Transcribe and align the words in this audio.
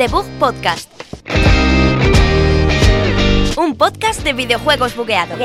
The 0.00 0.08
Bug 0.08 0.24
Podcast. 0.38 0.88
Un 3.58 3.76
podcast 3.76 4.24
de 4.24 4.32
videojuegos 4.32 4.96
bugueados. 4.96 5.38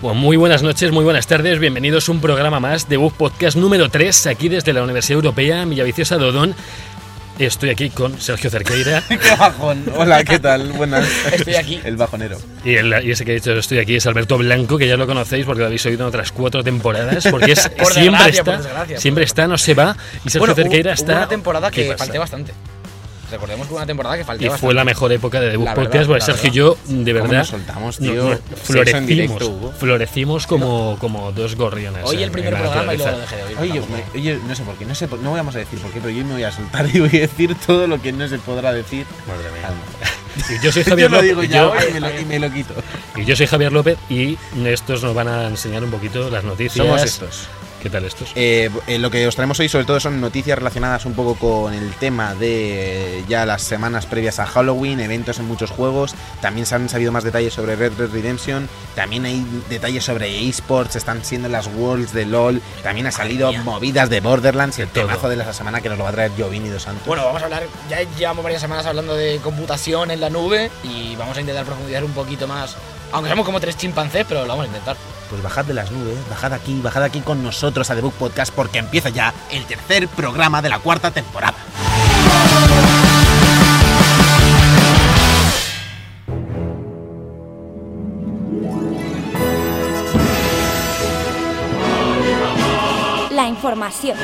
Bueno, 0.00 0.20
muy 0.20 0.36
buenas 0.36 0.62
noches, 0.62 0.92
muy 0.92 1.02
buenas 1.02 1.26
tardes, 1.26 1.58
bienvenidos 1.58 2.08
a 2.08 2.12
un 2.12 2.20
programa 2.20 2.60
más 2.60 2.88
de 2.88 2.96
Bug 2.96 3.14
Podcast 3.14 3.56
número 3.56 3.88
3, 3.88 4.28
aquí 4.28 4.48
desde 4.48 4.72
la 4.72 4.84
Universidad 4.84 5.16
Europea 5.16 5.64
Villaviciosa 5.64 6.16
de 6.18 6.26
Odón. 6.26 6.54
Estoy 7.38 7.70
aquí 7.70 7.90
con 7.90 8.20
Sergio 8.20 8.48
Cerqueira 8.48 9.02
¡Qué 9.08 9.18
bajón! 9.36 9.84
Hola, 9.96 10.22
¿qué 10.22 10.38
tal? 10.38 10.70
Buenas. 10.72 11.04
Estoy 11.32 11.56
aquí. 11.56 11.80
El 11.84 11.96
bajonero. 11.96 12.38
y, 12.64 12.74
el- 12.76 13.04
y 13.04 13.10
ese 13.10 13.24
que 13.24 13.32
ha 13.32 13.34
dicho 13.34 13.52
estoy 13.54 13.78
aquí 13.78 13.96
es 13.96 14.06
Alberto 14.06 14.38
Blanco, 14.38 14.78
que 14.78 14.86
ya 14.86 14.96
lo 14.96 15.06
conocéis 15.06 15.44
porque 15.44 15.60
lo 15.60 15.66
habéis 15.66 15.84
oído 15.86 16.02
en 16.04 16.08
otras 16.08 16.30
cuatro 16.30 16.62
temporadas, 16.62 17.26
porque 17.30 17.52
es, 17.52 17.68
Por 17.78 17.92
siempre 17.92 18.28
está, 18.30 18.60
siempre 18.98 19.22
por 19.24 19.26
está, 19.26 19.48
no 19.48 19.58
se 19.58 19.74
va, 19.74 19.96
y 20.24 20.30
Sergio 20.30 20.38
Bueno, 20.40 20.54
Cerqueira 20.54 20.90
hubo- 20.92 20.94
está... 20.94 21.12
hubo 21.12 21.18
una 21.18 21.28
temporada 21.28 21.70
¿Qué 21.72 21.82
que 21.82 21.88
pasa? 21.92 22.04
falté 22.04 22.18
bastante. 22.18 22.52
Recordemos 23.34 23.66
que 23.68 23.74
una 23.74 23.86
temporada 23.86 24.16
que 24.16 24.24
falté 24.24 24.44
Y 24.44 24.48
bastante. 24.48 24.66
fue 24.66 24.74
la 24.74 24.84
mejor 24.84 25.12
época 25.12 25.40
de 25.40 25.50
Debug 25.50 25.64
La 25.66 25.74
verdad, 25.74 25.84
Podcast, 25.90 26.06
porque 26.08 26.24
Sergio 26.24 26.48
y 26.50 26.52
yo, 26.52 26.76
de 26.86 27.12
¿Cómo 27.12 27.24
verdad, 27.24 27.38
nos 27.38 27.48
soltamos, 27.48 27.98
tío? 27.98 28.30
no, 28.30 28.38
florecimos, 28.62 29.06
directo 29.06 29.72
florecimos 29.78 30.46
como, 30.46 30.96
como 31.00 31.32
dos 31.32 31.56
gorriones. 31.56 32.02
Hoy 32.04 32.22
el 32.22 32.30
primer 32.30 32.54
en 32.54 32.62
la 32.62 32.64
programa 32.66 32.94
y 32.94 32.96
luego 32.98 33.12
lo 33.12 33.18
dejé 33.18 33.36
de 33.36 33.56
oír. 33.56 33.82
Me- 33.90 34.18
oye, 34.20 34.38
no 34.46 34.54
sé 34.54 34.62
por 34.62 34.74
qué, 34.76 34.84
no 34.86 34.94
sé 34.94 35.08
por- 35.08 35.18
no 35.20 35.32
vamos 35.32 35.54
a 35.54 35.58
decir 35.58 35.78
por 35.80 35.90
qué, 35.90 36.00
pero 36.00 36.10
yo 36.10 36.24
me 36.24 36.32
voy 36.34 36.42
a 36.44 36.52
soltar 36.52 36.86
y 36.94 37.00
voy 37.00 37.08
a 37.16 37.20
decir 37.22 37.54
todo 37.66 37.86
lo 37.86 38.00
que 38.00 38.12
no 38.12 38.26
se 38.28 38.38
podrá 38.38 38.72
decir. 38.72 39.04
Madre 39.26 39.50
mía. 39.52 39.62
Calma. 39.62 39.80
Y 40.50 40.64
yo 40.64 40.72
soy 40.72 40.82
Yo 40.84 40.90
Javier 40.90 41.10
lo 41.12 41.16
López. 41.18 41.28
digo 41.28 41.42
y 41.44 41.48
ya 41.48 41.58
yo- 41.62 41.70
hoy 41.72 41.92
me 41.92 42.00
lo, 42.00 42.20
y 42.20 42.24
me 42.24 42.38
lo 42.40 42.52
quito. 42.52 42.74
Y 43.16 43.24
yo 43.24 43.36
soy 43.36 43.46
Javier 43.46 43.72
López 43.72 43.96
y 44.10 44.36
estos 44.64 45.02
nos 45.04 45.14
van 45.14 45.28
a 45.28 45.46
enseñar 45.46 45.84
un 45.84 45.90
poquito 45.92 46.28
las 46.28 46.42
noticias. 46.42 46.84
Somos 46.84 47.02
estos. 47.04 47.46
¿Qué 47.84 47.90
tal 47.90 48.06
estos? 48.06 48.32
Eh, 48.34 48.70
eh, 48.86 48.98
lo 48.98 49.10
que 49.10 49.26
os 49.26 49.34
traemos 49.36 49.60
hoy 49.60 49.68
sobre 49.68 49.84
todo 49.84 50.00
son 50.00 50.18
noticias 50.18 50.56
relacionadas 50.58 51.04
un 51.04 51.12
poco 51.12 51.34
con 51.34 51.74
el 51.74 51.92
tema 51.96 52.34
de 52.34 53.18
eh, 53.18 53.24
ya 53.28 53.44
las 53.44 53.60
semanas 53.60 54.06
previas 54.06 54.38
a 54.38 54.46
Halloween, 54.46 55.00
eventos 55.00 55.38
en 55.38 55.44
muchos 55.44 55.70
juegos. 55.70 56.14
También 56.40 56.64
se 56.64 56.76
han 56.76 56.88
sabido 56.88 57.12
más 57.12 57.24
detalles 57.24 57.52
sobre 57.52 57.76
Red 57.76 57.92
Dead 57.92 58.08
Redemption. 58.08 58.70
También 58.94 59.26
hay 59.26 59.44
detalles 59.68 60.02
sobre 60.02 60.48
esports, 60.48 60.96
están 60.96 61.22
siendo 61.26 61.50
las 61.50 61.66
Worlds 61.66 62.14
de 62.14 62.24
LOL. 62.24 62.62
También 62.82 63.06
ha 63.06 63.12
salido 63.12 63.52
movidas 63.52 64.08
de 64.08 64.22
Borderlands 64.22 64.78
y 64.78 64.82
el 64.82 64.88
todo. 64.88 65.04
temazo 65.04 65.28
de 65.28 65.36
la 65.36 65.52
semana 65.52 65.82
que 65.82 65.90
nos 65.90 65.98
lo 65.98 66.04
va 66.04 66.10
a 66.10 66.14
traer 66.14 66.32
Jovini 66.38 66.70
dos 66.70 66.84
Santos. 66.84 67.06
Bueno, 67.06 67.26
vamos 67.26 67.42
a 67.42 67.44
hablar. 67.44 67.64
Ya 67.90 68.00
llevamos 68.16 68.42
varias 68.44 68.62
semanas 68.62 68.86
hablando 68.86 69.14
de 69.14 69.40
computación 69.40 70.10
en 70.10 70.22
la 70.22 70.30
nube 70.30 70.70
y 70.84 71.16
vamos 71.16 71.36
a 71.36 71.40
intentar 71.42 71.66
profundizar 71.66 72.02
un 72.02 72.12
poquito 72.12 72.48
más. 72.48 72.78
Aunque 73.14 73.30
somos 73.30 73.46
como 73.46 73.60
tres 73.60 73.76
chimpancés, 73.76 74.26
pero 74.28 74.42
lo 74.42 74.48
vamos 74.48 74.64
a 74.64 74.66
intentar. 74.66 74.96
Pues 75.30 75.40
bajad 75.40 75.64
de 75.64 75.72
las 75.72 75.92
nubes, 75.92 76.18
bajad 76.28 76.52
aquí, 76.52 76.80
bajad 76.82 77.04
aquí 77.04 77.20
con 77.20 77.44
nosotros 77.44 77.88
a 77.88 77.94
The 77.94 78.00
Book 78.00 78.14
Podcast 78.14 78.52
porque 78.52 78.78
empieza 78.78 79.08
ya 79.08 79.32
el 79.50 79.64
tercer 79.66 80.08
programa 80.08 80.60
de 80.60 80.68
la 80.68 80.80
cuarta 80.80 81.12
temporada. 81.12 81.54
La 93.30 93.46
información. 93.46 94.18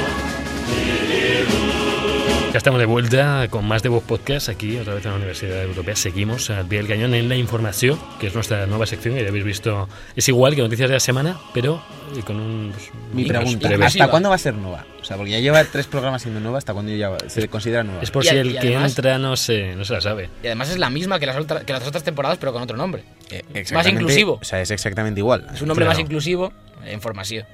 Ya 2.53 2.59
estamos 2.59 2.81
de 2.81 2.87
vuelta 2.87 3.47
con 3.49 3.65
más 3.65 3.81
de 3.85 3.89
Voz 3.89 4.03
Podcast 4.03 4.49
aquí, 4.49 4.77
otra 4.77 4.95
vez 4.95 5.05
en 5.05 5.13
la 5.13 5.17
Universidad 5.19 5.63
Europea. 5.63 5.95
Seguimos 5.95 6.51
al 6.51 6.67
pie 6.67 6.79
del 6.79 6.89
cañón 6.89 7.15
en 7.15 7.29
la 7.29 7.37
información, 7.37 7.97
que 8.19 8.27
es 8.27 8.35
nuestra 8.35 8.67
nueva 8.67 8.87
sección 8.87 9.15
que 9.15 9.23
ya 9.23 9.29
habéis 9.29 9.45
visto. 9.45 9.89
Es 10.17 10.29
igual 10.29 10.57
que 10.57 10.63
Noticias 10.63 10.89
de 10.89 10.95
la 10.95 11.01
Semana, 11.01 11.39
pero 11.55 11.81
eh, 12.17 12.23
con 12.25 12.41
un. 12.41 12.73
pues, 12.73 12.91
Mi 13.13 13.25
pregunta, 13.25 13.69
breves. 13.69 13.87
¿hasta 13.87 14.09
cuándo 14.09 14.31
va 14.31 14.35
a 14.35 14.39
ser 14.39 14.55
nueva? 14.55 14.85
O 15.01 15.05
sea, 15.05 15.17
porque 15.17 15.31
ya 15.31 15.39
lleva 15.39 15.63
tres 15.63 15.87
programas 15.87 16.23
siendo 16.23 16.41
nueva, 16.41 16.59
¿hasta 16.59 16.73
cuándo 16.75 16.93
ya 16.93 17.17
se 17.29 17.47
considera 17.49 17.85
nueva? 17.85 18.03
Es 18.03 18.11
por 18.11 18.25
Y 18.25 18.29
si 18.29 18.37
a- 18.37 18.41
el 18.41 18.49
y 18.51 18.53
que 18.55 18.59
además- 18.59 18.99
entra 18.99 19.19
no 19.19 19.37
se, 19.37 19.77
no 19.77 19.85
se 19.85 19.93
la 19.93 20.01
sabe. 20.01 20.29
Y 20.43 20.47
además 20.49 20.71
es 20.71 20.79
la 20.79 20.91
misma 20.91 21.21
que 21.21 21.27
las, 21.27 21.37
otra- 21.37 21.61
que 21.65 21.73
las 21.73 21.87
otras 21.87 22.03
temporadas, 22.03 22.39
pero 22.39 22.53
con 22.53 22.63
otro 22.63 22.77
nombre. 22.77 23.05
Eh, 23.31 23.45
más 23.73 23.87
inclusivo. 23.87 24.39
O 24.43 24.45
sea, 24.45 24.61
es 24.61 24.73
exactamente 24.73 25.21
igual. 25.21 25.47
Es 25.55 25.63
un 25.63 25.69
nombre 25.69 25.85
Claro. 25.85 25.97
más 25.97 26.01
inclusivo 26.01 26.53
en 26.85 26.95
información. 26.95 27.47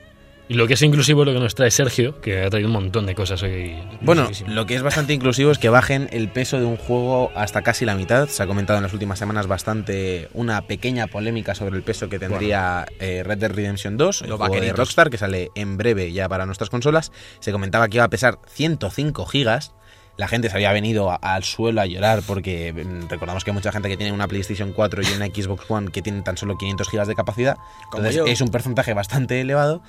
Y 0.49 0.55
lo 0.55 0.69
que 0.69 0.75
es 0.75 0.83
inclusivo 0.83 1.23
es 1.23 1.27
lo 1.27 1.33
que 1.33 1.41
nos 1.41 1.57
trae 1.57 1.73
Sergio, 1.73 2.21
que 2.21 2.45
ha 2.45 2.51
traído 2.51 2.69
un 2.69 2.75
montón 2.75 3.05
de 3.07 3.17
cosas 3.17 3.43
hoy. 3.43 3.75
Bueno, 4.01 4.23
Muchísimo. 4.23 4.53
lo 4.53 4.65
que 4.65 4.77
es 4.77 4.83
bastante 4.83 5.13
inclusivo 5.13 5.51
es 5.51 5.59
que 5.59 5.69
bajen 5.71 6.09
el 6.13 6.29
peso 6.29 6.61
de 6.61 6.65
un 6.65 6.77
juego 6.77 7.33
hasta 7.35 7.63
casi 7.63 7.85
la 7.85 7.97
mitad. 7.97 8.29
Se 8.29 8.45
ha 8.45 8.47
comentado 8.47 8.77
en 8.79 8.85
las 8.85 8.93
últimas 8.93 9.19
semanas 9.19 9.49
bastante 9.49 10.29
una 10.35 10.63
pequeña 10.63 11.09
polémica 11.09 11.57
sobre 11.57 11.77
el 11.77 11.83
peso 11.83 12.09
que 12.09 12.21
tendría 12.21 12.87
eh, 13.01 13.25
Red 13.25 13.39
Dead 13.39 13.53
Redemption 13.53 13.97
2, 13.97 14.23
el 14.23 14.33
juego 14.33 14.61
de. 14.61 14.73
Rockstar, 14.73 15.11
que 15.11 15.19
sale 15.19 15.51
en 15.57 15.77
breve 15.77 16.13
ya 16.13 16.29
para 16.29 16.47
nuestras 16.47 16.71
consolas. 16.71 17.11
Se 17.41 17.51
comentaba 17.51 17.89
que 17.89 17.97
iba 17.97 18.05
a 18.05 18.11
pesar 18.11 18.39
105 18.47 19.27
gigas. 19.27 19.73
La 20.17 20.29
gente 20.29 20.49
se 20.49 20.57
había 20.57 20.73
venido 20.73 21.11
a- 21.11 21.17
al 21.17 21.45
suelo 21.45 21.81
a 21.81 21.87
llorar 21.87 22.23
porque 22.27 22.73
mm, 22.73 23.09
recordamos 23.09 23.45
que 23.45 23.51
hay 23.51 23.55
mucha 23.55 23.71
gente 23.73 23.89
que 23.89 23.97
tiene 23.97 24.13
una 24.13 24.27
PlayStation 24.29 24.73
4 24.73 25.03
y 25.03 25.07
una 25.15 25.27
Xbox 25.27 25.71
One 25.71 25.91
que 25.91 26.01
tienen 26.03 26.25
tan 26.25 26.37
solo 26.39 26.57
500 26.57 26.89
gigas 26.89 27.07
de 27.09 27.15
capacidad. 27.15 27.57
Como 27.91 27.99
Entonces 28.05 28.17
yo. 28.17 28.25
es 28.27 28.41
un 28.41 28.49
porcentaje 28.49 28.95
bastante 28.95 29.41
elevado. 29.41 29.83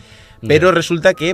Pero 0.46 0.72
resulta 0.72 1.14
que 1.14 1.34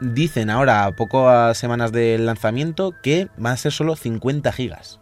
dicen 0.00 0.50
ahora, 0.50 0.84
a 0.86 0.92
pocas 0.96 1.56
semanas 1.58 1.92
del 1.92 2.26
lanzamiento, 2.26 2.92
que 3.02 3.28
van 3.36 3.52
a 3.52 3.56
ser 3.56 3.70
solo 3.72 3.94
50 3.96 4.50
gigas. 4.52 4.98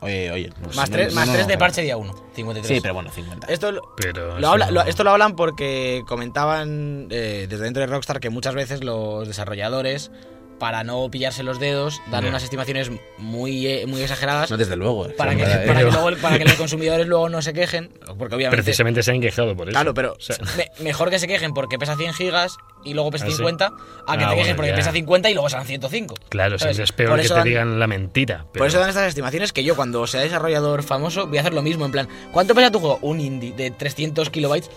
Oye, 0.00 0.30
oye. 0.30 0.52
pues 0.62 0.76
más 0.76 0.90
no- 0.90 0.96
tres, 0.96 1.08
no 1.08 1.20
más 1.20 1.26
nos 1.28 1.34
tres 1.36 1.46
de 1.46 1.54
vamos 1.54 1.62
a- 1.62 1.66
parche 1.66 1.82
día 1.82 1.96
1. 1.96 2.14
53. 2.34 2.66
Sí, 2.76 2.80
pero 2.82 2.92
bueno, 2.92 3.10
50. 3.10 3.46
Esto 3.46 3.72
lo, 3.72 3.94
Pero 3.96 4.38
lo 4.38 4.48
habla- 4.48 4.66
eso- 4.66 4.74
lo- 4.74 4.82
esto 4.82 5.02
lo 5.04 5.10
hablan 5.10 5.34
porque 5.34 6.02
comentaban 6.06 7.06
eh, 7.10 7.46
desde 7.48 7.64
dentro 7.64 7.80
de 7.80 7.86
Rockstar 7.86 8.20
que 8.20 8.28
muchas 8.28 8.54
veces 8.54 8.84
los 8.84 9.26
desarrolladores, 9.26 10.10
para 10.58 10.84
no 10.84 11.10
pillarse 11.10 11.42
los 11.42 11.58
dedos, 11.58 12.00
dan 12.10 12.24
unas 12.26 12.42
estimaciones 12.42 12.90
muy, 13.18 13.66
eh, 13.66 13.86
muy 13.86 14.02
exageradas 14.02 14.50
No, 14.50 14.56
desde 14.56 14.76
luego. 14.76 15.08
para, 15.16 15.34
que, 15.34 15.42
para- 15.42 15.64
para, 15.64 15.78
que 15.80 15.84
luego- 15.90 16.10
para 16.22 16.38
que 16.38 16.44
los 16.44 16.54
consumidores 16.58 17.06
luego 17.06 17.28
no 17.28 17.42
se 17.42 17.52
quejen. 17.52 17.90
Porque 18.18 18.34
obviamente. 18.36 18.62
Precisamente 18.62 19.02
se 19.02 19.10
han 19.10 19.20
quejado 19.20 19.56
por 19.56 19.68
eso. 19.68 19.74
Claro, 19.74 19.92
pero 19.94 20.12
O 20.12 20.20
sea, 20.20 20.36
me- 20.56 20.70
mejor 20.82 21.10
que 21.10 21.18
se 21.18 21.26
quejen 21.26 21.52
porque 21.54 21.78
pesa 21.78 21.96
100 21.96 22.14
gigas 22.14 22.56
y 22.84 22.94
luego 22.94 23.10
pesa 23.10 23.24
¿Ah, 23.24 23.30
sí? 23.30 23.36
50, 23.36 23.66
a 23.66 23.70
que 23.70 23.74
Ah, 24.06 24.16
te 24.16 24.16
quejes 24.18 24.36
bueno, 24.36 24.56
porque 24.56 24.70
ya. 24.70 24.76
pesa 24.76 24.92
50 24.92 25.30
y 25.30 25.34
luego 25.34 25.48
serán 25.48 25.66
105. 25.66 26.14
claro, 26.28 26.58
¿sabes? 26.58 26.76
siempre 26.76 26.84
es 26.84 26.92
peor 26.92 27.10
Por 27.10 27.20
que 27.20 27.28
te 27.28 27.34
dan- 27.34 27.44
digan 27.44 27.78
la 27.80 27.86
mentira. 27.86 28.46
Por 28.52 28.66
eso 28.66 28.78
dan 28.78 28.88
estas 28.90 29.08
estimaciones 29.08 29.52
que 29.52 29.64
yo 29.64 29.74
cuando 29.76 30.06
sea 30.06 30.20
desarrollador 30.20 30.82
famoso 30.82 31.26
voy 31.26 31.38
a 31.38 31.40
hacer 31.40 31.54
lo 31.54 31.62
mismo, 31.62 31.84
en 31.84 31.92
plan, 31.92 32.08
¿cuánto 32.32 32.54
pesa 32.54 32.70
tu 32.70 32.78
juego? 32.80 32.98
Un 33.02 33.20
indie 33.20 33.52
de 33.52 33.70
300 33.70 34.30
kilobytes, 34.30 34.70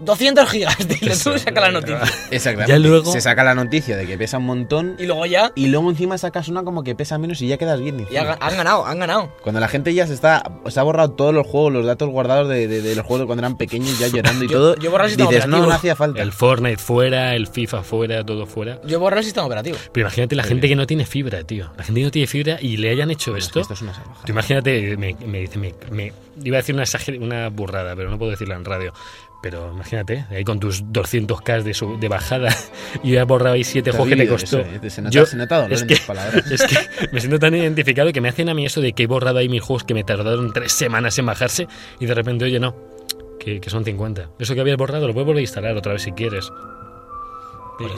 200 0.00 0.48
gigas, 0.50 0.76
dile 0.88 1.14
tú, 1.16 1.38
saca 1.38 1.60
la 1.60 1.70
noticia. 1.70 2.00
Exactamente. 2.30 2.72
Ya 2.72 2.78
luego- 2.78 3.12
Se 3.12 3.20
saca 3.20 3.44
la 3.44 3.54
noticia 3.54 3.96
de 3.96 4.06
que 4.06 4.16
pesa 4.18 4.38
un 4.38 4.46
montón 4.46 4.96
Y 4.98 5.06
luego 5.06 5.26
ya, 5.26 5.52
y 5.54 5.68
luego 5.68 5.90
encima 5.90 6.16
sacas 6.18 6.48
una 6.48 6.62
como 6.64 6.82
que 6.82 6.94
pesa 6.94 7.18
menos 7.18 7.40
y 7.42 7.48
ya 7.48 7.56
quedas 7.58 7.80
bien. 7.80 8.00
encima. 8.00 8.20
han, 8.20 8.38
han 8.40 8.56
ganado, 8.56 8.86
han 8.86 8.98
ganado. 8.98 9.32
Cuando 9.42 9.60
la 9.60 9.68
gente 9.68 9.92
ya 9.94 10.06
se 10.06 10.14
está. 10.14 10.42
Se 10.68 10.80
ha 10.80 10.82
borrado 10.82 11.10
todos 11.12 11.34
los 11.34 11.46
juegos, 11.46 11.72
los 11.72 11.86
datos 11.86 12.08
guardados 12.08 12.48
de, 12.48 12.66
de- 12.68 12.82
de 12.82 12.94
los 12.96 13.04
juegos 13.06 13.26
cuando 13.26 13.40
eran 13.42 13.56
pequeños, 13.56 13.98
ya 13.98 14.08
llorando 14.12 14.44
y 14.44 14.48
Yo- 14.48 14.58
todo. 14.58 14.76
yo 14.76 14.90
borro 14.90 15.04
el 15.04 15.10
sistema 15.10 15.30
dices, 15.30 15.44
operativo. 15.44 15.66
no 15.68 15.74
hacía 15.74 15.96
falta. 15.96 16.22
El 16.22 16.32
Fortnite 16.32 16.78
fuera, 16.78 17.34
el 17.34 17.46
FIFA 17.46 17.82
fuera, 17.82 18.24
todo 18.24 18.46
fuera. 18.46 18.80
Yo 18.86 18.98
borro 19.00 19.18
el 19.18 19.24
sistema 19.24 19.46
operativo. 19.46 19.76
Pero 19.92 20.06
imagínate 20.06 20.34
la 20.36 20.44
gente 20.44 20.68
que 20.68 20.76
no 20.76 20.86
tiene 20.86 21.04
fibra, 21.06 21.44
tío. 21.44 21.70
La 21.76 21.84
gente 21.84 22.00
que 22.00 22.04
no 22.06 22.10
tiene 22.10 22.26
fibra 22.26 22.58
y 22.60 22.76
le 22.78 22.90
hayan 22.90 23.10
hecho 23.10 23.32
Bueno, 23.32 23.44
es 23.44 23.52
que 23.52 23.60
esto. 23.60 23.60
esto 23.60 23.74
es 23.74 23.82
una 23.82 23.94
salvajada. 23.94 24.24
Tú 24.24 24.32
imagínate, 24.32 24.96
me, 24.96 25.14
me 25.26 25.40
dice, 25.40 25.58
me, 25.58 25.74
me- 25.90 26.12
iba 26.42 26.56
a 26.56 26.62
decir 26.62 26.74
una, 26.74 26.84
una 27.26 27.48
burrada, 27.50 27.94
pero 27.94 28.08
no 28.10 28.18
puedo 28.18 28.30
decirla 28.30 28.54
en 28.54 28.64
radio. 28.64 28.92
Pero 29.42 29.72
imagínate, 29.72 30.26
ahí 30.30 30.44
con 30.44 30.60
tus 30.60 30.84
200k 30.84 31.62
de, 31.62 31.72
su- 31.72 31.98
de 31.98 32.08
bajada 32.08 32.54
y 33.02 33.16
has 33.16 33.26
borrado 33.26 33.54
ahí 33.54 33.64
7 33.64 33.82
Te 33.84 33.90
has 33.90 33.96
juegos 33.96 34.10
que 34.14 34.22
te 34.22 34.28
costó. 34.28 34.58
eso, 34.60 34.86
¿eh? 34.86 34.90
Se 34.90 35.00
nota- 35.00 35.14
Yo- 35.14 35.24
se 35.26 35.36
nota 35.36 35.56
dolor 35.56 35.72
es 35.72 35.80
en 35.82 35.88
que, 35.88 35.96
tus 35.96 36.04
palabras. 36.04 36.44
es 36.52 36.62
que 36.64 36.76
me 37.12 37.20
siento 37.20 37.38
tan 37.38 37.54
identificado 37.54 38.12
que 38.12 38.20
me 38.20 38.28
hacen 38.28 38.48
a 38.50 38.54
mí 38.54 38.66
eso 38.66 38.80
de 38.82 38.92
que 38.92 39.04
he 39.04 39.06
borrado 39.06 39.38
ahí 39.38 39.48
mis 39.48 39.62
juegos 39.62 39.84
que 39.84 39.94
me 39.94 40.04
tardaron 40.04 40.52
3 40.52 40.70
semanas 40.70 41.18
en 41.18 41.26
bajarse 41.26 41.68
y 41.98 42.06
de 42.06 42.14
repente, 42.14 42.44
oye, 42.44 42.60
no, 42.60 42.76
que, 43.38 43.60
que 43.60 43.70
son 43.70 43.82
50. 43.84 44.28
Eso 44.38 44.54
que 44.54 44.60
habías 44.60 44.76
borrado 44.76 45.06
lo 45.06 45.14
puedes 45.14 45.26
volver 45.26 45.40
a 45.40 45.42
instalar 45.42 45.74
otra 45.76 45.94
vez 45.94 46.02
si 46.02 46.12
quieres. 46.12 46.50
Pues 47.80 47.92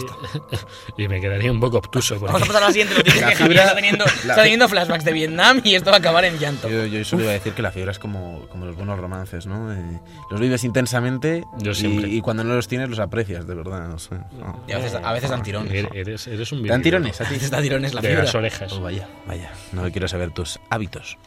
Y, 0.96 1.02
y 1.05 1.08
me 1.08 1.20
quedaría 1.20 1.50
un 1.50 1.61
poco 1.61 1.79
obtuso. 1.79 2.14
porque- 2.19 2.32
Vamos 2.32 2.43
a 2.43 2.46
pasar 2.46 2.62
a 2.62 2.67
la 2.67 2.73
siguiente 2.73 2.94
noticia 2.94 3.20
La 3.23 3.29
que 3.31 3.34
Javier 3.37 3.50
fibra- 3.58 3.62
está 3.64 3.75
teniendo, 3.75 4.05
la- 4.05 4.11
está 4.12 4.43
teniendo 4.43 4.69
flashbacks 4.69 5.05
de 5.05 5.12
Vietnam 5.12 5.61
y 5.64 5.75
esto 5.75 5.90
va 5.90 5.96
a 5.96 5.99
acabar 6.00 6.25
en 6.25 6.38
llanto. 6.38 6.69
Yo, 6.69 6.87
yo 6.87 7.05
solo 7.05 7.23
iba 7.23 7.31
a 7.32 7.34
decir 7.34 7.52
que 7.52 7.62
la 7.62 7.70
fibra 7.73 7.90
es 7.90 7.99
como, 7.99 8.46
como 8.49 8.67
los 8.67 8.76
buenos 8.76 8.99
romances, 8.99 9.46
¿no? 9.46 9.73
Eh, 9.73 10.00
los 10.31 10.40
vives 10.40 10.64
intensamente 10.64 11.44
Yo 11.58 11.73
y, 11.73 12.17
y 12.17 12.20
cuando 12.20 12.44
no 12.44 12.55
los 12.55 12.69
tienes 12.69 12.88
los 12.88 12.99
aprecias, 12.99 13.46
de 13.46 13.55
verdad. 13.55 13.88
No 13.88 13.99
sé. 13.99 14.14
No. 14.38 14.62
Y 14.69 14.73
a 14.73 14.79
veces, 14.79 14.94
a 15.02 15.12
veces 15.12 15.31
dan 15.31 15.43
tirones. 15.43 15.73
Eres, 15.73 15.90
eres, 15.94 16.26
eres 16.28 16.52
un 16.52 16.62
¿Te 16.62 16.69
dan 16.69 16.82
tirones 16.82 17.20
a 17.20 17.25
ti? 17.25 17.35
veces 17.35 17.50
dan 17.50 17.62
tirones 17.62 17.94
la 17.94 18.00
de 18.00 18.08
fibra. 18.08 18.25
las 18.25 18.35
orejas. 18.35 18.73
Oh, 18.73 18.81
vaya, 18.81 19.08
vaya. 19.26 19.50
No 19.73 19.82
quiero 19.90 20.06
saber 20.08 20.31
tus 20.31 20.61
hábitos. 20.70 21.19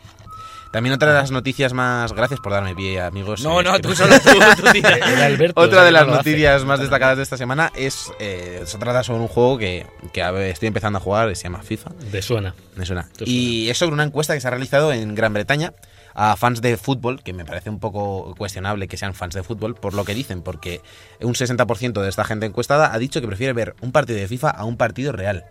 También 0.76 0.94
otra 0.94 1.14
de 1.14 1.20
las 1.20 1.32
noticias 1.32 1.72
más... 1.72 2.12
Gracias 2.12 2.42
por 2.42 2.52
darme 2.52 2.76
pie, 2.76 3.00
amigos. 3.00 3.42
No, 3.46 3.62
Eh, 3.62 3.64
no, 3.64 3.74
que- 3.76 3.80
tú 3.80 3.96
solo 3.96 4.14
tú, 4.20 4.30
tú 4.62 4.72
tira. 4.74 4.90
Era 4.98 5.26
Alberto, 5.28 5.62
Otra 5.62 5.86
de 5.86 5.92
las 5.94 6.02
no 6.06 6.14
lo 6.16 6.20
hace. 6.20 6.30
noticias 6.32 6.66
más 6.66 6.82
destacadas 6.82 7.16
de 7.16 7.24
esta 7.24 7.38
semana 7.38 7.72
es... 7.76 8.12
eh, 8.20 8.62
se 8.66 8.78
trata 8.78 9.02
sobre 9.02 9.22
un 9.22 9.30
juego 9.30 9.58
que, 9.58 9.88
que 10.12 10.50
estoy 10.50 10.68
empezando 10.68 10.98
a 10.98 11.02
jugar, 11.02 11.34
se 11.34 11.44
llama 11.44 11.62
FIFA. 11.64 11.92
Te 12.12 12.22
suena. 12.22 12.54
Me 12.76 12.86
suena. 12.86 13.08
Te 13.18 13.24
Y 13.26 13.70
es 13.70 13.78
sobre 13.78 13.94
una 13.94 14.04
encuesta 14.04 14.34
que 14.34 14.42
se 14.42 14.48
ha 14.48 14.52
realizado 14.52 14.92
en 14.92 15.16
Gran 15.16 15.34
Bretaña 15.34 15.72
a 16.14 16.36
fans 16.36 16.62
de 16.62 16.76
fútbol, 16.76 17.24
que 17.24 17.32
me 17.32 17.46
parece 17.46 17.70
un 17.70 17.80
poco 17.80 18.36
cuestionable 18.38 18.90
que 18.90 18.98
sean 18.98 19.14
fans 19.14 19.34
de 19.34 19.44
fútbol, 19.44 19.76
por 19.76 19.94
lo 19.94 20.04
que 20.04 20.14
dicen, 20.14 20.42
porque 20.42 20.82
un 21.22 21.36
60% 21.36 22.02
de 22.02 22.10
esta 22.10 22.26
gente 22.26 22.46
encuestada 22.48 22.94
ha 22.94 23.00
dicho 23.00 23.22
que 23.22 23.28
prefiere 23.28 23.54
ver 23.54 23.76
un 23.80 23.94
partido 23.94 24.20
de 24.20 24.28
FIFA 24.28 24.50
a 24.50 24.66
un 24.66 24.76
partido 24.76 25.14
real. 25.14 25.46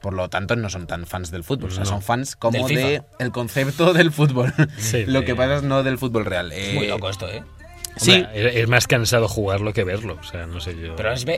Por 0.00 0.14
lo 0.14 0.28
tanto, 0.28 0.54
no 0.56 0.70
son 0.70 0.86
tan 0.86 1.06
fans 1.06 1.30
del 1.30 1.42
fútbol, 1.44 1.70
o 1.70 1.74
sea, 1.74 1.84
No. 1.84 1.90
son 1.90 2.02
fans 2.02 2.36
como 2.36 2.66
Del 2.66 2.76
de 2.76 2.86
FIFA. 3.00 3.04
el 3.18 3.32
concepto 3.32 3.92
del 3.92 4.12
fútbol. 4.12 4.52
Sí, 4.78 5.04
lo 5.06 5.24
que 5.24 5.34
pasa 5.34 5.56
es 5.56 5.62
no 5.64 5.82
del 5.82 5.98
fútbol 5.98 6.24
real. 6.24 6.52
Es 6.52 6.74
muy 6.74 6.84
Eh, 6.86 6.88
loco 6.88 7.08
esto, 7.10 7.28
¿eh? 7.28 7.42
Sí, 7.98 8.12
Hombre, 8.12 8.60
es, 8.60 8.68
más 8.68 8.86
cansado 8.86 9.28
jugarlo 9.28 9.72
que 9.72 9.84
verlo. 9.84 10.18
O 10.20 10.24
sea, 10.24 10.46
no 10.46 10.60
sé 10.60 10.74
yo. 10.80 10.96
Pero 10.96 11.12
es 11.12 11.24
fi- 11.24 11.32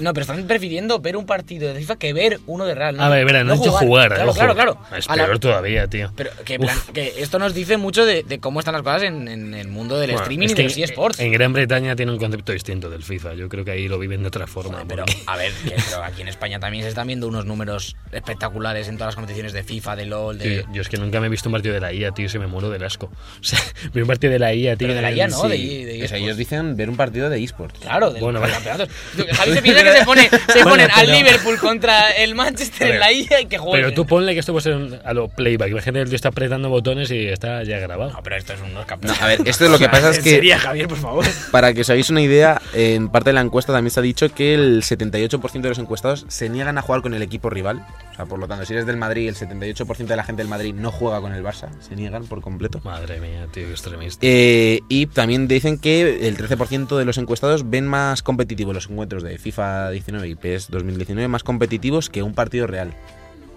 no, 0.00 0.12
pero 0.12 0.22
están 0.22 0.46
prefiriendo 0.46 0.98
ver 1.00 1.16
un 1.16 1.26
partido 1.26 1.72
de 1.72 1.78
FIFA 1.80 1.96
que 1.96 2.12
ver 2.12 2.40
uno 2.46 2.64
de 2.64 2.74
Real. 2.74 2.98
A 3.00 3.08
ver, 3.08 3.24
verá, 3.24 3.44
no, 3.44 3.54
he 3.54 3.58
dicho 3.58 3.72
jugar. 3.72 4.14
Claro, 4.14 4.30
ojo. 4.30 4.38
claro, 4.38 4.54
claro. 4.54 4.78
Es 4.96 5.08
A 5.08 5.16
la- 5.16 5.24
peor 5.26 5.38
todavía, 5.38 5.86
tío. 5.88 6.12
Pero 6.16 6.30
que, 6.44 6.54
Uf. 6.58 6.64
plan- 6.64 6.78
que 6.94 7.14
esto 7.18 7.38
nos 7.38 7.54
dice 7.54 7.76
mucho 7.76 8.04
de, 8.06 8.22
de 8.22 8.38
cómo 8.40 8.60
están 8.60 8.74
las 8.74 8.82
cosas 8.82 9.02
en, 9.04 9.28
en 9.28 9.54
el 9.54 9.68
mundo 9.68 9.98
del 9.98 10.10
Bueno, 10.10 10.22
streaming 10.22 10.46
es 10.46 10.52
y 10.52 10.54
de 10.56 10.62
los 10.64 10.76
eSports. 10.78 11.20
En 11.20 11.32
Gran 11.32 11.52
Bretaña 11.52 11.96
tiene 11.96 12.12
un 12.12 12.18
concepto 12.18 12.52
distinto 12.52 12.90
del 12.90 13.02
FIFA. 13.02 13.34
Yo 13.34 13.48
creo 13.48 13.64
que 13.64 13.70
ahí 13.72 13.88
lo 13.88 13.98
viven 13.98 14.22
de 14.22 14.28
otra 14.28 14.46
forma. 14.46 14.72
Joder, 14.80 14.86
pero 14.86 15.04
a 15.26 15.36
ver, 15.36 15.52
que, 15.64 15.74
pero 15.90 16.04
aquí 16.04 16.22
en 16.22 16.28
España 16.28 16.58
también 16.60 16.82
se 16.84 16.88
están 16.90 17.06
viendo 17.06 17.26
unos 17.28 17.44
números 17.46 17.96
espectaculares 18.12 18.88
en 18.88 18.96
todas 18.96 19.08
las 19.08 19.14
competiciones 19.16 19.52
de 19.52 19.62
FIFA, 19.62 19.96
de 19.96 20.06
LOL, 20.06 20.38
de... 20.38 20.44
Tío, 20.62 20.72
yo 20.72 20.82
es 20.82 20.88
que 20.88 20.96
nunca 20.96 21.20
me 21.20 21.26
he 21.26 21.30
visto 21.30 21.48
un 21.48 21.52
partido 21.54 21.74
de 21.74 21.80
la 21.80 21.92
IA, 21.92 22.12
tío, 22.12 22.26
y 22.26 22.28
se 22.28 22.38
me 22.38 22.46
muero 22.46 22.70
del 22.70 22.82
asco. 22.84 23.10
O 23.40 23.46
sea, 23.46 23.58
vi 23.92 24.00
un 24.00 24.06
partido 24.06 24.32
de 24.32 24.38
la 24.38 24.54
IA, 24.54 24.76
tío. 24.76 24.86
Pero 24.88 24.94
de 24.94 25.02
la 25.02 25.10
en- 25.10 25.16
IA 25.18 25.28
no, 25.28 25.42
sí. 25.50 25.84
de, 25.84 25.93
de 25.98 26.04
O 26.04 26.08
sea, 26.08 26.18
ellos 26.18 26.36
dicen 26.36 26.76
ver 26.76 26.88
un 26.90 26.96
partido 26.96 27.28
de 27.30 27.42
esports. 27.42 27.78
Claro, 27.80 28.10
de 28.12 28.20
Bueno, 28.20 28.40
campeonatos. 28.40 28.88
Tú, 29.16 29.24
Javi 29.32 29.52
se 29.54 29.62
piensa 29.62 29.82
que 29.84 29.92
se, 29.98 30.04
pone, 30.04 30.28
se 30.30 30.38
Bueno, 30.64 30.70
ponen 30.70 30.90
al 30.92 31.10
Liverpool 31.10 31.58
contra 31.58 32.10
el 32.10 32.34
Manchester 32.34 32.92
en 32.94 33.00
la 33.00 33.12
IA 33.12 33.40
y 33.42 33.46
que 33.46 33.58
jueguen. 33.58 33.82
Pero 33.86 33.94
tú 33.94 34.06
ponle 34.06 34.32
que 34.34 34.40
esto 34.40 34.52
puede 34.52 34.62
ser 34.64 34.74
un- 34.74 34.98
a 35.04 35.12
lo 35.12 35.28
playback. 35.28 35.70
Imagínate 35.70 35.98
que 35.98 36.02
el 36.02 36.08
tío 36.08 36.16
está 36.16 36.28
apretando 36.28 36.68
botones 36.68 37.10
y 37.10 37.26
está 37.28 37.62
ya 37.64 37.78
grabado. 37.78 38.12
No, 38.12 38.22
pero 38.22 38.36
esto 38.36 38.52
es 38.52 38.60
unos 38.60 38.72
No, 38.74 38.86
campeonatos. 38.86 39.22
a 39.22 39.26
ver, 39.26 39.40
esto 39.44 39.64
es 39.64 39.70
lo 39.70 39.78
que 39.78 39.88
pasa 39.90 40.10
es 40.10 40.18
¿En 40.18 40.24
que 40.24 40.30
serio, 40.30 40.56
Javier, 40.58 40.88
por 40.88 40.98
favor? 40.98 41.24
Para 41.50 41.72
que 41.74 41.82
os 41.82 41.90
hagáis 41.90 42.10
una 42.10 42.20
idea, 42.22 42.60
en 42.72 43.08
parte 43.08 43.30
de 43.30 43.34
la 43.34 43.40
encuesta 43.40 43.72
también 43.72 43.90
se 43.90 44.00
ha 44.00 44.02
dicho 44.02 44.28
que 44.34 44.54
el 44.54 44.82
78% 44.82 45.60
de 45.60 45.68
los 45.68 45.78
encuestados 45.78 46.24
se 46.28 46.48
niegan 46.48 46.78
a 46.78 46.82
jugar 46.82 47.02
con 47.02 47.14
el 47.14 47.22
equipo 47.22 47.50
rival. 47.50 47.84
O 48.12 48.16
sea, 48.16 48.26
por 48.26 48.38
lo 48.38 48.46
tanto, 48.46 48.64
si 48.64 48.72
eres 48.72 48.86
del 48.86 48.96
Madrid, 48.96 49.28
el 49.28 49.34
78% 49.34 50.06
de 50.06 50.16
la 50.16 50.24
gente 50.24 50.42
del 50.42 50.48
Madrid 50.48 50.74
no 50.74 50.90
juega 50.92 51.20
con 51.20 51.32
el 51.34 51.42
Barça, 51.42 51.68
se 51.80 51.96
niegan 51.96 52.24
por 52.26 52.40
completo. 52.40 52.80
Madre 52.84 53.20
mía, 53.20 53.46
tío, 53.52 53.64
qué 53.66 53.70
extremista. 53.72 54.18
Eh, 54.22 54.80
y 54.88 55.06
también 55.06 55.48
dicen 55.48 55.78
que 55.84 56.26
el 56.26 56.36
13% 56.38 56.96
de 56.96 57.04
los 57.04 57.18
encuestados 57.18 57.68
ven 57.68 57.86
más 57.86 58.22
competitivos 58.22 58.74
los 58.74 58.88
encuentros 58.88 59.22
de 59.22 59.36
FIFA 59.38 59.90
19 59.90 60.28
y 60.28 60.34
PES 60.34 60.70
2019 60.70 61.28
más 61.28 61.44
competitivos 61.44 62.08
que 62.08 62.22
un 62.22 62.34
partido 62.34 62.66
real. 62.66 62.94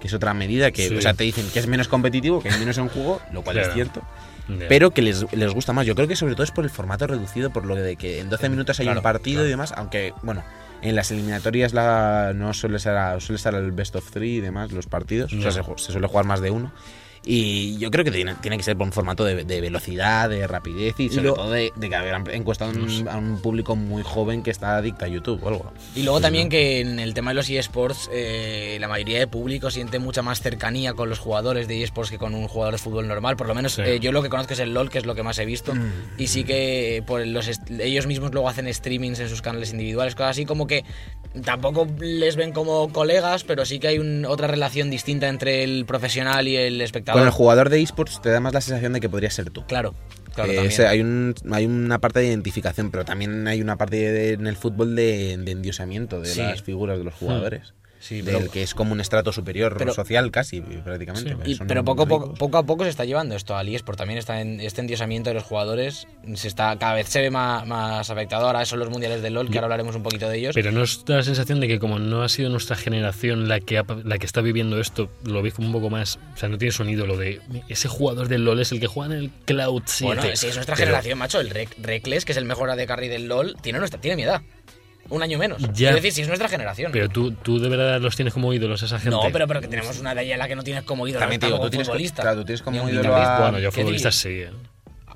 Que 0.01 0.07
es 0.07 0.13
otra 0.13 0.33
medida 0.33 0.71
que, 0.71 0.89
Sí. 0.89 0.95
o 0.97 1.01
sea, 1.01 1.13
te 1.13 1.23
dicen 1.23 1.45
que 1.51 1.57
es 1.59 1.67
menos 1.67 1.87
competitivo, 1.87 2.41
que 2.43 2.49
hay 2.49 2.59
menos 2.59 2.77
en 2.77 2.89
juego, 2.89 3.21
lo 3.33 3.41
cual 3.43 3.55
Claro. 3.55 3.69
es 3.69 3.73
cierto 3.73 4.01
pero 4.69 4.91
que 4.91 5.01
les, 5.01 5.25
les 5.33 5.53
gusta 5.53 5.73
más. 5.73 5.85
Yo 5.85 5.93
creo 5.93 6.07
que 6.07 6.15
sobre 6.15 6.33
todo 6.33 6.43
es 6.43 6.51
por 6.51 6.63
el 6.63 6.69
formato 6.69 7.05
reducido, 7.05 7.49
por 7.51 7.65
lo 7.65 7.75
de 7.75 7.97
que 7.97 8.19
en 8.21 8.29
12 8.29 8.47
minutos 8.47 8.79
hay 8.79 8.85
Claro, 8.85 8.99
un 8.99 9.03
partido 9.03 9.45
y 9.45 9.49
demás, 9.49 9.73
aunque, 9.75 10.13
bueno, 10.23 10.41
en 10.81 10.95
las 10.95 11.11
eliminatorias 11.11 11.73
la, 11.73 12.31
no 12.33 12.53
suele 12.53 12.79
ser, 12.79 12.95
a- 12.95 13.19
suele 13.19 13.35
estar 13.35 13.53
el 13.55 13.73
best 13.73 13.97
of 13.97 14.09
three 14.09 14.35
y 14.37 14.39
demás, 14.39 14.71
los 14.71 14.85
partidos, 14.87 15.33
o 15.33 15.41
sea, 15.41 15.51
se, 15.51 15.61
se 15.75 15.91
suele 15.91 16.07
jugar 16.07 16.25
más 16.25 16.39
de 16.39 16.51
uno. 16.51 16.71
Y 17.25 17.77
yo 17.77 17.91
creo 17.91 18.05
que 18.05 18.11
tiene, 18.11 18.35
tiene 18.35 18.57
que 18.57 18.63
ser 18.63 18.77
por 18.77 18.87
un 18.87 18.93
formato 18.93 19.23
de, 19.25 19.43
de 19.43 19.61
velocidad, 19.61 20.29
de 20.29 20.47
rapidez 20.47 20.95
y 20.99 21.09
sobre 21.09 21.23
lo- 21.23 21.33
todo 21.33 21.51
de, 21.51 21.71
de 21.75 21.89
que 21.89 21.95
habrán 21.95 22.29
encuestado 22.31 22.71
a 22.71 22.73
un, 22.73 23.07
a 23.09 23.17
un 23.17 23.41
público 23.41 23.75
muy 23.75 24.03
joven 24.03 24.43
que 24.43 24.51
está 24.51 24.77
adicto 24.77 25.05
a 25.05 25.07
YouTube 25.07 25.43
o 25.43 25.47
algo. 25.49 25.71
Y 25.95 26.03
luego 26.03 26.21
también 26.21 26.49
que 26.49 26.79
en 26.81 26.99
el 26.99 27.13
tema 27.13 27.31
de 27.31 27.35
los 27.35 27.49
eSports, 27.49 28.09
eh, 28.13 28.77
la 28.79 28.87
mayoría 28.87 29.19
de 29.19 29.27
público 29.27 29.69
siente 29.71 29.99
mucha 29.99 30.21
más 30.21 30.41
cercanía 30.41 30.93
con 30.93 31.09
los 31.09 31.19
jugadores 31.19 31.67
de 31.67 31.83
eSports 31.83 32.11
que 32.11 32.17
con 32.17 32.33
un 32.35 32.47
jugador 32.47 32.73
de 32.75 32.77
fútbol 32.79 33.07
normal. 33.07 33.35
Por 33.37 33.47
lo 33.47 33.55
menos 33.55 33.73
Sí. 33.73 33.81
eh, 33.85 33.99
yo 33.99 34.11
lo 34.11 34.23
que 34.23 34.29
conozco 34.29 34.53
es 34.53 34.59
el 34.59 34.73
LOL, 34.73 34.89
que 34.89 34.97
es 34.99 35.05
lo 35.05 35.15
que 35.15 35.23
más 35.23 35.37
he 35.39 35.45
visto. 35.45 35.73
Y 36.17 36.27
sí 36.27 36.43
que 36.43 37.03
por 37.05 37.25
los 37.25 37.49
ellos 37.79 38.07
mismos 38.07 38.31
luego 38.31 38.47
hacen 38.49 38.71
streamings 38.73 39.19
en 39.19 39.29
sus 39.29 39.41
canales 39.41 39.71
individuales, 39.71 40.15
cosas 40.15 40.31
así 40.31 40.45
como 40.45 40.67
que 40.67 40.83
tampoco 41.43 41.87
les 41.99 42.35
ven 42.35 42.51
como 42.51 42.91
colegas, 42.91 43.43
pero 43.43 43.65
sí 43.65 43.79
que 43.79 43.89
hay 43.89 43.99
un- 43.99 44.25
otra 44.25 44.47
relación 44.47 44.89
distinta 44.89 45.27
entre 45.27 45.63
el 45.63 45.85
profesional 45.85 46.47
y 46.47 46.55
el 46.55 46.81
espectador. 46.81 47.06
Con 47.13 47.23
el 47.23 47.29
jugador 47.31 47.69
de 47.69 47.81
esports 47.81 48.21
te 48.21 48.29
da 48.29 48.39
más 48.39 48.53
la 48.53 48.61
sensación 48.61 48.93
de 48.93 48.99
que 48.99 49.09
podría 49.09 49.29
ser 49.31 49.49
tú. 49.49 49.63
Claro, 49.67 49.93
claro, 50.35 50.51
Eh, 50.51 50.87
hay, 50.87 51.01
un, 51.01 51.33
hay 51.51 51.65
una 51.65 51.99
parte 51.99 52.19
de 52.19 52.27
identificación, 52.27 52.91
pero 52.91 53.05
también 53.05 53.47
hay 53.47 53.61
una 53.61 53.77
parte 53.77 53.95
de- 54.11 54.33
en 54.33 54.47
el 54.47 54.55
fútbol 54.55 54.95
de, 54.95 55.37
de 55.37 55.51
endiosamiento 55.51 56.19
de 56.21 56.27
Sí. 56.27 56.41
las 56.41 56.61
figuras 56.61 56.97
de 56.97 57.03
los 57.03 57.13
jugadores. 57.13 57.73
Sí, 57.99 58.21
del 58.21 58.37
pero- 58.37 58.51
que 58.51 58.61
es 58.63 58.73
como 58.75 58.91
un 58.93 59.01
estrato 59.01 59.31
superior 59.31 59.75
pero- 59.77 59.93
social 59.93 60.29
casi, 60.31 60.61
prácticamente. 60.61 61.29
Sí. 61.31 61.35
porque 61.35 61.51
Y- 61.51 61.57
pero 61.67 61.83
poco, 61.83 62.03
a 62.03 62.05
poco, 62.05 62.33
poco 62.35 62.57
a 62.59 62.63
poco 62.63 62.83
se 62.83 62.89
está 62.91 63.05
llevando 63.05 63.35
esto 63.35 63.55
al 63.55 63.67
eSport. 63.69 63.97
También 63.97 64.19
está 64.19 64.39
en 64.39 64.59
este 64.61 64.81
endiosamiento 64.81 65.29
de 65.29 65.33
los 65.33 65.43
jugadores. 65.43 66.07
Se 66.35 66.47
está, 66.47 66.77
cada 66.77 66.93
vez 66.93 67.07
se 67.09 67.21
ve 67.21 67.31
más, 67.31 67.65
más 67.65 68.09
afectado. 68.09 68.45
Ahora 68.45 68.63
son 68.65 68.79
los 68.79 68.89
mundiales 68.89 69.21
de 69.21 69.29
LOL, 69.31 69.47
que 69.47 69.53
Yo- 69.53 69.59
ahora 69.59 69.65
hablaremos 69.65 69.95
un 69.95 70.03
poquito 70.03 70.29
de 70.29 70.37
ellos. 70.37 70.55
Pero 70.55 70.71
no 70.71 70.81
os 70.81 71.03
da 71.05 71.17
la 71.17 71.23
sensación 71.23 71.59
de 71.59 71.67
que 71.67 71.79
como 71.79 71.97
no 71.99 72.21
ha 72.23 72.29
sido 72.29 72.49
nuestra 72.49 72.75
generación 72.75 73.47
la 73.47 73.59
que, 73.59 73.77
ha- 73.79 73.85
la 74.03 74.17
que 74.19 74.25
está 74.25 74.41
viviendo 74.41 74.79
esto, 74.79 75.09
lo 75.23 75.41
veis 75.41 75.53
como 75.55 75.67
un 75.67 75.73
poco 75.73 75.89
más... 75.89 76.19
O 76.35 76.37
sea, 76.37 76.49
no 76.49 76.57
tienes 76.57 76.79
un 76.79 76.89
ídolo 76.89 77.17
de... 77.17 77.41
Ese 77.67 77.87
jugador 77.87 78.27
del 78.27 78.45
LoL 78.45 78.59
es 78.61 78.71
el 78.71 78.79
que 78.79 78.87
juega 78.87 79.13
en 79.15 79.19
el 79.19 79.31
Cloud 79.45 79.81
7. 79.85 80.05
bueno, 80.21 80.35
si 80.35 80.47
es 80.47 80.55
nuestra 80.55 80.75
Pero- 80.75 80.87
generación, 80.87 81.17
macho. 81.17 81.39
El 81.39 81.49
Rec- 81.49 81.75
Reckless, 81.81 82.25
que 82.25 82.31
es 82.33 82.37
el 82.37 82.45
mejor 82.45 82.69
AD 82.69 82.85
carry 82.85 83.07
del 83.07 83.27
LOL, 83.27 83.55
tiene, 83.61 83.79
nuestra, 83.79 83.99
tiene 83.99 84.15
mi 84.17 84.23
edad. 84.23 84.41
Un 85.09 85.23
año 85.23 85.37
menos. 85.37 85.61
Ya. 85.73 85.89
Es 85.89 85.95
decir, 85.95 86.13
si 86.13 86.21
es 86.21 86.27
nuestra 86.27 86.49
generación. 86.49 86.91
Pero 86.91 87.07
tú, 87.09 87.31
tú 87.31 87.59
de 87.59 87.69
verdad 87.69 87.99
los 88.01 88.15
tienes 88.15 88.33
como 88.33 88.53
ídolos 88.53 88.81
a 88.83 88.85
esa 88.87 88.99
gente. 88.99 89.11
no, 89.11 89.21
pero, 89.31 89.47
pero 89.47 89.61
que 89.61 89.67
tenemos 89.67 89.99
una 89.99 90.13
ya 90.21 90.33
en 90.33 90.39
la 90.39 90.47
que 90.47 90.55
no 90.55 90.63
tienes 90.63 90.83
como 90.83 91.07
ídolo. 91.07 91.19
También 91.21 91.39
digo, 91.39 91.59
tú 91.59 91.69
tienes, 91.69 91.87
futbolista. 91.87 92.21
claro, 92.23 92.39
tú 92.39 92.45
tienes 92.45 92.61
como 92.61 92.89
ídolo 92.89 93.15
a- 93.15 93.39
Bueno, 93.41 93.59
yo 93.59 93.71
¿Qué 93.71 93.81
futbolista 93.81 94.11
sí. 94.11 94.29
eh. 94.29 94.49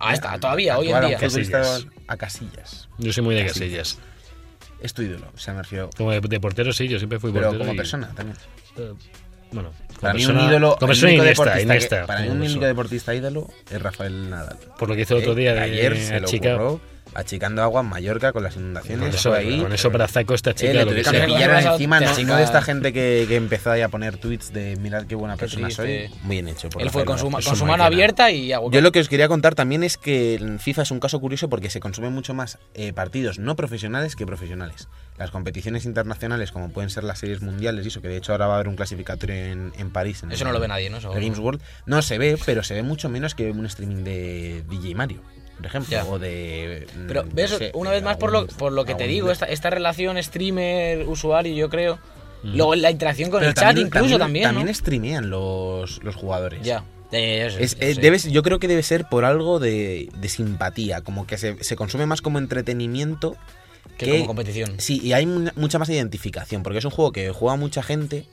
Ah, 0.03 0.13
está, 0.13 0.39
todavía, 0.39 0.77
hoy 0.79 0.89
en 0.91 0.99
día. 1.07 1.19
futbolista 1.19 1.59
Casillas. 1.59 1.87
a 2.07 2.17
casillas. 2.17 2.89
Yo 2.97 3.13
soy 3.13 3.23
muy 3.23 3.35
de 3.35 3.45
Casillas. 3.45 3.95
casillas. 3.95 3.99
Es 4.81 4.93
tu 4.95 5.03
ídolo, 5.03 5.27
o 5.35 5.37
sea, 5.37 5.53
me 5.53 5.61
refiero. 5.61 5.89
Como 5.95 6.11
de, 6.11 6.21
de 6.21 6.39
portero 6.39 6.73
sí, 6.73 6.87
yo 6.87 6.97
siempre 6.97 7.19
fui 7.19 7.31
Pero 7.31 7.45
portero. 7.47 7.63
como 7.65 7.73
y- 7.73 7.77
persona 7.77 8.11
también. 8.15 8.35
eh, 8.77 8.93
bueno, 9.51 9.71
como 9.89 9.99
Para 9.99 10.13
mí 10.15 10.21
persona, 10.21 10.41
un 10.43 10.49
ídolo, 10.49 10.75
como 10.79 10.91
el 10.93 10.97
persona 10.97 11.09
único 11.11 11.23
Iniesta, 11.23 11.43
deportista 11.43 11.57
que- 11.67 11.75
Iniesta, 11.77 12.05
para 12.07 12.21
mí 12.21 12.27
un 12.29 12.41
único 12.41 12.65
deportista 12.65 13.13
ídolo 13.13 13.49
es 13.69 13.81
Rafael 13.81 14.29
Nadal. 14.29 14.57
Por 14.79 14.89
lo 14.89 14.95
que 14.95 15.01
hizo 15.01 15.15
el 15.17 15.21
otro 15.21 15.35
día 15.35 15.51
Eh, 15.51 15.55
de 15.55 15.61
ayer 15.61 15.97
se 15.97 16.19
lo 16.19 16.27
chica. 16.27 16.55
ocurrió 16.55 16.81
achicando 17.13 17.61
agua 17.61 17.81
en 17.81 17.87
Mallorca 17.87 18.31
con 18.33 18.43
las 18.43 18.55
inundaciones. 18.55 18.99
Con 19.07 19.15
eso, 19.15 19.33
ahí. 19.33 19.61
con 19.61 19.73
eso 19.73 19.89
brazaco 19.91 20.33
esta 20.33 20.51
Eh, 20.51 20.55
chica. 20.55 20.73
le 20.73 20.85
lo 20.85 20.91
que 20.91 21.01
tuvieron 21.03 21.11
que 21.13 21.17
sea. 21.17 21.19
También 21.19 21.37
pillar 21.37 21.49
con 21.51 21.59
esa 21.59 21.71
encima, 21.73 21.99
no, 21.99 22.23
no 22.33 22.35
de 22.37 22.43
esta 22.43 22.61
gente 22.61 22.93
que, 22.93 23.25
que 23.27 23.35
empezó 23.35 23.71
ahí 23.71 23.81
a 23.81 23.89
poner 23.89 24.17
tweets 24.17 24.53
de 24.53 24.75
mirad 24.77 25.05
qué 25.05 25.15
buena 25.15 25.35
Qué 25.35 25.39
persona 25.41 25.67
triste. 25.67 26.09
soy. 26.09 26.19
Muy 26.23 26.35
bien 26.37 26.47
hecho. 26.47 26.69
por 26.69 26.81
Él 26.81 26.89
fue 26.89 27.05
con 27.05 27.17
su, 27.17 27.29
con 27.29 27.41
su 27.55 27.65
mano 27.65 27.83
abierta 27.83 28.31
y 28.31 28.53
agua. 28.53 28.71
Yo 28.71 28.81
lo 28.81 28.91
que 28.91 28.99
os 28.99 29.09
quería 29.09 29.27
contar 29.27 29.55
también 29.55 29.83
es 29.83 29.97
que 29.97 30.57
FIFA 30.59 30.81
es 30.83 30.91
un 30.91 30.99
caso 30.99 31.19
curioso 31.19 31.49
porque 31.49 31.69
se 31.69 31.79
consumen 31.79 32.13
mucho 32.13 32.33
más 32.33 32.57
eh, 32.73 32.93
partidos 32.93 33.39
no 33.39 33.55
profesionales 33.55 34.15
que 34.15 34.25
profesionales. 34.25 34.87
Las 35.17 35.29
competiciones 35.31 35.85
internacionales, 35.85 36.51
como 36.51 36.69
pueden 36.71 36.89
ser 36.89 37.03
las 37.03 37.19
series 37.19 37.41
mundiales, 37.41 37.85
y 37.85 37.89
eso 37.89 38.01
que 38.01 38.07
de 38.07 38.17
hecho 38.17 38.31
ahora 38.31 38.47
va 38.47 38.53
a 38.53 38.55
haber 38.55 38.67
un 38.69 38.75
clasificatorio 38.75 39.35
en, 39.35 39.71
en 39.77 39.91
París. 39.91 40.23
En 40.23 40.31
Eso 40.31 40.45
no 40.45 40.51
lo 40.51 40.59
ve 40.59 40.67
nadie, 40.67 40.89
¿no? 40.89 40.97
Eso- 40.97 41.13
el 41.13 41.21
Games 41.23 41.37
World, 41.39 41.61
no 41.85 42.01
se 42.01 42.17
ve, 42.17 42.37
pero 42.45 42.63
se 42.63 42.73
ve 42.73 42.81
mucho 42.81 43.07
menos 43.09 43.35
que 43.35 43.51
un 43.51 43.65
streaming 43.65 44.03
de 44.03 44.63
DJ 44.67 44.95
Mario, 44.95 45.21
por 45.61 45.65
ejemplo, 45.67 46.09
o 46.09 46.19
de. 46.19 46.87
mm, 46.95 47.07
Pero 47.07 47.23
no 47.23 47.29
ves, 47.33 47.51
sé, 47.51 47.71
una 47.75 47.91
vez 47.91 48.01
más 48.03 48.17
por 48.17 48.31
lo, 48.31 48.47
por 48.47 48.71
lo 48.71 48.83
que 48.85 48.95
te 48.95 49.07
digo, 49.07 49.31
esta, 49.31 49.45
esta 49.45 49.69
relación 49.69 50.17
streamer-usuario, 50.21 51.53
yo 51.53 51.69
creo. 51.69 51.99
Luego 52.43 52.73
la 52.75 52.89
interacción 52.89 53.29
con 53.29 53.39
Pero 53.41 53.49
el 53.51 53.55
chat 53.55 53.77
incluso 53.77 54.17
también, 54.17 54.45
También 54.45 54.65
¿no? 54.67 54.73
streamean 54.73 55.29
los, 55.29 56.03
los 56.03 56.15
jugadores. 56.15 56.61
Ya. 56.63 56.83
Eh, 57.11 57.45
eso, 57.45 57.59
Es- 57.59 57.77
eh, 57.79 58.19
sí. 58.19 58.31
yo 58.31 58.41
creo 58.41 58.57
que 58.57 58.67
debe 58.67 58.81
ser 58.83 59.05
por 59.09 59.25
algo 59.25 59.59
de, 59.59 60.09
de 60.17 60.29
simpatía, 60.29 61.01
como 61.01 61.27
que 61.27 61.37
se, 61.37 61.63
se 61.63 61.75
consume 61.75 62.05
más 62.07 62.21
como 62.21 62.39
entretenimiento 62.39 63.35
que, 63.97 64.05
que- 64.05 64.11
como 64.13 64.27
competición. 64.27 64.73
Sí, 64.79 64.99
y 65.03 65.13
hay 65.13 65.25
mu- 65.27 65.51
mucha 65.55 65.77
más 65.77 65.89
identificación, 65.89 66.63
porque 66.63 66.79
es 66.79 66.85
un 66.85 66.91
juego 66.91 67.11
que 67.11 67.29
juega 67.31 67.55
mucha 67.57 67.83
gente. 67.83 68.25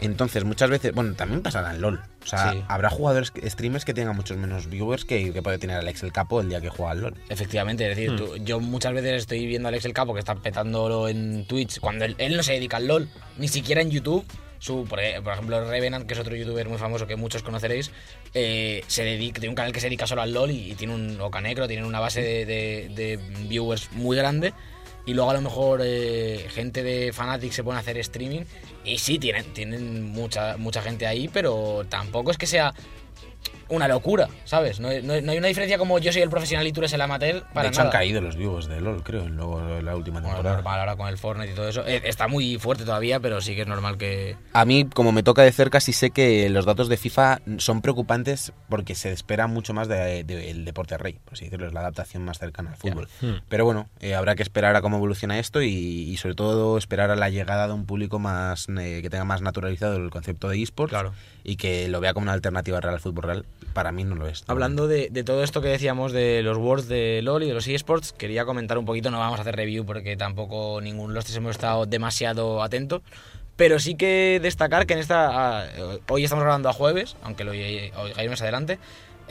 Entonces, 0.00 0.44
muchas 0.44 0.70
veces, 0.70 0.92
bueno, 0.94 1.14
también 1.14 1.42
pasará 1.42 1.72
en 1.74 1.80
LOL. 1.80 2.00
O 2.22 2.26
sea, 2.26 2.52
Sí. 2.52 2.62
habrá 2.68 2.88
jugadores, 2.90 3.32
streamers 3.46 3.84
que 3.84 3.94
tengan 3.94 4.16
muchos 4.16 4.36
menos 4.36 4.68
viewers 4.68 5.04
que, 5.04 5.32
que 5.32 5.42
puede 5.42 5.58
tener 5.58 5.76
Alex 5.76 6.02
el 6.02 6.12
Capo 6.12 6.40
el 6.40 6.48
día 6.48 6.60
que 6.60 6.68
juega 6.70 6.92
al 6.92 7.00
LOL. 7.02 7.14
Efectivamente, 7.28 7.84
es 7.90 7.96
Hmm. 7.96 8.00
decir, 8.00 8.16
tú- 8.16 8.36
yo 8.44 8.60
muchas 8.60 8.92
veces 8.94 9.12
estoy 9.22 9.46
viendo 9.46 9.68
a 9.68 9.70
Alex 9.70 9.84
el 9.84 9.92
Capo 9.92 10.14
que 10.14 10.20
está 10.20 10.34
petándolo 10.34 11.08
en 11.08 11.44
Twitch 11.46 11.80
cuando 11.80 12.04
él, 12.04 12.14
él 12.18 12.36
no 12.36 12.42
se 12.42 12.54
dedica 12.54 12.78
al 12.78 12.86
LOL, 12.86 13.08
ni 13.38 13.48
siquiera 13.48 13.82
en 13.82 13.90
YouTube. 13.90 14.24
Su, 14.58 14.84
por, 14.84 15.00
e- 15.00 15.22
por 15.22 15.32
ejemplo, 15.32 15.66
Revenant, 15.70 16.06
que 16.06 16.12
es 16.12 16.20
otro 16.20 16.36
youtuber 16.36 16.68
muy 16.68 16.76
famoso 16.76 17.06
que 17.06 17.16
muchos 17.16 17.42
conoceréis, 17.42 17.90
eh, 18.34 18.84
se 18.88 19.04
dedica, 19.04 19.40
tiene 19.40 19.48
un 19.48 19.54
canal 19.54 19.72
que 19.72 19.80
se 19.80 19.86
dedica 19.86 20.06
solo 20.06 20.20
al 20.20 20.34
LOL 20.34 20.50
y, 20.50 20.72
y 20.72 20.74
tiene 20.74 20.94
un 20.94 21.18
Ocanecro, 21.18 21.66
tiene 21.66 21.86
una 21.86 21.98
base 21.98 22.20
de, 22.20 22.44
de- 22.44 22.90
de 22.94 23.18
viewers 23.48 23.90
muy 23.92 24.18
grande. 24.18 24.52
Y 25.10 25.12
luego 25.12 25.32
a 25.32 25.34
lo 25.34 25.40
mejor 25.40 25.80
eh, 25.82 26.46
gente 26.50 26.84
de 26.84 27.12
Fnatic 27.12 27.50
se 27.50 27.64
pone 27.64 27.78
a 27.78 27.80
hacer 27.80 27.98
streaming. 27.98 28.42
Y 28.84 28.98
sí, 28.98 29.18
tienen, 29.18 29.44
tienen 29.52 30.04
mucha, 30.04 30.56
mucha 30.56 30.82
gente 30.82 31.04
ahí, 31.04 31.26
pero 31.26 31.84
tampoco 31.88 32.30
es 32.30 32.38
que 32.38 32.46
sea 32.46 32.72
una 33.70 33.88
locura, 33.88 34.28
¿sabes? 34.44 34.78
No, 34.80 34.88
no- 35.02 35.20
no 35.20 35.32
hay 35.32 35.38
una 35.38 35.48
diferencia 35.48 35.78
como 35.78 35.98
yo 35.98 36.12
soy 36.12 36.22
el 36.22 36.30
profesional 36.30 36.66
y 36.66 36.72
tú 36.72 36.80
eres 36.80 36.92
el 36.92 37.00
amateur 37.00 37.44
para 37.54 37.62
de 37.62 37.68
hecho, 37.68 37.78
nada. 37.80 37.90
han 37.90 37.92
caído 37.92 38.20
los 38.20 38.36
vivos 38.36 38.68
de 38.68 38.80
LOL, 38.80 39.02
creo, 39.02 39.22
en 39.22 39.36
luego 39.36 39.60
en 39.60 39.84
la 39.84 39.96
última 39.96 40.20
Bueno, 40.20 40.34
temporada. 40.36 40.56
normal 40.56 40.80
ahora 40.80 40.96
con 40.96 41.08
el 41.08 41.16
Fortnite 41.18 41.52
y 41.52 41.54
todo 41.54 41.68
eso. 41.68 41.86
Eh, 41.86 42.02
Está 42.04 42.28
muy 42.28 42.58
fuerte 42.58 42.84
todavía, 42.84 43.20
pero 43.20 43.40
sí 43.40 43.54
que 43.54 43.62
es 43.62 43.66
normal 43.68 43.96
que... 43.96 44.36
A 44.52 44.64
mí, 44.64 44.84
como 44.92 45.12
me 45.12 45.22
toca 45.22 45.42
de 45.42 45.52
cerca, 45.52 45.80
sí 45.80 45.92
sé 45.92 46.10
que 46.10 46.48
los 46.50 46.64
datos 46.66 46.88
de 46.88 46.96
FIFA 46.96 47.40
son 47.58 47.80
preocupantes 47.82 48.52
porque 48.68 48.94
se 48.94 49.12
espera 49.12 49.46
mucho 49.46 49.72
más 49.74 49.88
del 49.88 50.64
deporte 50.64 50.98
rey, 50.98 51.18
por 51.24 51.34
así 51.34 51.44
decirlo, 51.44 51.66
es 51.66 51.72
la 51.72 51.80
adaptación 51.80 52.24
más 52.24 52.38
cercana 52.38 52.70
al 52.70 52.76
fútbol. 52.76 53.08
Hmm. 53.20 53.36
Pero 53.48 53.64
bueno, 53.64 53.88
eh, 54.00 54.14
habrá 54.14 54.34
que 54.34 54.42
esperar 54.42 54.74
a 54.76 54.82
cómo 54.82 54.96
evoluciona 54.96 55.38
esto 55.38 55.62
y, 55.62 55.68
y 55.68 56.16
sobre 56.16 56.34
todo 56.34 56.76
esperar 56.78 57.10
a 57.10 57.16
la 57.16 57.30
llegada 57.30 57.66
de 57.68 57.72
un 57.74 57.86
público 57.86 58.18
más 58.18 58.66
eh, 58.68 59.00
que 59.02 59.10
tenga 59.10 59.24
más 59.24 59.42
naturalizado 59.42 59.96
el 59.96 60.10
concepto 60.10 60.48
de 60.48 60.60
esports 60.62 60.90
Claro. 60.90 61.12
Y 61.44 61.56
que 61.56 61.88
lo 61.88 62.00
vea 62.00 62.14
como 62.14 62.24
una 62.24 62.32
alternativa 62.32 62.80
real 62.80 62.94
al 62.94 63.00
fútbol 63.00 63.24
real. 63.24 63.44
Para 63.72 63.92
mí 63.92 64.04
no 64.04 64.14
lo 64.14 64.26
es. 64.26 64.44
Hablando 64.48 64.88
de, 64.88 65.08
de 65.10 65.24
todo 65.24 65.44
esto 65.44 65.62
que 65.62 65.68
decíamos 65.68 66.12
de 66.12 66.42
los 66.42 66.56
Worlds 66.58 66.88
de 66.88 67.20
LoL 67.22 67.44
y 67.44 67.48
de 67.48 67.54
los 67.54 67.68
eSports, 67.68 68.12
quería 68.12 68.44
comentar 68.44 68.78
un 68.78 68.84
poquito, 68.84 69.10
no 69.10 69.18
vamos 69.18 69.38
a 69.38 69.42
hacer 69.42 69.56
review 69.56 69.84
porque 69.84 70.16
tampoco 70.16 70.80
ninguno 70.80 71.08
de 71.10 71.14
los 71.14 71.24
tres 71.24 71.36
hemos 71.36 71.52
estado 71.52 71.86
demasiado 71.86 72.62
atentos, 72.62 73.02
pero 73.56 73.78
sí 73.78 73.94
que 73.94 74.40
destacar 74.42 74.86
que 74.86 74.94
en 74.94 75.00
esta... 75.00 75.60
ah, 75.60 75.66
hoy 76.08 76.24
estamos 76.24 76.42
grabando 76.42 76.68
a 76.68 76.72
jueves, 76.72 77.16
aunque 77.22 77.44
lo 77.44 77.52
oigáis 77.52 78.30
más 78.30 78.42
adelante, 78.42 78.78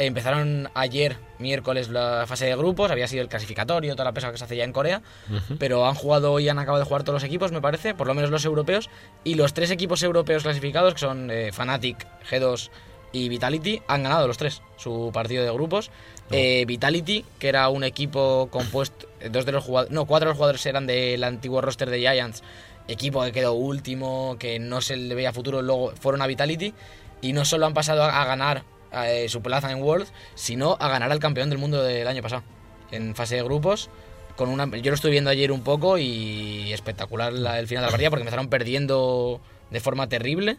empezaron 0.06 0.70
ayer, 0.74 1.18
miércoles, 1.40 1.90
la 1.90 2.26
fase 2.26 2.46
de 2.46 2.56
grupos, 2.56 2.90
había 2.90 3.08
sido 3.08 3.22
el 3.22 3.28
clasificatorio, 3.30 3.94
toda 3.94 4.06
la 4.06 4.14
pesa 4.14 4.32
que 4.32 4.38
se 4.38 4.46
hace 4.46 4.56
ya 4.56 4.64
en 4.64 4.72
Corea, 4.74 5.02
Ujú. 5.30 5.58
pero 5.58 5.86
han 5.86 5.96
jugado 5.96 6.32
hoy, 6.32 6.48
han 6.50 6.58
acabado 6.58 6.84
de 6.84 6.88
jugar 6.88 7.04
todos 7.04 7.16
los 7.16 7.24
equipos, 7.24 7.52
me 7.52 7.62
parece, 7.62 7.94
por 7.94 8.08
lo 8.08 8.14
menos 8.14 8.30
los 8.32 8.46
europeos, 8.46 8.90
y 9.24 9.36
los 9.36 9.54
tres 9.54 9.72
equipos 9.72 10.02
europeos 10.02 10.44
clasificados, 10.44 10.94
que 10.94 11.00
son 11.02 11.30
eh, 11.30 11.52
Fnatic, 11.52 12.08
G2 12.30 12.70
y 13.12 13.28
Vitality, 13.28 13.82
han 13.88 14.04
ganado 14.04 14.28
los 14.28 14.38
tres 14.38 14.62
su 14.78 15.12
partido 15.14 15.44
de 15.44 15.52
grupos. 15.52 15.92
Eh, 16.32 16.64
Vitality, 16.68 17.26
que 17.40 17.50
era 17.50 17.68
un 17.70 17.84
equipo 17.84 18.50
compuesto, 18.52 19.08
eh, 19.20 19.30
dos 19.30 19.46
de 19.46 19.52
los 19.52 19.64
jugadores, 19.64 19.92
no, 19.94 20.06
cuatro 20.06 20.28
de 20.28 20.32
los 20.32 20.38
jugadores 20.38 20.66
eran 20.66 20.86
del 20.88 21.24
antiguo 21.24 21.60
roster 21.60 21.90
de 21.90 22.00
Giants, 22.00 22.44
equipo 22.88 23.24
que 23.24 23.32
quedó 23.32 23.54
último, 23.54 24.38
que 24.40 24.60
no 24.60 24.80
se 24.80 24.96
le 24.96 25.14
veía 25.16 25.34
futuro, 25.34 25.62
luego 25.62 25.92
fueron 26.00 26.22
a 26.22 26.28
Vitality 26.28 26.74
y 27.22 27.34
no 27.34 27.46
solo 27.46 27.66
han 27.66 27.74
pasado 27.74 28.04
a, 28.04 28.22
a 28.22 28.26
ganar 28.26 28.64
eh, 28.94 29.28
su 29.30 29.42
plaza 29.42 29.72
en 29.72 29.82
World, 29.82 30.08
sino 30.36 30.78
a 30.80 30.88
ganar 30.88 31.12
al 31.12 31.20
campeón 31.20 31.50
del 31.50 31.60
mundo 31.60 31.84
del 31.84 32.08
año 32.08 32.22
pasado, 32.22 32.44
en 32.92 33.16
fase 33.16 33.36
de 33.36 33.44
grupos. 33.44 33.90
Con 34.36 34.50
una, 34.50 34.66
yo 34.78 34.92
lo 34.92 34.96
estuve 34.96 35.12
viendo 35.12 35.30
ayer 35.30 35.52
un 35.52 35.64
poco 35.64 35.98
y 35.98 36.72
espectacular 36.72 37.34
la- 37.34 37.60
el 37.60 37.68
final 37.68 37.82
de 37.84 37.88
la 37.88 37.92
partida 37.92 38.10
porque 38.10 38.22
empezaron 38.22 38.48
perdiendo 38.48 39.42
de 39.70 39.80
forma 39.82 40.08
terrible 40.08 40.58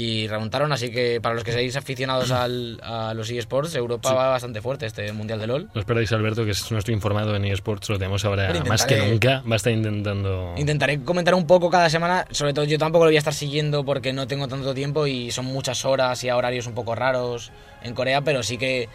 y 0.00 0.28
remontaron, 0.28 0.70
así 0.70 0.90
que 0.92 1.20
para 1.20 1.34
los 1.34 1.42
que 1.42 1.50
seáis 1.50 1.74
aficionados 1.74 2.30
al- 2.30 2.78
a 2.84 3.12
los 3.14 3.28
eSports, 3.30 3.74
Europa 3.74 4.12
va 4.14 4.28
bastante 4.28 4.62
fuerte 4.62 4.86
este 4.86 5.12
Mundial 5.12 5.40
de 5.40 5.48
LOL. 5.48 5.68
No 5.74 5.80
esperáis, 5.80 6.12
Alberto, 6.12 6.44
que 6.44 6.52
es 6.52 6.70
nuestro 6.70 6.94
informado 6.94 7.34
en 7.34 7.44
eSports, 7.44 7.88
lo 7.88 7.98
tenemos 7.98 8.24
ahora 8.24 8.52
más 8.68 8.86
que 8.86 8.96
nunca. 8.98 9.42
Va 9.50 9.54
a 9.54 9.56
estar 9.56 9.72
intentando. 9.72 10.54
Intentaré 10.56 11.00
comentar 11.02 11.34
un 11.34 11.48
poco 11.48 11.68
cada 11.68 11.90
semana, 11.90 12.26
sobre 12.30 12.52
todo 12.54 12.64
yo 12.64 12.78
tampoco 12.78 13.06
lo 13.06 13.08
voy 13.08 13.16
a 13.16 13.18
estar 13.18 13.34
siguiendo 13.34 13.84
porque 13.84 14.12
no 14.12 14.28
tengo 14.28 14.46
tanto 14.46 14.72
tiempo 14.72 15.08
y 15.08 15.32
son 15.32 15.46
muchas 15.46 15.84
horas 15.84 16.22
y 16.22 16.28
a 16.28 16.36
horarios 16.36 16.68
un 16.68 16.74
poco 16.74 16.94
raros 16.94 17.50
en 17.82 17.92
Corea, 17.94 18.20
pero 18.20 18.44
sí 18.44 18.56
que 18.56 18.88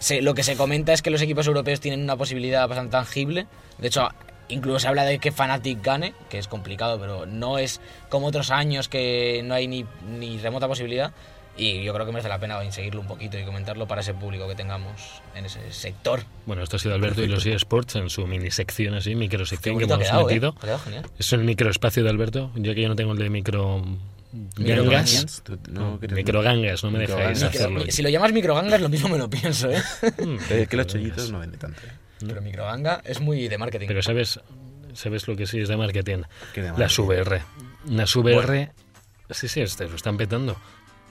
se- 0.00 0.22
lo 0.22 0.34
que 0.34 0.42
se 0.42 0.56
comenta 0.56 0.92
es 0.92 1.02
que 1.02 1.10
los 1.10 1.22
equipos 1.22 1.46
europeos 1.46 1.78
tienen 1.78 2.02
una 2.02 2.16
posibilidad 2.16 2.66
bastante 2.66 2.90
tangible. 2.92 3.46
De 3.78 3.86
hecho, 3.86 4.08
incluso 4.48 4.80
se 4.80 4.88
habla 4.88 5.04
de 5.04 5.18
que 5.18 5.32
Fnatic 5.32 5.82
gane, 5.82 6.14
que 6.28 6.38
es 6.38 6.48
complicado, 6.48 6.98
pero 6.98 7.26
no 7.26 7.58
es 7.58 7.80
como 8.08 8.26
otros 8.26 8.50
años 8.50 8.88
que 8.88 9.42
no 9.44 9.54
hay 9.54 9.68
ni, 9.68 9.84
ni 10.18 10.38
remota 10.38 10.68
posibilidad. 10.68 11.12
Y 11.58 11.82
yo 11.82 11.92
creo 11.92 12.06
que 12.06 12.12
merece 12.12 12.28
la 12.28 12.38
pena 12.38 12.58
seguirlo 12.70 13.00
un 13.00 13.08
poquito 13.08 13.36
y 13.36 13.44
comentarlo 13.44 13.88
para 13.88 14.00
ese 14.00 14.14
público 14.14 14.46
que 14.46 14.54
tengamos 14.54 15.20
en 15.34 15.44
ese 15.44 15.72
sector. 15.72 16.22
Bueno, 16.46 16.62
esto 16.62 16.76
ha 16.76 16.78
sido 16.78 16.94
Alberto 16.94 17.22
y 17.22 17.26
los 17.26 17.44
eSports 17.44 17.96
en 17.96 18.08
su 18.10 18.24
mini 18.28 18.52
sección 18.52 18.94
así, 18.94 19.16
micro 19.16 19.44
sección 19.44 19.76
que 19.76 19.84
hemos 19.84 19.98
quedado, 19.98 20.20
¿eh? 20.30 20.34
metido. 20.34 20.54
Genial. 20.84 21.06
Es 21.18 21.32
el 21.32 21.42
microespacio 21.42 22.04
de 22.04 22.10
Alberto, 22.10 22.52
ya 22.54 22.74
que 22.76 22.82
yo 22.82 22.88
no 22.88 22.94
tengo 22.94 23.12
el 23.12 23.18
de 23.18 23.28
micro. 23.28 23.84
Micro 24.56 24.84
gangas. 24.84 25.42
No 25.68 25.98
Microgangas, 25.98 26.84
no 26.84 26.90
me 26.92 27.00
dejáis 27.00 27.42
hacerlo. 27.42 27.82
Si 27.88 28.02
lo 28.02 28.08
llamas 28.08 28.32
microgangas, 28.32 28.80
lo 28.80 28.88
mismo 28.88 29.08
me 29.08 29.18
lo 29.18 29.28
pienso, 29.28 29.68
¿eh? 29.68 29.82
Mm, 30.18 30.36
Eh, 30.50 30.66
que 30.70 30.76
los 30.76 30.86
chollitos 30.86 31.32
no 31.32 31.40
vende 31.40 31.58
tanto. 31.58 31.80
Eh. 32.22 32.26
Pero 32.28 32.42
microganga 32.42 33.00
es 33.04 33.20
muy 33.20 33.48
de 33.48 33.58
marketing. 33.58 33.86
Pero 33.88 34.02
sabes, 34.02 34.40
sabes 34.94 35.26
lo 35.28 35.36
que 35.36 35.46
sí 35.46 35.60
es 35.60 35.68
de 35.68 35.76
marketing. 35.76 36.22
¿Qué 36.54 36.62
de 36.62 36.68
Las 36.68 36.78
marketing? 36.98 37.02
VR. 37.04 37.42
Las 37.86 38.16
VR, 38.16 38.72
sí, 39.30 39.48
sí, 39.48 39.60
este, 39.60 39.88
lo 39.88 39.96
están 39.96 40.16
petando. 40.16 40.56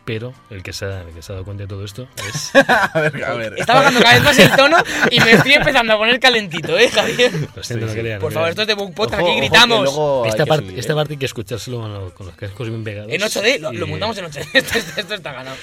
Pero 0.06 0.34
el 0.50 0.64
que, 0.64 0.72
se 0.72 0.86
ha, 0.86 1.02
el 1.02 1.14
que 1.14 1.22
se 1.22 1.34
ha 1.34 1.36
dado 1.36 1.44
cuenta 1.44 1.64
de 1.64 1.68
todo 1.68 1.84
esto 1.84 2.08
es. 2.30 2.52
a 2.70 2.98
ver, 3.02 3.26
a 3.26 3.34
ver. 3.34 3.56
Está 3.58 3.74
bajando 3.74 4.00
cada 4.00 4.14
vez 4.14 4.24
más 4.24 4.40
el 4.40 4.56
tono 4.56 4.78
y 5.12 5.20
me 5.20 5.34
estoy 5.34 5.52
empezando 5.54 5.92
a 5.92 5.98
poner 5.98 6.18
calentito, 6.18 6.78
¿eh, 6.78 6.90
Javier? 6.90 7.30
Lo 7.54 7.62
siento, 7.62 7.64
Sí, 7.64 7.76
no 7.76 7.88
sí. 7.90 7.96
quería, 7.96 8.14
no 8.16 8.22
Por 8.22 8.30
quería. 8.30 8.34
favor, 8.36 8.50
esto 8.52 8.62
es 8.62 8.68
de 8.70 8.74
Book 8.76 8.94
Podcast, 8.94 9.22
aquí 9.22 9.36
gritamos. 9.36 9.90
Esta, 10.28 10.46
parte, 10.46 10.66
subir, 10.68 10.80
esta 10.80 10.94
¿eh? 10.94 10.96
parte 10.96 11.14
hay 11.16 11.18
que 11.20 11.26
escuchárselo 11.26 11.82
con, 11.82 12.12
con 12.12 12.26
los 12.28 12.36
cascos 12.38 12.70
bien 12.70 12.86
pegados. 12.86 13.12
En 13.12 13.20
8D, 13.20 13.60
lo, 13.60 13.86
montamos 13.88 14.18
en 14.18 14.26
8D. 14.28 14.48
Esto, 14.54 14.78
esto- 14.78 14.94
esto 15.02 15.14
está 15.16 15.34
ganado. 15.34 15.58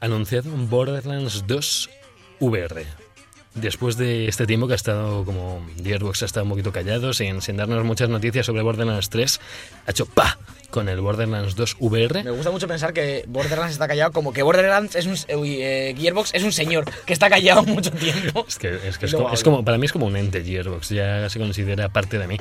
Anunciado 0.00 0.52
un 0.52 0.68
Borderlands 0.68 1.46
2 1.46 1.90
VR. 2.40 2.84
Después 3.60 3.96
de 3.96 4.28
este 4.28 4.46
tiempo 4.46 4.66
que 4.66 4.74
ha 4.74 4.76
estado 4.76 5.24
como 5.24 5.66
Gearbox 5.82 6.22
ha 6.22 6.26
estado 6.26 6.44
un 6.44 6.50
poquito 6.50 6.70
callado, 6.72 7.12
sin, 7.12 7.40
sin 7.42 7.56
darnos 7.56 7.84
muchas 7.84 8.08
noticias 8.08 8.46
sobre 8.46 8.62
Borderlands 8.62 9.08
3, 9.10 9.40
ha 9.86 9.90
hecho 9.90 10.06
pa 10.06 10.38
con 10.70 10.88
el 10.88 11.00
Borderlands 11.00 11.56
2 11.56 11.76
VR. 11.80 12.22
Me 12.24 12.30
gusta 12.30 12.50
mucho 12.50 12.68
pensar 12.68 12.92
que 12.92 13.24
Borderlands 13.26 13.72
está 13.72 13.88
callado, 13.88 14.12
como 14.12 14.32
que 14.32 14.42
Borderlands 14.42 14.94
es 14.96 15.06
un. 15.06 15.16
eh, 15.44 15.94
Gearbox 15.98 16.34
es 16.34 16.42
un 16.42 16.52
señor 16.52 16.84
que 17.06 17.12
está 17.12 17.28
callado 17.30 17.62
mucho 17.64 17.90
tiempo. 17.90 18.44
Es 18.46 18.58
que, 18.58 18.78
es, 18.86 18.98
que 18.98 19.06
es, 19.06 19.14
como, 19.14 19.32
es 19.32 19.42
como- 19.42 19.64
para 19.64 19.78
mí 19.78 19.86
es 19.86 19.92
como 19.92 20.06
un 20.06 20.16
ente 20.16 20.44
Gearbox, 20.44 20.90
ya 20.90 21.28
se 21.28 21.38
considera 21.38 21.88
parte 21.88 22.18
de 22.18 22.26
mí. 22.28 22.36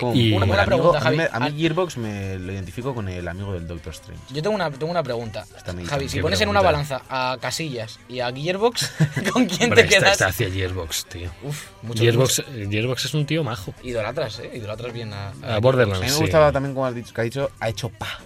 Como- 0.00 0.14
Y- 0.14 0.32
el 0.34 0.38
Buena 0.38 0.62
amigo- 0.62 0.66
pregunta, 0.92 0.98
a 1.06 1.10
mí, 1.10 1.16
me- 1.16 1.26
Javi. 1.28 1.46
a 1.46 1.50
mí 1.50 1.60
Gearbox 1.60 1.96
me 1.96 2.38
lo 2.38 2.52
identifico 2.52 2.94
con 2.94 3.08
el 3.08 3.26
amigo 3.28 3.52
del 3.52 3.66
Doctor 3.66 3.92
Strange. 3.92 4.22
Yo 4.30 4.42
tengo 4.42 4.54
una, 4.54 4.70
tengo 4.70 4.90
una 4.90 5.02
pregunta. 5.02 5.44
Meditando. 5.50 5.84
Javi, 5.86 6.08
si 6.08 6.16
¿Qué 6.16 6.22
pones 6.22 6.40
en 6.40 6.48
una 6.48 6.60
pregunta? 6.60 6.98
balanza 6.98 7.32
a 7.32 7.38
Casillas 7.40 7.98
y 8.08 8.20
a 8.20 8.32
Gearbox, 8.32 8.92
¿con 9.32 9.46
quién 9.46 9.64
Hombre, 9.70 9.82
te 9.84 9.88
está, 9.88 9.98
quedas? 10.00 10.12
está 10.12 10.26
hacia 10.28 10.50
Gearbox, 10.50 11.06
tío. 11.06 11.30
Uf, 11.42 11.66
mucho 11.82 12.02
Gearbox, 12.02 12.38
eh, 12.40 12.68
Gearbox 12.70 13.04
es 13.06 13.14
un 13.14 13.26
tío 13.26 13.44
majo. 13.44 13.74
Idolatras, 13.82 14.38
¿eh? 14.40 14.50
Idolatras 14.54 14.92
bien 14.92 15.12
a, 15.12 15.32
A 15.42 15.54
A 15.56 15.58
Borderlands. 15.60 16.00
mí 16.00 16.06
me 16.06 16.12
sí. 16.12 16.20
gustaba 16.20 16.52
también 16.52 16.74
como 16.74 16.86
has 16.86 16.94
dicho, 16.94 17.12
que 17.14 17.20
ha 17.20 17.24
dicho, 17.24 17.50
ha 17.60 17.68
hecho 17.68 17.88
pa. 17.88 18.18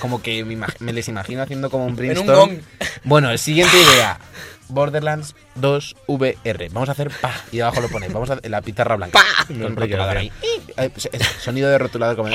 Como 0.00 0.22
que 0.22 0.44
me, 0.44 0.56
imag- 0.56 0.76
me 0.80 0.92
les 0.92 1.08
imagino 1.08 1.42
haciendo 1.42 1.70
como 1.70 1.84
un 1.86 1.90
En 1.90 2.18
un 2.18 2.26
brainstorm. 2.26 2.58
Bueno, 3.04 3.30
el 3.30 3.38
siguiente 3.38 3.76
idea. 3.80 4.18
Borderlands 4.68 5.34
2 5.56 5.94
VR. 6.06 6.68
Vamos 6.70 6.88
a 6.88 6.92
hacer 6.92 7.10
pa. 7.20 7.32
Y 7.52 7.60
abajo 7.60 7.80
lo 7.82 7.88
pones. 7.88 8.12
Vamos 8.12 8.30
a 8.30 8.38
la 8.42 8.62
pizarra 8.62 8.96
blanca. 8.96 9.20
Con 9.46 9.58
No, 9.60 9.68
rotulador 9.68 10.16
ahí. 10.16 10.32
Eh, 10.76 10.90
pues, 10.90 11.08
Sonido 11.40 11.68
de 11.70 11.78
rotulador 11.78 12.16
como. 12.16 12.30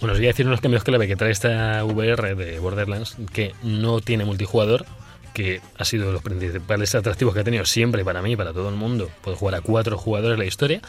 Bueno, 0.00 0.12
os 0.12 0.18
voy 0.18 0.26
a 0.26 0.30
decir 0.30 0.46
unos 0.46 0.60
cambios 0.60 0.84
clave 0.84 1.08
que 1.08 1.16
trae 1.16 1.30
esta 1.32 1.82
VR 1.84 2.34
de 2.34 2.58
Borderlands, 2.58 3.16
que 3.32 3.54
no 3.62 4.00
tiene 4.00 4.24
multijugador, 4.26 4.84
que 5.32 5.60
ha 5.78 5.84
sido 5.86 6.06
de 6.08 6.12
los 6.12 6.22
principales 6.22 6.94
atractivos 6.94 7.32
que 7.34 7.40
ha 7.40 7.44
tenido 7.44 7.64
siempre 7.64 8.04
para 8.04 8.20
mí, 8.20 8.36
para 8.36 8.52
todo 8.52 8.68
el 8.68 8.74
mundo. 8.76 9.10
Puede 9.22 9.36
jugar 9.38 9.54
a 9.54 9.60
cuatro 9.62 9.96
jugadores 9.96 10.38
la 10.38 10.44
historia. 10.44 10.80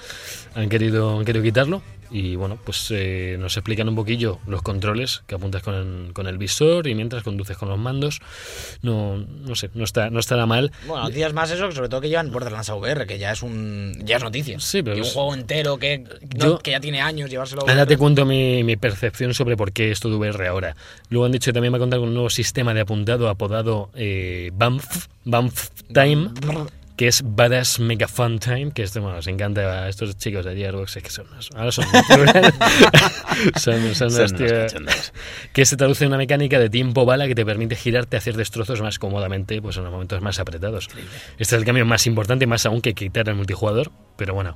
Han 0.56 0.68
querido, 0.70 1.18
han 1.20 1.26
querido 1.26 1.44
quitarlo. 1.44 1.82
Y 2.10 2.36
bueno, 2.36 2.58
pues 2.64 2.88
eh, 2.92 3.36
nos 3.40 3.58
explican 3.58 3.90
un 3.90 3.96
poquillo 3.96 4.40
los 4.48 4.62
controles 4.62 5.24
que 5.28 5.36
apuntas 5.36 5.62
con 5.64 5.76
el, 5.76 6.14
con 6.14 6.28
el 6.28 6.38
visor 6.38 6.88
y 6.88 6.96
mientras 6.96 7.24
conduces 7.24 7.58
con 7.58 7.70
los 7.70 7.78
mandos. 7.78 8.20
No, 8.82 9.18
no 9.18 9.56
sé, 9.56 9.70
no 9.74 9.84
está, 9.84 10.10
no 10.10 10.20
estará 10.20 10.46
mal. 10.46 10.72
Bueno, 10.88 11.04
noticias 11.04 11.34
más 11.34 11.52
eso, 11.52 11.72
sobre 11.72 11.90
todo 11.90 12.02
que 12.02 12.10
llevan 12.10 12.32
Borderlands 12.32 12.70
VR, 12.70 13.06
que 13.06 13.18
ya 13.20 13.32
es 13.32 13.42
un 13.44 13.94
ya 14.06 14.18
es 14.18 14.24
noticia. 14.24 14.60
Sí, 14.60 14.82
pero 14.84 14.96
Y 14.96 15.00
un 15.02 15.06
es- 15.06 15.14
juego 15.14 15.34
entero 15.34 15.78
que, 15.78 16.00
no- 16.38 16.46
Yo- 16.46 16.60
que 16.60 16.72
ya 16.72 16.80
tiene 16.80 17.02
años 17.02 17.30
llevárselo 17.30 17.62
Ahora 17.68 17.86
te 17.86 17.98
cuento 17.98 18.26
mi, 18.26 18.64
mi 18.64 18.78
percepción 18.78 19.34
sobre 19.34 19.58
por 19.58 19.72
qué 19.72 19.92
esto 19.92 20.10
de 20.10 20.16
VR 20.16 20.48
ahora. 20.48 20.76
Luego 21.10 21.26
han 21.26 21.32
dicho 21.32 21.50
que 21.50 21.54
también 21.54 21.74
va 21.74 21.78
a 21.78 21.80
contar 21.80 22.00
con 22.00 22.10
un 22.10 22.14
nuevo 22.14 22.30
sistema 22.30 22.74
de 22.74 22.82
apuntado 22.82 23.30
apodado 23.30 23.90
eh, 23.96 24.52
BAMF, 24.54 25.08
BAMF 25.26 25.70
Time, 25.94 26.30
que 26.98 27.08
es 27.08 27.22
Badass 27.24 27.80
Mega 27.80 28.08
Fun 28.08 28.39
Time, 28.39 28.72
que 28.72 28.82
esto, 28.84 29.01
bueno, 29.01 29.20
os 29.20 29.27
encanta 29.27 29.84
a 29.84 29.88
estos 29.89 30.18
chicos 30.18 30.44
de 30.46 30.56
Gearbox, 30.56 30.98
es 30.98 31.04
que 31.04 31.10
son 31.12 31.27
unos- 31.32 31.50
ahora 31.56 31.72
son 31.72 31.86
son, 31.86 32.27
son 33.56 33.82
Son 34.12 34.20
unos 34.20 34.34
tíos- 34.34 35.12
que 35.54 35.66
se 35.66 35.77
traduce 35.77 36.04
en 36.04 36.10
una 36.10 36.18
mecánica 36.18 36.60
de 36.60 36.70
tiempo 36.70 37.06
bala 37.06 37.27
que 37.27 37.36
te 37.36 37.46
permite 37.46 37.75
girarte 37.75 38.18
hacer 38.18 38.36
destrozos 38.36 38.82
más 38.82 39.00
cómodamente 39.00 39.62
pues 39.62 39.77
en 39.77 39.84
los 39.84 39.92
momentos 39.94 40.22
más 40.22 40.39
apretados. 40.39 40.88
Este 41.38 41.56
es 41.56 41.60
el 41.62 41.66
cambio 41.66 41.86
más 41.86 42.08
importante, 42.08 42.48
más 42.48 42.66
aún 42.66 42.82
que 42.82 42.94
quitar 42.94 43.30
el 43.30 43.36
multijugador, 43.36 43.92
pero 44.18 44.34
bueno, 44.34 44.56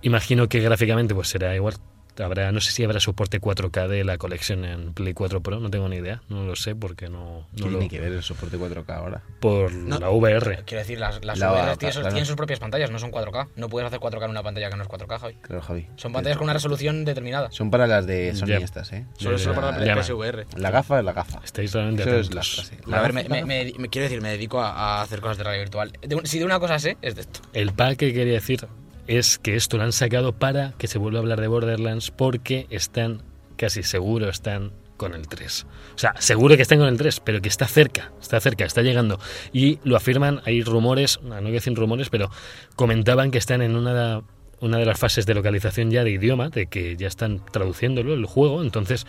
imagino 0.00 0.48
que 0.48 0.60
gráficamente 0.60 1.14
pues 1.14 1.28
será 1.28 1.54
igual 1.54 1.74
Habrá, 2.18 2.52
no 2.52 2.60
sé 2.60 2.72
si 2.72 2.84
habrá 2.84 3.00
soporte 3.00 3.40
4K 3.40 3.88
de 3.88 4.04
la 4.04 4.18
colección 4.18 4.64
en 4.64 4.92
Play 4.92 5.14
4 5.14 5.42
Pro, 5.42 5.60
no 5.60 5.70
tengo 5.70 5.88
ni 5.88 5.96
idea, 5.96 6.22
no 6.28 6.44
lo 6.44 6.56
sé 6.56 6.74
porque 6.74 7.08
no, 7.08 7.46
¿Qué 7.56 7.62
no 7.62 7.70
lo, 7.70 7.78
tiene 7.78 7.88
que 7.88 8.00
ver 8.00 8.12
el 8.12 8.22
soporte 8.22 8.58
4K 8.58 8.84
ahora? 8.94 9.22
por 9.40 9.72
No. 9.72 9.98
la 9.98 10.10
VR. 10.10 10.62
Quiero 10.66 10.80
decir, 10.80 10.98
las, 11.00 11.24
las 11.24 11.38
La- 11.38 11.52
VR 11.52 11.76
tienen, 11.78 11.92
sus- 11.94 12.00
claro. 12.00 12.14
tienen 12.14 12.26
sus 12.26 12.36
propias 12.36 12.58
pantallas, 12.60 12.90
no 12.90 12.98
son 12.98 13.10
4K. 13.10 13.48
No 13.56 13.68
puedes 13.68 13.86
hacer 13.86 13.98
4K 13.98 14.24
en 14.24 14.30
una 14.30 14.42
pantalla 14.42 14.70
que 14.70 14.76
no 14.76 14.82
es 14.82 14.88
4K, 14.88 15.18
Javi. 15.18 15.34
Claro, 15.42 15.62
Javi. 15.62 15.86
Son 15.96 16.12
pantallas 16.12 16.36
con 16.38 16.44
una 16.44 16.52
resolución 16.52 17.04
determinada. 17.04 17.50
Son 17.50 17.70
para 17.70 17.86
las 17.86 18.06
de 18.06 18.34
Sony 18.34 18.52
estas, 18.62 18.92
¿eh? 18.92 19.06
Solo, 19.16 19.38
solo 19.38 19.54
para 19.56 19.78
la 19.78 19.84
ya. 19.86 19.96
PSVR. 20.02 20.46
La 20.56 20.70
gafa 20.70 20.98
es 20.98 21.04
la 21.04 21.12
gafa. 21.12 21.40
Estáis 21.44 21.72
realmente 21.72 22.02
Eso 22.02 22.16
es 22.16 22.34
la 22.34 22.42
frase. 22.42 22.76
A 22.86 22.90
La 22.90 23.00
ver, 23.02 23.12
gafa- 23.14 23.28
me, 23.28 23.42
me- 23.42 23.64
me- 23.64 23.72
me- 23.78 23.88
quiero 23.88 24.04
decir, 24.04 24.20
me 24.20 24.30
dedico 24.30 24.60
a, 24.60 24.70
a 24.98 25.02
hacer 25.02 25.20
cosas 25.20 25.38
de 25.38 25.44
realidad 25.44 25.64
virtual. 25.64 25.92
De 26.02 26.14
un- 26.14 26.26
si 26.26 26.38
de 26.38 26.44
una 26.44 26.60
cosa 26.60 26.78
sé, 26.78 26.96
es 27.02 27.14
de 27.14 27.22
esto. 27.22 27.40
El 27.54 27.72
pack 27.72 27.96
que 27.96 28.12
quería 28.12 28.34
decir 28.34 28.66
es 29.06 29.38
que 29.38 29.56
esto 29.56 29.76
lo 29.76 29.84
han 29.84 29.92
sacado 29.92 30.32
para 30.32 30.72
que 30.78 30.86
se 30.86 30.98
vuelva 30.98 31.18
a 31.18 31.22
hablar 31.22 31.40
de 31.40 31.48
Borderlands 31.48 32.10
porque 32.10 32.66
están, 32.70 33.22
casi 33.56 33.82
seguro, 33.82 34.28
están 34.28 34.72
con 34.96 35.14
el 35.14 35.26
3. 35.26 35.66
O 35.94 35.98
sea, 35.98 36.14
seguro 36.18 36.56
que 36.56 36.62
están 36.62 36.78
con 36.78 36.88
el 36.88 36.96
3, 36.96 37.20
pero 37.20 37.42
que 37.42 37.48
está 37.48 37.66
cerca, 37.66 38.12
está 38.20 38.40
cerca, 38.40 38.64
está 38.64 38.82
llegando. 38.82 39.18
Y 39.52 39.80
lo 39.84 39.96
afirman, 39.96 40.40
hay 40.44 40.62
rumores, 40.62 41.20
no 41.22 41.40
voy 41.40 41.50
a 41.50 41.52
decir 41.52 41.74
rumores, 41.74 42.08
pero 42.08 42.30
comentaban 42.76 43.30
que 43.30 43.38
están 43.38 43.62
en 43.62 43.74
una, 43.74 44.22
una 44.60 44.78
de 44.78 44.86
las 44.86 44.98
fases 44.98 45.26
de 45.26 45.34
localización 45.34 45.90
ya 45.90 46.04
de 46.04 46.12
idioma, 46.12 46.50
de 46.50 46.66
que 46.66 46.96
ya 46.96 47.08
están 47.08 47.44
traduciéndolo 47.50 48.14
el 48.14 48.26
juego, 48.26 48.62
entonces 48.62 49.06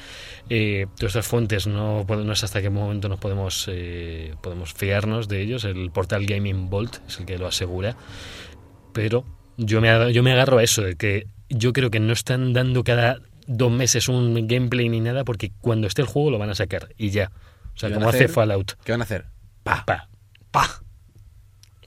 eh, 0.49 0.87
todas 0.97 1.11
estas 1.11 1.27
fuentes 1.27 1.67
no, 1.67 2.03
no 2.03 2.35
sé 2.35 2.45
hasta 2.45 2.59
qué 2.59 2.71
momento 2.71 3.07
nos 3.07 3.19
podemos, 3.19 3.69
eh, 3.71 4.33
podemos 4.41 4.73
fiarnos 4.73 5.27
de 5.27 5.41
ellos, 5.41 5.63
el 5.63 5.91
portal 5.91 6.25
Gaming 6.25 6.71
Vault 6.71 6.97
es 7.07 7.19
el 7.19 7.27
que 7.27 7.37
lo 7.37 7.45
asegura, 7.45 7.95
pero 8.93 9.25
yo 9.57 9.81
me, 9.81 10.13
yo 10.13 10.23
me 10.23 10.31
agarro 10.31 10.57
a 10.57 10.63
eso, 10.63 10.81
de 10.81 10.95
que 10.95 11.27
yo 11.49 11.73
creo 11.73 11.91
que 11.91 11.99
no 11.99 12.13
están 12.13 12.53
dando 12.53 12.83
cada 12.83 13.19
dos 13.47 13.71
meses 13.71 14.07
un 14.07 14.47
gameplay 14.47 14.89
ni 14.89 14.99
nada, 14.99 15.23
porque 15.23 15.51
cuando 15.61 15.87
esté 15.87 16.01
el 16.01 16.07
juego 16.07 16.31
lo 16.31 16.37
van 16.37 16.49
a 16.49 16.55
sacar 16.55 16.89
y 16.97 17.09
ya. 17.09 17.31
O 17.75 17.77
sea, 17.77 17.89
¿Y 17.89 17.93
van 17.93 18.01
como 18.01 18.09
hace? 18.09 18.27
Fallout. 18.27 18.73
¿Qué 18.83 18.91
van 18.91 19.01
a 19.01 19.03
hacer? 19.03 19.25
Pa, 19.63 19.83
pa. 19.85 20.09
¡Pah! 20.51 20.81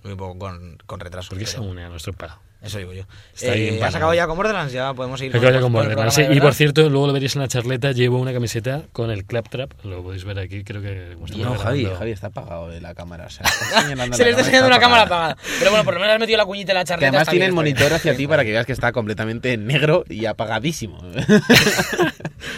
Un 0.05 0.17
poco 0.17 0.39
con, 0.39 0.79
con 0.87 1.01
retraso. 1.01 1.31
¿Por 1.31 1.39
qué 1.39 1.47
se 1.47 1.61
une 1.61 1.85
a 1.85 1.89
nuestro 1.89 2.13
pa? 2.13 2.41
Eso 2.63 2.79
digo 2.79 2.93
yo. 2.93 3.05
Eh, 3.43 3.81
¿Has 3.83 3.95
acabado 3.95 4.15
ya 4.15 4.27
con 4.27 4.37
Borderlands? 4.37 4.73
Ya 4.73 4.93
podemos 4.95 5.21
ir 5.23 5.31
vaya 5.33 5.61
con 5.61 5.73
con 5.73 5.83
el 5.83 5.89
Borderlands. 5.89 6.15
Sí, 6.15 6.23
y 6.29 6.41
por 6.41 6.55
cierto, 6.55 6.89
luego 6.91 7.07
lo 7.07 7.13
veréis 7.13 7.37
en 7.37 7.43
la 7.43 7.49
charleta, 7.49 7.93
llevo 7.93 8.19
una 8.19 8.33
camiseta 8.33 8.83
con 8.93 9.11
el 9.11 9.25
Claptrap, 9.25 9.71
lo 9.85 10.03
podéis 10.03 10.25
ver 10.25 10.39
aquí, 10.39 10.65
creo 10.65 10.83
que... 10.83 11.17
No, 11.37 11.55
Javi, 11.57 11.85
Javi 11.85 12.11
está 12.11 12.29
apagado 12.29 12.69
de 12.69 12.81
la 12.81 12.95
cámara. 12.95 13.27
O 13.27 13.31
sea, 13.31 13.47
está 13.67 13.83
señalando 13.83 14.17
Se 14.17 14.25
le 14.25 14.31
está 14.31 14.43
enseñando 14.43 14.69
una 14.69 14.79
cámara 14.81 15.03
apagada. 15.03 15.37
Pero 15.59 15.71
bueno, 15.71 15.85
por 15.85 15.95
lo 15.95 16.01
menos 16.01 16.15
has 16.15 16.21
metido 16.21 16.39
la 16.39 16.45
cuñita 16.47 16.73
en 16.73 16.79
la 16.79 16.85
Que 16.85 16.89
charleta. 16.89 17.09
además 17.09 17.29
tiene 17.29 17.47
el 17.47 17.53
monitor 17.53 17.93
hacia 17.93 18.17
ti 18.17 18.27
para 18.27 18.45
que 18.45 18.51
veas 18.51 18.67
que 18.67 18.73
está 18.73 18.91
completamente 18.93 19.57
negro 19.57 20.05
y 20.09 20.27
apagadísimo. 20.27 20.99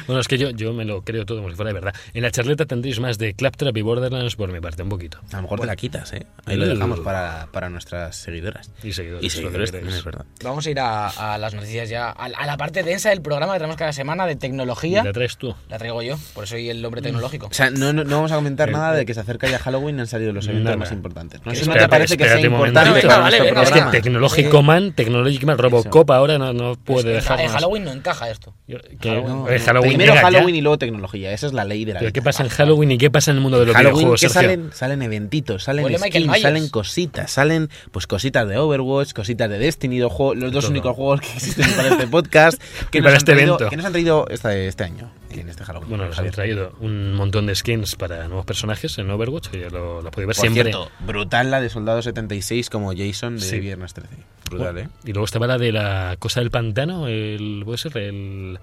Bueno, 0.06 0.20
es 0.20 0.28
que 0.28 0.38
yo, 0.38 0.50
yo 0.50 0.72
me 0.72 0.84
lo 0.84 1.02
creo 1.02 1.24
todo 1.26 1.38
como 1.38 1.50
si 1.50 1.56
fuera 1.56 1.68
de 1.68 1.74
verdad. 1.74 1.94
En 2.14 2.22
la 2.22 2.30
charleta 2.30 2.64
tendréis 2.66 2.98
más 2.98 3.18
de 3.18 3.34
Claptrap 3.34 3.76
y 3.76 3.82
Borderlands 3.82 4.36
por 4.36 4.50
mi 4.50 4.60
parte, 4.60 4.82
un 4.82 4.88
poquito. 4.88 5.18
A 5.32 5.36
lo 5.36 5.42
mejor 5.42 5.60
te 5.60 5.66
la 5.66 5.76
quitas, 5.76 6.12
¿eh? 6.14 6.26
Ahí 6.46 6.56
lo 6.56 6.64
Uh. 6.64 6.68
dejamos 6.68 7.00
para, 7.00 7.48
para 7.52 7.68
nuestras 7.70 8.16
seguidoras. 8.16 8.70
Y 8.82 8.92
seguidores. 8.92 9.24
Y 9.24 9.30
seguidores 9.30 9.72
es 9.98 10.04
verdad. 10.04 10.24
Vamos 10.44 10.66
a 10.66 10.70
ir 10.70 10.80
a, 10.80 11.08
a 11.34 11.38
las 11.38 11.54
noticias 11.54 11.88
ya. 11.88 12.08
A, 12.10 12.24
a 12.26 12.46
la 12.46 12.56
parte 12.56 12.82
densa 12.82 13.10
del 13.10 13.20
programa 13.22 13.52
que 13.52 13.58
tenemos 13.58 13.76
cada 13.76 13.92
semana 13.92 14.26
de 14.26 14.36
tecnología. 14.36 15.00
¿Y 15.02 15.04
la 15.04 15.12
traes 15.12 15.36
tú? 15.36 15.54
La 15.68 15.78
traigo 15.78 16.02
yo, 16.02 16.16
por 16.34 16.44
eso 16.44 16.52
soy 16.54 16.70
el 16.70 16.84
hombre 16.84 17.02
tecnológico. 17.02 17.46
O 17.48 17.52
sea, 17.54 17.70
no, 17.70 17.92
no, 17.92 18.04
no 18.04 18.16
vamos 18.16 18.32
a 18.32 18.36
comentar 18.36 18.68
Eh, 18.68 18.72
nada 18.72 18.92
de 18.94 19.04
que 19.06 19.14
se 19.14 19.20
acerca 19.20 19.48
ya 19.48 19.58
Halloween 19.58 19.98
y 19.98 20.00
han 20.00 20.06
salido 20.06 20.32
los 20.32 20.46
eventos 20.48 20.76
más 20.76 20.92
importantes. 20.92 21.40
No 21.44 21.54
si 21.54 21.60
no 21.66 21.72
te 21.74 21.78
espérate- 21.80 21.88
parece 21.90 22.16
que 22.16 22.24
sea 22.24 22.34
espérate 22.38 22.48
un 22.48 22.54
importante 22.68 23.06
para 23.06 23.18
Vale, 23.20 23.40
venga, 23.40 23.62
Es 23.62 23.70
que. 23.70 23.80
Tecnológico 23.90 24.62
Man, 24.62 24.92
Technologic 24.92 25.44
Man, 25.44 25.58
Robocop 25.58 26.10
ahora 26.10 26.38
no, 26.38 26.52
no 26.52 26.74
puede 26.76 26.98
Es 27.00 27.04
que 27.04 27.12
dejar 27.32 27.40
en 27.40 27.48
Halloween 27.48 27.84
no 27.84 27.92
encaja 27.92 28.30
esto. 28.30 28.54
Halloween, 29.02 29.44
eh. 29.54 29.58
Halloween 29.58 29.90
Primero 29.90 30.14
ya. 30.14 30.20
Halloween 30.22 30.54
y 30.56 30.60
luego 30.60 30.78
tecnología. 30.78 31.32
Esa 31.32 31.46
es 31.46 31.52
la 31.52 31.64
ley 31.64 31.84
de 31.84 31.94
la 31.94 31.98
¿Pero 32.00 32.08
vida. 32.08 32.12
qué 32.12 32.22
pasa 32.22 32.42
en 32.42 32.48
Halloween 32.48 32.92
y 32.92 32.98
qué 32.98 33.10
pasa 33.10 33.30
en 33.30 33.36
el 33.38 33.42
mundo 33.42 33.58
de 33.60 33.66
los 33.66 33.76
videojuegos, 33.76 34.20
salen, 34.20 34.70
salen 34.72 35.02
eventitos, 35.02 35.64
salen 35.64 35.98
skins, 35.98 36.40
salen 36.40 36.68
cositas, 36.68 37.30
salen 37.30 37.68
pues 37.92 38.06
cositas 38.06 38.48
de 38.48 38.58
Overwatch, 38.58 39.12
cositas 39.12 39.48
de 39.50 39.58
Destiny, 39.58 39.77
los, 39.82 40.12
juegos- 40.12 40.36
los 40.36 40.50
dos 40.52 40.64
todo. 40.64 40.70
únicos 40.72 40.96
juegos 40.96 41.20
que 41.20 41.32
existen 41.34 41.70
para 41.76 41.88
este 41.90 42.06
podcast 42.08 42.60
que 42.90 42.98
Y 42.98 43.00
para 43.02 43.12
han 43.12 43.18
este 43.18 43.32
traído, 43.32 43.54
evento. 43.54 43.70
que 43.70 43.76
nos 43.76 43.86
han 43.86 43.92
traído 43.92 44.26
este, 44.28 44.66
este 44.66 44.84
año 44.84 45.10
en 45.30 45.48
este 45.48 45.64
Halloween. 45.64 45.88
Bueno, 45.90 46.06
nos 46.06 46.18
han 46.18 46.30
traído 46.30 46.72
un 46.80 47.12
montón 47.14 47.46
de 47.46 47.54
skins 47.54 47.94
para 47.96 48.26
nuevos 48.28 48.44
personajes 48.46 48.96
en 48.98 49.10
Overwatch, 49.10 49.48
que 49.48 49.60
ya 49.60 49.70
lo, 49.70 50.02
lo 50.02 50.10
podéis 50.10 50.26
ver 50.28 50.36
Por 50.36 50.42
siempre. 50.42 50.62
cierto, 50.64 50.90
brutal 51.00 51.50
la 51.50 51.60
de 51.60 51.68
Soldado 51.68 52.02
76 52.02 52.70
como 52.70 52.92
Jason 52.96 53.36
de 53.36 53.42
Sí. 53.42 53.60
Viernes 53.60 53.94
13. 53.94 54.16
Brutal, 54.50 54.78
¿eh? 54.78 54.88
Y 55.04 55.12
luego 55.12 55.26
estaba 55.26 55.46
la 55.46 55.58
de 55.58 55.70
la 55.72 56.16
cosa 56.18 56.40
del 56.40 56.50
pantano, 56.50 57.06
el. 57.06 57.62
puede 57.64 57.78
ser 57.78 57.96
el. 57.98 58.58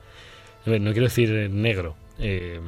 a 0.65 0.69
ver, 0.69 0.81
no 0.81 0.91
quiero 0.91 1.05
decir 1.07 1.29
negro. 1.51 1.95
eh, 2.19 2.60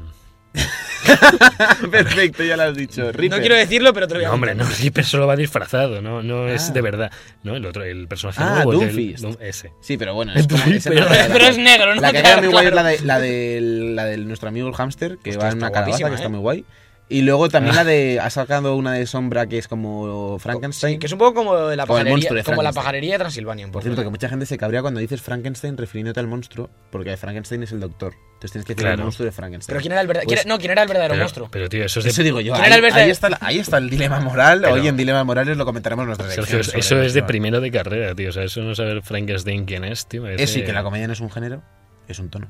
Perfecto, 1.91 2.43
ya 2.43 2.57
lo 2.57 2.63
has 2.63 2.75
dicho. 2.75 3.03
No 3.11 3.37
quiero 3.39 3.55
decirlo, 3.55 3.93
pero 3.93 4.07
te 4.07 4.13
lo 4.15 4.19
voy 4.19 4.25
a 4.25 4.29
no, 4.29 4.33
hombre, 4.35 4.55
no. 4.55 4.65
Reaper 4.65 5.05
solo 5.05 5.27
va 5.27 5.35
disfrazado, 5.35 6.01
no, 6.01 6.21
no 6.23 6.43
Ah. 6.45 6.51
es 6.53 6.73
de 6.73 6.81
verdad. 6.81 7.11
No, 7.43 7.55
el 7.55 7.65
otro, 7.65 7.83
el 7.83 8.07
personaje 8.07 8.41
Ah, 8.43 8.63
nuevo. 8.63 8.73
el 8.83 8.95
del- 8.95 9.37
ese. 9.41 9.71
Sí, 9.81 9.97
pero 9.97 10.13
bueno, 10.13 10.33
es 10.35 10.47
como, 10.47 10.63
pero- 10.83 11.01
no 11.01 11.07
Pero 11.33 11.45
es 11.45 11.57
negro, 11.57 11.95
¿no? 11.95 12.01
La 12.01 12.11
que 12.11 12.19
Claro, 12.21 12.41
queda 12.41 12.41
muy 12.41 12.51
guay 12.51 12.67
es 12.67 12.73
la 12.73 12.83
de, 12.83 12.99
la 13.01 13.19
de, 13.19 13.59
la 13.61 14.05
de 14.05 14.17
nuestro 14.17 14.49
amigo 14.49 14.67
el 14.67 14.73
hámster, 14.75 15.17
que 15.23 15.31
Hostia, 15.31 15.45
va 15.45 15.51
en 15.51 15.57
una 15.57 15.71
calabaza, 15.71 16.07
que 16.09 16.15
está 16.15 16.27
¿eh? 16.27 16.29
muy 16.29 16.39
guay. 16.39 16.65
Y 17.09 17.21
luego 17.21 17.47
también 17.47 17.73
la 17.73 17.85
de. 17.85 18.19
Ha 18.19 18.29
sacado 18.29 18.75
una 18.75 18.91
de 18.91 19.05
sombra 19.05 19.47
que 19.47 19.57
es 19.57 19.69
como 19.69 20.37
Frankenstein. 20.39 20.95
Sí, 20.95 20.99
que 20.99 21.05
es 21.05 21.13
un 21.13 21.19
poco 21.19 21.35
como 21.35 21.55
la 21.57 21.85
pajarería, 21.85 22.29
de 22.33 22.43
como 22.43 22.61
la 22.61 22.73
pajarería 22.73 23.13
de 23.13 23.19
Transilvania. 23.19 23.65
un 23.65 23.71
Por 23.71 23.81
poco. 23.81 23.93
cierto, 23.93 24.03
que 24.03 24.09
mucha 24.09 24.27
gente 24.27 24.45
se 24.45 24.57
cabrea 24.57 24.81
cuando 24.81 24.99
dices 24.99 25.21
Frankenstein 25.21 25.77
refiriéndote 25.77 26.19
al 26.19 26.27
monstruo, 26.27 26.69
porque 26.91 27.15
Frankenstein 27.15 27.63
es 27.63 27.71
el 27.71 27.79
doctor. 27.79 28.13
Entonces 28.33 28.51
tienes 28.51 28.65
que 28.65 28.73
decir 28.73 28.83
Claro. 28.87 28.95
el 28.97 29.03
monstruo 29.05 29.25
de 29.25 29.31
Frankenstein. 29.31 29.73
Pero 29.73 29.81
¿quién 29.81 29.91
era 29.93 30.01
el 30.01 30.07
verdadero? 30.07 30.27
Pues- 30.29 30.45
no, 30.45 30.57
¿quién 30.59 30.71
era 30.71 30.81
el 30.81 30.87
verdadero 30.89 31.13
Pero, 31.13 31.23
monstruo? 31.23 31.47
pero, 31.49 31.69
tío, 31.69 31.85
eso 31.85 31.99
es 31.99 32.03
de. 32.03 32.11
Eso 32.11 32.23
digo 32.23 32.41
yo. 32.41 32.51
¿Quién 32.53 32.65
Ahí, 32.65 32.67
era 32.67 32.75
el 32.75 32.81
verdadero? 32.81 33.05
ahí 33.05 33.11
está, 33.11 33.37
ahí 33.39 33.59
está 33.59 33.77
el 33.77 33.89
dilema 33.89 34.19
moral. 34.19 34.59
Pero- 34.63 34.73
Hoy 34.73 34.87
en 34.89 34.97
Dilema 34.97 35.23
Morales 35.23 35.55
lo 35.55 35.63
comentaremos 35.63 36.03
en 36.03 36.07
nuestra 36.07 36.29
Sergio, 36.29 36.59
eso 36.59 36.81
sobre 36.81 37.05
es 37.05 37.13
de 37.13 37.23
primero 37.23 37.61
de 37.61 37.71
carrera, 37.71 38.13
tío. 38.15 38.29
O 38.29 38.33
sea, 38.33 38.43
eso 38.43 38.59
no 38.63 38.75
saber 38.75 39.01
Frankenstein 39.01 39.63
quién 39.63 39.85
es, 39.85 40.07
tío. 40.07 40.23
me 40.23 40.33
Eso 40.33 40.43
y 40.43 40.45
parece- 40.45 40.63
que 40.65 40.73
la 40.73 40.83
comedia 40.83 41.07
no 41.07 41.13
es 41.13 41.21
un 41.21 41.31
género, 41.31 41.63
es 42.09 42.19
un 42.19 42.29
tono. 42.29 42.49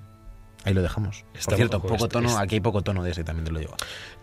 Ahí 0.65 0.73
lo 0.73 0.81
dejamos. 0.81 1.23
Está 1.33 1.51
Por 1.51 1.55
cierto, 1.55 1.81
poco- 1.81 1.93
poco 1.95 2.09
tono, 2.09 2.27
está- 2.27 2.41
aquí 2.41 2.55
hay 2.55 2.59
poco 2.59 2.81
tono 2.81 3.01
de 3.01 3.11
ese, 3.11 3.23
también 3.23 3.45
te 3.45 3.51
lo 3.53 3.59
digo. 3.59 3.73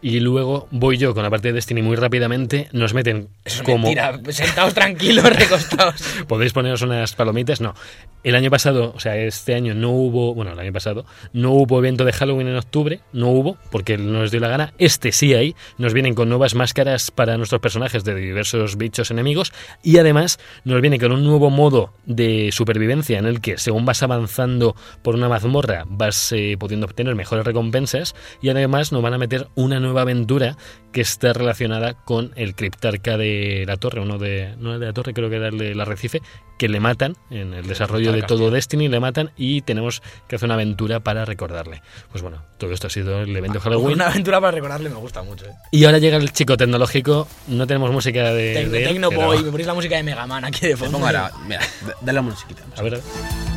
Y 0.03 0.21
luego 0.21 0.69
voy 0.71 0.99
yo 0.99 1.15
con 1.15 1.23
la 1.23 1.31
parte 1.31 1.49
de 1.49 1.55
Destiny 1.55 1.83
muy 1.83 1.97
rápidamente. 1.97 2.69
Nos 2.73 2.93
meten 2.93 3.29
es 3.45 3.63
como. 3.63 3.87
mentira. 3.87 4.21
Sentaos 4.31 4.75
tranquilos, 4.75 5.25
recostados. 5.37 6.03
¿Podéis 6.29 6.53
poneros 6.53 6.83
unas 6.83 7.15
palomitas? 7.15 7.61
No. 7.61 7.75
El 8.23 8.35
año 8.35 8.51
pasado, 8.51 8.93
o 8.95 9.01
sea, 9.01 9.17
este 9.17 9.55
año 9.55 9.75
no 9.75 9.91
hubo, 9.91 10.35
bueno, 10.35 10.53
el 10.53 10.59
año 10.59 10.73
pasado, 10.73 11.05
no 11.33 11.53
hubo 11.53 11.79
evento 11.79 12.05
de 12.05 12.13
Halloween 12.13 12.49
en 12.49 12.57
octubre, 12.57 13.01
no 13.13 13.29
hubo, 13.29 13.59
porque 13.71 13.99
no 13.99 14.21
nos 14.21 14.31
dio 14.31 14.41
la 14.41 14.49
gana. 14.49 14.73
Este 14.79 15.13
sí 15.13 15.35
hay, 15.35 15.55
nos 15.79 15.93
vienen 15.93 16.15
con 16.15 16.29
nuevas 16.29 16.55
máscaras 16.55 17.11
para 17.11 17.37
nuestros 17.37 17.61
personajes 17.61 18.03
de 18.05 18.15
diversos 18.15 18.77
bichos 18.77 19.11
enemigos 19.11 19.53
y 19.83 19.99
además 19.99 20.39
nos 20.65 20.81
viene 20.81 20.99
con 20.99 21.13
un 21.13 21.25
nuevo 21.25 21.51
modo 21.51 21.93
de 22.07 22.51
supervivencia 22.53 23.19
en 23.19 23.27
el 23.27 23.41
que 23.41 23.59
según 23.59 23.85
vas 23.85 24.03
avanzando 24.03 24.75
por 25.03 25.15
una 25.15 25.29
mazmorra 25.29 25.85
vas 25.87 26.33
eh, 26.33 26.57
pudiendo 26.59 26.87
obtener 26.87 27.15
mejores 27.15 27.45
recompensas 27.45 28.15
y 28.41 28.49
además 28.49 28.93
nos 28.93 29.03
van 29.03 29.15
a 29.15 29.19
meter 29.19 29.49
una 29.55 29.81
nueva 29.81 29.94
aventura 30.03 30.57
que 30.93 31.01
está 31.01 31.33
relacionada 31.33 31.95
con 31.95 32.33
el 32.37 32.55
criptarca 32.55 33.17
de 33.17 33.65
la 33.67 33.77
torre, 33.77 34.01
uno 34.01 34.17
de, 34.19 34.55
no 34.59 34.79
de 34.79 34.87
la 34.87 34.93
torre, 34.93 35.13
creo 35.13 35.29
que 35.29 35.37
era 35.37 35.49
el 35.49 35.59
del 35.59 35.81
arrecife, 35.81 36.23
que 36.57 36.69
le 36.69 36.79
matan 36.79 37.17
en 37.31 37.53
el 37.53 37.67
desarrollo 37.67 38.13
de 38.13 38.23
todo. 38.23 38.53
Destiny, 38.53 38.89
le 38.89 39.01
matan 39.01 39.33
y 39.37 39.63
tenemos 39.63 40.03
que 40.29 40.37
hacer 40.37 40.47
una 40.47 40.55
aventura 40.55 41.01
para 41.01 41.25
recordarle. 41.25 41.83
Pues 42.13 42.23
bueno, 42.23 42.45
todo 42.59 42.73
esto 42.73 42.87
ha 42.87 42.91
sido 42.91 43.23
el 43.23 43.37
evento 43.37 43.55
de 43.59 43.61
Halloween. 43.65 43.97
Una 43.97 44.07
aventura 44.11 44.41
para 44.41 44.53
recordarle 44.53 44.89
me 44.89 44.97
gusta 44.97 45.23
mucho. 45.25 45.47
Eh. 45.47 45.53
Y 45.73 45.85
ahora 45.85 45.99
llega 45.99 46.17
el 46.17 46.33
chico 46.33 46.57
tecnológico, 46.57 47.27
no 47.49 47.67
tenemos 47.67 47.91
música 47.91 48.33
de, 48.33 48.55
Tecno, 48.55 48.71
de 48.71 48.83
él, 48.85 48.89
Tecno 48.91 49.09
pero- 49.09 49.27
Boy, 49.27 49.43
me 49.43 49.51
ponéis 49.51 49.67
la 49.67 49.75
música 49.75 49.97
de 49.97 50.05
Mega 50.05 50.27
Man 50.29 50.45
aquí 50.45 50.69
de 50.69 50.77
fondo. 50.77 50.93
pongo 50.93 51.07
ahora, 51.07 51.33
mira, 51.47 51.61
dale 52.03 52.13
la 52.13 52.23
musiquita. 52.23 52.63
A 52.77 52.83
ver, 52.83 52.95
a 52.95 52.97
ver. 52.99 53.54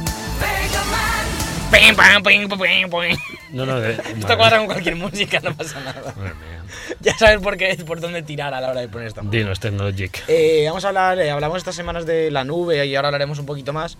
No, 3.51 3.65
no, 3.65 3.79
de- 3.79 3.93
Esto 3.93 4.37
cuadra 4.37 4.57
con 4.57 4.67
cualquier 4.67 4.95
música, 4.95 5.39
no 5.41 5.55
pasa 5.55 5.79
nada. 5.79 6.13
Ya 6.99 7.17
sabes 7.17 7.39
por 7.39 7.57
qué, 7.57 7.75
por 7.85 7.99
dónde 7.99 8.21
tirar 8.21 8.53
a 8.53 8.61
la 8.61 8.69
hora 8.71 8.81
de 8.81 8.87
poner 8.89 9.07
esta 9.07 9.21
música. 9.21 9.37
Dinos, 9.37 9.59
Technologic. 9.59 10.23
Eh, 10.27 10.63
vamos 10.67 10.85
a 10.85 10.89
hablar, 10.89 11.19
eh, 11.19 11.29
hablamos 11.31 11.57
estas 11.57 11.75
semanas 11.75 12.05
de 12.05 12.31
la 12.31 12.43
nube 12.43 12.85
y 12.85 12.95
ahora 12.95 13.09
hablaremos 13.09 13.39
un 13.39 13.45
poquito 13.45 13.73
más. 13.73 13.97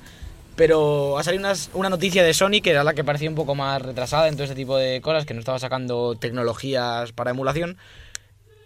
Pero 0.56 1.18
ha 1.20 1.24
salido 1.24 1.42
unas- 1.42 1.70
una 1.74 1.90
noticia 1.90 2.24
de 2.24 2.34
Sony 2.34 2.62
que 2.64 2.72
era 2.72 2.84
la 2.84 2.94
que 2.94 3.04
parecía 3.04 3.30
un 3.30 3.36
poco 3.36 3.54
más 3.54 3.82
retrasada 3.82 4.28
en 4.28 4.34
todo 4.36 4.44
este 4.46 4.56
tipo 4.56 4.76
de 4.78 5.02
cosas, 5.02 5.26
que 5.26 5.34
no 5.34 5.40
estaba 5.40 5.60
sacando 5.60 6.16
tecnologías 6.16 7.12
para 7.12 7.30
emulación. 7.32 7.78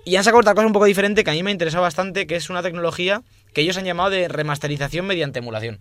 Y 0.05 0.15
han 0.15 0.23
sacado 0.23 0.39
otra 0.39 0.55
cosa 0.55 0.65
un 0.67 0.73
poco 0.73 0.85
diferente 0.85 1.23
que 1.23 1.29
a 1.31 1.33
mí 1.33 1.43
me 1.43 1.49
ha 1.49 1.53
interesado 1.53 1.83
bastante, 1.83 2.25
que 2.27 2.35
es 2.37 2.49
una 2.49 2.63
tecnología 2.63 3.21
que 3.53 3.61
ellos 3.61 3.77
han 3.77 3.85
llamado 3.85 4.09
de 4.09 4.27
remasterización 4.29 5.05
mediante 5.05 5.39
emulación. 5.39 5.79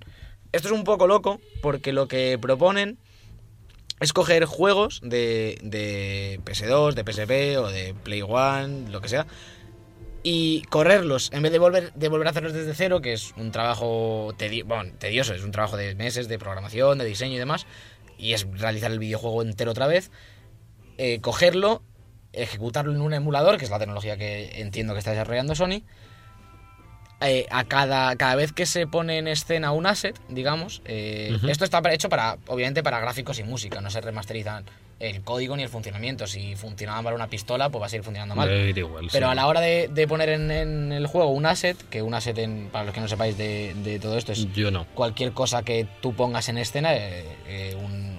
Esto 0.52 0.66
es 0.68 0.74
un 0.74 0.83
poco 0.85 1.06
loco 1.06 1.40
porque 1.62 1.92
lo 1.92 2.09
que 2.09 2.37
proponen 2.42 2.98
es 4.00 4.12
coger 4.12 4.46
juegos 4.46 5.00
de, 5.02 5.58
de 5.62 6.40
PS2, 6.44 6.94
de 6.94 7.04
PSP 7.04 7.58
o 7.58 7.70
de 7.70 7.94
Play 7.94 8.22
One, 8.22 8.90
lo 8.90 9.00
que 9.00 9.08
sea, 9.08 9.26
y 10.22 10.62
correrlos 10.62 11.30
en 11.32 11.42
vez 11.42 11.52
de 11.52 11.58
volver, 11.58 11.92
de 11.92 12.08
volver 12.08 12.26
a 12.26 12.30
hacerlos 12.30 12.52
desde 12.52 12.74
cero, 12.74 13.00
que 13.00 13.12
es 13.12 13.32
un 13.36 13.52
trabajo 13.52 14.34
bueno, 14.64 14.92
tedioso, 14.98 15.34
es 15.34 15.44
un 15.44 15.50
trabajo 15.50 15.76
de 15.76 15.94
meses 15.94 16.28
de 16.28 16.38
programación, 16.38 16.98
de 16.98 17.04
diseño 17.04 17.34
y 17.34 17.38
demás. 17.38 17.66
y 18.18 18.34
es 18.34 18.46
realizar 18.52 18.90
el 18.90 18.98
videojuego 18.98 19.42
entero 19.42 19.70
otra 19.70 19.86
vez, 19.86 20.10
eh, 20.98 21.20
cogerlo, 21.20 21.82
ejecutarlo 22.32 22.92
en 22.92 23.00
un 23.00 23.14
emulador, 23.14 23.56
que 23.56 23.64
es 23.64 23.70
la 23.70 23.78
tecnología 23.78 24.16
que 24.16 24.60
entiendo 24.60 24.92
que 24.92 24.98
está 24.98 25.10
desarrollando 25.10 25.54
Sony. 25.54 25.82
Eh, 27.20 27.46
a 27.50 27.64
cada, 27.64 28.16
cada 28.16 28.35
vez 28.35 28.52
que 28.52 28.66
se 28.66 28.87
pone 28.87 29.18
en 29.18 29.28
escena 29.28 29.72
un 29.72 29.87
asset, 29.87 30.18
digamos, 30.28 30.80
eh, 30.85 31.37
esto 31.48 31.64
está 31.64 31.80
hecho 31.92 32.09
para, 32.09 32.38
obviamente, 32.46 32.83
para 32.83 32.98
gráficos 33.00 33.38
y 33.38 33.42
música, 33.42 33.80
no 33.80 33.90
se 33.90 34.00
remasterizan 34.00 34.64
el 35.00 35.22
código 35.22 35.56
ni 35.56 35.62
el 35.62 35.68
funcionamiento. 35.70 36.26
Si 36.26 36.56
funcionaba 36.56 37.00
mal 37.00 37.14
una 37.14 37.28
pistola, 37.28 37.70
pues 37.70 37.80
va 37.83 37.87
a 37.87 37.88
seguir 37.88 38.04
funcionando 38.04 38.35
mal. 38.35 38.50
Igual, 38.76 39.09
Pero 39.11 39.26
sí. 39.28 39.33
a 39.33 39.35
la 39.35 39.46
hora 39.46 39.61
de, 39.61 39.88
de 39.88 40.06
poner 40.06 40.28
en, 40.30 40.50
en 40.50 40.92
el 40.92 41.06
juego 41.06 41.30
un 41.30 41.46
asset, 41.46 41.76
que 41.88 42.02
un 42.02 42.12
asset, 42.14 42.37
en- 42.38 42.68
para 42.70 42.85
los 42.85 42.94
que 42.94 43.00
no 43.00 43.09
sepáis 43.09 43.37
de, 43.38 43.74
de 43.83 43.98
todo 43.98 44.18
esto, 44.18 44.33
es 44.33 44.52
Yo 44.52 44.70
no. 44.70 44.85
cualquier 44.94 45.33
cosa 45.33 45.62
que 45.62 45.87
tú 46.02 46.14
pongas 46.14 46.48
en 46.50 46.59
escena, 46.59 46.94
eh, 46.94 47.24
eh, 47.46 47.76
un, 47.83 48.11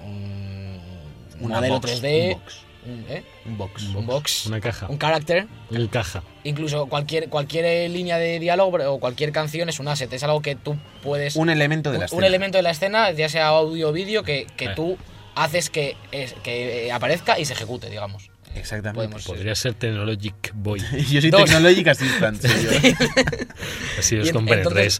un 1.39 1.49
modelo 1.51 1.75
box, 1.75 2.01
3D, 2.01 2.33
un 2.33 2.39
box. 2.39 2.61
Un, 2.85 3.05
¿eh? 3.09 3.23
Un 3.45 3.57
box. 3.57 3.83
un 3.95 4.05
box, 4.05 4.45
Una 4.47 4.59
caja. 4.59 4.87
un 4.89 4.97
character, 4.97 5.47
Un 5.69 5.87
caja. 5.87 6.23
incluso 6.43 6.87
cualquier, 6.87 7.29
cualquier 7.29 7.89
línea 7.91 8.17
de 8.17 8.39
diálogo 8.39 8.77
o 8.91 8.99
cualquier 8.99 9.31
canción 9.31 9.69
es 9.69 9.79
un 9.79 9.87
asset, 9.87 10.11
es 10.13 10.23
algo 10.23 10.41
que 10.41 10.55
tú 10.55 10.77
puedes... 11.03 11.35
Un 11.35 11.49
elemento 11.49 11.91
de 11.91 11.97
la 11.97 12.01
un- 12.01 12.05
escena. 12.05 12.17
un 12.19 12.23
elemento 12.23 12.57
de 12.57 12.61
la 12.63 12.71
escena, 12.71 13.11
ya 13.11 13.29
sea 13.29 13.47
audio 13.47 13.89
o 13.89 13.91
vídeo, 13.91 14.23
que, 14.23 14.47
que 14.57 14.65
Eh. 14.65 14.71
tú 14.75 14.97
haces 15.35 15.69
que, 15.69 15.95
es- 16.11 16.33
que 16.43 16.87
eh, 16.87 16.91
aparezca 16.91 17.39
y 17.39 17.45
se 17.45 17.53
ejecute, 17.53 17.89
digamos. 17.89 18.29
Exactamente. 18.53 18.95
Podemos- 19.07 19.23
Podría 19.25 19.55
ser 19.55 19.75
Technologic 19.75 20.51
Boy. 20.53 20.79
Yo 21.09 21.21
soy 21.21 21.29
Dos. 21.29 21.45
Technologic 21.45 21.87
Assistant. 21.87 22.43
Así 23.97 24.17
os 24.17 24.31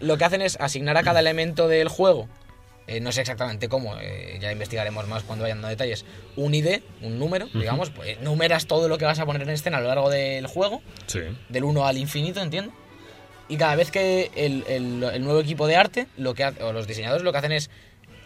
lo 0.02 0.18
que 0.18 0.24
hacen 0.26 0.42
es 0.42 0.58
asignar 0.60 0.98
a 0.98 1.04
cada 1.04 1.20
elemento 1.20 1.68
del 1.68 1.88
juego, 1.90 2.30
eh, 2.92 3.00
no 3.00 3.12
sé 3.12 3.22
exactamente 3.22 3.70
cómo, 3.70 3.96
eh, 4.00 4.38
ya 4.42 4.52
investigaremos 4.52 5.08
más 5.08 5.24
cuando 5.24 5.44
vayan 5.44 5.58
dando 5.58 5.70
detalles, 5.70 6.06
un 6.36 6.54
ID, 6.54 6.82
un 7.02 7.18
número, 7.20 7.48
digamos, 7.54 7.90
pues 7.90 8.20
numeras 8.22 8.66
todo 8.68 8.88
lo 8.88 8.98
que 8.98 9.06
vas 9.06 9.20
a 9.20 9.26
poner 9.26 9.42
en 9.44 9.50
escena 9.50 9.78
a 9.78 9.82
lo 9.82 9.88
largo 9.88 10.10
del 10.10 10.46
juego, 10.48 10.82
Sí. 11.08 11.22
del 11.50 11.64
1 11.64 11.86
al 11.86 11.98
infinito, 11.98 12.42
entiendo. 12.42 12.74
Y 13.50 13.58
cada 13.58 13.76
vez 13.76 13.92
que 13.92 14.32
el, 14.36 14.64
el- 14.68 15.04
el 15.04 15.22
nuevo 15.24 15.40
equipo 15.40 15.68
de 15.68 15.76
arte, 15.76 16.08
lo 16.18 16.34
que 16.34 16.44
hace- 16.44 16.64
o 16.64 16.72
los 16.74 16.88
diseñadores 16.88 17.24
lo 17.24 17.32
que 17.32 17.38
hacen 17.40 17.52
es 17.52 17.70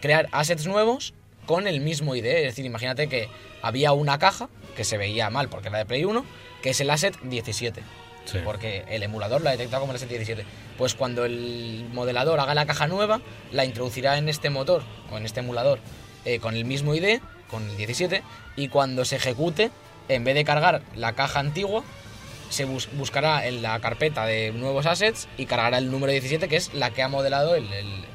crear 0.01 0.27
assets 0.31 0.67
nuevos 0.67 1.13
con 1.45 1.67
el 1.67 1.79
mismo 1.79 2.15
ID. 2.15 2.25
Es 2.25 2.43
decir, 2.43 2.65
imagínate 2.65 3.07
que 3.07 3.27
había 3.61 3.91
una 3.93 4.19
caja 4.19 4.49
que 4.75 4.83
se 4.83 4.97
veía 4.97 5.29
mal 5.29 5.47
porque 5.49 5.69
era 5.69 5.77
de 5.79 5.85
Play 5.85 6.05
1, 6.05 6.25
que 6.61 6.71
es 6.71 6.81
el 6.81 6.89
asset 6.89 7.15
17 7.21 7.81
Sí. 8.25 8.39
porque 8.43 8.83
el 8.89 9.03
emulador 9.03 9.41
lo 9.41 9.49
ha 9.49 9.51
detectado 9.51 9.81
como 9.81 9.93
el 9.93 9.99
S17. 9.99 10.43
Pues 10.77 10.95
cuando 10.95 11.25
el 11.25 11.87
modelador 11.93 12.39
haga 12.39 12.53
la 12.55 12.65
caja 12.65 12.87
nueva, 12.87 13.21
la 13.51 13.65
introducirá 13.65 14.17
en 14.17 14.29
este 14.29 14.49
motor 14.49 14.83
o 15.11 15.17
en 15.17 15.25
este 15.25 15.39
emulador 15.41 15.79
eh, 16.25 16.39
con 16.39 16.55
el 16.55 16.65
mismo 16.65 16.93
ID, 16.95 17.19
con 17.49 17.69
el 17.69 17.77
17, 17.77 18.23
y 18.55 18.67
cuando 18.69 19.05
se 19.05 19.15
ejecute, 19.17 19.69
en 20.09 20.23
vez 20.23 20.35
de 20.35 20.43
cargar 20.43 20.81
la 20.95 21.13
caja 21.13 21.39
antigua, 21.39 21.83
se 22.49 22.65
bus- 22.65 22.89
buscará 22.93 23.45
en 23.47 23.61
la 23.61 23.79
carpeta 23.79 24.25
de 24.25 24.51
nuevos 24.51 24.85
assets 24.85 25.27
y 25.37 25.45
cargará 25.45 25.77
el 25.77 25.91
número 25.91 26.11
17, 26.11 26.47
que 26.47 26.55
es 26.57 26.73
la 26.73 26.89
que 26.91 27.03
ha 27.03 27.07
modelado 27.07 27.55
el, 27.55 27.71
el- 27.73 28.05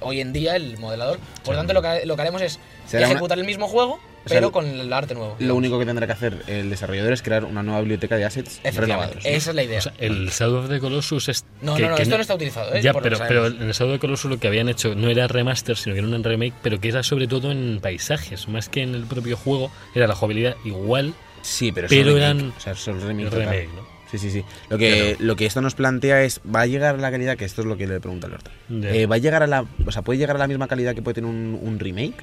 hoy 0.00 0.20
en 0.20 0.32
día 0.32 0.56
el 0.56 0.78
modelador. 0.78 1.18
Por 1.44 1.54
Sí. 1.54 1.58
tanto, 1.58 1.72
lo 1.72 1.82
que, 1.82 2.04
lo 2.04 2.16
que 2.16 2.22
haremos 2.22 2.42
es 2.42 2.58
Será 2.86 3.06
una- 3.06 3.12
ejecutar 3.14 3.38
el 3.38 3.44
mismo 3.44 3.68
juego, 3.68 4.00
O 4.24 4.28
sea, 4.28 4.36
pero 4.36 4.48
lo- 4.48 4.52
con 4.52 4.66
el 4.66 4.92
arte 4.92 5.14
nuevo. 5.14 5.36
Lo 5.40 5.54
único 5.56 5.78
que 5.78 5.86
tendrá 5.86 6.06
que 6.06 6.12
hacer 6.12 6.42
el 6.46 6.70
desarrollador 6.70 7.12
es 7.12 7.22
crear 7.22 7.44
una 7.44 7.62
nueva 7.62 7.80
biblioteca 7.80 8.16
de 8.16 8.24
assets 8.24 8.60
renovados. 8.74 9.16
¿no? 9.16 9.20
esa 9.24 9.50
es 9.50 9.56
la 9.56 9.62
idea. 9.64 9.78
O 9.78 9.82
sea, 9.82 9.92
el 9.98 10.28
Shadow 10.30 10.58
of 10.64 10.68
the 10.68 10.78
Colossus 10.80 11.28
es. 11.28 11.44
no, 11.60 11.74
que- 11.74 11.82
no, 11.82 11.90
no, 11.90 11.96
que 11.96 12.02
esto 12.02 12.16
no 12.16 12.20
está 12.22 12.34
utilizado, 12.34 12.72
¿eh? 12.74 12.82
Ya, 12.82 12.92
pero, 12.94 13.18
pero 13.26 13.46
en 13.48 13.62
el 13.62 13.72
Shadow 13.72 13.94
of 13.94 13.96
the 13.96 14.00
Colossus 14.00 14.30
lo 14.30 14.38
que 14.38 14.46
habían 14.48 14.68
hecho 14.68 14.94
no 14.94 15.08
era 15.08 15.26
remaster, 15.28 15.76
sino 15.76 15.94
que 15.94 16.00
era 16.00 16.08
un 16.08 16.22
remake, 16.24 16.54
pero 16.62 16.80
que 16.80 16.88
era 16.88 17.02
sobre 17.02 17.26
todo 17.26 17.50
en 17.50 17.80
paisajes, 17.82 18.48
más 18.48 18.68
que 18.68 18.82
en 18.82 18.94
el 18.94 19.04
propio 19.06 19.36
juego. 19.36 19.70
Era 19.94 20.06
la 20.06 20.14
jugabilidad 20.14 20.56
igual, 20.64 21.14
Sí, 21.42 21.72
pero, 21.72 21.88
Pero 21.88 22.16
eran- 22.16 22.38
remake, 22.38 22.56
O 22.56 22.60
sea, 22.60 22.72
es 22.74 22.86
un 22.86 23.00
remake. 23.00 23.30
remake, 23.30 23.68
¿no? 23.74 23.82
Sí, 24.12 24.18
sí, 24.18 24.30
sí. 24.30 24.44
Lo 24.68 24.78
que, 24.78 25.16
lo 25.18 25.34
que 25.34 25.46
esto 25.46 25.60
nos 25.60 25.74
plantea 25.74 26.22
es, 26.22 26.40
¿va 26.44 26.60
a 26.60 26.66
llegar 26.66 26.94
a 26.94 26.98
la 26.98 27.10
calidad? 27.10 27.36
Que 27.36 27.44
esto 27.46 27.62
es 27.62 27.66
lo 27.66 27.76
que 27.76 27.86
le 27.88 27.98
pregunta 27.98 28.26
al 28.28 28.34
Horta. 28.34 28.50
Ya. 28.68 28.90
Eh, 28.90 29.06
¿Va 29.06 29.16
a 29.16 29.18
llegar 29.18 29.42
a 29.42 29.46
la, 29.48 29.64
o 29.86 29.90
sea, 29.90 30.02
puede 30.02 30.18
llegar 30.18 30.36
a 30.36 30.38
la 30.38 30.46
misma 30.46 30.68
calidad 30.68 30.94
que 30.94 31.02
puede 31.02 31.14
tener 31.16 31.28
un, 31.30 31.58
un 31.60 31.78
remake? 31.80 32.14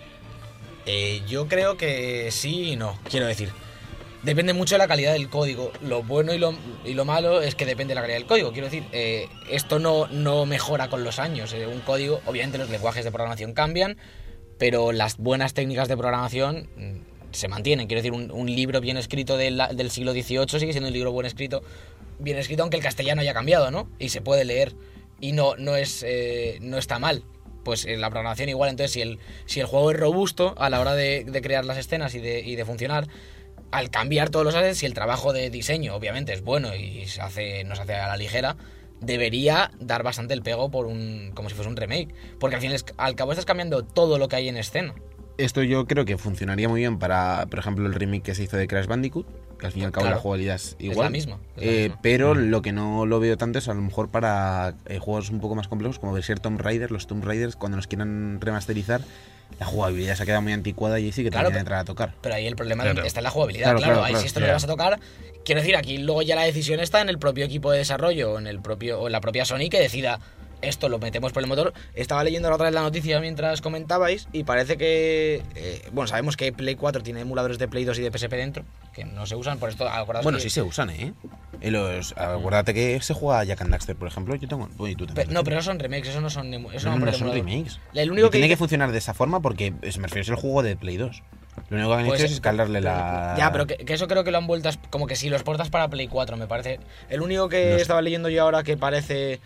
Eh, 0.86 1.22
yo 1.28 1.48
creo 1.48 1.78
que 1.78 2.32
sí 2.32 2.72
y 2.72 2.76
no. 2.76 2.98
Quiero 3.10 3.28
decir, 3.28 3.52
depende 4.24 4.54
mucho 4.54 4.76
de 4.76 4.80
la 4.80 4.88
calidad 4.88 5.14
del 5.14 5.30
código. 5.30 5.72
Lo 5.82 6.04
bueno 6.04 6.34
y 6.34 6.38
lo, 6.38 6.54
y 6.86 6.94
lo 6.94 7.06
malo 7.06 7.42
es 7.42 7.56
que 7.56 7.66
depende 7.66 7.92
de 7.92 7.96
la 7.96 8.02
calidad 8.02 8.18
del 8.18 8.28
código. 8.28 8.52
Quiero 8.52 8.66
decir, 8.68 8.86
eh, 8.92 9.28
esto 9.50 9.80
no, 9.80 10.08
no 10.08 10.46
mejora 10.46 10.90
con 10.90 11.04
los 11.04 11.20
años. 11.20 11.54
Eh, 11.54 11.68
un 11.68 11.82
código, 11.82 12.22
obviamente 12.26 12.58
los 12.58 12.70
lenguajes 12.70 13.06
de 13.06 13.12
programación 13.12 13.54
cambian, 13.54 13.98
pero 14.58 14.92
las 14.92 15.18
buenas 15.18 15.54
técnicas 15.54 15.88
de 15.88 15.98
programación 15.98 16.70
mm, 16.76 17.34
se 17.34 17.48
mantienen. 17.48 17.88
Quiero 17.88 18.02
decir, 18.02 18.14
un, 18.14 18.56
libro 18.56 18.82
bien 18.82 18.98
escrito 18.98 19.38
del, 19.38 19.62
del 19.74 19.92
siglo 19.92 20.14
XVIII 20.14 20.60
sigue 20.60 20.72
siendo 20.72 20.88
un 20.88 20.94
libro 20.94 21.12
buen 21.12 21.26
escrito, 21.26 21.62
bien 22.20 22.38
escrito, 22.38 22.64
aunque 22.64 22.78
el 22.78 22.84
castellano 22.84 23.22
haya 23.22 23.34
cambiado, 23.34 23.72
¿no? 23.72 23.90
Y 24.00 24.10
se 24.10 24.22
puede 24.22 24.46
leer. 24.46 24.74
Y 25.22 25.34
no, 25.34 25.56
no, 25.58 25.76
es, 25.76 26.06
no 26.62 26.78
está 26.78 26.98
mal. 26.98 27.26
Pues 27.64 27.86
en 27.86 28.02
la 28.02 28.10
programación 28.10 28.50
igual, 28.50 28.70
entonces 28.70 28.92
si 28.92 29.02
el, 29.02 29.20
si 29.46 29.60
el 29.60 29.66
juego 29.66 29.92
es 29.92 29.98
robusto 29.98 30.56
a 30.58 30.70
la 30.70 30.80
hora 30.80 30.96
de, 30.96 31.26
crear 31.44 31.66
las 31.66 31.78
escenas 31.78 32.16
y 32.16 32.20
de, 32.20 32.40
y 32.40 32.56
de 32.56 32.66
funcionar, 32.66 33.08
al 33.72 33.90
cambiar 33.90 34.30
todos 34.30 34.46
los 34.46 34.56
assets, 34.56 34.80
si 34.80 34.86
el 34.86 34.94
trabajo 34.94 35.34
de 35.34 35.50
diseño 35.50 35.96
obviamente 35.96 36.34
es 36.34 36.42
bueno 36.42 36.76
y 36.76 37.06
se 37.08 37.22
hace, 37.22 37.64
no 37.64 37.76
se 37.76 37.84
hace 37.84 37.96
a 37.96 38.08
la 38.08 38.18
ligera, 38.18 38.56
debería 39.02 39.72
dar 39.80 40.04
bastante 40.04 40.34
el 40.34 40.42
pego 40.42 40.70
por 40.72 40.86
un 40.86 41.32
como 41.34 41.50
si 41.50 41.56
fuese 41.56 41.70
un 41.70 41.78
remake. 41.78 42.14
Porque 42.40 42.56
al 42.56 42.62
fin 42.62 42.74
al 42.98 43.16
cabo 43.16 43.32
estás 43.32 43.46
cambiando 43.46 43.84
todo 43.84 44.18
lo 44.18 44.28
que 44.28 44.38
hay 44.38 44.50
en 44.50 44.58
escena. 44.58 44.96
Esto 45.38 45.64
yo 45.64 45.86
creo 45.86 46.04
que 46.04 46.18
funcionaría 46.18 46.68
muy 46.68 46.82
bien 46.82 47.00
para, 47.00 47.46
por 47.50 47.60
ejemplo, 47.60 47.86
el 47.86 47.94
remake 47.94 48.24
que 48.24 48.36
se 48.36 48.44
hizo 48.44 48.58
de 48.58 48.68
Crash 48.68 48.88
Bandicoot, 48.88 49.26
que 49.60 49.66
al 49.68 49.72
fin 49.74 49.82
y 49.84 49.86
al 49.86 49.92
cabo 49.92 50.04
Claro. 50.06 50.16
la 50.16 50.22
jugabilidad 50.22 50.56
es 50.56 50.76
la 50.80 50.86
igual. 50.86 51.12
misma, 51.12 51.38
es 51.58 51.64
la 51.66 51.72
Eh, 51.72 51.82
misma. 51.84 52.00
pero 52.02 52.34
Mm. 52.36 52.38
lo 52.50 52.62
que 52.62 52.72
no 52.72 53.06
lo 53.06 53.20
veo 53.20 53.38
tanto 53.38 53.60
es 53.60 53.68
a 53.68 53.74
lo 53.74 53.82
mejor 53.82 54.10
para 54.10 54.74
eh, 54.88 55.00
juegos 55.00 55.30
un 55.30 55.40
poco 55.40 55.56
más 55.56 55.68
complejos, 55.68 56.00
como 56.00 56.14
ver 56.14 56.24
ser 56.24 56.40
Tomb 56.40 56.60
Raider, 56.60 56.92
los 56.92 57.06
Tomb 57.08 57.24
Raiders, 57.24 57.56
cuando 57.56 57.76
nos 57.76 57.88
quieran 57.88 58.40
remasterizar, 58.42 59.02
la 59.60 59.66
jugabilidad 59.66 60.16
se 60.16 60.24
ha 60.24 60.26
quedado 60.26 60.42
muy 60.42 60.54
anticuada 60.54 61.00
y 61.00 61.06
ahí 61.06 61.12
sí 61.12 61.24
que 61.24 61.30
Claro, 61.32 61.50
pero- 61.50 61.60
entrar 61.60 61.80
a 61.80 61.84
tocar. 61.86 62.14
Pero 62.22 62.36
ahí 62.36 62.46
el 62.48 62.56
problema 62.56 62.84
Claro. 62.84 63.04
está 63.04 63.20
en 63.20 63.24
la 63.26 63.32
jugabilidad, 63.32 63.66
Claro, 63.66 63.78
claro. 63.80 63.94
claro, 63.94 64.06
ahí 64.06 64.12
claro, 64.14 64.22
si 64.22 64.28
esto 64.28 64.40
no 64.40 64.46
le 64.46 64.52
vas 64.54 64.64
a 64.64 64.68
tocar. 64.68 65.00
Quiero 65.44 65.62
decir, 65.62 65.76
aquí 65.76 65.98
luego 65.98 66.22
ya 66.22 66.36
la 66.36 66.44
decisión 66.44 66.80
está 66.80 67.02
en 67.02 67.10
el 67.10 67.18
propio 67.18 67.46
equipo 67.46 67.72
de 67.72 67.80
desarrollo, 67.80 68.34
o 68.34 68.40
en 68.40 68.48
el 68.48 68.60
propio, 68.62 69.00
o 69.02 69.08
en 69.08 69.12
la 69.14 69.22
propia 69.22 69.46
Sony 69.46 69.70
que 69.72 69.80
decida 69.80 70.20
esto 70.62 70.90
lo 70.90 71.00
metemos 71.00 71.32
por 71.32 71.44
el 71.44 71.48
motor. 71.50 71.74
Estaba 71.94 72.24
leyendo 72.24 72.50
la 72.50 72.56
otra 72.56 72.66
vez 72.66 72.74
la 72.74 72.82
noticia 72.82 73.20
mientras 73.20 73.62
comentabais 73.62 74.28
y 74.34 74.44
parece 74.44 74.78
que 74.78 75.42
eh, 75.56 75.82
bueno, 75.92 76.08
sabemos 76.08 76.36
que 76.38 76.52
Play 76.52 76.76
4 76.76 77.02
tiene 77.04 77.22
emuladores 77.22 77.58
de 77.60 77.68
Play 77.68 77.86
2 77.86 78.00
y 78.00 78.02
de 78.02 78.12
PSP 78.12 78.34
dentro, 78.36 78.64
que 78.94 79.06
no 79.06 79.26
se 79.26 79.36
usan, 79.36 79.58
por 79.60 79.70
esto 79.70 79.88
Bueno, 80.24 80.38
que- 80.38 80.44
sí 80.44 80.50
se 80.50 80.62
usan, 80.62 80.90
¿eh? 80.90 81.14
Eh, 81.62 81.72
los- 81.72 82.14
acuérdate 82.18 82.74
que 82.74 83.02
se 83.02 83.14
juega 83.14 83.44
Jack 83.44 83.62
and 83.62 83.72
Daxter, 83.72 83.96
por 83.96 84.08
ejemplo. 84.08 84.36
Yo 84.36 84.48
tengo. 84.48 84.70
uy, 84.78 84.96
tú 84.96 85.06
Pe- 85.06 85.14
también. 85.14 85.34
no, 85.34 85.44
pero 85.44 85.58
esos 85.58 85.66
son 85.66 85.80
remakes, 85.80 86.10
esos 86.10 86.22
no 86.22 86.30
son 86.30 86.54
esos 86.54 86.86
No, 86.86 86.98
no, 86.98 87.12
son 87.14 87.32
remakes. 87.34 87.80
El 87.94 88.12
único 88.12 88.28
Y 88.28 88.30
que 88.30 88.38
tiene 88.38 88.48
que 88.50 88.58
funcionar 88.58 88.92
de 88.92 88.98
esa 88.98 89.14
forma 89.14 89.42
porque 89.42 89.74
es, 89.82 89.98
me 89.98 90.04
refiero 90.08 90.22
es 90.24 90.30
el 90.30 90.36
juego 90.36 90.64
de 90.64 90.76
Play 90.76 90.98
2. 90.98 91.22
Lo 91.70 91.76
único 91.78 91.90
que 91.92 91.96
han 92.02 92.06
Pues, 92.08 92.20
hecho 92.22 92.28
es 92.28 92.32
escalarle 92.34 92.80
la. 92.80 93.36
Ya, 93.38 93.52
pero 93.52 93.68
que, 93.68 93.76
que 93.78 93.94
eso 93.94 94.08
creo 94.08 94.24
que 94.24 94.32
lo 94.32 94.38
han 94.38 94.48
vuelto 94.48 94.70
como 94.90 95.08
que 95.08 95.18
si 95.18 95.30
los 95.30 95.44
portas 95.44 95.70
para 95.70 95.90
Play 95.90 96.08
4, 96.08 96.38
me 96.38 96.48
parece. 96.48 96.80
El 97.10 97.22
único 97.22 97.50
que 97.50 97.72
No 97.72 97.76
sé. 97.76 97.82
estaba 97.82 98.02
leyendo 98.02 98.30
yo 98.30 98.44
ahora 98.44 98.64
que 98.64 98.78
parece 98.78 99.42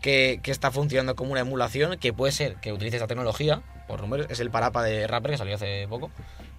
que, 0.00 0.40
que 0.42 0.50
está 0.50 0.70
funcionando 0.70 1.16
como 1.16 1.32
una 1.32 1.40
emulación, 1.40 1.98
que 1.98 2.12
puede 2.12 2.32
ser 2.32 2.56
que 2.56 2.72
utilice 2.72 2.96
esta 2.96 3.06
tecnología, 3.06 3.62
por 3.86 4.00
números, 4.00 4.26
es 4.30 4.40
el 4.40 4.50
Parapa 4.50 4.82
de 4.82 5.06
Rapper 5.06 5.32
que 5.32 5.38
salió 5.38 5.54
hace 5.54 5.86
poco. 5.88 6.10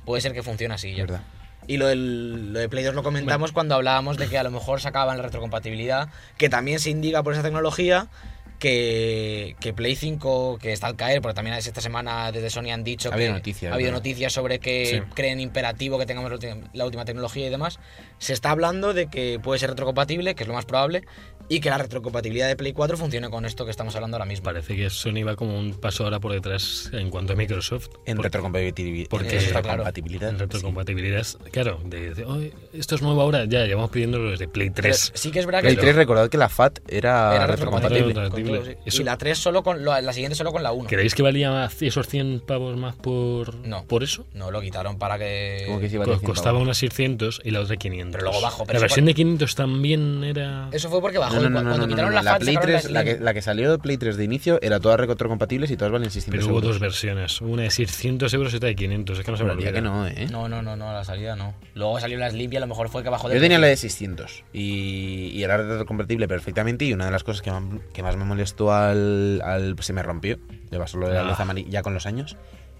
Puede 0.05 0.21
ser 0.21 0.33
que 0.33 0.43
funcione 0.43 0.73
así 0.73 0.93
ya. 0.93 1.03
verdad. 1.03 1.21
Y 1.67 1.77
lo, 1.77 1.85
del, 1.85 2.51
lo 2.53 2.59
de 2.59 2.67
Play 2.67 2.83
2 2.83 2.95
lo 2.95 3.03
comentamos 3.03 3.51
cuando 3.51 3.75
hablábamos 3.75 4.17
de 4.17 4.27
que 4.27 4.39
a 4.39 4.43
lo 4.43 4.49
mejor 4.49 4.81
sacaban 4.81 5.17
la 5.17 5.23
retrocompatibilidad, 5.23 6.09
que 6.37 6.49
también 6.49 6.79
se 6.79 6.89
indica 6.89 7.21
por 7.21 7.33
esa 7.33 7.43
tecnología 7.43 8.07
que, 8.59 9.55
que 9.59 9.73
Play 9.73 9.95
5, 9.95 10.59
que 10.61 10.71
está 10.73 10.87
al 10.87 10.95
caer, 10.95 11.21
porque 11.21 11.35
también 11.35 11.55
esta 11.57 11.81
semana 11.81 12.31
desde 12.31 12.49
Sony 12.49 12.71
han 12.71 12.83
dicho 12.83 13.09
Ha 13.09 13.13
habido 13.15 13.29
que 13.31 13.37
noticias, 13.39 13.71
ha 13.71 13.75
habido 13.75 13.87
¿verdad? 13.89 13.99
noticias 13.99 14.33
sobre 14.33 14.59
que 14.59 14.85
Sí. 14.85 15.11
creen 15.15 15.39
imperativo 15.39 15.97
que 15.97 16.05
tengamos 16.05 16.31
la 16.73 16.85
última 16.85 17.05
tecnología 17.05 17.47
y 17.47 17.49
demás. 17.49 17.79
Se 18.19 18.33
está 18.33 18.51
hablando 18.51 18.93
de 18.93 19.07
que 19.07 19.39
puede 19.41 19.59
ser 19.59 19.69
retrocompatible, 19.71 20.35
que 20.35 20.43
es 20.43 20.47
lo 20.47 20.53
más 20.53 20.65
probable, 20.65 21.03
y 21.51 21.61
que 21.61 21.69
la 21.69 21.77
retrocompatibilidad 21.79 22.47
de 22.47 22.55
Play 22.55 22.73
4 22.73 22.95
funcione 22.97 23.29
con 23.29 23.45
esto 23.45 23.65
que 23.65 23.71
estamos 23.71 23.95
hablando 23.95 24.17
ahora 24.17 24.25
mismo. 24.25 24.43
Parece 24.43 24.75
que 24.75 24.89
Sony 24.91 25.23
va 25.27 25.35
como 25.35 25.57
un 25.57 25.73
paso 25.73 26.03
ahora 26.03 26.19
por 26.19 26.31
detrás 26.33 26.91
en 26.93 27.09
cuanto 27.09 27.33
a 27.33 27.35
Microsoft. 27.35 27.87
En 28.05 28.17
Por- 28.17 28.25
retrocompatibilidad. 28.25 29.09
porque- 29.09 29.37
en 29.37 29.41
retrocompatibilidad, 29.53 30.29
En 30.29 30.35
sí. 30.35 30.41
retrocompatibilidad, 30.41 31.19
es- 31.21 31.37
claro, 31.51 31.79
de, 31.85 32.13
de, 32.13 32.25
"Oye, 32.25 32.53
esto 32.73 32.95
es 32.95 33.01
nuevo 33.01 33.21
ahora, 33.21 33.45
ya 33.45 33.65
llevamos 33.65 33.89
pidiendo 33.89 34.19
los 34.19 34.37
de 34.37 34.47
Play 34.47 34.69
Pero 34.69 34.83
3. 34.89 35.11
sí 35.15 35.31
que 35.31 35.39
es 35.39 35.45
verdad 35.45 35.61
Play 35.61 35.75
que... 35.75 35.81
3, 35.81 35.95
recordad 35.95 36.29
que 36.29 36.37
la 36.37 36.49
FAT 36.49 36.79
era, 36.87 37.35
Era 37.35 37.47
retrocompatible. 37.47 38.01
retrocompatible. 38.07 38.48
Increíble. 38.49 38.75
todo, 38.75 38.83
sí. 38.83 38.89
Eso- 38.95 39.01
Y 39.01 39.05
la 39.05 39.17
3 39.17 39.37
solo 39.37 39.63
con 39.63 39.83
la, 39.85 40.01
la 40.01 40.13
siguiente 40.13 40.35
solo 40.35 40.51
con 40.51 40.63
la 40.63 40.71
1. 40.71 40.87
¿Creéis 40.89 41.15
que 41.15 41.21
valía 41.23 41.69
esos 41.79 42.07
100 42.07 42.41
pavos 42.45 42.75
más 42.77 42.95
por, 42.95 43.55
No. 43.65 43.85
por 43.85 44.03
eso? 44.03 44.25
No, 44.33 44.51
lo 44.51 44.61
quitaron 44.61 44.97
para 44.97 45.17
que. 45.17 45.63
Como 45.67 45.79
que 45.79 45.89
sí 45.89 45.97
100 45.97 46.19
Costaba 46.19 46.53
pavos. 46.53 46.61
unas 46.63 46.77
600 46.77 47.41
y 47.43 47.51
la 47.51 47.61
otra 47.61 47.77
500. 47.77 48.11
Pero 48.19 48.23
luego 48.31 48.41
bajó, 48.41 48.65
pero 48.65 48.79
la 48.79 48.81
versión 48.83 49.05
por- 49.05 49.07
de 49.09 49.13
500 49.15 49.55
también 49.55 50.23
era... 50.23 50.69
Eso 50.71 50.89
fue 50.89 51.01
porque 51.01 51.17
bajó. 51.17 51.35
No, 51.35 51.49
no, 51.49 51.61
cuando 51.61 51.77
no, 51.77 51.87
quitaron 51.87 52.11
no, 52.11 52.15
la, 52.15 52.23
la 52.23 52.39
Play 52.39 52.55
sacaron 52.55 52.73
la 52.75 52.79
3, 52.81 52.91
la 52.91 53.03
que, 53.03 53.19
la 53.19 53.33
que 53.33 53.41
salió 53.41 53.71
de 53.71 53.77
Play 53.79 53.97
3 53.97 54.17
de 54.17 54.23
inicio 54.23 54.59
era 54.61 54.79
toda 54.79 54.97
retrocompatibles 54.97 55.71
y 55.71 55.77
todas 55.77 55.91
valen 55.91 56.09
600 56.11 56.39
Pero 56.39 56.47
hubo 56.51 56.59
euros. 56.59 56.71
dos 56.73 56.79
versiones. 56.79 57.41
Una 57.41 57.63
de 57.63 57.71
600 57.71 58.33
euros 58.33 58.53
y 58.53 58.57
otra 58.57 58.67
de 58.69 58.75
500. 58.75 59.19
Es 59.19 59.25
que 59.25 59.31
no 59.31 59.37
se 59.37 59.43
me 59.43 59.51
olvida. 59.51 59.71
que 59.71 59.81
no, 59.81 60.07
¿eh? 60.07 60.27
No, 60.31 60.47
no, 60.49 60.61
no, 60.61 60.75
no, 60.75 60.91
la 60.93 61.03
salida 61.03 61.35
no. 61.35 61.53
Luego 61.75 61.99
salió 61.99 62.17
la 62.17 62.29
Slim 62.29 62.51
y 62.53 62.57
a 62.57 62.59
lo 62.59 62.67
mejor 62.67 62.89
fue 62.89 63.03
que 63.03 63.09
bajó 63.09 63.29
de. 63.29 63.35
Yo 63.35 63.41
tenía 63.41 63.59
la 63.59 63.67
de 63.67 63.77
600 63.77 64.43
y, 64.53 65.31
y 65.33 65.43
era 65.43 65.57
retrocompatible 65.57 66.27
perfectamente 66.27 66.85
y 66.85 66.93
una 66.93 67.05
de 67.05 67.11
las 67.11 67.23
cosas 67.23 67.41
que, 67.41 67.51
más- 67.51 67.63
que 67.93 68.03
más 68.03 68.15
me 68.17 68.25
molestó 68.39 68.71
al, 68.73 69.41
al- 69.43 69.75
Se 69.81 69.91
me 69.93 70.01
rompió, 70.01 70.39
le 70.71 70.77
pasó 70.77 70.97
lo 70.97 71.07
de 71.07 71.13
la 71.15 71.21
Ah. 71.21 71.23
luz 71.29 71.39
amarilla 71.39 71.69
ya 71.69 71.81
con 71.81 71.93
los 71.93 72.05
años 72.05 72.37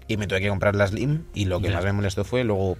y 0.08 0.16
me 0.16 0.26
tuve 0.26 0.40
que 0.40 0.48
comprar 0.48 0.74
la 0.74 0.86
Slim 0.86 1.24
y 1.34 1.44
lo 1.44 1.60
que 1.60 1.68
Ya. 1.68 1.74
más 1.74 1.84
me 1.84 1.92
molestó 1.92 2.24
fue 2.24 2.44
luego... 2.44 2.76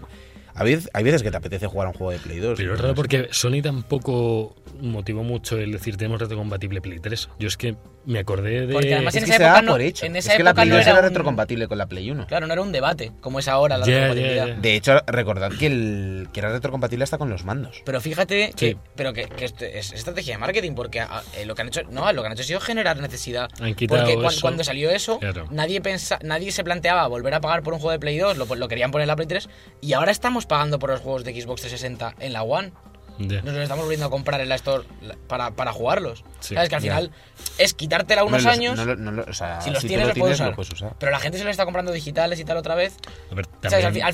A 0.52 0.64
veces, 0.64 0.90
hay 0.94 1.04
veces 1.04 1.22
que 1.22 1.30
te 1.30 1.36
apetece 1.36 1.66
jugar 1.68 1.86
a 1.86 1.90
un 1.90 1.96
juego 1.96 2.10
de 2.10 2.18
Play 2.18 2.38
2. 2.40 2.56
Pero 2.58 2.74
es 2.74 2.80
raro 2.80 2.94
porque 2.94 3.28
Sony 3.30 3.62
tampoco 3.62 4.56
motivó 4.80 5.22
mucho 5.22 5.56
el 5.58 5.70
decir 5.72 5.96
tenemos 5.96 6.20
retrocompatible 6.20 6.80
Play 6.80 6.98
3. 6.98 7.28
Yo 7.38 7.46
es 7.48 7.56
que 7.56 7.76
me 8.06 8.18
acordé 8.18 8.66
de... 8.66 8.72
Porque 8.72 8.94
además 8.94 9.14
Es 9.14 9.22
en 9.22 9.28
que 9.28 9.30
esa 9.34 9.38
se 9.38 9.44
época 9.44 9.62
no- 9.62 9.72
por 9.72 9.80
hecho. 9.82 10.06
en 10.06 10.16
es 10.16 10.26
esa 10.26 10.36
que 10.36 10.42
la 10.42 10.50
época 10.50 10.62
Play 10.62 10.68
no 10.70 10.76
2 10.76 10.82
era 10.82 10.90
era 10.92 11.00
un- 11.00 11.06
retrocompatible 11.08 11.68
con 11.68 11.78
la 11.78 11.86
Play 11.86 12.10
1. 12.10 12.26
Claro, 12.26 12.46
no 12.46 12.52
era 12.52 12.62
un 12.62 12.72
debate 12.72 13.12
como 13.20 13.38
es 13.38 13.48
ahora 13.48 13.78
la 13.78 13.84
retrocompatibilidad. 13.86 14.46
De 14.56 14.74
hecho, 14.74 15.00
recordad 15.06 15.50
que, 15.52 15.66
el, 15.66 16.28
que 16.32 16.40
era 16.40 16.50
retrocompatible 16.50 17.04
hasta 17.04 17.18
con 17.18 17.28
los 17.30 17.44
mandos. 17.44 17.82
Pero 17.84 18.00
fíjate 18.00 18.52
que, 18.56 18.70
Sí. 18.70 18.76
pero 18.96 19.12
que, 19.12 19.26
que 19.28 19.44
esto 19.44 19.64
es 19.64 19.92
estrategia 19.92 20.34
de 20.34 20.38
marketing, 20.38 20.72
porque 20.74 21.00
ah, 21.00 21.22
eh, 21.36 21.44
lo 21.44 21.54
que 21.54 21.62
han 21.62 21.68
hecho, 21.68 21.82
no, 21.90 22.10
lo 22.12 22.22
que 22.22 22.26
han 22.26 22.32
hecho 22.32 22.42
ha 22.42 22.46
sido 22.46 22.60
generar 22.60 22.98
necesidad. 23.00 23.48
Han 23.60 23.74
quitado 23.74 24.00
porque 24.02 24.14
cuan- 24.16 24.32
eso. 24.32 24.40
cuando 24.40 24.64
salió 24.64 24.90
eso, 24.90 25.18
Claro. 25.18 25.46
nadie 25.50 25.80
pensa, 25.80 26.18
nadie 26.22 26.52
se 26.52 26.64
planteaba 26.64 27.06
volver 27.08 27.34
a 27.34 27.40
pagar 27.40 27.62
por 27.62 27.74
un 27.74 27.80
juego 27.80 27.92
de 27.92 27.98
Play 27.98 28.18
2, 28.18 28.36
lo, 28.38 28.46
lo 28.54 28.68
querían 28.68 28.90
poner 28.90 29.04
en 29.04 29.08
la 29.08 29.16
Play 29.16 29.28
3, 29.28 29.48
y 29.80 29.92
ahora 29.92 30.10
estamos 30.10 30.46
pagando 30.46 30.78
por 30.78 30.90
los 30.90 31.00
juegos 31.00 31.24
de 31.24 31.32
Xbox 31.32 31.62
360 31.62 32.14
en 32.18 32.32
la 32.32 32.42
One. 32.42 32.72
Ya. 33.20 33.42
Nos 33.42 33.52
los 33.54 33.62
estamos 33.62 33.84
volviendo 33.84 34.06
a 34.06 34.10
comprar 34.10 34.40
en 34.40 34.48
la 34.48 34.54
Store 34.54 34.84
la- 35.02 35.14
para, 35.28 35.50
para 35.50 35.72
jugarlos. 35.72 36.24
Sí, 36.40 36.54
¿Sabes? 36.54 36.70
Que 36.70 36.76
al 36.76 36.80
final 36.82 37.10
es 37.58 37.74
quitártela 37.74 38.24
unos 38.24 38.42
No 38.42 38.48
los- 38.50 38.58
años, 38.58 38.76
no 38.78 38.84
lo- 38.86 38.96
no 38.96 39.12
lo- 39.12 39.24
o 39.24 39.32
sea, 39.34 39.60
si 39.60 39.70
los 39.70 39.80
tienes, 39.84 40.06
lo 40.06 40.08
los 40.14 40.18
puedes 40.18 40.36
tienes, 40.36 40.40
usar. 40.40 40.48
lo 40.48 40.56
puedes 40.56 40.72
usar. 40.72 40.94
Pero 40.98 41.12
la 41.12 41.18
gente 41.18 41.36
se 41.38 41.44
lo 41.44 41.50
está 41.50 41.64
comprando 41.64 41.92
digitales 41.92 42.40
y 42.40 42.44
tal 42.44 42.56
otra 42.56 42.74
vez. 42.74 42.96
A 43.30 43.34
ver, 43.34 43.46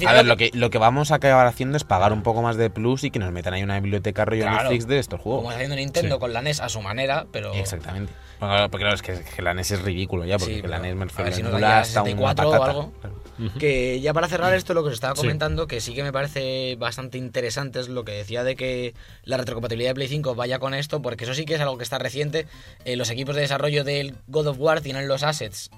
A 0.09 0.23
lo 0.25 0.37
que, 0.37 0.51
lo 0.55 0.71
que 0.71 0.79
vamos 0.79 1.11
a 1.12 1.16
acabar 1.16 1.47
haciendo 1.47 1.77
es 1.77 1.85
pagar 1.85 2.12
un 2.12 2.23
poco 2.23 2.42
más 2.42 2.57
de 2.57 2.69
plus 2.71 3.05
y 3.05 3.11
que 3.11 3.19
nos 3.19 3.31
metan 3.33 3.55
ahí 3.55 3.62
una 3.62 3.79
biblioteca 3.81 4.25
rollo 4.25 4.42
Claro. 4.42 4.62
Netflix 4.64 4.87
de 4.87 4.99
estos 4.99 5.21
como 5.21 5.37
juegos. 5.37 5.53
está 5.53 5.57
haciendo 5.57 5.77
Nintendo 5.77 6.16
Sí. 6.16 6.21
con 6.21 6.33
la 6.33 6.42
NES 6.42 6.61
a 6.61 6.69
su 6.69 6.83
manera, 6.83 7.27
pero... 7.31 7.55
Exactamente. 7.55 8.12
Porque, 8.38 8.53
claro, 8.55 8.71
porque 8.71 8.83
claro, 8.85 8.95
es 8.97 9.03
que, 9.03 9.23
que 9.35 9.42
la 9.42 9.55
NES 9.55 9.71
es 9.71 9.83
ridículo 9.83 10.25
ya, 10.25 10.37
porque 10.38 10.57
Sí, 10.57 10.62
que 10.62 10.69
la 10.69 10.79
NES 10.79 10.95
me 10.95 11.05
a 11.05 11.23
ver 11.23 11.33
si 11.33 11.42
hasta 11.42 11.57
una 11.57 11.85
64 11.85 12.49
o 12.49 12.51
patata. 12.53 12.71
algo. 12.71 12.92
Claro. 13.01 13.16
Que 13.59 14.01
ya 14.01 14.12
para 14.14 14.29
cerrar 14.29 14.55
esto, 14.55 14.72
lo 14.75 14.83
que 14.83 14.88
os 14.88 14.94
estaba 14.94 15.14
Sí. 15.14 15.20
comentando, 15.22 15.66
que 15.66 15.81
sí 15.81 15.94
que 15.94 16.03
me 16.03 16.12
parece 16.12 16.77
bastante 16.77 17.18
interesante 17.18 17.81
es 17.81 17.88
lo 17.88 18.05
que 18.05 18.12
decía 18.12 18.44
de 18.44 18.57
que 18.57 18.94
la 19.25 19.37
retrocompatibilidad 19.37 19.90
de 19.90 19.94
Play 19.94 20.09
5 20.09 20.35
vaya 20.35 20.59
con 20.59 20.72
esto, 20.75 21.03
porque 21.03 21.25
eso 21.25 21.35
sí 21.35 21.44
que 21.44 21.55
es 21.55 21.61
algo 21.61 21.77
que 21.79 21.85
está 21.85 21.99
reciente. 21.99 22.46
Eh, 22.85 22.96
los 22.96 23.11
equipos 23.11 23.35
de 23.35 23.42
desarrollo 23.42 23.85
del 23.85 24.14
God 24.29 24.46
of 24.49 24.57
War 24.59 24.81
tienen 24.81 25.07
los 25.09 25.22
assets 25.22 25.70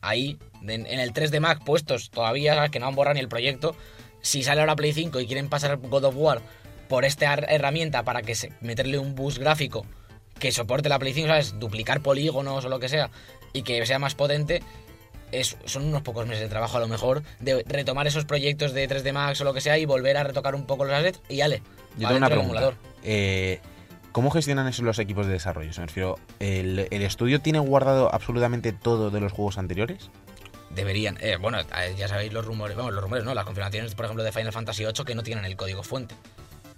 ahí, 0.00 0.38
en, 0.62 0.86
en 0.86 1.00
el 1.00 1.12
3D 1.12 1.38
Mac 1.40 1.62
puestos 1.64 2.10
todavía, 2.10 2.68
que 2.68 2.78
no 2.80 2.86
han 2.88 2.94
borrado 2.94 3.14
ni 3.14 3.20
el 3.20 3.28
proyecto. 3.28 3.76
Si 4.20 4.42
sale 4.42 4.60
ahora 4.60 4.76
Play 4.76 4.92
5 4.92 5.20
y 5.20 5.26
quieren 5.26 5.48
pasar 5.48 5.76
God 5.76 6.04
of 6.04 6.14
War 6.16 6.40
por 6.88 7.04
esta 7.04 7.26
her- 7.34 7.46
herramienta 7.48 8.02
para 8.04 8.22
que 8.22 8.34
se, 8.34 8.52
meterle 8.60 8.98
un 8.98 9.14
boost 9.14 9.38
gráfico 9.38 9.84
que 10.38 10.50
soporte 10.50 10.88
la 10.88 10.98
Play 10.98 11.12
5, 11.12 11.28
¿sabes? 11.28 11.58
Duplicar 11.60 12.00
polígonos 12.02 12.64
o 12.64 12.68
lo 12.68 12.80
que 12.80 12.88
sea 12.88 13.10
y 13.52 13.62
que 13.62 13.84
sea 13.86 13.98
más 13.98 14.14
potente, 14.14 14.62
es- 15.32 15.56
son 15.64 15.84
unos 15.86 16.02
pocos 16.02 16.26
meses 16.26 16.42
de 16.44 16.48
trabajo 16.48 16.76
a 16.76 16.80
lo 16.80 16.88
mejor 16.88 17.22
de 17.40 17.64
retomar 17.66 18.06
esos 18.06 18.24
proyectos 18.24 18.72
de 18.72 18.86
3D 18.88 19.12
Max 19.12 19.40
o 19.40 19.44
lo 19.44 19.52
que 19.54 19.60
sea 19.60 19.78
y 19.78 19.84
volver 19.84 20.16
a 20.16 20.22
retocar 20.24 20.54
un 20.54 20.66
poco 20.66 20.84
los 20.84 20.94
assets 20.94 21.20
y 21.28 21.40
ale. 21.40 21.62
Yo 21.98 22.06
tengo 22.08 22.18
una 22.18 22.28
pregunta. 22.28 22.72
Eh, 23.02 23.60
¿Cómo 24.12 24.30
gestionan 24.30 24.68
eso 24.68 24.82
los 24.82 24.98
equipos 24.98 25.26
de 25.26 25.32
desarrollo? 25.32 25.70
Me 25.78 25.86
refiero, 25.86 26.18
¿el, 26.38 26.86
el 26.90 27.02
estudio 27.02 27.40
tiene 27.40 27.58
guardado 27.58 28.14
absolutamente 28.14 28.72
todo 28.72 29.10
de 29.10 29.20
los 29.20 29.32
juegos 29.32 29.56
anteriores? 29.58 30.10
Deberían. 30.70 31.18
Eh, 31.20 31.36
bueno, 31.40 31.58
ya 31.96 32.08
sabéis 32.08 32.32
los 32.32 32.44
rumores, 32.44 32.76
vamos, 32.76 32.92
los 32.94 33.02
rumores, 33.02 33.24
¿no? 33.24 33.34
Las 33.34 33.44
confirmaciones, 33.44 33.94
por 33.94 34.04
ejemplo, 34.06 34.22
de 34.24 34.32
Final 34.32 34.52
Fantasy 34.52 34.84
VIII 34.84 35.04
que 35.04 35.14
no 35.14 35.22
tienen 35.22 35.44
el 35.44 35.56
código 35.56 35.82
fuente, 35.82 36.14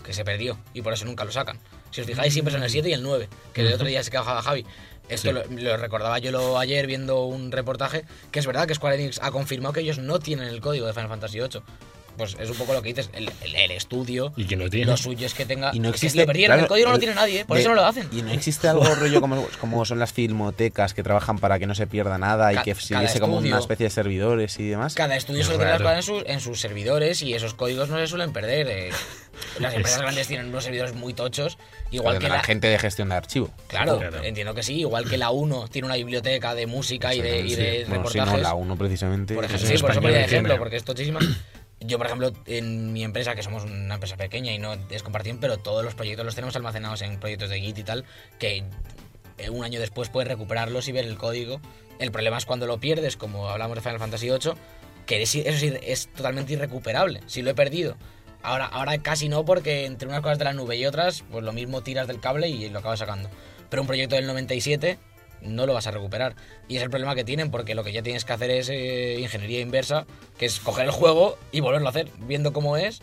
que 0.05 0.13
se 0.13 0.25
perdió 0.25 0.59
y 0.75 0.83
por 0.83 0.93
eso 0.93 1.05
nunca 1.05 1.25
lo 1.25 1.31
sacan. 1.33 1.59
Si 1.91 2.01
os 2.01 2.07
fijáis, 2.07 2.33
siempre 2.33 2.53
son 2.53 2.63
el 2.65 2.71
7 2.71 2.89
y 2.89 2.93
el 2.93 3.03
9, 3.05 3.29
que 3.53 3.61
el 3.61 3.73
otro 3.73 3.87
día 3.87 4.03
se 4.03 4.11
quejaba 4.11 4.43
Javi. 4.43 4.67
Esto 5.09 5.29
Sí. 5.29 5.35
lo, 5.35 5.45
lo 5.63 5.77
recordaba 5.77 6.19
yo 6.19 6.31
lo, 6.31 6.59
ayer 6.59 6.87
viendo 6.87 7.25
un 7.25 7.53
reportaje, 7.53 8.05
que 8.31 8.39
es 8.39 8.47
verdad 8.47 8.67
que 8.67 8.75
Square 8.75 8.97
Enix 8.97 9.21
ha 9.23 9.31
confirmado 9.31 9.73
que 9.75 9.81
ellos 9.81 9.99
no 9.99 10.19
tienen 10.19 10.49
el 10.49 10.61
código 10.61 10.87
de 10.87 10.93
Final 10.95 11.09
Fantasy 11.09 11.39
VIII. 11.39 11.61
Pues 12.17 12.37
es 12.39 12.49
un 12.51 12.57
poco 12.57 12.73
lo 12.75 12.83
que 12.83 12.89
dices, 12.91 13.11
el, 13.13 13.31
el- 13.43 13.55
el 13.57 13.71
estudio, 13.73 14.33
Y 14.37 14.45
que 14.45 14.57
no 14.57 14.71
tiene. 14.71 14.87
lo 14.87 14.97
suyo 14.97 15.27
es 15.27 15.35
que 15.35 15.45
tenga... 15.47 15.71
Y 15.75 15.81
no 15.81 15.89
es 15.89 15.93
que 16.01 16.07
existe. 16.07 16.21
lo 16.21 16.27
perdieron, 16.27 16.55
claro, 16.57 16.63
el 16.63 16.69
código 16.69 16.87
no 16.89 16.93
lo 16.95 16.99
tiene 17.01 17.15
nadie, 17.15 17.41
¿eh? 17.41 17.45
por 17.45 17.57
de- 17.57 17.63
eso 17.63 17.71
no 17.71 17.75
lo 17.77 17.85
hacen. 17.85 18.09
Y 18.13 18.23
no 18.23 18.31
existe 18.31 18.69
algo 18.69 18.85
rollo 18.95 19.21
como, 19.21 19.47
como 19.61 19.85
son 19.85 19.99
las 19.99 20.13
filmotecas 20.13 20.95
que 20.95 21.03
trabajan 21.03 21.39
para 21.39 21.59
que 21.59 21.67
no 21.67 21.75
se 21.75 21.87
pierda 21.87 22.19
nada 22.19 22.53
y 22.53 22.57
Ca- 22.57 22.63
que 22.63 22.73
cada 22.73 22.83
siguiese 22.85 23.21
como 23.21 23.39
una 23.39 23.59
especie 23.59 23.85
de 23.85 23.91
servidores 23.91 24.59
y 24.61 24.69
demás. 24.69 24.95
Cada 24.95 25.17
estudio 25.17 25.41
Es 25.41 25.47
suele 25.47 25.59
tener 25.59 25.73
las 25.81 25.83
raro. 25.83 25.97
cosas 25.97 26.09
en 26.09 26.21
sus, 26.25 26.31
en 26.35 26.41
sus 26.41 26.61
servidores 26.61 27.23
y 27.23 27.35
esos 27.35 27.55
códigos 27.55 27.89
no 27.89 27.99
se 27.99 28.07
suelen 28.07 28.33
perder. 28.33 28.69
eh. 28.69 28.91
Las 29.59 29.75
empresas 29.75 30.01
grandes 30.01 30.29
tienen 30.29 30.47
unos 30.47 30.63
servidores 30.63 30.95
muy 30.95 31.13
tochos, 31.13 31.59
igual 31.91 32.19
que 32.21 32.29
la 32.29 32.37
la, 32.37 32.43
gente 32.45 32.69
de 32.69 32.79
gestión 32.79 33.09
de 33.09 33.17
archivo. 33.17 33.51
Claro, 33.67 33.99
Claro. 33.99 34.23
entiendo 34.23 34.55
que 34.55 34.63
sí. 34.63 34.79
Igual 34.79 35.11
que 35.11 35.19
la 35.19 35.31
1 35.31 35.67
tiene 35.69 35.87
una 35.87 35.97
biblioteca 35.97 36.55
de 36.55 36.69
música 36.69 37.13
y 37.15 37.21
de, 37.21 37.41
y 37.41 37.55
de 37.57 37.85
Sí. 37.85 37.85
Bueno, 37.89 38.05
sí, 38.09 38.19
reportajes. 38.19 38.33
no, 38.33 38.49
la 38.49 38.55
1 38.55 38.77
precisamente. 38.77 39.35
por 39.35 39.45
ejemplo, 39.45 39.67
sí, 39.69 39.79
por 39.79 39.91
eso 39.91 40.01
tiene. 40.01 40.25
ejemplo, 40.25 40.57
porque 40.57 40.77
es 40.77 40.85
tochísima. 40.85 41.19
Yo, 41.87 41.99
por 41.99 42.07
ejemplo, 42.07 42.33
en 42.47 42.93
mi 42.93 43.05
empresa, 43.05 43.35
que 43.35 43.43
somos 43.43 43.65
una 43.65 43.95
empresa 43.95 44.17
pequeña 44.17 44.53
y 44.53 44.59
no 44.59 44.73
es 44.91 45.03
compartición, 45.03 45.39
pero 45.39 45.59
todos 45.59 45.85
los 45.85 45.95
proyectos 45.95 46.25
los 46.25 46.35
tenemos 46.35 46.57
almacenados 46.57 47.03
en 47.03 47.19
proyectos 47.21 47.51
de 47.51 47.61
Git 47.61 47.79
y 47.79 47.83
tal, 47.85 48.05
que 48.39 48.65
eh, 49.39 49.51
un 49.51 49.65
año 49.65 49.81
después 49.81 50.09
puedes 50.09 50.29
recuperarlos 50.29 50.89
y 50.89 50.93
ver 50.93 51.05
el 51.05 51.19
código. 51.19 51.61
El 51.99 52.11
problema 52.11 52.39
es 52.39 52.47
cuando 52.47 52.67
lo 52.67 52.79
pierdes, 52.81 53.17
como 53.17 53.49
hablamos 53.51 53.75
de 53.77 53.83
Final 53.83 53.99
Fantasy 53.99 54.31
VIII, 54.31 54.53
que 55.07 55.21
es- 55.23 55.35
eso 55.35 55.59
sí 55.59 55.73
es 55.83 56.09
totalmente 56.09 56.55
irrecuperable. 56.55 57.21
Si 57.27 57.43
lo 57.43 57.51
he 57.51 57.55
perdido. 57.55 57.97
Ahora, 58.43 58.67
ahora 58.67 58.99
casi 58.99 59.29
no, 59.29 59.45
porque 59.45 59.85
entre 59.85 60.09
unas 60.09 60.21
cosas 60.21 60.39
de 60.39 60.45
la 60.45 60.53
nube 60.55 60.77
y 60.77 60.87
otras, 60.87 61.23
pues 61.31 61.45
lo 61.45 61.53
mismo 61.53 61.83
tiras 61.83 62.07
del 62.07 62.21
cable 62.21 62.49
y 62.49 62.69
lo 62.71 62.79
acabas 62.79 62.99
sacando. 63.01 63.29
Pero 63.71 63.83
un 63.83 63.87
proyecto 63.87 64.17
del 64.17 64.27
97 64.27 64.99
no 65.45 65.67
lo 65.67 65.75
vas 65.75 65.87
a 65.87 65.91
recuperar. 65.91 66.35
Y 66.69 66.77
es 66.77 66.83
el 66.83 66.91
problema 66.91 67.15
que 67.15 67.25
tienen, 67.25 67.51
porque 67.51 67.75
lo 67.75 67.85
que 67.85 67.93
ya 67.93 68.03
tienes 68.03 68.25
que 68.25 68.33
hacer 68.33 68.51
es 68.51 68.69
eh, 68.71 69.17
ingeniería 69.21 69.61
inversa, 69.61 70.07
que 70.39 70.47
es 70.47 70.59
coger 70.61 70.85
el 70.87 70.91
juego 70.91 71.39
y 71.53 71.61
volverlo 71.61 71.87
a 71.87 71.91
hacer, 71.91 72.09
viendo 72.19 72.53
cómo 72.53 72.77
es. 72.77 73.01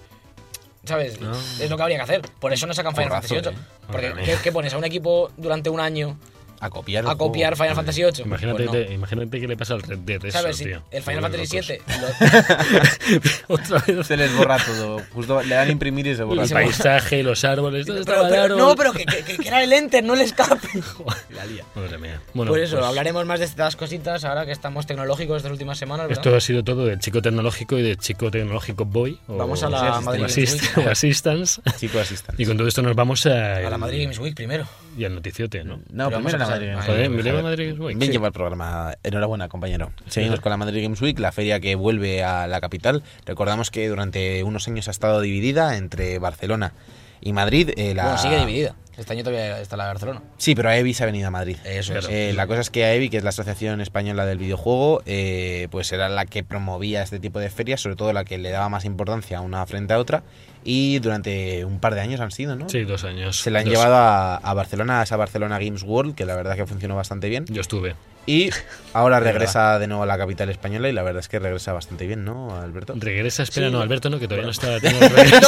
¿Sabes? 0.83 1.19
Ah. 1.21 1.33
Es 1.59 1.69
lo 1.69 1.77
que 1.77 1.83
habría 1.83 1.97
que 1.97 2.03
hacer. 2.03 2.21
Por 2.39 2.51
eso 2.53 2.65
no 2.65 2.73
sacan 2.73 2.95
Final 2.95 3.09
Fantasy 3.11 3.35
VIII. 3.35 3.49
eh. 3.51 3.55
Porque 3.87 4.09
Madre 4.09 4.23
¿qué, 4.23 4.31
mía. 4.31 4.39
qué 4.43 4.51
pones 4.51 4.73
a 4.73 4.77
un 4.77 4.83
equipo 4.85 5.31
durante 5.37 5.69
un 5.69 5.79
año 5.79 6.17
A 6.61 6.69
copiar. 6.69 7.05
a 7.07 7.15
copiar 7.15 7.55
juego. 7.57 7.63
Final 7.63 7.75
Fantasy 7.75 8.03
VIII? 8.03 8.21
Imagínate, 8.25 8.55
Pues 8.63 8.65
no. 8.67 8.71
te- 8.87 8.93
imagínate 8.93 9.39
qué 9.41 9.47
le 9.47 9.57
pasa 9.57 9.73
al 9.73 9.81
Red 9.81 9.97
Dead 9.99 10.23
eso, 10.25 10.37
¿Sabes? 10.37 10.57
Sí, 10.57 10.65
tío. 10.65 10.83
el 10.91 11.01
Final 11.03 11.21
Fantasy. 11.21 11.59
VII. 11.59 11.77
lo- 12.01 13.21
Otra 13.55 13.79
vez. 13.87 14.07
Se 14.07 14.17
les 14.17 14.35
borra 14.35 14.57
todo. 14.65 15.01
Justo 15.13 15.41
le 15.43 15.55
dan 15.55 15.67
a 15.67 15.71
imprimir 15.71 16.07
y 16.07 16.15
se 16.15 16.23
borra 16.23 16.43
El 16.43 16.49
todo. 16.49 16.59
paisaje, 16.59 17.23
los 17.23 17.43
árboles, 17.43 17.85
todo 17.85 17.95
pero- 17.97 18.11
estaba 18.11 18.29
pero- 18.29 18.41
raro. 18.43 18.57
no, 18.57 18.75
pero 18.75 18.93
que, 18.93 19.05
que- 19.05 19.37
que 19.37 19.47
era 19.47 19.63
el 19.63 19.73
enter, 19.73 20.03
no 20.03 20.13
el 20.13 20.21
escape. 20.21 20.67
La 21.35 21.45
lía. 21.45 21.63
Madre 21.75 21.97
mía. 21.97 22.21
Bueno, 22.33 22.51
Por 22.51 22.59
eso, 22.59 22.75
pues 22.77 22.87
hablaremos 22.87 23.25
más 23.25 23.39
de 23.39 23.45
estas 23.45 23.75
cositas 23.75 24.23
ahora 24.23 24.45
que 24.45 24.51
estamos 24.51 24.85
tecnológicos 24.85 25.37
estas 25.37 25.51
últimas 25.51 25.77
semanas, 25.77 26.07
¿verdad? 26.07 26.23
Esto 26.25 26.35
ha 26.35 26.41
sido 26.41 26.63
todo 26.63 26.85
del 26.85 26.99
chico 26.99 27.21
tecnológico 27.21 27.77
y 27.77 27.81
del 27.81 27.97
chico 27.97 28.29
tecnológico 28.31 28.85
boy. 28.85 29.17
o- 29.27 29.37
Vamos 29.37 29.63
a 29.63 29.69
la 29.69 29.99
Madrid 30.01 30.23
assist- 30.25 30.77
Week. 30.77 30.87
assistance. 30.91 31.61
Chico 31.79 31.99
asistente. 31.99 32.41
Y 32.41 32.45
con 32.45 32.57
todo 32.57 32.67
esto 32.67 32.81
nos 32.81 32.95
vamos 32.95 33.25
a, 33.25 33.57
A 33.57 33.61
la 33.69 33.77
Madrid 33.77 34.03
Games 34.03 34.19
Week 34.19 34.35
primero. 34.35 34.67
y 34.97 35.05
al 35.05 35.15
noticiote, 35.15 35.63
¿no? 35.63 35.77
No, 35.77 35.81
Pero 35.87 36.09
vamos 36.11 36.31
primero 36.31 36.35
a 36.35 36.39
la 36.39 36.45
pasar- 36.45 36.50
Madrid 36.51 36.73
Joder, 36.85 37.43
Madrid 37.43 37.65
Games 37.67 37.79
Week. 37.79 37.97
Bien 37.97 38.07
Sí. 38.11 38.13
lleva 38.13 38.27
el 38.27 38.33
programa. 38.33 38.93
Enhorabuena, 39.03 39.47
compañero. 39.49 39.91
Seguimos 40.07 40.39
con 40.39 40.49
la 40.51 40.57
Madrid 40.57 40.83
Games 40.83 41.01
Week, 41.01 41.17
la 41.19 41.31
feria 41.31 41.59
que 41.59 41.75
vuelve 41.75 42.23
a 42.23 42.47
la 42.47 42.61
capital. 42.61 43.03
Recordamos 43.25 43.71
que 43.71 43.87
durante 43.87 44.43
unos 44.43 44.67
años 44.67 44.87
ha 44.87 44.91
estado 44.91 45.21
dividida 45.21 45.77
entre 45.77 46.19
Barcelona 46.19 46.73
y 47.21 47.33
Madrid. 47.33 47.71
eh, 47.77 47.93
la... 47.93 48.03
Bueno, 48.03 48.17
sigue 48.17 48.39
dividida. 48.39 48.75
Este 48.97 49.13
año 49.13 49.23
todavía 49.23 49.59
está 49.61 49.77
la 49.77 49.85
de 49.85 49.89
Barcelona. 49.91 50.21
Sí, 50.37 50.53
pero 50.53 50.69
AEBI 50.69 50.93
se 50.93 51.03
ha 51.03 51.05
venido 51.07 51.27
a 51.27 51.31
Madrid. 51.31 51.55
Eso 51.63 51.97
es. 51.97 52.07
Eh, 52.09 52.33
la 52.35 52.45
cosa 52.45 52.59
es 52.59 52.69
que 52.69 52.83
AEBI, 52.85 53.09
que 53.09 53.17
es 53.17 53.23
la 53.23 53.29
Asociación 53.29 53.79
Española 53.81 54.25
del 54.25 54.37
Videojuego, 54.37 55.01
eh, 55.05 55.69
pues 55.71 55.91
era 55.91 56.07
la 56.09 56.25
que 56.25 56.43
promovía 56.43 57.01
este 57.01 57.19
tipo 57.19 57.39
de 57.39 57.49
ferias, 57.49 57.81
sobre 57.81 57.95
todo 57.95 58.11
la 58.13 58.25
que 58.25 58.37
le 58.37 58.51
daba 58.51 58.69
más 58.69 58.85
importancia 58.85 59.37
a 59.39 59.41
una 59.41 59.65
frente 59.65 59.93
a 59.93 59.97
otra. 59.97 60.23
Y 60.63 60.99
durante 60.99 61.65
un 61.65 61.79
par 61.79 61.95
de 61.95 62.01
años 62.01 62.19
han 62.19 62.31
sido, 62.31 62.55
¿no? 62.55 62.69
Sí, 62.69 62.83
dos 62.83 63.03
años. 63.03 63.39
Se 63.39 63.49
la 63.49 63.59
han 63.59 63.65
Dos. 63.65 63.73
llevado 63.73 63.95
a, 63.95 64.35
a 64.37 64.53
Barcelona, 64.53 64.99
a 65.01 65.03
esa 65.03 65.17
Barcelona 65.17 65.57
Games 65.59 65.83
World, 65.83 66.13
que 66.15 66.25
la 66.25 66.35
verdad 66.35 66.55
que 66.55 66.65
funcionó 66.67 66.95
bastante 66.95 67.29
bien. 67.29 67.45
Yo 67.49 67.61
estuve. 67.61 67.95
Y 68.27 68.51
ahora 68.93 69.19
regresa 69.21 69.79
de 69.79 69.87
nuevo 69.87 70.03
a 70.03 70.05
la 70.05 70.15
capital 70.19 70.49
española 70.51 70.87
y 70.87 70.91
la 70.93 71.01
verdad 71.01 71.21
es 71.21 71.27
que 71.27 71.39
regresa 71.39 71.73
bastante 71.73 72.05
bien, 72.05 72.23
¿no, 72.23 72.55
Alberto? 72.55 72.93
Regresa, 72.95 73.41
espera, 73.41 73.67
Sí. 73.67 73.73
no, 73.73 73.81
Alberto 73.81 74.11
no, 74.11 74.19
que 74.19 74.27
todavía 74.27 74.45
no 74.45 74.51
está. 74.51 74.77
No, 74.83 74.91
no, 74.99 75.05
Alberto 75.07 75.47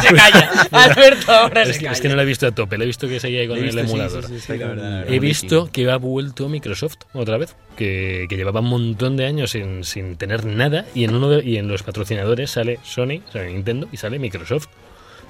se 0.00 0.14
calla. 0.14 0.50
Alberto 0.70 1.32
ahora 1.32 1.62
es, 1.62 1.68
se 1.68 1.72
que, 1.74 1.78
calla. 1.86 1.92
es 1.92 2.00
que 2.00 2.08
no 2.08 2.14
lo 2.14 2.22
he 2.22 2.24
visto 2.24 2.46
a 2.46 2.52
tope, 2.52 2.78
lo 2.78 2.84
he 2.84 2.86
visto 2.86 3.08
que 3.08 3.18
seguía 3.18 3.40
ahí 3.40 3.48
con 3.48 3.56
el 3.58 3.64
visto, 3.64 3.80
sí, 3.80 3.86
emulador. 3.88 4.22
sí, 4.26 4.38
sí, 4.38 4.52
está 4.52 4.58
con- 4.68 5.12
He 5.12 5.18
visto 5.18 5.68
que 5.72 5.90
ha 5.90 5.96
vuelto 5.96 6.48
Microsoft 6.48 6.98
otra 7.14 7.36
vez, 7.36 7.56
que, 7.76 8.26
que 8.28 8.36
llevaba 8.36 8.60
un 8.60 8.68
montón 8.68 9.16
de 9.16 9.26
años 9.26 9.50
sin, 9.50 9.82
sin 9.82 10.16
tener 10.16 10.44
nada 10.46 10.84
y 10.94 11.02
en 11.02 11.14
uno 11.16 11.28
de- 11.30 11.44
y 11.44 11.56
en 11.56 11.66
los 11.66 11.82
patrocinadores 11.82 12.48
sale 12.52 12.78
Sony, 12.84 13.22
sale 13.32 13.52
Nintendo 13.52 13.88
y 13.90 13.96
sale 13.96 14.20
Microsoft. 14.20 14.43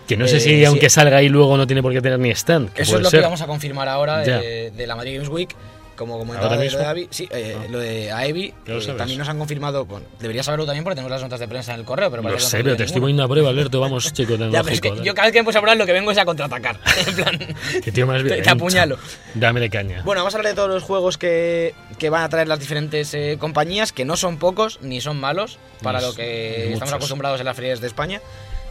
Que 0.07 0.17
no 0.19 0.29
sé 0.29 0.37
Eh, 0.37 0.41
si 0.41 0.51
sí. 0.51 0.65
aunque 0.67 0.91
salga 0.91 1.17
ahí 1.17 1.29
luego 1.31 1.57
no 1.57 1.67
tiene 1.67 1.81
por 1.83 1.93
qué 1.93 2.03
tener 2.03 2.19
ni 2.19 2.31
stand. 2.31 2.73
que 2.73 2.83
Eso 2.83 2.97
es 2.97 3.03
lo 3.03 3.11
ser. 3.11 3.21
que 3.21 3.25
vamos 3.25 3.41
a 3.41 3.47
confirmar 3.47 3.89
ahora 3.89 4.19
de, 4.19 4.71
de 4.71 4.87
la 4.87 4.97
Madrid 4.97 5.15
Games 5.15 5.29
Week. 5.31 5.55
Como 5.97 6.19
comentaba 6.19 6.49
¿Ahora 6.49 6.61
de 6.61 6.71
lo 6.73 6.79
de 6.79 6.85
Avi, 6.87 7.07
sí, 7.09 7.29
eh, 7.31 7.57
Ah. 7.57 7.67
lo 7.71 7.79
de 7.79 8.11
Aevi, 8.11 8.53
eh, 8.67 8.95
también 8.99 9.17
nos 9.17 9.29
han 9.29 9.39
confirmado, 9.39 9.85
bueno, 9.85 10.05
deberías 10.19 10.45
saberlo 10.45 10.67
también 10.67 10.83
porque 10.83 10.97
tenemos 10.97 11.13
las 11.13 11.23
notas 11.23 11.39
de 11.39 11.47
prensa 11.47 11.73
en 11.73 11.79
el 11.79 11.87
correo, 11.87 12.11
pero 12.11 12.21
Lo 12.21 12.31
no 12.31 12.39
sé, 12.41 12.57
te 12.57 12.65
pero 12.65 12.77
te 12.77 12.83
estoy 12.83 13.01
poniendo 13.01 13.23
a 13.23 13.29
prueba, 13.29 13.51
Alberto. 13.51 13.79
Vamos, 13.79 14.13
chico 14.13 14.35
Ya, 14.35 14.65
pero 14.65 14.75
es 14.75 14.81
que 14.81 14.93
yo 15.05 15.15
cada 15.15 15.27
vez 15.29 15.33
que 15.33 15.39
empiezo 15.39 15.57
a 15.57 15.61
hablar 15.61 15.77
lo 15.77 15.87
que 15.87 15.93
vengo 15.93 16.11
es 16.11 16.19
a 16.19 16.25
contraatacar. 16.25 16.81
En 17.07 17.15
plan, 17.15 17.39
Que 17.85 17.93
tío 17.93 18.09
más 18.09 18.17
te, 18.19 18.25
bien. 18.25 18.43
te 18.43 18.51
apuñalo. 18.51 18.99
Dame 19.35 19.61
de 19.61 19.71
caña. 19.71 20.03
Bueno, 20.05 20.23
vamos 20.23 20.35
a 20.35 20.39
hablar 20.39 20.53
de 20.53 20.57
todos 20.57 20.69
los 20.69 20.83
juegos 20.83 21.17
que, 21.17 21.77
que 21.97 22.11
van 22.11 22.25
a 22.25 22.29
traer 22.29 22.49
las 22.49 22.59
diferentes 22.59 23.15
eh, 23.15 23.37
compañías, 23.39 23.93
que 23.93 24.05
no 24.05 24.17
son 24.17 24.39
pocos 24.39 24.81
ni 24.83 25.01
son 25.01 25.21
malos 25.21 25.59
para 25.81 26.01
Ni 26.01 26.07
lo 26.07 26.15
que 26.17 26.57
estamos 26.73 26.81
muchos. 26.81 26.93
acostumbrados 26.95 27.39
en 27.39 27.47
las 27.47 27.55
ferias 27.55 27.81
de 27.81 27.87
España. 27.87 28.21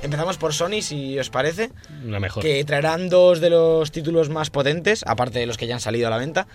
Empezamos 0.04 0.38
por 0.38 0.54
Sony, 0.54 0.82
si 0.82 1.18
os 1.18 1.30
parece, 1.30 1.72
La 2.06 2.20
mejor. 2.20 2.44
que 2.44 2.64
traerán 2.66 3.10
dos 3.10 3.40
de 3.40 3.50
los 3.50 3.92
títulos 3.92 4.30
más 4.30 4.50
potentes, 4.50 5.04
aparte 5.08 5.40
de 5.40 5.46
los 5.46 5.58
que 5.58 5.66
ya 5.66 5.76
han 5.76 5.82
salido 5.82 6.08
a 6.08 6.10
la 6.10 6.18
venta. 6.18 6.46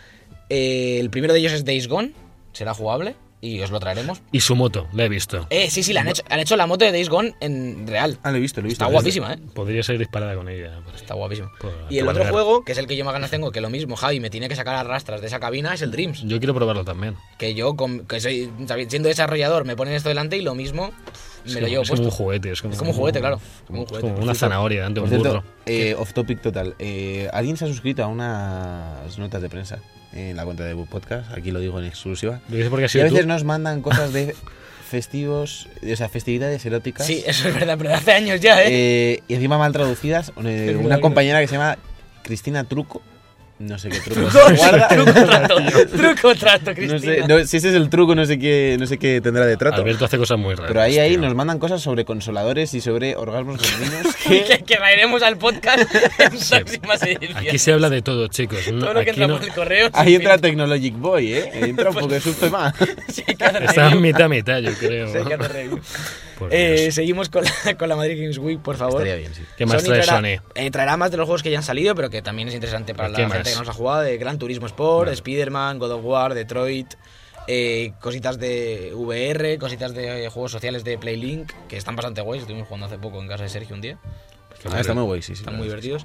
Eh, 0.50 0.98
el 1.00 1.11
primero 1.11 1.32
de 1.32 1.40
ellos 1.40 1.52
es 1.52 1.64
Days 1.64 1.88
Gone, 1.88 2.12
será 2.52 2.74
jugable 2.74 3.16
y 3.40 3.61
os 3.61 3.70
lo 3.70 3.78
traeremos. 3.80 4.20
Y 4.32 4.40
su 4.40 4.54
moto, 4.56 4.87
la 4.92 5.04
he 5.04 5.08
visto. 5.08 5.46
Eh, 5.48 5.70
sí, 5.70 5.82
sí, 5.82 5.92
la 5.92 6.00
han 6.02 6.08
hecho, 6.08 6.22
han 6.28 6.40
hecho 6.40 6.56
la 6.56 6.66
moto 6.66 6.84
de 6.84 6.92
Days 6.92 7.08
Gone 7.08 7.34
en 7.40 7.87
real. 7.87 8.18
Ah, 8.22 8.32
lo 8.32 8.37
he 8.37 8.40
visto, 8.40 8.61
lo 8.61 8.66
he 8.66 8.68
visto. 8.70 8.84
Está 8.84 8.92
guapísima, 8.92 9.32
¿eh? 9.32 9.38
Podría 9.54 9.82
ser 9.82 9.96
disparada 9.98 10.34
con 10.34 10.48
ella. 10.48 10.80
Está 10.94 11.14
guapísima. 11.14 11.50
Y 11.88 11.98
el 11.98 12.08
otro 12.08 12.26
juego, 12.26 12.64
que 12.64 12.72
es 12.72 12.78
el 12.78 12.87
que 12.87 12.96
yo 12.96 13.04
más 13.04 13.14
ganas 13.14 13.30
tengo, 13.30 13.50
que 13.52 13.61
lo 13.62 13.70
mismo, 13.70 13.96
Javi, 13.96 14.20
me 14.20 14.28
tiene 14.28 14.48
que 14.48 14.56
sacar 14.56 14.74
a 14.74 14.82
rastras 14.82 15.20
de 15.22 15.28
esa 15.28 15.40
cabina, 15.40 15.72
es 15.72 15.82
el 15.82 15.90
Dreams. 15.90 16.22
Yo 16.22 16.38
quiero 16.38 16.54
probarlo 16.54 16.84
también. 16.84 17.16
Que 17.38 17.54
yo, 17.54 17.76
con- 17.76 18.06
que 18.06 18.20
soy, 18.20 18.50
siendo 18.88 19.08
desarrollador, 19.08 19.64
me 19.64 19.76
ponen 19.76 19.94
esto 19.94 20.08
delante 20.11 20.37
y 20.37 20.42
lo 20.42 20.54
mismo 20.54 20.90
me 21.48 21.54
Es 21.54 21.54
lo 21.54 21.61
como- 21.61 21.68
llevo 21.70 21.82
es 21.82 21.90
como 21.90 22.02
un 22.04 22.11
juguete. 22.11 22.50
Es 22.52 22.62
como, 22.62 22.72
Es 22.74 22.78
como 22.78 22.90
un 22.92 22.96
juguete, 22.96 23.20
claro. 23.20 23.40
Como 23.66 23.80
un 23.80 23.84
es 23.84 23.88
juguete. 23.90 24.08
como 24.08 24.22
una 24.22 24.34
zanahoria 24.34 24.87
ante 24.87 25.00
un 25.00 25.11
burro. 25.11 25.44
eh, 25.66 25.94
off 25.98 26.12
topic 26.12 26.40
total. 26.40 26.74
Eh, 26.78 27.28
¿Alguien 27.32 27.56
se 27.56 27.64
ha 27.64 27.68
suscrito 27.68 28.02
a 28.04 28.06
unas 28.06 29.18
notas 29.18 29.42
de 29.42 29.48
prensa 29.48 29.78
en 30.12 30.37
la 30.37 30.44
cuenta 30.44 30.64
de 30.64 30.74
Book 30.74 30.88
Podcast? 30.88 31.30
Aquí 31.37 31.50
lo 31.50 31.61
digo 31.61 31.78
en 31.78 31.87
exclusiva. 31.87 32.40
Dices 32.48 32.68
porque 32.68 32.87
Y 32.92 33.00
a 33.00 33.04
veces 33.04 33.20
tú. 33.22 33.26
nos 33.26 33.44
mandan 33.44 33.82
cosas 33.82 34.12
de 34.12 34.34
festivos, 34.88 35.68
o 35.90 35.96
sea, 35.96 36.08
festividades 36.08 36.64
eróticas. 36.64 37.06
Sí, 37.06 37.22
eso 37.26 37.48
es 37.48 37.54
verdad, 37.54 37.76
pero 37.76 37.94
hace 37.94 38.12
años 38.12 38.40
ya, 38.40 38.62
¿eh? 38.62 38.68
Eh, 38.70 39.22
y 39.28 39.34
encima 39.34 39.58
mal 39.58 39.72
traducidas. 39.72 40.32
eh, 40.44 40.76
una 40.82 41.00
compañera 41.00 41.40
que 41.40 41.46
se 41.46 41.54
llama 41.54 41.76
Cristina 42.22 42.64
Truco. 42.64 43.02
No 43.61 43.77
sé 43.77 43.88
qué 43.88 43.99
truco. 43.99 44.21
Truco, 44.29 44.55
guarda. 44.57 44.88
truco 44.88 45.12
trato, 45.12 45.57
truco 45.97 46.35
trato, 46.37 46.75
Cristina. 46.75 46.92
No 46.94 46.99
sé, 47.01 47.27
no, 47.27 47.44
si 47.47 47.57
ese 47.57 47.68
es 47.71 47.75
el 47.75 47.90
truco, 47.90 48.14
no 48.14 48.25
sé 48.25 48.38
qué, 48.38 48.77
no 48.79 48.87
sé 48.87 48.99
qué 48.99 49.21
tendrá 49.21 49.47
de 49.47 49.57
trato. 49.57 49.79
Alberto 49.83 50.05
hace 50.05 50.16
cosas 50.16 50.38
muy 50.38 50.55
raras. 50.55 50.68
Pero 50.68 50.81
ahí, 50.81 50.99
ahí 50.99 51.11
tío. 51.11 51.21
nos 51.23 51.35
mandan 51.35 51.59
cosas 51.59 51.83
sobre 51.83 52.05
consoladores 52.05 52.73
y 52.75 52.81
sobre 52.81 53.16
orgasmos 53.16 53.61
femeninos 53.61 54.14
que, 54.29 54.44
que... 54.44 54.59
que 54.64 54.77
traeremos 54.77 55.23
al 55.23 55.38
podcast 55.38 55.81
en 56.21 56.31
próximas 56.31 57.03
ediciones. 57.03 57.37
Aquí 57.49 57.59
se 57.59 57.73
habla 57.73 57.90
de 57.90 58.01
todo, 58.03 58.29
chicos. 58.29 58.71
No, 58.73 58.81
Todo 58.81 58.94
lo 58.94 59.03
que 59.05 59.11
entra 59.11 59.27
no- 59.27 59.38
por 59.38 59.44
el 59.49 59.53
correo. 59.55 59.90
Ahí 59.92 60.14
entra. 60.14 60.38
Technologic 60.38 60.97
Boy, 60.97 61.33
¿eh? 61.33 61.51
Entra 61.55 61.88
un 61.90 61.97
poco 61.97 62.07
de 62.09 62.21
susto 62.21 62.49
más. 62.51 62.75
Sí, 63.12 63.25
Está 63.27 63.90
mitad, 63.97 64.29
mitad, 64.29 64.59
yo 64.61 64.73
creo. 64.75 65.09
Sí. 65.12 65.18
Por 66.38 66.55
Eh, 66.55 66.92
seguimos 66.92 67.29
con 67.29 67.42
la, 67.44 67.75
con 67.77 67.88
la 67.88 67.97
Madrid 67.97 68.16
Games 68.21 68.38
Week, 68.38 68.61
por 68.61 68.77
favor. 68.77 69.01
Estaría 69.03 69.16
bien, 69.16 69.35
sí. 69.35 69.42
¿Qué 69.57 69.66
más 69.66 69.83
Sony 69.83 69.88
trae 69.88 70.03
traerá, 70.03 70.38
Sony? 70.38 70.42
eh, 70.55 70.71
traerá 70.71 70.97
más 70.97 71.11
de 71.11 71.16
los 71.16 71.27
juegos 71.27 71.42
que 71.42 71.51
ya 71.51 71.59
han 71.59 71.64
salido, 71.64 71.97
pero 71.97 72.11
que 72.11 72.23
también 72.23 72.47
es 72.47 72.55
interesante 72.55 72.94
para 72.94 73.09
la 73.09 73.16
¿Qué 73.16 73.23
gente? 73.29 73.47
Que 73.48 73.54
no 73.54 73.61
los 73.61 73.68
ha 73.68 73.72
jugado, 73.72 74.00
de 74.02 74.16
Gran 74.18 74.38
Turismo 74.38 74.66
Sport, 74.66 75.11
Spider-Man, 75.12 75.78
God 75.78 75.92
of 75.92 76.04
War, 76.04 76.34
Detroit, 76.34 76.94
eh, 77.46 77.92
cositas 78.00 78.38
de 78.38 78.92
VR, 78.94 79.58
cositas 79.58 79.94
de 79.94 80.24
eh, 80.26 80.28
juegos 80.28 80.52
sociales 80.52 80.84
de 80.84 80.98
Playlink, 80.98 81.52
que 81.68 81.76
están 81.76 81.96
bastante 81.96 82.20
guays, 82.20 82.42
estuvimos 82.42 82.68
jugando 82.68 82.87
hace 82.87 82.98
poco 82.98 83.20
en 83.20 83.28
casa 83.28 83.44
de 83.44 83.48
Sergio 83.48 83.74
un 83.74 83.80
día, 83.82 83.98
Ah, 84.72 84.80
está 84.80 84.92
muy 84.92 85.04
guay, 85.04 85.22
sí, 85.22 85.37
sí. 85.37 85.42
están 85.42 85.54
muy 85.56 85.64
divertidos. 85.68 86.04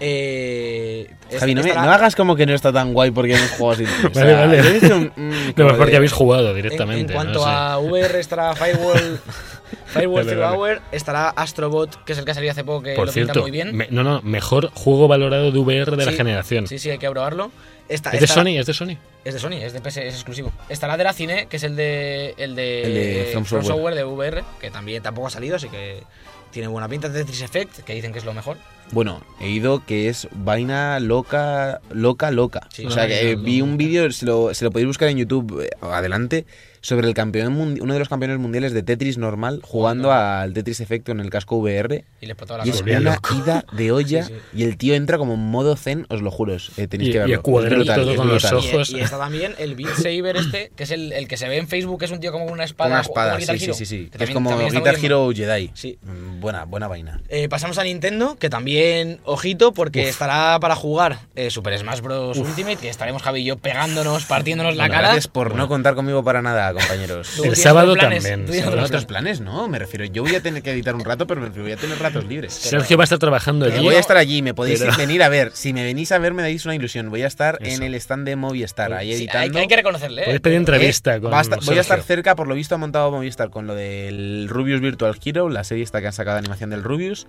Eh, 0.00 1.08
Javi, 1.38 1.54
no, 1.54 1.62
me- 1.62 1.72
no 1.72 1.80
hagas 1.92 2.16
como 2.16 2.34
que 2.34 2.46
no 2.46 2.52
está 2.54 2.72
tan 2.72 2.92
guay 2.92 3.12
porque 3.12 3.34
hemos 3.36 3.50
jugado. 3.52 3.82
O 4.04 4.10
Vale, 4.10 4.26
sea, 4.30 4.46
vale. 4.46 4.94
un- 4.94 5.12
mm, 5.14 5.52
No, 5.56 5.68
porque 5.76 5.92
de- 5.92 5.96
habéis 5.98 6.12
jugado 6.12 6.50
En, 6.50 6.56
directamente. 6.56 7.12
en 7.12 7.16
cuanto 7.16 7.38
no 7.38 7.44
sé. 7.44 7.50
a 7.50 7.78
VR 7.78 8.18
estará 8.20 8.56
Firewall, 8.56 9.20
Firewall 9.86 10.24
Zero. 10.24 10.48
Hour, 10.50 10.80
estará 10.92 11.28
Astrobot, 11.30 12.04
que 12.04 12.12
es 12.12 12.18
el 12.18 12.24
que 12.24 12.30
ha 12.30 12.34
salido 12.34 12.52
hace 12.52 12.64
poco, 12.64 12.82
que 12.82 12.94
Por 12.94 13.06
lo 13.06 13.12
pinta 13.12 13.32
cierto, 13.32 13.42
muy 13.42 13.50
bien. 13.50 13.74
me- 13.76 13.88
no, 13.90 14.02
no, 14.02 14.22
mejor 14.22 14.70
juego 14.74 15.08
valorado 15.08 15.50
de 15.52 15.58
VR 15.58 15.96
de 15.96 16.06
la 16.06 16.12
generación. 16.12 16.66
Sí, 16.66 16.78
sí, 16.78 16.90
hay 16.90 16.98
que 16.98 17.10
probarlo. 17.10 17.50
Esta- 17.88 18.10
¿Es 18.10 18.20
de 18.20 18.26
Sony? 18.26 18.58
¿Es 18.58 18.66
de 18.66 18.72
Sony? 18.74 18.96
Es 19.24 19.34
de 19.34 19.40
Sony, 19.40 19.54
es 19.62 19.72
de 19.72 19.80
PS, 19.80 20.06
es 20.06 20.14
exclusivo. 20.14 20.50
Estará 20.68 20.96
de 20.96 21.04
la 21.04 21.12
Cine, 21.12 21.46
que 21.48 21.56
es 21.58 21.62
el 21.62 21.76
de 21.76 22.34
el 22.38 22.54
de, 22.54 22.82
El 22.84 22.94
de 22.94 23.30
From 23.32 23.44
Software. 23.64 23.94
de 23.94 24.04
VR, 24.04 24.44
que 24.60 24.70
también 24.70 25.02
tampoco 25.02 25.26
ha 25.26 25.30
salido, 25.30 25.56
así 25.56 25.68
que 25.68 26.02
tiene 26.50 26.68
buena 26.68 26.88
pinta. 26.88 27.12
Tetris 27.12 27.42
Effect, 27.42 27.80
que 27.80 27.94
dicen 27.94 28.12
que 28.12 28.18
es 28.18 28.24
lo 28.24 28.32
mejor. 28.32 28.56
Bueno, 28.92 29.22
he 29.40 29.48
ido 29.48 29.84
que 29.86 30.08
es 30.08 30.28
vaina 30.32 31.00
loca, 31.00 31.80
loca, 31.90 32.30
loca. 32.30 32.66
Sí, 32.72 32.84
o 32.86 32.90
sea, 32.90 33.06
que 33.06 33.32
eh, 33.32 33.36
vi 33.36 33.60
un 33.62 33.76
vídeo, 33.76 34.10
se 34.12 34.26
lo, 34.26 34.52
se 34.54 34.64
lo 34.64 34.70
podéis 34.70 34.86
buscar 34.88 35.08
en 35.08 35.18
YouTube 35.18 35.62
eh, 35.64 35.70
adelante, 35.80 36.44
sobre 36.82 37.08
el 37.08 37.14
campeón 37.14 37.56
uno 37.80 37.92
de 37.94 37.98
los 37.98 38.08
campeones 38.10 38.38
mundiales 38.38 38.72
de 38.74 38.82
Tetris 38.82 39.16
normal 39.16 39.60
jugando 39.62 40.12
al 40.12 40.52
Tetris 40.52 40.80
Efecto 40.80 41.12
en 41.12 41.20
el 41.20 41.30
casco 41.30 41.56
VR. 41.56 42.04
Y 42.20 42.26
le 42.26 42.32
explotó 42.32 42.58
la 42.58 42.66
Y 42.66 42.70
es 42.70 42.82
una 42.82 43.00
loco. 43.00 43.34
ida 43.34 43.64
de 43.72 43.92
olla 43.92 44.24
Sí, 44.24 44.32
sí. 44.34 44.58
y 44.60 44.64
el 44.64 44.76
tío 44.76 44.94
entra 44.94 45.16
como 45.16 45.34
en 45.34 45.40
modo 45.40 45.74
zen, 45.76 46.06
os 46.10 46.20
lo 46.20 46.30
juro. 46.30 46.52
eh, 46.76 46.86
tenéis 46.88 47.08
Y- 47.08 47.12
que 47.12 47.18
verlo. 47.20 47.34
el 47.34 47.40
cuadrito 47.40 47.74
Es 47.76 47.78
brutal, 47.86 48.00
todo 48.02 48.10
es 48.10 48.16
con 48.18 48.28
los 48.28 48.42
brutal. 48.42 48.58
ojos. 48.58 48.90
Y, 48.90 48.96
y 48.96 49.00
está 49.00 49.16
también 49.16 49.54
el 49.58 49.74
Beat 49.76 49.94
Saber 49.96 50.36
este, 50.36 50.72
que 50.76 50.82
es 50.82 50.90
el, 50.90 51.12
el 51.12 51.28
que 51.28 51.36
se 51.38 51.48
ve 51.48 51.56
en 51.56 51.68
Facebook, 51.68 52.00
que 52.00 52.04
es 52.06 52.10
un 52.10 52.20
tío 52.20 52.32
como 52.32 52.44
una 52.46 52.64
espada. 52.64 52.90
Una 52.90 53.00
espada, 53.00 53.38
sí, 53.40 53.46
sí, 53.58 53.64
Hero, 53.64 53.74
sí, 53.74 53.86
sí. 53.86 53.96
que 54.10 54.18
Que 54.18 54.24
es 54.24 54.30
también- 54.32 54.34
como 54.58 54.68
Guitar. 54.70 54.96
Hero 55.02 55.30
Jedi. 55.34 55.70
Sí. 55.74 55.98
Mm, 56.02 56.40
Buena, 56.40 56.64
buena 56.64 56.88
vaina. 56.88 57.20
Eh, 57.28 57.48
pasamos 57.48 57.78
a 57.78 57.84
Nintendo, 57.84 58.36
que 58.36 58.50
también, 58.50 59.20
ojito, 59.24 59.72
porque 59.72 60.08
estará 60.08 60.58
para 60.58 60.74
jugar 60.74 61.20
eh, 61.36 61.50
Super 61.50 61.78
Smash 61.78 62.00
Bros. 62.00 62.36
Ultimate, 62.36 62.76
que 62.78 62.88
estaremos 62.88 63.22
Javi 63.22 63.42
y 63.42 63.44
yo 63.44 63.56
pegándonos, 63.58 64.24
partiéndonos 64.24 64.74
la 64.74 64.82
Bueno, 64.84 64.94
cara. 64.94 65.08
Gracias 65.08 65.28
por 65.28 65.54
no 65.54 65.68
contar 65.68 65.94
conmigo 65.94 66.24
para 66.24 66.42
nada, 66.42 66.71
compañeros. 66.78 67.38
El 67.44 67.56
sábado 67.56 67.94
planes, 67.94 68.22
también, 68.24 68.50
tienes 68.50 68.66
otros 68.66 69.04
planes, 69.04 69.40
¿no? 69.40 69.68
Me 69.68 69.78
refiero, 69.78 70.04
yo 70.06 70.22
voy 70.22 70.34
a 70.34 70.40
tener 70.42 70.62
que 70.62 70.70
editar 70.72 70.94
un 70.94 71.04
rato, 71.04 71.26
pero 71.26 71.40
me 71.40 71.46
refiero, 71.48 71.64
voy 71.64 71.72
a 71.72 71.76
tener 71.76 71.98
ratos 71.98 72.24
libres. 72.26 72.52
Sergio 72.52 72.96
va 72.96 73.02
a 73.02 73.06
estar 73.06 73.18
trabajando 73.18 73.66
allí. 73.66 73.82
voy 73.82 73.94
a 73.94 73.98
estar 74.00 74.16
allí, 74.16 74.42
me 74.42 74.54
podéis 74.54 74.80
Pero- 74.80 74.96
venir 74.96 75.22
a 75.22 75.28
ver. 75.28 75.50
Si 75.54 75.72
me 75.72 75.84
venís 75.84 76.12
a 76.12 76.18
ver, 76.18 76.32
me 76.34 76.42
dais 76.42 76.64
una 76.64 76.74
ilusión. 76.74 77.10
Voy 77.10 77.22
a 77.22 77.26
estar 77.26 77.58
Eso. 77.60 77.76
en 77.76 77.82
el 77.82 77.94
stand 77.96 78.26
de 78.26 78.36
Movistar, 78.36 78.92
ahí 78.92 79.08
Sí, 79.14 79.24
editando. 79.24 79.58
hay 79.58 79.66
que 79.68 79.76
reconocerle. 79.76 80.30
Eh. 80.34 80.40
pedir 80.40 80.56
entrevista 80.56 81.16
Eh, 81.16 81.20
con 81.20 81.32
va 81.32 81.38
a 81.38 81.42
estar- 81.42 81.60
voy 81.64 81.78
a 81.78 81.80
estar 81.80 82.02
cerca, 82.02 82.34
por 82.36 82.48
lo 82.48 82.54
visto 82.54 82.74
ha 82.74 82.78
montado 82.78 83.10
Movistar 83.10 83.50
con 83.50 83.66
lo 83.66 83.74
del 83.74 84.46
Rubius 84.48 84.80
Virtual 84.80 85.16
Hero, 85.24 85.48
la 85.48 85.64
serie 85.64 85.84
esta 85.84 86.00
que 86.00 86.06
han 86.08 86.12
sacado 86.12 86.34
de 86.34 86.40
animación 86.40 86.70
del 86.70 86.82
Rubius. 86.82 87.26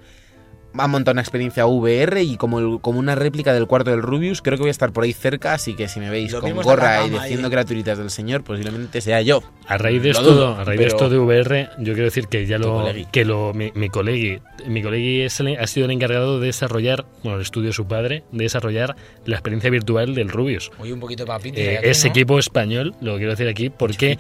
Han 0.77 0.89
montado 0.89 1.13
una 1.13 1.21
experiencia 1.21 1.65
VR 1.65 2.23
y 2.23 2.35
como, 2.37 2.59
el- 2.59 2.79
como 2.81 2.97
una 2.99 3.13
réplica 3.15 3.53
del 3.53 3.67
cuarto 3.67 3.91
del 3.91 4.01
Rubius. 4.01 4.41
Creo 4.41 4.57
que 4.57 4.61
voy 4.63 4.69
a 4.69 4.71
estar 4.71 4.91
por 4.91 5.03
ahí 5.03 5.13
cerca, 5.13 5.53
así 5.53 5.75
que 5.75 5.87
si 5.87 5.99
me 5.99 6.09
veis 6.09 6.31
Lo 6.31 6.41
con 6.41 6.53
gorra 6.55 7.05
y 7.05 7.09
diciendo 7.11 7.49
criaturitas 7.49 7.97
del 7.97 8.09
señor, 8.09 8.43
posiblemente 8.43 8.99
sea 9.01 9.21
yo. 9.21 9.43
A 9.67 9.77
raíz 9.77 10.01
de 10.01 10.09
esto, 10.11 10.23
dudo, 10.23 10.55
a 10.55 10.63
raíz 10.63 10.79
de 10.79 10.87
esto 10.87 11.09
de 11.09 11.19
VR, 11.19 11.69
yo 11.77 11.93
quiero 11.93 12.05
decir 12.05 12.27
que 12.27 12.45
ya 12.47 12.57
lo 12.57 12.73
colegui. 12.81 13.05
que 13.11 13.23
lo 13.23 13.53
mi, 13.53 13.71
mi 13.75 13.89
colegui, 13.89 14.39
mi 14.67 14.81
colegui 14.81 15.21
es 15.21 15.39
el- 15.39 15.57
ha 15.59 15.67
sido 15.67 15.85
el 15.85 15.91
encargado 15.91 16.39
de 16.39 16.47
desarrollar, 16.47 17.05
bueno, 17.23 17.35
el 17.37 17.43
estudio 17.43 17.67
de 17.67 17.73
su 17.73 17.85
padre, 17.87 18.23
de 18.31 18.43
desarrollar 18.43 18.95
la 19.25 19.35
experiencia 19.35 19.69
virtual 19.69 20.15
del 20.15 20.29
Rubius. 20.29 20.71
Oye, 20.79 20.91
un 20.93 20.99
poquito 20.99 21.23
de 21.23 21.27
papitis. 21.27 21.59
Eh, 21.59 21.79
ese 21.83 22.07
¿no? 22.07 22.11
equipo 22.13 22.39
español, 22.39 22.95
lo 22.99 23.15
quiero 23.17 23.31
decir 23.31 23.47
aquí, 23.47 23.69
porque 23.69 24.17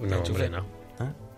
no, 0.00 0.18
hombre, 0.20 0.48
no. 0.48 0.75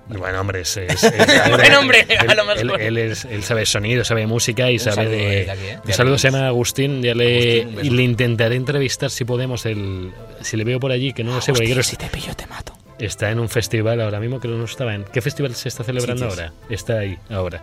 Bueno, 0.08 0.40
hombre, 0.40 0.60
es, 0.62 0.76
es- 0.76 1.02
es- 1.04 1.50
Buen 1.50 1.74
hombre, 1.74 2.06
a 2.18 2.22
él, 2.22 2.36
lo 2.36 2.44
mejor. 2.44 2.80
él- 2.80 2.96
él 2.98 3.12
es- 3.12 3.24
él 3.26 3.42
sabe 3.42 3.66
sonido, 3.66 4.04
sabe 4.04 4.26
música 4.26 4.70
y 4.70 4.74
Un 4.74 4.80
sabe 4.80 4.94
saludo 4.96 5.10
de. 5.12 5.50
aquí, 5.50 5.60
¿eh? 5.64 5.78
Un 5.84 5.92
saludo 5.92 6.18
se 6.18 6.30
llama 6.30 6.46
Agustín, 6.48 7.02
ya 7.02 7.14
le, 7.14 7.62
Agustín, 7.62 7.84
y 7.86 7.90
le 7.96 8.02
intentaré 8.02 8.56
entrevistar 8.56 9.10
si 9.10 9.24
podemos, 9.24 9.66
el, 9.66 10.12
si 10.40 10.56
le 10.56 10.64
veo 10.64 10.80
por 10.80 10.92
allí, 10.92 11.12
que 11.12 11.24
no 11.24 11.34
lo 11.34 11.40
sé, 11.40 11.52
porque 11.52 11.82
si 11.82 11.96
te 11.96 12.06
pillo 12.08 12.34
te 12.34 12.46
mato. 12.46 12.72
Está 12.98 13.30
en 13.30 13.38
un 13.38 13.48
festival 13.48 14.00
ahora 14.00 14.18
mismo 14.18 14.40
que 14.40 14.48
no 14.48 14.64
estaba 14.64 14.92
en. 14.92 15.04
¿Qué 15.04 15.20
festival 15.20 15.54
se 15.54 15.68
está 15.68 15.84
celebrando 15.84 16.26
ahora? 16.26 16.52
Está 16.68 16.98
ahí, 16.98 17.16
ahora. 17.30 17.62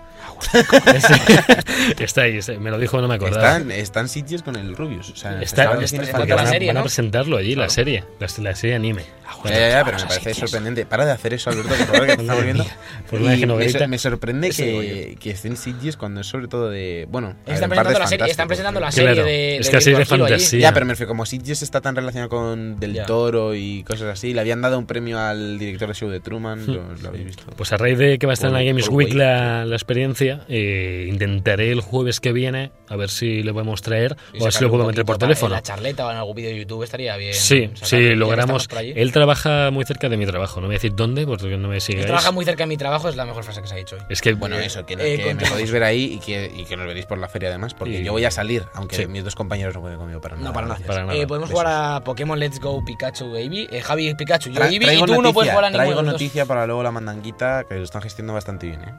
está 2.00 2.22
ahí, 2.22 2.38
está- 2.38 2.54
me 2.54 2.72
lo 2.72 2.78
dijo, 2.80 3.02
no 3.02 3.08
me 3.10 3.16
acordaba. 3.16 3.58
Están, 3.58 3.72
están 3.72 4.08
sitios 4.10 4.44
con 4.44 4.56
el 4.56 4.76
Rubius. 4.78 5.10
O 5.10 5.16
sea, 5.18 5.42
Está, 5.42 5.66
van, 5.72 5.84
a, 5.84 6.60
van 6.68 6.78
a 6.78 6.82
presentarlo 6.82 7.36
allí, 7.38 7.56
la 7.56 7.68
serie, 7.70 8.04
la, 8.20 8.28
la 8.42 8.56
serie 8.56 8.76
anime. 8.76 9.04
Ya, 9.46 9.52
ya, 9.52 9.70
ya, 9.70 9.86
pero 9.86 9.98
me 9.98 10.06
parece 10.06 10.34
sorprendente. 10.34 10.86
Para 10.86 11.06
de 11.06 11.12
hacer 11.12 11.34
eso, 11.34 11.50
Alberto, 11.50 11.70
por 11.70 11.86
favor, 11.88 12.08
que 12.08 12.16
te 12.16 12.22
estamos 12.22 12.44
viendo. 12.46 12.66
Por 13.10 13.20
una 13.22 13.30
vez 13.32 13.38
Y 13.38 13.42
que 13.42 13.48
no 13.48 13.56
me, 13.56 13.70
sor- 13.70 13.88
me 13.88 13.98
sorprende 13.98 14.50
que, 14.52 15.18
que 15.20 15.32
estén 15.32 15.58
Sitges 15.58 15.98
cuando 15.98 16.22
es 16.22 16.28
sobre 16.28 16.48
todo 16.48 16.70
de. 16.70 17.08
Bueno, 17.10 17.36
ver, 17.46 17.56
Están 17.56 17.70
parte 17.70 17.84
presentando, 17.84 18.00
la 18.00 18.08
serie, 18.08 18.32
están 18.32 18.48
presentando 18.48 18.80
la 18.80 18.92
serie 18.92 19.14
Claro, 19.14 19.28
de, 19.28 19.58
es 19.58 19.66
de 19.66 19.72
que 19.72 19.78
así 19.78 19.92
de 19.92 20.06
fantasía. 20.06 20.60
Ya, 20.60 20.74
pero 20.74 20.86
me 20.86 20.94
refiero, 20.94 21.08
como 21.08 21.26
Sitges 21.26 21.62
está 21.64 21.82
tan 21.82 21.96
relacionado 21.96 22.30
con 22.30 22.80
Del 22.80 22.94
Ya. 22.94 23.06
Toro 23.06 23.56
y 23.56 23.84
cosas 23.84 24.08
así, 24.10 24.34
le 24.34 24.42
habían 24.42 24.62
dado 24.62 24.78
un 24.80 24.86
premio 24.86 25.20
al 25.20 25.58
director 25.60 25.88
de 25.90 25.94
show 25.96 26.10
de 26.10 26.20
Hmm. 26.20 26.24
Truman, 26.24 26.66
lo, 26.68 26.94
lo 27.02 27.10
habéis 27.10 27.26
visto. 27.26 27.44
Pues 27.56 27.72
a 27.74 27.78
raíz 27.78 27.98
de 27.98 28.18
que 28.20 28.26
va 28.26 28.34
a 28.34 28.36
estar 28.36 28.48
en 28.50 28.54
la 28.54 28.64
Games 28.64 28.90
Week 28.90 29.14
la, 29.14 29.66
la 29.66 29.76
experiencia, 29.76 30.42
eh, 30.50 31.08
intentaré 31.10 31.72
el 31.72 31.82
jueves 31.82 32.20
que 32.20 32.32
viene 32.32 32.72
a 32.88 32.96
ver 32.96 33.10
si 33.10 33.44
lo 33.44 33.54
podemos 33.54 33.82
traer 33.82 34.16
Y 34.34 34.38
o 34.40 34.42
a 34.42 34.46
ver 34.46 34.54
si 34.54 34.64
lo 34.64 34.70
puedo 34.70 34.86
meter 34.86 35.06
por 35.06 35.18
teléfono. 35.18 35.54
En 35.56 35.58
la 35.58 35.64
charleta 35.64 36.06
o 36.08 36.12
en 36.12 36.18
algún 36.18 36.36
vídeo 36.36 36.52
de 36.52 36.60
YouTube 36.60 36.84
estaría 36.84 37.16
bien. 37.18 37.34
Sí, 37.34 37.70
que 37.90 38.16
logramos. 38.16 38.68
Él 38.96 39.12
trabaja 39.16 39.72
muy 39.72 39.84
cerca 39.86 40.10
de 40.10 40.18
mi 40.18 40.26
trabajo, 40.28 40.62
no 40.62 40.68
voy 40.68 40.76
a 40.76 40.78
decir 40.78 40.94
dónde 40.96 41.26
porque 41.26 41.58
no 41.58 41.68
me 41.70 41.76
Él 41.76 41.82
sigáis. 41.82 42.06
trabaja 42.06 42.32
muy 42.32 42.46
cerca 42.46 42.64
de 42.64 42.68
mi 42.68 42.78
trabajo, 42.78 43.10
es 43.10 43.16
la 43.16 43.26
mejor 43.26 43.44
frase 43.44 43.62
que 43.62 43.68
se 43.68 43.74
ha 43.74 43.78
dicho 43.78 43.96
hoy. 43.96 44.02
Es 44.10 44.22
que 44.22 44.34
Bueno, 44.34 44.58
eso, 44.60 44.86
que, 44.86 44.94
Eh, 44.94 45.18
que 45.24 45.34
me 45.34 45.46
podéis 45.46 45.72
ver 45.72 45.84
ahí 45.84 46.04
y 46.14 46.20
que, 46.20 46.52
y 46.56 46.66
que 46.66 46.78
nos 46.78 46.86
veréis 46.86 47.06
por 47.06 47.18
la 47.18 47.28
feria 47.28 47.50
además, 47.50 47.74
porque 47.74 48.02
Y- 48.02 48.04
yo 48.04 48.12
voy 48.12 48.26
a 48.26 48.32
salir, 48.32 48.66
aunque 48.76 48.98
Sí. 48.98 49.08
mis 49.08 49.24
dos 49.24 49.34
compañeros 49.36 49.74
no 49.74 49.82
pueden 49.82 49.98
conmigo 49.98 50.22
para 50.22 50.36
nada. 50.36 50.48
No, 50.50 50.54
para 50.54 50.68
nada. 50.68 50.78
gracias. 50.80 50.88
Para 50.96 51.06
nada. 51.08 51.18
Eh, 51.20 51.26
podemos 51.26 51.50
Besos. 51.50 51.62
jugar 51.64 51.96
a 51.96 52.04
Pokémon 52.04 52.38
Let's 52.40 52.60
Go 52.60 52.84
Pikachu 52.86 53.36
Eevee. 53.36 53.68
Eh, 53.72 53.82
Javi 53.82 54.14
Pikachu, 54.14 54.50
yo 54.50 54.60
Tra- 54.60 54.66
Eevee 54.66 54.76
y 54.76 54.80
traigo 54.82 55.06
tú 55.06 55.14
no 55.14 55.18
noticia, 55.22 55.34
puedes 55.34 55.52
jugar 55.52 55.66
a 55.66 55.70
ninguno 55.70 55.86
Traigo 55.96 56.02
noticia 56.12 56.46
para 56.46 56.66
luego 56.68 56.84
la 56.84 56.92
mandanguita, 56.92 57.64
que 57.68 57.76
lo 57.76 57.84
están 57.84 58.02
gestionando 58.02 58.34
bastante 58.34 58.68
bien, 58.68 58.82
¿eh? 58.84 58.94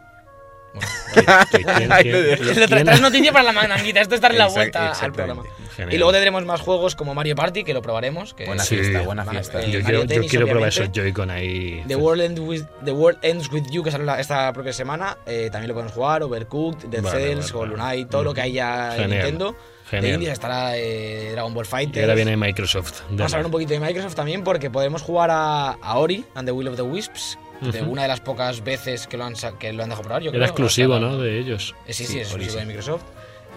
traes 2.68 3.00
noticia 3.00 3.32
para 3.32 3.44
la 3.44 3.52
mandanguita, 3.52 4.00
esto 4.00 4.14
es 4.14 4.20
darle 4.20 4.38
la 4.38 4.46
vuelta 4.48 4.92
al 4.92 5.12
programa. 5.12 5.42
Genial. 5.76 5.94
Y 5.94 5.98
luego 5.98 6.12
tendremos 6.12 6.44
más 6.46 6.60
juegos 6.62 6.94
como 6.94 7.14
Mario 7.14 7.34
Party, 7.36 7.62
que 7.62 7.74
lo 7.74 7.82
probaremos. 7.82 8.32
Que 8.32 8.46
Buena 8.46 8.62
Sí. 8.62 8.76
fiesta, 8.76 9.02
buena 9.02 9.24
Vale, 9.24 9.38
fiesta. 9.40 9.60
Yo 9.62 9.80
yo 9.80 10.06
Tennis, 10.06 10.30
quiero 10.30 10.46
probar 10.46 10.68
esos. 10.70 10.90
Joy-Con 10.90 11.30
ahí. 11.30 11.84
The 11.86 11.96
World, 11.96 12.22
Ends 12.22 12.40
with, 12.40 12.62
The 12.84 12.92
World 12.92 13.18
Ends 13.22 13.52
With 13.52 13.64
You, 13.70 13.82
que 13.82 13.90
sale 13.90 14.10
esta 14.18 14.52
propia 14.54 14.72
semana, 14.72 15.18
eh, 15.26 15.48
también 15.52 15.68
lo 15.68 15.74
podemos 15.74 15.92
jugar, 15.92 16.22
Overcooked, 16.22 16.88
Dead 16.88 17.02
Vale, 17.02 17.18
Cells, 17.18 17.52
vale, 17.52 17.64
Hollow 17.64 17.76
vale. 17.76 17.94
Knight, 17.96 18.10
todo 18.10 18.24
lo 18.24 18.32
que 18.32 18.40
haya 18.40 18.94
en 18.96 19.02
Genial. 19.02 19.10
Nintendo. 19.10 19.52
De 19.52 19.90
Genial. 19.90 20.14
Indies 20.14 20.30
estará 20.32 20.76
eh, 20.76 21.28
Dragon 21.32 21.54
Ball 21.54 21.64
Y 21.64 21.68
Fighter. 21.68 22.02
ahora 22.04 22.14
viene 22.14 22.36
Microsoft. 22.36 23.02
Vamos 23.10 23.32
a 23.32 23.36
hablar 23.36 23.46
un 23.46 23.52
poquito 23.52 23.72
de 23.74 23.78
Microsoft 23.80 24.14
también 24.16 24.42
porque 24.42 24.68
podemos 24.70 25.02
jugar 25.02 25.30
a, 25.30 25.72
a 25.80 25.98
Ori 25.98 26.24
and 26.34 26.46
the 26.48 26.52
Will 26.52 26.66
of 26.68 26.74
the 26.76 26.82
Wisps, 26.82 27.38
de 27.60 27.82
una 27.82 28.02
de 28.02 28.08
las 28.08 28.20
pocas 28.20 28.62
veces 28.64 29.06
que 29.06 29.16
lo 29.16 29.24
han, 29.24 29.34
que 29.58 29.72
lo 29.72 29.82
han 29.82 29.88
dejado 29.90 30.04
probar. 30.04 30.22
Yo 30.22 30.30
creo, 30.30 30.40
Era 30.42 30.46
exclusivo, 30.50 30.94
O 30.94 30.98
sea, 30.98 31.08
¿no? 31.08 31.18
De 31.18 31.38
ellos. 31.38 31.74
Eh, 31.86 31.92
Sí, 31.92 32.04
sí, 32.04 32.12
Sí, 32.12 32.18
es 32.20 32.26
exclusivo 32.28 32.52
sí. 32.54 32.58
de 32.60 32.66
Microsoft. 32.66 33.02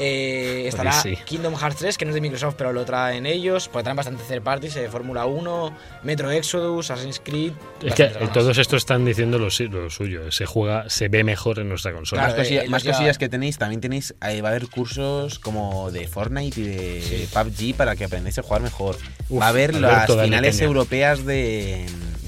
Eh, 0.01 0.63
estará 0.67 0.93
sí. 0.93 1.17
Kingdom 1.25 1.55
Hearts 1.57 1.79
3, 1.79 1.97
que 1.97 2.05
no 2.05 2.11
es 2.11 2.15
de 2.15 2.21
Microsoft, 2.21 2.55
pero 2.57 2.71
lo 2.71 2.85
traen 2.85 3.25
ellos. 3.25 3.67
Porque 3.67 3.83
traen 3.83 3.97
bastante 3.97 4.23
third 4.29 4.41
parties, 4.41 4.77
eh, 4.77 4.87
Fórmula 4.89 5.25
1, 5.25 5.75
Metro 6.03 6.31
Exodus, 6.31 6.89
Assassin's 6.89 7.19
Creed. 7.21 7.51
Es 7.83 7.95
que 7.95 8.03
eh, 8.03 8.29
todos 8.33 8.57
estos 8.57 8.77
están 8.77 9.03
diciendo 9.03 9.37
lo, 9.37 9.49
lo 9.71 9.89
suyo. 9.89 10.31
Se 10.31 10.45
juega, 10.45 10.89
se 10.89 11.09
ve 11.09 11.25
mejor 11.25 11.59
en 11.59 11.67
nuestra 11.67 11.91
consola. 11.91 12.21
más 12.21 12.33
cosilla- 12.33 12.63
eh, 12.63 12.69
más 12.69 12.85
cosillas 12.85 13.17
que 13.17 13.27
tenéis, 13.27 13.57
también 13.57 13.81
tenéis, 13.81 14.15
ahí 14.21 14.39
va 14.39 14.47
a 14.47 14.51
haber 14.51 14.67
cursos 14.67 15.37
como 15.37 15.91
de 15.91 16.07
Fortnite 16.07 16.61
y 16.61 16.63
de 16.63 17.01
Sí. 17.01 17.29
PUBG 17.33 17.75
para 17.75 17.97
que 17.97 18.05
aprendáis 18.05 18.39
a 18.39 18.43
jugar 18.43 18.61
mejor. 18.61 18.95
Uf, 19.27 19.41
va 19.41 19.47
a 19.47 19.49
haber 19.49 19.75
Alberto, 19.75 20.15
las 20.15 20.25
finales 20.25 20.61
europeas 20.61 21.25
de, 21.25 21.85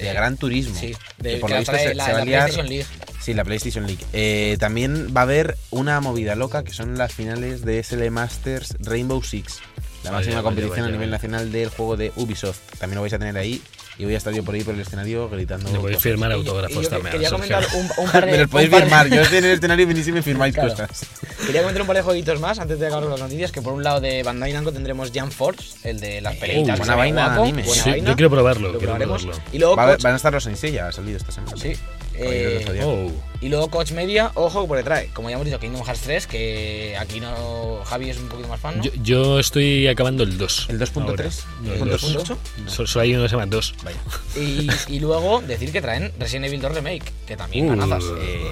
de 0.08 0.14
Gran 0.14 0.38
Turismo. 0.38 0.76
Sí, 0.80 0.96
que 1.22 1.28
de, 1.30 1.38
por 1.38 1.50
que 1.50 1.54
lo 1.54 1.56
la 1.56 1.60
visto 1.60 1.72
trae 1.74 1.88
se, 1.90 1.96
la, 1.96 2.06
se 2.06 2.12
va 2.12 2.18
a 2.18 2.20
la 2.20 2.26
liar- 2.26 2.44
PlayStation 2.46 2.70
League. 2.70 2.86
Sí, 3.22 3.34
la 3.36 3.44
PlayStation 3.44 3.86
League. 3.88 4.04
Eh, 4.14 4.58
también 4.60 5.14
va 5.16 5.22
a 5.22 5.24
haber 5.24 5.58
una 5.70 6.00
movida 6.02 6.36
loca 6.36 6.64
que 6.64 6.74
son 6.74 6.98
las 6.98 7.14
finales 7.14 7.64
de 7.64 7.84
SL 7.84 8.10
Masters 8.10 8.76
Rainbow 8.80 9.22
Six, 9.24 9.60
la 10.04 10.12
máxima 10.12 10.42
competición 10.42 10.86
a 10.86 10.90
nivel 10.90 11.12
nacional 11.12 11.52
del 11.52 11.70
juego 11.70 11.98
de 11.98 12.12
Ubisoft. 12.16 12.60
También 12.80 12.96
lo 12.96 13.02
vais 13.02 13.14
a 13.14 13.20
tener 13.20 13.38
ahí 13.38 13.62
y 13.98 14.06
voy 14.06 14.14
a 14.16 14.18
estar 14.18 14.34
yo 14.34 14.44
por 14.44 14.56
ahí 14.56 14.64
por 14.64 14.74
el 14.74 14.82
escenario 14.82 15.30
gritando. 15.30 15.72
Le 15.72 15.80
podéis 15.80 16.00
firmar 16.00 16.32
autógrafos 16.32 16.90
también. 16.90 17.12
Quería 17.12 17.30
comentar 17.30 17.66
un, 17.76 17.90
un 18.06 18.12
par 18.12 18.26
de. 18.26 18.32
Me 18.32 18.38
los 18.40 18.50
podéis 18.50 18.70
firmar. 18.74 19.08
Yo 19.10 19.22
estoy 19.22 19.38
en 19.40 19.46
el 19.46 19.52
escenario 19.56 19.84
y 19.84 19.88
venís 19.88 20.08
y 20.08 20.12
me 20.12 20.22
firmáis 20.22 20.54
Claro. 20.56 20.70
cosas. 20.72 21.06
Quería 21.46 21.62
comentar 21.62 21.82
un 21.82 21.88
par 21.88 21.96
de 21.98 22.02
jueguitos 22.04 22.40
más 22.40 22.58
antes 22.60 22.80
de 22.80 22.88
acabar 22.88 23.04
con 23.04 23.12
las 23.12 23.22
noticias. 23.22 23.52
Que 23.52 23.62
por 23.62 23.74
un 23.74 23.84
lado 23.84 24.00
de 24.02 24.24
Bandai 24.24 24.54
Namco 24.54 24.72
tendremos 24.72 25.12
Jump 25.14 25.32
Force, 25.32 25.88
el 25.90 26.00
de 26.00 26.22
las 26.22 26.36
peleitas. 26.38 26.78
buena 26.80 26.96
vaina, 26.96 27.36
anime. 27.36 27.64
buena 27.64 27.84
Sí, 27.84 27.90
vaina. 27.90 28.10
yo 28.10 28.16
quiero 28.16 28.30
probarlo. 28.30 28.68
Lo 28.72 28.80
quiero 28.80 28.94
probaremos. 28.94 29.22
probarlo. 29.24 29.44
Y 29.52 29.60
luego 29.60 29.76
Va 29.76 29.98
van 29.98 30.14
a 30.14 30.16
estar 30.16 30.34
los 30.34 30.44
Sensei, 30.44 30.78
ha 30.78 30.92
salido 30.92 31.18
esta 31.18 31.32
semana. 31.32 31.56
sí, 31.58 31.74
eh. 32.16 32.66
Oh, 32.84 33.12
y 33.42 33.50
luego 33.50 33.70
Coach 33.70 33.92
Media, 33.92 34.32
ojo, 34.36 34.68
porque 34.68 34.84
trae, 34.84 35.08
como 35.10 35.30
ya 35.30 35.36
hemos 35.36 35.46
dicho, 35.46 35.60
Kingdom 35.60 35.84
Hearts 35.84 36.02
3, 36.02 36.28
que 36.28 36.96
aquí 37.00 37.20
no 37.20 37.82
Javi 37.86 38.10
es 38.12 38.18
un 38.18 38.28
poquito 38.30 38.48
más 38.48 38.60
fan, 38.60 38.78
¿no? 38.78 38.84
yo, 38.84 38.92
yo 39.02 39.40
estoy 39.40 39.88
acabando 39.88 40.24
el 40.24 40.38
2. 40.38 40.68
¿El 40.70 40.80
2.3? 40.80 41.02
ahora. 41.02 41.24
No, 41.64 41.74
el 41.74 41.82
¿El 41.82 41.90
2. 41.90 42.16
2.8? 42.68 42.88
Solo 42.88 43.02
hay 43.02 43.14
uno 43.16 43.24
que 43.24 43.30
se 43.30 43.36
llama 43.36 43.46
2. 43.48 43.76
Vaya. 43.84 43.98
Y, 44.36 44.70
y 44.96 45.00
luego 45.00 45.42
decir 45.42 45.72
que 45.72 45.82
traen 45.82 46.12
Resident 46.20 46.46
Evil 46.46 46.62
2 46.62 46.76
Remake, 46.76 47.12
que 47.26 47.36
también 47.36 47.66
Uh, 47.66 47.70
ganazas. 47.78 48.04
eh, 48.20 48.48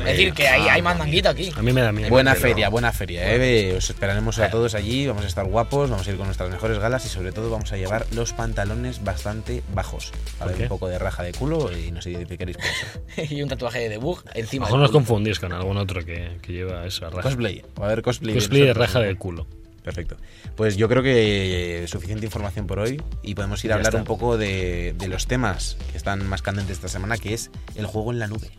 es 0.00 0.04
decir, 0.04 0.32
que 0.32 0.48
ahí 0.48 0.68
hay 0.68 0.82
mandanguita 0.82 1.30
aquí. 1.30 1.52
A 1.56 1.62
mí 1.62 1.72
me 1.72 1.82
da 1.82 1.92
miedo. 1.92 2.08
Buena 2.10 2.32
pero- 2.32 2.42
feria, 2.42 2.68
buena 2.68 2.92
feria. 2.92 3.22
¿eh? 3.34 3.74
Os 3.76 3.90
esperaremos 3.90 4.38
a 4.38 4.50
todos 4.50 4.74
allí, 4.74 5.06
vamos 5.06 5.24
a 5.24 5.28
estar 5.28 5.44
guapos, 5.46 5.90
vamos 5.90 6.06
a 6.06 6.10
ir 6.10 6.16
con 6.16 6.26
nuestras 6.26 6.50
mejores 6.50 6.78
galas 6.78 7.04
y 7.04 7.08
sobre 7.08 7.32
todo 7.32 7.50
vamos 7.50 7.72
a 7.72 7.76
llevar 7.76 8.06
los 8.12 8.32
pantalones 8.32 9.04
bastante 9.04 9.62
bajos. 9.74 10.12
Para 10.38 10.50
¿Por 10.50 10.58
ver 10.58 10.62
un 10.64 10.68
poco 10.68 10.88
de 10.88 10.98
raja 10.98 11.22
de 11.22 11.32
culo 11.32 11.70
y 11.76 11.90
no 11.90 12.00
sé 12.02 12.24
qué 12.26 12.38
queréis 12.38 12.56
por 12.56 12.66
eso. 12.66 13.34
y 13.34 13.42
un 13.42 13.48
tatuaje 13.48 13.88
de 13.88 13.97
debug 13.98 14.18
A 14.34 14.38
encima. 14.38 14.66
lo 14.66 14.70
mejor 14.70 14.80
nos 14.80 14.90
confundís 14.90 15.38
con 15.40 15.52
algún 15.52 15.76
otro 15.76 16.04
que, 16.04 16.38
que 16.42 16.52
lleva 16.52 16.86
eso, 16.86 17.06
a 17.06 17.10
raja. 17.10 17.22
Cosplay, 17.22 17.62
va 17.78 17.84
a 17.84 17.86
haber 17.86 18.02
cosplay. 18.02 18.34
Cosplay 18.34 18.62
de 18.62 18.74
raja 18.74 19.00
del 19.00 19.16
culo. 19.18 19.46
Perfecto. 19.82 20.16
Pues 20.54 20.76
yo 20.76 20.86
creo 20.88 21.02
que 21.02 21.84
suficiente 21.88 22.26
información 22.26 22.66
por 22.66 22.78
hoy 22.78 23.00
y 23.22 23.34
podemos 23.34 23.64
ir 23.64 23.72
a 23.72 23.74
Ya 23.74 23.76
hablar 23.76 23.94
está. 23.94 23.98
un 24.00 24.04
poco 24.04 24.36
de, 24.36 24.94
de 24.98 25.08
los 25.08 25.26
temas 25.26 25.78
que 25.92 25.96
están 25.96 26.26
más 26.28 26.42
candentes 26.42 26.76
esta 26.76 26.88
semana, 26.88 27.16
que 27.16 27.32
es 27.32 27.50
el 27.74 27.86
juego 27.86 28.12
en 28.12 28.18
la 28.18 28.26
nube. 28.26 28.50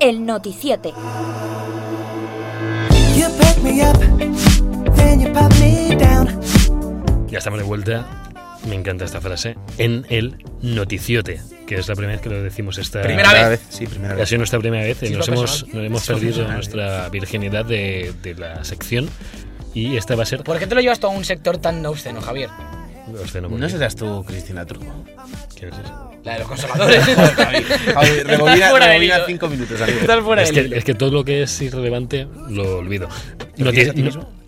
El 0.00 0.26
noticiete. 0.26 0.92
Ya 7.28 7.38
estamos 7.38 7.58
de 7.60 7.64
vuelta. 7.64 8.06
Me 8.68 8.74
encanta 8.76 9.04
esta 9.04 9.20
frase. 9.20 9.56
En 9.78 10.06
el 10.08 10.36
noticiote, 10.60 11.40
que 11.66 11.76
es 11.76 11.88
la 11.88 11.94
primera 11.94 12.14
vez 12.16 12.22
que 12.22 12.28
lo 12.30 12.42
decimos 12.42 12.78
esta 12.78 13.02
Primera 13.02 13.48
vez. 13.48 13.60
Sí, 13.70 13.86
primera 13.86 14.14
Ha 14.14 14.16
vez. 14.16 14.28
sido 14.28 14.38
nuestra 14.38 14.58
primera 14.60 14.84
vez 14.84 15.02
y 15.02 15.08
Sí, 15.08 15.14
nos 15.14 15.26
hemos, 15.28 15.50
personal. 15.64 15.76
nos 15.76 15.86
hemos 15.86 16.02
Es 16.02 16.08
lo 16.08 16.14
perdido 16.14 16.48
nuestra 16.52 17.08
virginidad 17.08 17.64
de, 17.64 18.12
de 18.22 18.34
la 18.34 18.64
sección. 18.64 19.08
Y 19.74 19.96
esta 19.96 20.14
va 20.14 20.22
a 20.24 20.26
ser. 20.26 20.44
¿Por 20.44 20.58
qué 20.58 20.66
te 20.66 20.74
lo 20.74 20.80
llevas 20.80 21.00
todo 21.00 21.10
a 21.10 21.14
un 21.14 21.24
sector 21.24 21.58
tan 21.58 21.84
obsceno, 21.86 22.20
Javier? 22.20 22.50
Obsceno, 23.20 23.48
¿por 23.48 23.58
No 23.60 23.68
serás 23.68 23.94
tú, 23.96 24.24
Cristina 24.24 24.64
Turco. 24.66 24.86
¿Quién 25.56 25.72
es 25.72 25.78
ese? 25.78 25.92
La 26.24 26.32
de 26.34 26.38
los 26.40 26.48
consoladores. 26.48 27.04
Javi, 27.94 28.22
rebobina, 28.24 28.72
rebobina 28.78 29.16
cinco 29.26 29.48
minutos, 29.48 29.80
amigo. 29.80 30.32
Es 30.40 30.52
que, 30.52 30.70
es 30.76 30.84
que 30.84 30.94
todo 30.94 31.10
lo 31.10 31.24
que 31.24 31.42
es 31.42 31.60
irrelevante 31.62 32.26
lo 32.48 32.78
olvido. 32.78 33.08
¿Te 33.56 33.64
Noti- 33.64 33.68
olvidas 33.68 33.88
a 33.90 33.92
ti 33.94 34.00
no- 34.00 34.06
mismo? 34.06 34.41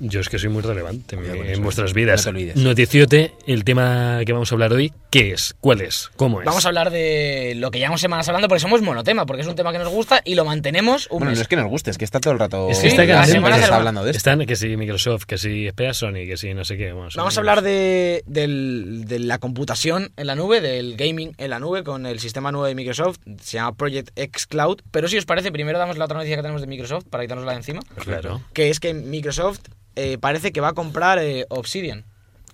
Yo 0.00 0.20
es 0.20 0.28
que 0.28 0.38
soy 0.38 0.48
muy 0.48 0.62
relevante 0.62 1.16
en, 1.16 1.62
vuestras 1.62 1.90
No 1.90 1.94
vidas. 1.94 2.22
te 2.24 2.28
olvides. 2.30 2.56
Noticiote, 2.56 3.32
el 3.46 3.64
tema 3.64 4.20
que 4.26 4.32
vamos 4.32 4.50
a 4.50 4.54
hablar 4.54 4.72
hoy, 4.72 4.92
¿qué 5.10 5.32
es? 5.32 5.54
¿Cuál 5.60 5.80
es? 5.80 6.10
¿Cómo 6.16 6.40
es? 6.40 6.46
Vamos 6.46 6.64
a 6.64 6.68
hablar 6.68 6.90
de 6.90 7.54
lo 7.56 7.70
que 7.70 7.78
llevamos 7.78 8.00
semanas 8.00 8.28
hablando 8.28 8.48
porque 8.48 8.60
somos 8.60 8.82
monotema, 8.82 9.26
porque 9.26 9.42
es 9.42 9.48
un 9.48 9.54
tema 9.54 9.72
que 9.72 9.78
nos 9.78 9.88
gusta 9.88 10.20
y 10.24 10.34
lo 10.34 10.44
mantenemos 10.44 11.06
un 11.10 11.18
Bueno, 11.18 11.30
mes. 11.30 11.38
no 11.38 11.42
es 11.42 11.48
que 11.48 11.56
nos 11.56 11.66
guste, 11.68 11.90
es 11.90 11.98
que 11.98 12.04
está 12.04 12.20
todo 12.20 12.32
el 12.32 12.38
rato 12.38 12.68
Es 12.70 12.80
que 12.80 12.88
está 12.88 13.06
candente. 13.06 13.32
semana 13.32 13.56
está 13.56 13.76
hablando 13.76 14.04
de 14.04 14.10
esto. 14.10 14.18
Están 14.18 14.46
que 14.46 14.56
si 14.56 14.76
Microsoft, 14.76 15.24
que 15.24 15.38
si 15.38 15.66
espera 15.66 15.94
Sony, 15.94 16.26
que 16.26 16.36
si 16.36 16.52
no 16.54 16.64
sé 16.64 16.76
qué. 16.76 16.92
Vamos, 16.92 17.14
Vamos 17.16 17.36
a 17.36 17.40
hablar 17.40 17.62
de, 17.62 18.22
del- 18.26 19.04
de 19.06 19.18
la 19.20 19.38
computación 19.38 20.12
en 20.16 20.26
la 20.26 20.34
nube, 20.34 20.60
del 20.60 20.96
gaming 20.96 21.34
en 21.38 21.50
la 21.50 21.58
nube 21.58 21.84
con 21.84 22.06
el 22.06 22.18
sistema 22.20 22.52
nuevo 22.52 22.66
de 22.66 22.74
Microsoft, 22.74 23.18
se 23.42 23.58
llama 23.58 23.74
Project 23.76 24.10
X 24.16 24.46
Cloud. 24.46 24.80
Pero 24.90 25.08
si 25.08 25.16
os 25.16 25.24
parece, 25.26 25.50
primero 25.52 25.78
damos 25.78 25.96
la 25.98 26.04
otra 26.04 26.16
noticia 26.18 26.36
que 26.36 26.42
tenemos 26.42 26.60
de 26.60 26.66
Microsoft 26.66 27.04
para 27.10 27.24
quitarnos 27.24 27.46
la 27.46 27.52
de 27.52 27.58
encima, 27.58 27.80
Claro. 28.04 28.42
que 28.52 28.70
es 28.70 28.80
que 28.80 28.94
Microsoft 28.94 29.60
eh, 29.96 30.18
parece 30.18 30.52
que 30.52 30.60
va 30.60 30.68
a 30.68 30.74
comprar 30.74 31.18
eh, 31.18 31.46
Obsidian, 31.48 32.04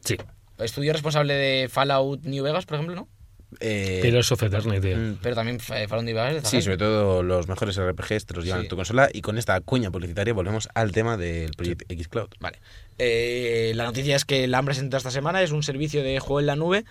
Sí. 0.05 0.17
estudio 0.59 0.93
responsable 0.93 1.35
de 1.35 1.69
Fallout 1.69 2.25
New 2.25 2.43
Vegas, 2.45 2.65
por 2.67 2.77
ejemplo, 2.77 2.95
¿no? 2.97 3.09
Eh, 3.61 3.99
Pillars 4.01 4.33
of 4.33 4.43
Eternity. 4.43 4.95
mm, 4.95 5.19
Pero 5.23 5.35
también 5.35 5.59
eh, 5.75 5.87
Fallout 5.87 6.07
New 6.07 6.15
Vegas. 6.15 6.49
Sí, 6.49 6.63
sobre 6.63 6.79
todo 6.79 7.23
los 7.23 7.49
mejores 7.49 7.77
RPGs 7.79 8.25
te 8.25 8.35
los 8.35 8.45
llevan 8.47 8.61
Sí. 8.63 8.67
a 8.67 8.69
tu 8.71 8.77
consola 8.77 9.11
y 9.13 9.21
con 9.21 9.37
esta 9.37 9.61
cuña 9.61 9.91
publicitaria 9.91 10.33
volvemos 10.33 10.71
al 10.75 10.91
tema 10.93 11.19
del 11.19 11.51
Project 11.51 11.83
X 11.91 12.09
Cloud. 12.09 12.29
Vale. 12.41 12.59
Eh, 12.99 13.73
la 13.75 13.85
noticia 13.85 14.17
es 14.17 14.25
que 14.25 14.47
la 14.47 14.57
han 14.59 14.65
presentado 14.65 14.97
esta 14.99 15.11
semana, 15.11 15.43
es 15.43 15.51
un 15.51 15.63
servicio 15.63 16.03
de 16.03 16.19
juego 16.19 16.41
en 16.41 16.47
la 16.47 16.57
nube 16.57 16.85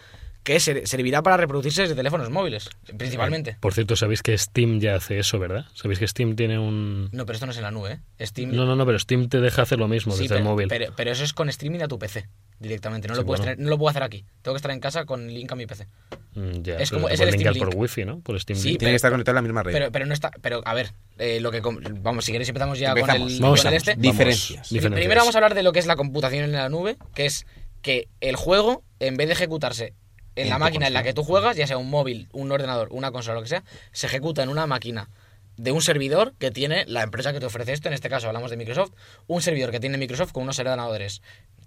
que 0.43 0.59
ser- 0.59 0.87
servirá 0.87 1.21
para 1.21 1.37
reproducirse 1.37 1.83
desde 1.83 1.95
teléfonos 1.95 2.29
móviles, 2.29 2.69
principalmente. 2.97 3.57
Por 3.59 3.73
cierto, 3.73 3.95
sabéis 3.95 4.21
que 4.23 4.37
Steam 4.37 4.79
ya 4.79 4.95
hace 4.95 5.19
eso, 5.19 5.37
¿verdad? 5.39 5.65
Sabéis 5.73 5.99
que 5.99 6.07
Steam 6.07 6.35
tiene 6.35 6.57
un... 6.57 7.09
No, 7.11 7.25
pero 7.25 7.35
esto 7.35 7.45
no 7.45 7.51
es 7.51 7.57
en 7.57 7.63
la 7.63 7.71
nube, 7.71 7.99
¿eh? 8.17 8.25
Steam... 8.25 8.51
No, 8.51 8.65
no, 8.65 8.75
no, 8.75 8.85
pero 8.85 8.97
Steam 8.97 9.29
te 9.29 9.39
deja 9.39 9.61
hacer 9.61 9.77
lo 9.79 9.87
mismo 9.87 10.13
Sí, 10.13 10.23
desde 10.23 10.35
pero, 10.35 10.39
el 10.39 10.43
móvil. 10.45 10.67
Pero, 10.67 10.93
pero 10.95 11.11
eso 11.11 11.23
es 11.23 11.33
con 11.33 11.47
streaming 11.49 11.81
a 11.81 11.87
tu 11.87 11.99
PC 11.99 12.27
directamente. 12.59 13.07
No, 13.07 13.13
Sí, 13.15 13.21
lo 13.21 13.25
puedes 13.25 13.41
bueno. 13.41 13.53
tener- 13.53 13.63
no 13.63 13.69
lo 13.69 13.77
puedo 13.77 13.89
hacer 13.89 14.03
aquí. 14.03 14.25
Tengo 14.41 14.53
que 14.55 14.57
estar 14.57 14.71
en 14.71 14.79
casa 14.79 15.05
con 15.05 15.27
link 15.27 15.51
a 15.51 15.55
mi 15.55 15.65
PC. 15.67 15.85
Mm, 16.33 16.61
ya, 16.61 16.77
es 16.77 16.89
pero 16.89 17.01
como- 17.01 17.09
es 17.09 17.19
el 17.19 17.31
Steam 17.33 17.55
por 17.57 17.69
Link. 17.69 17.79
wifi, 17.81 18.05
¿no? 18.05 18.19
Por 18.21 18.39
Steam 18.39 18.57
Sí, 18.57 18.69
Link. 18.69 18.79
Tiene 18.79 18.91
que 18.93 18.95
estar 18.97 19.11
conectado 19.11 19.33
a 19.37 19.41
la 19.41 19.47
misma 19.47 19.63
red. 19.63 19.73
Pero, 19.73 19.91
pero 19.91 20.05
no 20.05 20.13
está. 20.13 20.31
Pero 20.41 20.61
a 20.65 20.73
ver, 20.73 20.91
eh, 21.17 21.39
lo 21.39 21.51
que 21.51 21.61
vamos, 22.01 22.25
si 22.25 22.31
queréis 22.31 22.49
empezamos 22.49 22.79
ya 22.79 22.89
Empezamos. 22.89 23.17
con 23.23 23.31
el, 23.31 23.39
Vamos 23.41 23.61
con 23.61 23.67
el 23.71 23.77
este. 23.77 23.91
vamos. 23.91 24.01
Diferencias. 24.01 24.69
Diferencias. 24.69 24.99
Primero 24.99 25.21
vamos 25.21 25.35
a 25.35 25.37
hablar 25.37 25.53
de 25.55 25.63
lo 25.63 25.71
que 25.71 25.79
es 25.79 25.85
la 25.85 25.95
computación 25.95 26.43
en 26.45 26.51
la 26.53 26.69
nube, 26.69 26.97
que 27.13 27.25
es 27.25 27.45
que 27.81 28.07
el 28.21 28.35
juego, 28.35 28.83
en 28.99 29.17
vez 29.17 29.27
de 29.27 29.33
ejecutarse 29.33 29.93
en, 30.35 30.43
En 30.43 30.49
la 30.49 30.59
máquina 30.59 30.87
en 30.87 30.93
la 30.93 31.03
que 31.03 31.13
tú 31.13 31.23
juegas, 31.23 31.57
ya 31.57 31.67
sea 31.67 31.77
un 31.77 31.89
móvil, 31.89 32.27
un 32.31 32.51
ordenador, 32.51 32.87
una 32.91 33.11
consola, 33.11 33.35
lo 33.35 33.41
que 33.43 33.49
sea, 33.49 33.63
se 33.91 34.07
ejecuta 34.07 34.43
en 34.43 34.49
una 34.49 34.67
máquina 34.67 35.09
de 35.57 35.71
un 35.71 35.81
servidor 35.81 36.33
que 36.39 36.51
tiene 36.51 36.85
la 36.87 37.03
empresa 37.03 37.33
que 37.33 37.39
te 37.39 37.45
ofrece 37.45 37.73
esto, 37.73 37.87
en 37.87 37.93
este 37.93 38.09
caso 38.09 38.27
hablamos 38.27 38.49
de 38.49 38.57
Microsoft, 38.57 38.93
un 39.27 39.41
servidor 39.41 39.71
que 39.71 39.79
tiene 39.79 39.97
Microsoft 39.97 40.31
con 40.31 40.43
unos 40.43 40.57
ordenadores 40.59 41.21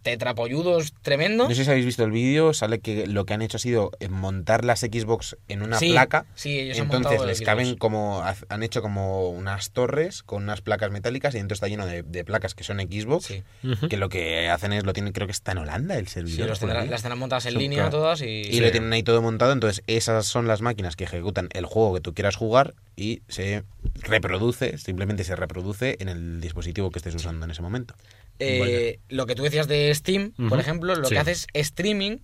tetrapolludos 0.04 0.92
tremendos. 1.02 1.48
No 1.48 1.54
sé 1.54 1.64
si 1.64 1.70
habéis 1.70 1.86
visto 1.86 2.04
el 2.04 2.12
vídeo, 2.12 2.54
sale 2.54 2.78
que 2.78 3.06
lo 3.08 3.24
que 3.26 3.34
han 3.34 3.42
hecho 3.42 3.56
ha 3.56 3.60
sido 3.60 3.90
eh, 3.98 4.08
montar 4.08 4.64
las 4.64 4.80
Xbox 4.80 5.36
en 5.48 5.62
una 5.62 5.78
Sí, 5.78 5.90
placa. 5.90 6.26
sí, 6.36 6.60
ellos 6.60 6.78
entonces 6.78 7.20
les 7.24 7.38
Xbox. 7.38 7.46
caben 7.46 7.74
como. 7.76 8.22
Han 8.48 8.62
hecho 8.62 8.82
como 8.82 9.30
unas 9.30 9.70
torres 9.72 10.22
con 10.22 10.44
unas 10.44 10.60
placas 10.60 10.90
metálicas 10.92 11.34
y 11.34 11.38
dentro 11.38 11.54
está 11.54 11.66
lleno 11.68 11.86
de, 11.86 12.02
de 12.02 12.24
placas 12.24 12.54
que 12.54 12.62
son 12.62 12.78
Xbox. 12.78 13.24
Sí. 13.26 13.42
Que 13.88 13.96
lo 13.96 14.08
que 14.08 14.48
hacen 14.48 14.72
es 14.72 14.84
lo 14.84 14.92
tienen, 14.92 15.12
creo 15.12 15.26
que 15.26 15.32
está 15.32 15.52
en 15.52 15.58
Holanda 15.58 15.96
el 15.96 16.06
Sí, 16.06 16.14
servidor. 16.14 16.48
los 16.48 16.60
tendrán- 16.60 16.90
las 16.90 17.02
tendrán 17.02 17.18
montadas 17.18 17.46
en 17.46 17.54
línea 17.58 17.78
claro. 17.84 17.90
todas 17.98 18.20
y... 18.22 18.26
Y 18.26 18.60
lo 18.60 18.70
tienen 18.70 18.92
ahí 18.92 19.02
todo 19.02 19.22
montado, 19.22 19.52
entonces 19.52 19.82
esas 19.86 20.26
son 20.26 20.46
las 20.46 20.60
máquinas 20.60 20.94
que 20.96 21.04
ejecutan 21.04 21.48
el 21.54 21.64
juego 21.66 21.94
que 21.94 22.00
tú 22.00 22.12
quieras 22.14 22.36
jugar 22.36 22.74
y 22.96 23.22
se 23.28 23.64
reproduce, 24.02 24.78
simplemente 24.78 25.24
se 25.24 25.36
reproduce 25.36 25.96
en 26.00 26.08
el 26.08 26.40
dispositivo 26.40 26.90
que 26.90 26.98
estés 26.98 27.14
usando 27.14 27.44
en 27.44 27.50
ese 27.50 27.62
momento. 27.62 27.94
Eh, 28.38 28.98
lo 29.08 29.26
que 29.26 29.34
tú 29.34 29.42
decías 29.42 29.68
de 29.68 29.94
Steam, 29.94 30.32
por 30.48 30.58
ejemplo, 30.60 30.94
lo 30.94 31.04
Sí. 31.06 31.14
que 31.14 31.20
hace 31.20 31.32
es 31.32 31.46
streaming 31.54 32.18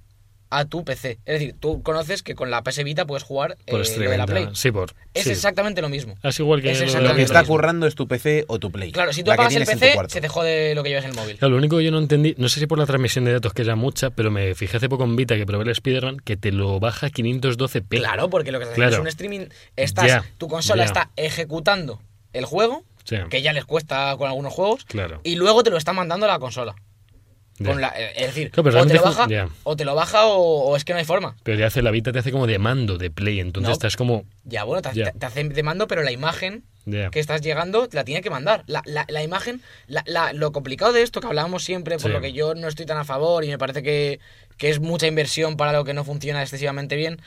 a 0.51 0.65
tu 0.65 0.85
PC. 0.85 1.19
Es 1.25 1.41
decir, 1.41 1.55
tú 1.59 1.83
conoces 1.83 2.23
que 2.23 2.35
con 2.35 2.51
la 2.51 2.63
PS 2.63 2.83
Vita 2.85 3.07
puedes 3.07 3.23
jugar 3.23 3.57
Por 3.67 3.81
eh, 3.81 3.97
lo 3.99 4.11
de 4.11 4.19
la 4.19 4.27
Play. 4.27 4.49
Sí, 4.53 4.71
por... 4.73 4.93
Es 5.15 5.25
sí. 5.25 5.31
exactamente 5.31 5.81
lo 5.81 5.89
mismo. 5.89 6.17
Es 6.23 6.39
igual 6.41 6.61
que... 6.61 6.73
Es 6.73 6.95
lo 6.95 7.01
Lo 7.01 7.15
que 7.15 7.23
está 7.23 7.45
currando 7.45 7.87
es 7.87 7.95
tu 7.95 8.07
PC 8.09 8.45
o 8.49 8.59
tu 8.59 8.71
Play. 8.73 8.93
Claro, 8.93 9.13
si 9.13 9.23
tú 9.23 9.31
apagas 9.33 9.55
el 9.55 9.65
PC, 9.65 9.95
se 10.09 10.21
te 10.21 10.29
jode 10.29 10.75
lo 10.75 10.83
que 10.83 10.89
llevas 10.91 11.05
en 11.05 11.11
el 11.11 11.17
móvil. 11.17 11.37
Claro, 11.39 11.53
lo 11.53 11.59
único 11.59 11.79
que 11.79 11.85
yo 11.85 11.91
no 11.93 11.99
entendí, 11.99 12.35
no 12.37 12.49
sé 12.49 12.61
si 12.61 12.67
por 12.67 12.79
la 12.79 12.87
transmisión 12.87 13.25
de 13.25 13.33
datos 13.33 13.53
que 13.53 13.63
era 13.63 13.77
mucha, 13.77 14.11
pero 14.11 14.31
me 14.31 14.55
fijé 14.55 14.77
hace 14.79 14.89
poco 14.89 15.05
en 15.05 15.15
Vita 15.17 15.37
que 15.37 15.47
probé 15.47 15.65
el 15.65 15.71
Spider-Man 15.71 16.19
que 16.25 16.37
te 16.37 16.51
lo 16.53 16.81
baja 16.81 17.07
a 17.07 17.11
512p. 17.11 17.99
Claro, 17.99 18.29
porque 18.29 18.51
lo 18.53 18.59
que 18.59 18.65
estás 18.65 18.75
Claro. 18.77 18.89
haciendo 18.89 19.09
es 19.09 19.15
un 19.15 19.19
streaming. 19.27 19.47
Estás, 19.77 20.07
Ya, 20.07 20.25
tu 20.39 20.49
consola 20.49 20.83
ya. 20.83 20.87
está 20.87 21.11
ejecutando 21.17 22.01
el 22.33 22.45
juego, 22.45 22.85
Sí, 23.05 23.17
que 23.31 23.43
ya 23.43 23.53
les 23.53 23.65
cuesta 23.65 24.15
con 24.19 24.29
algunos 24.29 24.53
juegos, 24.53 24.85
claro. 24.85 25.21
y 25.25 25.37
luego 25.37 25.63
te 25.63 25.71
lo 25.71 25.77
está 25.77 25.93
mandando 25.93 26.27
a 26.27 26.29
la 26.29 26.39
consola. 26.39 26.75
Con 27.65 27.81
la- 27.81 27.93
eh, 27.97 28.13
es 28.17 28.27
decir, 28.29 28.51
o, 28.57 28.63
te 28.87 28.95
lo 28.95 29.03
baja, 29.03 29.27
o 29.65 29.77
te 29.77 29.85
lo 29.85 29.95
baja 29.95 30.27
o, 30.27 30.37
o 30.71 30.77
es 30.77 30.85
que 30.85 30.93
no 30.93 30.99
hay 30.99 31.05
forma. 31.05 31.37
Pero 31.43 31.59
ya 31.59 31.67
hace 31.67 31.83
la 31.83 31.91
Vita, 31.91 32.11
te 32.13 32.19
hace 32.19 32.33
como 32.33 32.47
de 32.47 32.59
mando, 32.59 32.97
de 32.99 33.11
play, 33.11 33.39
entonces 33.41 33.69
No. 33.69 33.73
estás 33.73 33.97
como... 33.97 34.25
Ya, 34.45 34.65
bueno, 34.65 34.81
te, 34.83 34.91
te- 34.91 35.13
te 35.13 35.27
hace 35.27 35.45
de 35.45 35.63
mando, 35.63 35.87
pero 35.87 36.03
la 36.03 36.11
imagen 36.13 36.65
que 37.13 37.21
estás 37.21 37.41
llegando 37.43 37.89
te 37.89 37.97
la 37.97 38.05
tiene 38.05 38.21
que 38.23 38.31
mandar. 38.31 38.65
La, 38.67 38.83
la- 38.87 39.05
la 39.09 39.23
imagen, 39.23 39.61
la- 39.87 40.33
lo 40.33 40.51
complicado 40.53 40.93
de 40.93 41.03
esto 41.03 41.21
que 41.21 41.27
hablábamos 41.27 41.63
siempre, 41.63 41.97
por 41.99 42.07
Sí. 42.11 42.13
lo 42.13 42.21
que 42.21 42.33
yo 42.33 42.55
no 42.55 42.67
estoy 42.67 42.87
tan 42.87 42.97
a 42.97 43.05
favor 43.05 43.45
y 43.45 43.49
me 43.49 43.59
parece 43.59 43.83
que, 43.83 44.19
que 44.57 44.71
es 44.71 44.81
mucha 44.81 45.07
inversión 45.07 45.57
para 45.57 45.73
lo 45.73 45.85
que 45.85 45.93
no 45.95 46.03
funciona 46.05 46.41
excesivamente 46.43 46.97
bien, 46.97 47.21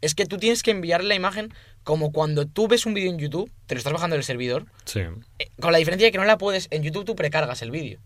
es 0.00 0.14
que 0.14 0.24
tú 0.24 0.38
tienes 0.38 0.62
que 0.62 0.70
enviar 0.70 1.04
la 1.04 1.14
imagen 1.14 1.52
como 1.84 2.12
cuando 2.12 2.46
tú 2.46 2.68
ves 2.68 2.86
un 2.86 2.94
vídeo 2.94 3.10
en 3.10 3.18
YouTube, 3.18 3.50
te 3.66 3.74
lo 3.74 3.78
estás 3.78 3.92
bajando 3.92 4.14
del 4.16 4.24
servidor, 4.24 4.66
Sí. 4.84 5.00
eh, 5.38 5.48
con 5.60 5.72
la 5.72 5.78
diferencia 5.78 6.06
de 6.06 6.12
que 6.12 6.18
no 6.18 6.24
la 6.24 6.38
puedes, 6.38 6.68
en 6.70 6.82
YouTube 6.82 7.04
tú 7.04 7.16
precargas 7.16 7.60
el 7.62 7.70
vídeo. 7.70 7.98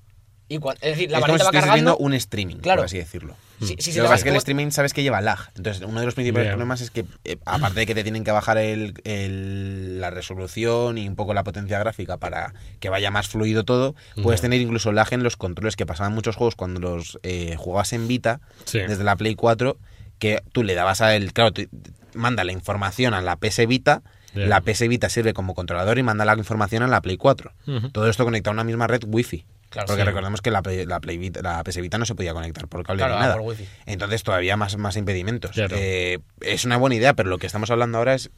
Y 0.49 0.57
es 0.57 0.63
decir, 0.81 1.11
la 1.11 1.19
es 1.21 1.25
si 1.25 1.33
va 1.33 1.51
cargando. 1.51 1.73
viendo 1.75 1.97
un 1.97 2.13
streaming, 2.15 2.57
Claro. 2.57 2.81
por 2.81 2.87
así 2.87 2.99
decirlo. 2.99 3.35
lo 3.61 3.67
que 3.69 3.77
pasa 4.03 4.15
es 4.17 4.25
que 4.25 4.29
el 4.31 4.37
streaming 4.37 4.71
sabes 4.73 4.93
que 4.93 5.03
lleva 5.03 5.21
lag. 5.23 5.39
Entonces, 5.57 5.83
uno 5.87 6.01
de 6.01 6.07
los 6.07 6.15
principales 6.15 6.47
Ya. 6.49 6.53
problemas 6.53 6.81
es 6.83 6.91
que, 6.91 7.07
eh, 7.25 7.39
aparte 7.47 7.81
de 7.81 7.87
que 7.87 7.95
te 7.95 8.03
tienen 8.03 8.25
que 8.25 8.31
bajar 8.31 8.59
el, 8.59 8.95
el- 9.05 10.01
la 10.01 10.11
resolución 10.11 10.99
y 10.99 11.09
un 11.09 11.17
poco 11.17 11.33
la 11.35 11.45
potencia 11.45 11.79
gráfica 11.79 12.19
para 12.19 12.53
que 12.81 12.91
vaya 12.91 13.11
más 13.11 13.29
fluido 13.29 13.65
todo, 13.65 13.95
puedes 14.23 14.41
tener 14.43 14.61
incluso 14.61 14.93
lag 14.93 15.09
en 15.13 15.23
los 15.23 15.37
controles 15.37 15.77
que 15.77 15.87
pasaban 15.87 16.13
muchos 16.15 16.37
juegos 16.37 16.57
cuando 16.57 16.81
los 16.81 17.19
eh, 17.23 17.57
jugabas 17.57 17.93
en 17.95 18.07
Vita, 18.09 18.41
Sí. 18.65 18.81
desde 18.81 19.05
la 19.05 19.17
Play 19.17 19.35
4, 19.37 19.79
que 20.19 20.43
tú 20.53 20.63
le 20.63 20.75
dabas 20.75 21.01
a 21.01 21.15
el. 21.17 21.33
Claro, 21.33 21.53
tú- 21.53 21.67
manda 22.15 22.45
la 22.45 22.53
información 22.53 23.15
a 23.15 23.21
la 23.23 23.37
PS 23.37 23.67
Vita. 23.67 24.03
Ya. 24.35 24.47
La 24.47 24.61
PS 24.61 24.89
Vita 24.89 25.09
sirve 25.09 25.33
como 25.33 25.55
controlador 25.55 25.97
y 25.99 26.03
manda 26.03 26.25
la 26.25 26.35
información 26.37 26.83
a 26.83 26.89
la 26.89 27.01
Play 27.01 27.17
4. 27.17 27.53
Ujú. 27.69 27.91
Todo 27.91 28.09
esto 28.11 28.25
conectado 28.25 28.51
a 28.51 28.55
una 28.55 28.65
misma 28.65 28.87
red 28.89 29.03
Wi-Fi. 29.07 29.45
Claro, 29.75 29.89
porque 29.89 30.03
sí. 30.03 30.07
recordemos 30.07 30.41
que 30.41 30.53
la, 30.53 30.63
la, 30.87 31.01
Play 31.01 31.33
la 31.43 31.65
PS 31.65 31.81
Vita 31.81 31.99
no 31.99 32.07
se 32.07 32.15
podía 32.15 32.33
conectar 32.33 32.69
por 32.69 32.85
cable 32.85 33.01
Claro, 33.01 33.15
ni 33.15 33.19
ah, 33.19 33.23
nada. 33.23 33.35
por 33.35 33.43
wifi. 33.43 33.67
Entonces 33.87 34.23
todavía 34.23 34.57
más, 34.57 34.77
más 34.77 34.97
impedimentos. 34.97 35.51
Claro. 35.51 35.75
Eh, 35.77 36.21
es 36.41 36.65
una 36.65 36.77
buena 36.77 36.95
idea, 36.95 37.15
pero 37.15 37.29
lo 37.29 37.39
que 37.39 37.49
estamos 37.49 37.73
hablando 37.73 37.99
ahora 37.99 38.15
es, 38.15 38.31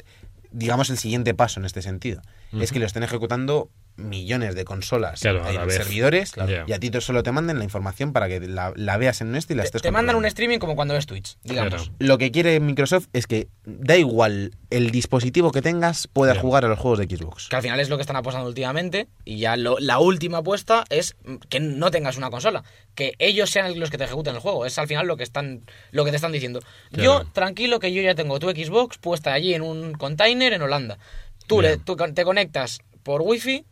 digamos, 0.50 0.88
el 0.88 0.96
siguiente 0.96 1.34
paso 1.34 1.60
en 1.60 1.66
este 1.66 1.82
sentido. 1.82 2.22
Es 2.58 2.72
que 2.72 2.78
lo 2.78 2.86
estén 2.86 3.02
ejecutando 3.02 3.68
millones 3.96 4.54
de 4.54 4.64
consolas 4.64 5.20
Claro, 5.20 5.44
a 5.44 5.50
en 5.52 5.70
servidores 5.70 6.32
Claro. 6.32 6.64
y 6.66 6.72
a 6.72 6.78
ti 6.78 6.90
solo 7.00 7.22
te 7.22 7.32
manden 7.32 7.58
la 7.58 7.64
información 7.64 8.12
para 8.12 8.28
que 8.28 8.40
la, 8.40 8.72
la 8.76 8.96
veas 8.96 9.20
en 9.20 9.34
este 9.36 9.54
y 9.54 9.56
la 9.56 9.62
te, 9.62 9.66
estés 9.68 9.82
te 9.82 9.90
mandan 9.90 10.16
un 10.16 10.24
streaming 10.26 10.58
como 10.58 10.76
cuando 10.76 10.94
ves 10.94 11.06
Twitch, 11.06 11.36
digamos. 11.42 11.74
Claro. 11.74 11.92
Lo 11.98 12.18
que 12.18 12.30
quiere 12.30 12.58
Microsoft 12.60 13.06
es 13.12 13.26
que 13.26 13.48
da 13.64 13.96
igual 13.96 14.52
el 14.70 14.90
dispositivo 14.90 15.52
que 15.52 15.62
tengas, 15.62 16.06
pueda 16.08 16.34
Ya. 16.34 16.40
jugar 16.40 16.64
a 16.64 16.68
los 16.68 16.78
juegos 16.78 16.98
de 16.98 17.06
Xbox. 17.16 17.48
Que 17.48 17.56
al 17.56 17.62
final 17.62 17.80
es 17.80 17.88
lo 17.88 17.96
que 17.96 18.02
están 18.02 18.16
apostando 18.16 18.48
últimamente. 18.48 19.08
Y 19.24 19.38
ya 19.38 19.56
lo- 19.56 19.78
la 19.78 19.98
última 19.98 20.38
apuesta 20.38 20.84
es 20.90 21.16
que 21.48 21.60
no 21.60 21.90
tengas 21.90 22.16
una 22.16 22.30
consola. 22.30 22.64
Que 22.94 23.14
ellos 23.18 23.50
sean 23.50 23.78
los 23.78 23.90
que 23.90 23.98
te 23.98 24.04
ejecuten 24.04 24.34
el 24.34 24.40
juego. 24.40 24.66
Es 24.66 24.78
al 24.78 24.86
final 24.88 25.06
lo 25.06 25.16
que 25.16 25.22
están 25.22 25.62
lo 25.90 26.04
que 26.04 26.10
te 26.10 26.16
están 26.16 26.32
diciendo. 26.32 26.60
Claro. 26.92 27.22
Yo, 27.24 27.30
tranquilo, 27.32 27.78
que 27.80 27.92
yo 27.92 28.02
ya 28.02 28.14
tengo 28.14 28.38
tu 28.38 28.48
Xbox 28.50 28.98
puesta 28.98 29.32
allí 29.32 29.54
en 29.54 29.62
un 29.62 29.92
container 29.94 30.52
en 30.52 30.62
Holanda. 30.62 30.98
Tú, 31.46 31.60
le, 31.62 31.76
tú 31.76 31.96
te 31.96 32.24
conectas 32.24 32.80
por 33.02 33.22
wifi 33.22 33.64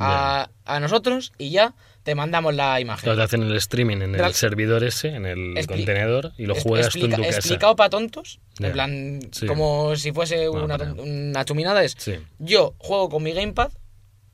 a, 0.00 0.50
a 0.64 0.80
nosotros 0.80 1.32
y 1.38 1.50
ya 1.50 1.74
te 2.02 2.14
mandamos 2.14 2.54
la 2.54 2.80
imagen. 2.80 3.02
Claro, 3.04 3.18
te 3.18 3.24
hacen 3.24 3.42
el 3.42 3.54
streaming 3.56 3.98
en 3.98 4.14
el 4.14 4.34
servidor 4.34 4.82
ese, 4.84 5.08
en 5.08 5.26
el 5.26 5.54
Expli- 5.56 5.66
contenedor, 5.66 6.32
y 6.38 6.46
lo 6.46 6.54
juegas 6.54 6.88
tú 6.92 6.98
en 6.98 7.04
explica- 7.04 7.16
tu 7.16 7.22
casa. 7.22 7.38
Explicado 7.38 7.76
para 7.76 7.90
tontos. 7.90 8.40
Ya. 8.58 8.68
En 8.68 8.72
plan, 8.72 9.20
Sí. 9.32 9.46
como 9.46 9.94
si 9.96 10.12
fuese 10.12 10.48
Bueno, 10.48 10.64
una, 10.64 10.78
pero- 10.78 10.94
una 11.02 11.44
chuminada. 11.44 11.84
Es 11.84 11.94
Sí. 11.98 12.14
yo 12.38 12.74
juego 12.78 13.08
con 13.10 13.22
mi 13.22 13.32
gamepad 13.32 13.70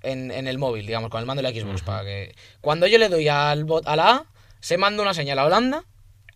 en, 0.03 0.31
en 0.31 0.47
el 0.47 0.59
móvil, 0.59 0.87
digamos, 0.87 1.11
con 1.11 1.21
el 1.21 1.27
mando 1.27 1.43
de 1.43 1.53
la 1.53 1.61
Xbox. 1.61 1.83
para 1.83 2.05
que 2.05 2.35
Cuando 2.61 2.87
yo 2.87 2.99
le 2.99 3.09
doy 3.09 3.27
al 3.29 3.65
bot, 3.65 3.87
a 3.89 3.97
la 3.97 4.11
A, 4.11 4.25
se 4.61 4.79
manda 4.79 5.03
una 5.03 5.15
señal 5.15 5.39
a 5.41 5.45
Holanda, 5.47 5.85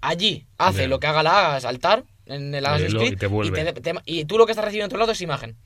allí 0.01 0.47
hace 0.59 0.83
Ya. 0.83 0.89
lo 0.89 0.99
que 0.99 1.07
haga 1.07 1.23
la 1.23 1.55
A, 1.57 1.61
saltar 1.61 2.05
en 2.27 2.55
el 2.55 2.65
Y 2.65 2.67
Assassin's 2.67 2.95
Creed, 2.95 3.13
y 3.13 3.17
te 3.17 3.27
vuelve. 3.29 3.73
te- 3.73 3.81
te- 3.81 3.95
y 4.05 4.25
tú 4.25 4.37
lo 4.39 4.47
que 4.47 4.53
estás 4.53 4.65
recibiendo 4.65 4.87
en 4.87 4.89
otro 4.89 4.99
lado 4.99 5.13
es 5.13 5.21
imagen. 5.21 5.57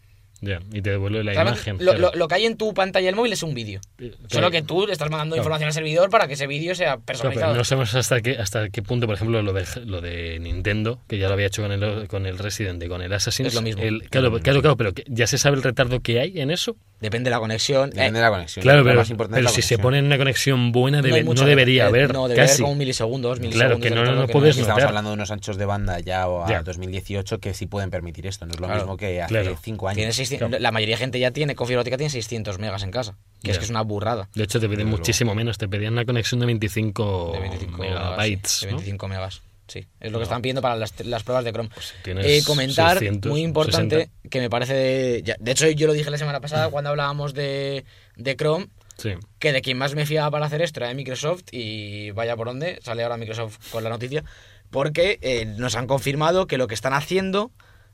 Y 0.72 0.82
te 0.82 0.90
devuelve 0.90 1.24
la 1.24 1.32
Realmente, 1.32 1.60
imagen. 1.70 1.76
lo, 1.86 1.92
claro. 1.92 1.98
lo- 2.12 2.18
lo 2.18 2.28
que 2.28 2.34
hay 2.34 2.46
en 2.46 2.56
tu 2.56 2.72
pantalla 2.74 3.06
del 3.06 3.14
móvil 3.16 3.32
es 3.32 3.42
un 3.42 3.54
vídeo. 3.54 3.80
Solo 4.28 4.50
que 4.50 4.62
tú 4.62 4.86
le 4.86 4.92
estás 4.92 5.10
mandando 5.10 5.34
Claro. 5.36 5.42
información 5.42 5.68
al 5.68 5.72
servidor 5.74 6.10
para 6.10 6.26
que 6.26 6.34
ese 6.34 6.46
vídeo 6.46 6.74
sea 6.74 6.92
Claro, 6.92 7.02
personalizado. 7.04 7.54
no 7.54 7.64
sabemos 7.64 7.94
hasta 7.94 8.20
qué, 8.20 8.32
hasta 8.38 8.68
qué 8.70 8.82
punto, 8.82 9.06
por 9.06 9.14
ejemplo, 9.16 9.42
lo 9.42 9.52
de, 9.52 9.64
lo 9.86 10.00
de 10.00 10.38
Nintendo, 10.40 11.00
que 11.08 11.18
ya 11.18 11.28
lo 11.28 11.34
había 11.34 11.46
hecho 11.46 11.62
con 11.62 11.72
el, 11.72 12.08
con 12.08 12.26
el 12.26 12.38
Resident 12.38 12.82
y 12.82 12.88
con 12.88 13.02
el 13.02 13.12
Assassin's. 13.12 13.48
Es 13.48 13.54
lo 13.54 13.62
mismo. 13.62 13.82
el- 13.82 14.08
claro, 14.10 14.30
claro, 14.40 14.60
claro, 14.60 14.76
pero 14.76 14.92
ya 15.06 15.26
se 15.26 15.38
sabe 15.38 15.56
el 15.56 15.62
retardo 15.62 16.00
que 16.00 16.20
hay 16.20 16.40
en 16.40 16.50
eso. 16.50 16.76
Depende 17.04 17.28
de 17.28 17.36
la 17.36 17.38
conexión. 17.40 17.90
Depende 17.90 18.08
Eh, 18.08 18.12
de 18.12 18.20
la 18.22 18.30
conexión. 18.30 18.62
Claro, 18.62 18.78
Lo 18.78 18.84
pero, 18.86 18.98
más 19.00 19.10
importante 19.10 19.36
pero 19.40 19.48
es 19.48 19.54
si 19.54 19.60
se 19.60 19.74
conexión. 19.76 19.82
pone 19.82 19.98
en 19.98 20.04
una 20.06 20.16
conexión 20.16 20.72
buena, 20.72 21.02
no 21.02 21.02
debe- 21.06 21.20
no, 21.20 21.26
mucho- 21.26 21.44
debería 21.44 21.84
eh, 21.84 21.86
haber. 21.88 22.12
No, 22.14 22.22
debería 22.28 22.44
casi. 22.44 22.54
haber 22.54 22.60
como 22.62 22.72
un 22.72 22.78
milisegundos, 22.78 23.38
Claro, 23.38 23.48
milisegundos. 23.50 23.80
que 23.82 23.90
no- 23.94 24.14
no 24.20 24.26
que 24.26 24.32
puedes 24.32 24.54
Sí, 24.54 24.60
notar. 24.62 24.72
estamos 24.78 24.88
hablando 24.88 25.10
de 25.10 25.14
unos 25.14 25.30
anchos 25.30 25.56
de 25.58 25.64
banda 25.66 26.00
ya 26.00 26.26
o 26.28 26.44
a 26.44 26.48
Ya. 26.48 26.62
2018 26.62 27.40
que 27.40 27.52
sí 27.52 27.66
pueden 27.66 27.90
permitir 27.90 28.26
esto. 28.26 28.46
No 28.46 28.52
es 28.52 28.60
lo 28.60 28.66
Claro. 28.66 28.80
mismo 28.82 28.96
que 28.96 29.20
hace 29.20 29.28
Claro. 29.34 29.58
5 29.62 29.88
años. 29.88 29.96
Tiene 29.98 30.12
600 30.12 30.60
La 30.60 30.72
mayoría 30.72 30.94
de 30.96 31.00
gente 31.00 31.18
ya 31.18 31.30
tiene, 31.30 31.54
con 31.54 31.66
fibra 31.66 31.80
óptica 31.82 31.98
tiene 31.98 32.08
600 32.10 32.58
megas 32.58 32.82
en 32.82 32.90
casa. 32.90 33.16
Que 33.42 33.50
es 33.50 33.56
Ya. 33.56 33.60
que 33.60 33.64
es 33.66 33.70
una 33.70 33.82
burrada. 33.82 34.28
De 34.34 34.44
hecho, 34.44 34.58
te 34.58 34.68
piden 34.68 34.88
muchísimo 34.88 35.34
menos. 35.34 35.58
Te 35.58 35.68
pedían 35.68 35.92
una 35.92 36.06
conexión 36.06 36.40
de 36.40 36.46
25, 36.46 37.32
De 37.34 37.40
25 37.40 37.78
megabytes. 37.82 38.50
sí, 38.50 38.66
de 38.66 38.72
¿no? 38.72 38.78
25 38.78 39.08
megas. 39.08 39.42
Sí, 39.66 39.86
es 40.00 40.12
lo 40.12 40.18
que 40.18 40.24
están 40.24 40.42
pidiendo 40.42 40.60
para 40.62 40.76
las, 40.76 40.92
las 41.06 41.22
pruebas 41.22 41.44
de 41.44 41.52
Chrome. 41.52 41.70
Pues 41.74 41.94
Eh, 42.04 42.42
comentar, 42.44 42.98
600, 42.98 43.30
muy 43.30 43.40
importante, 43.42 43.96
60. 43.96 44.28
que 44.30 44.40
me 44.40 44.50
parece... 44.50 44.74
De, 44.74 45.22
ya- 45.24 45.36
de 45.40 45.50
hecho, 45.52 45.68
yo 45.70 45.86
lo 45.86 45.92
dije 45.94 46.10
la 46.10 46.18
semana 46.18 46.40
pasada 46.40 46.68
cuando 46.70 46.90
hablábamos 46.90 47.32
de, 47.34 47.84
de 48.16 48.36
Chrome, 48.36 48.68
Sí. 48.98 49.14
que 49.40 49.52
de 49.52 49.60
quien 49.62 49.76
más 49.78 49.94
me 49.94 50.06
fiaba 50.06 50.30
para 50.30 50.46
hacer 50.46 50.62
esto 50.62 50.78
era 50.80 50.88
de 50.88 50.94
Microsoft 50.94 51.44
y 51.50 52.10
vaya 52.12 52.36
por 52.36 52.46
dónde, 52.46 52.78
sale 52.82 53.02
ahora 53.02 53.16
Microsoft 53.16 53.58
con 53.72 53.82
la 53.82 53.90
noticia, 53.90 54.22
porque 54.70 55.18
eh, 55.22 55.46
nos 55.46 55.74
han 55.76 55.86
confirmado 55.86 56.46
que 56.46 56.58
lo 56.58 56.66
que 56.68 56.74
están 56.74 56.92
haciendo, 56.92 57.50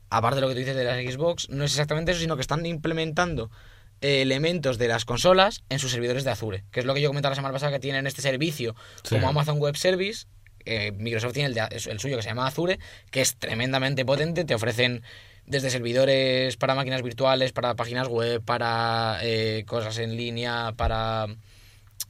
aparte 0.09 0.35
de 0.35 0.41
lo 0.41 0.47
que 0.49 0.53
tú 0.53 0.59
dices 0.59 0.75
de 0.75 0.83
las 0.83 0.97
Xbox, 1.03 1.49
no 1.49 1.63
es 1.63 1.71
exactamente 1.71 2.11
eso, 2.11 2.21
sino 2.21 2.35
que 2.35 2.41
están 2.41 2.65
implementando 2.65 3.49
eh, 4.01 4.21
elementos 4.21 4.77
de 4.77 4.87
las 4.89 5.05
consolas 5.05 5.63
en 5.69 5.79
sus 5.79 5.91
servidores 5.91 6.23
de 6.23 6.31
Azure, 6.31 6.63
que 6.71 6.81
es 6.81 6.85
lo 6.85 6.93
que 6.93 7.01
yo 7.01 7.09
comentaba 7.09 7.31
la 7.31 7.35
semana 7.35 7.53
pasada, 7.53 7.71
que 7.71 7.79
tienen 7.79 8.05
este 8.07 8.21
servicio 8.21 8.75
Sí. 9.03 9.15
como 9.15 9.29
Amazon 9.29 9.57
Web 9.59 9.77
Service, 9.77 10.25
eh, 10.65 10.91
Microsoft 10.91 11.33
tiene 11.33 11.47
el, 11.47 11.53
de- 11.53 11.67
el 11.91 11.99
suyo 11.99 12.17
que 12.17 12.23
se 12.23 12.29
llama 12.29 12.47
Azure, 12.47 12.79
que 13.09 13.21
es 13.21 13.35
tremendamente 13.35 14.05
potente, 14.05 14.43
te 14.45 14.55
ofrecen 14.55 15.03
desde 15.45 15.69
servidores 15.69 16.55
para 16.57 16.75
máquinas 16.75 17.01
virtuales, 17.01 17.51
para 17.51 17.75
páginas 17.75 18.07
web, 18.07 18.41
para 18.43 19.19
eh, 19.23 19.63
cosas 19.67 19.97
en 19.97 20.15
línea, 20.15 20.73
para 20.77 21.27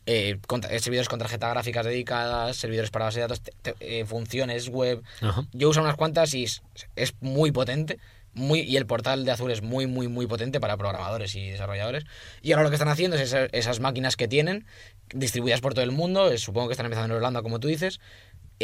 eh, 0.05 0.37
con- 0.47 0.61
eh, 0.69 0.79
servidores 0.79 1.09
con 1.09 1.19
tarjetas 1.19 1.51
gráficas 1.51 1.85
dedicadas, 1.85 2.57
servidores 2.57 2.89
para 2.91 3.05
base 3.05 3.19
de 3.19 3.21
datos, 3.23 3.41
te- 3.41 3.73
te- 3.73 4.05
funciones 4.05 4.67
web. 4.69 5.01
Ajá. 5.21 5.45
Yo 5.53 5.69
uso 5.69 5.81
unas 5.81 5.95
cuantas 5.95 6.33
y 6.33 6.43
es, 6.43 6.61
es 6.95 7.13
muy 7.21 7.51
potente. 7.51 7.99
Muy, 8.33 8.61
y 8.61 8.77
el 8.77 8.85
portal 8.85 9.25
de 9.25 9.31
Azure 9.31 9.51
es 9.53 9.61
muy, 9.61 9.87
muy, 9.87 10.07
muy 10.07 10.25
potente 10.25 10.61
para 10.61 10.77
programadores 10.77 11.35
y 11.35 11.49
desarrolladores. 11.49 12.05
Y 12.41 12.53
ahora 12.53 12.63
lo 12.63 12.69
que 12.69 12.75
están 12.75 12.87
haciendo 12.87 13.17
es 13.17 13.23
esa- 13.23 13.47
esas 13.47 13.81
máquinas 13.81 14.15
que 14.15 14.29
tienen, 14.29 14.65
distribuidas 15.13 15.59
por 15.59 15.73
todo 15.73 15.83
el 15.83 15.91
mundo, 15.91 16.37
supongo 16.37 16.69
que 16.69 16.71
están 16.73 16.85
empezando 16.85 17.13
en 17.13 17.17
Irlanda, 17.17 17.41
como 17.41 17.59
tú 17.59 17.67
dices, 17.67 17.99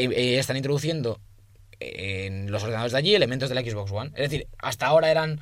eh, 0.03 0.09
eh, 0.15 0.39
están 0.39 0.57
introduciendo 0.57 1.19
en 1.79 2.51
los 2.51 2.63
ordenadores 2.63 2.91
de 2.93 2.97
allí 2.99 3.15
elementos 3.15 3.49
de 3.49 3.55
la 3.55 3.61
Xbox 3.61 3.91
One. 3.91 4.09
Es 4.15 4.29
decir, 4.29 4.47
hasta 4.59 4.87
ahora 4.87 5.11
eran 5.11 5.39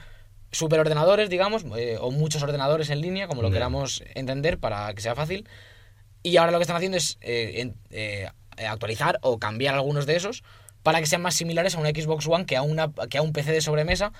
superordenadores, 0.51 1.29
digamos, 1.29 1.65
eh, 1.77 1.97
o 1.99 2.11
muchos 2.11 2.43
ordenadores 2.43 2.89
en 2.89 3.01
línea, 3.01 3.27
como 3.27 3.41
lo 3.41 3.49
Ya. 3.49 3.53
queramos 3.55 4.03
entender 4.15 4.57
para 4.57 4.93
que 4.93 5.01
sea 5.01 5.15
fácil. 5.15 5.47
Y 6.23 6.37
ahora 6.37 6.51
lo 6.51 6.57
que 6.57 6.63
están 6.63 6.77
haciendo 6.77 6.97
es 6.97 7.17
eh, 7.21 7.61
en- 7.61 7.75
eh, 7.91 8.27
actualizar 8.67 9.19
o 9.21 9.37
cambiar 9.39 9.75
algunos 9.75 10.05
de 10.05 10.15
esos 10.15 10.43
para 10.83 10.99
que 10.99 11.05
sean 11.07 11.21
más 11.21 11.35
similares 11.35 11.75
a 11.75 11.79
una 11.79 11.89
Xbox 11.89 12.27
One 12.27 12.45
que 12.45 12.55
a, 12.55 12.61
una, 12.61 12.91
que 13.09 13.17
a 13.17 13.21
un 13.21 13.33
PC 13.33 13.51
de 13.51 13.61
sobremesa. 13.61 14.11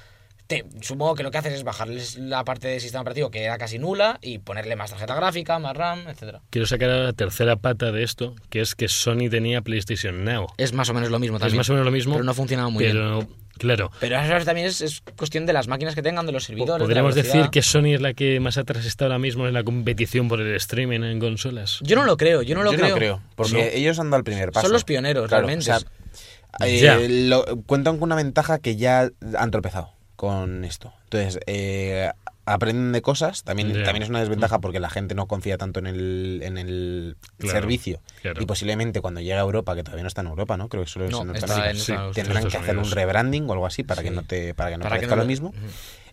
Te, 0.48 0.64
supongo 0.82 1.16
que 1.16 1.24
lo 1.24 1.32
que 1.32 1.40
haces 1.40 1.54
es 1.54 1.64
bajarles 1.64 2.18
la 2.18 2.44
parte 2.44 2.68
de 2.68 2.80
sistema 2.80 3.02
operativo 3.02 3.32
que 3.32 3.44
era 3.44 3.58
casi 3.58 3.80
nula 3.80 4.20
y 4.22 4.38
ponerle 4.40 4.76
más 4.76 4.92
tarjeta 4.92 5.16
gráfica, 5.16 5.58
más 5.58 5.76
RAM, 5.76 6.08
etcétera. 6.08 6.42
Quiero 6.52 6.68
sacar 6.68 6.90
a 6.92 6.98
la 7.00 7.14
tercera 7.14 7.56
pata 7.56 7.92
de 7.92 8.04
esto, 8.04 8.36
que 8.50 8.62
es 8.62 8.76
que 8.76 8.88
Sony 8.88 9.30
tenía 9.32 9.62
PlayStation 9.62 10.24
Now. 10.24 10.48
Es 10.58 10.72
más 10.74 10.88
o 10.90 10.94
menos 10.94 11.10
lo 11.10 11.18
mismo 11.18 11.38
Es 11.38 11.42
también. 11.42 11.58
más 11.58 11.70
o 11.70 11.74
menos 11.74 11.86
lo 11.86 11.92
mismo. 11.92 12.14
Pero 12.14 12.24
no 12.26 12.34
funcionaba 12.36 12.70
muy 12.70 12.84
bien. 12.84 12.96
pero, 12.96 13.28
Claro. 13.58 13.90
Pero 14.02 14.20
eso 14.20 14.46
también 14.46 14.68
es, 14.68 14.82
es 14.82 15.02
cuestión 15.18 15.46
de 15.46 15.54
las 15.54 15.70
máquinas 15.70 15.96
que 15.96 16.02
tengan, 16.02 16.26
de 16.26 16.34
los 16.34 16.44
servidores. 16.44 16.74
de 16.74 16.94
la 16.94 17.02
Podríamos 17.02 17.16
decir 17.16 17.50
que 17.52 17.62
Sony 17.62 17.94
es 17.96 18.02
la 18.02 18.14
que 18.14 18.40
más 18.42 18.58
atrás 18.58 18.86
está 18.86 19.06
ahora 19.06 19.18
mismo 19.18 19.48
en 19.48 19.54
la 19.54 19.64
competición 19.64 20.28
por 20.28 20.42
el 20.42 20.54
streaming 20.58 21.04
en 21.04 21.20
consolas. 21.22 21.80
Yo 21.82 21.96
no 21.96 22.04
lo 22.04 22.18
creo, 22.18 22.42
yo 22.42 22.54
no 22.54 22.64
lo 22.64 22.74
Yo 22.74 22.78
creo. 22.78 22.90
no 22.90 22.96
creo, 22.98 23.22
porque 23.38 23.54
No. 23.54 23.60
ellos 23.60 23.98
han 23.98 24.10
dado 24.12 24.18
el 24.20 24.24
primer 24.26 24.52
paso. 24.52 24.66
Son 24.68 24.74
los 24.74 24.84
pioneros, 24.84 25.30
Claro, 25.30 25.48
realmente. 25.48 25.72
o 25.72 25.80
sea, 25.80 27.00
eh, 27.00 27.08
lo- 27.30 27.46
cuentan 27.66 27.96
con 27.96 28.04
una 28.04 28.16
ventaja 28.16 28.60
que 28.60 28.76
ya 28.76 29.10
han 29.38 29.52
tropezado 29.52 29.95
con 30.16 30.64
esto. 30.66 30.94
Entonces, 31.06 31.40
eh, 31.48 32.12
aprenden 32.46 32.92
de 32.92 33.02
cosas. 33.02 33.44
También, 33.44 33.84
también 33.84 34.04
es 34.04 34.10
una 34.10 34.20
desventaja 34.20 34.60
porque 34.60 34.80
la 34.80 34.90
gente 34.90 35.16
no 35.16 35.28
confía 35.28 35.58
tanto 35.58 35.80
en 35.80 35.88
el, 35.88 36.40
en 36.44 36.58
el 36.58 37.18
Claro, 37.38 37.60
servicio. 37.60 38.02
claro. 38.22 38.42
Y 38.42 38.46
posiblemente 38.46 39.02
cuando 39.02 39.20
llegue 39.20 39.34
a 39.34 39.40
Europa, 39.40 39.76
que 39.76 39.84
todavía 39.84 40.04
no 40.04 40.08
está 40.08 40.22
en 40.22 40.28
Europa, 40.28 40.58
¿no? 40.58 40.70
Creo 40.70 40.84
que 40.84 40.90
solo 40.90 41.06
es 41.06 41.12
No, 41.12 41.22
en 41.22 41.76
Sí, 41.76 41.94
tendrán 42.14 42.48
que 42.48 42.58
hacer 42.58 42.78
un 42.78 42.90
rebranding 42.90 43.50
o 43.50 43.54
algo 43.54 43.66
así 43.66 43.84
para 43.84 44.04
que 44.04 44.12
no 44.12 44.24
te 44.24 44.54
para 44.54 44.72
que 44.72 44.78
no 44.78 44.84
Para 44.84 44.96
que 44.96 45.08
parezca 45.08 45.16
no 45.16 45.22
lo 45.24 45.28
mismo. 45.28 45.54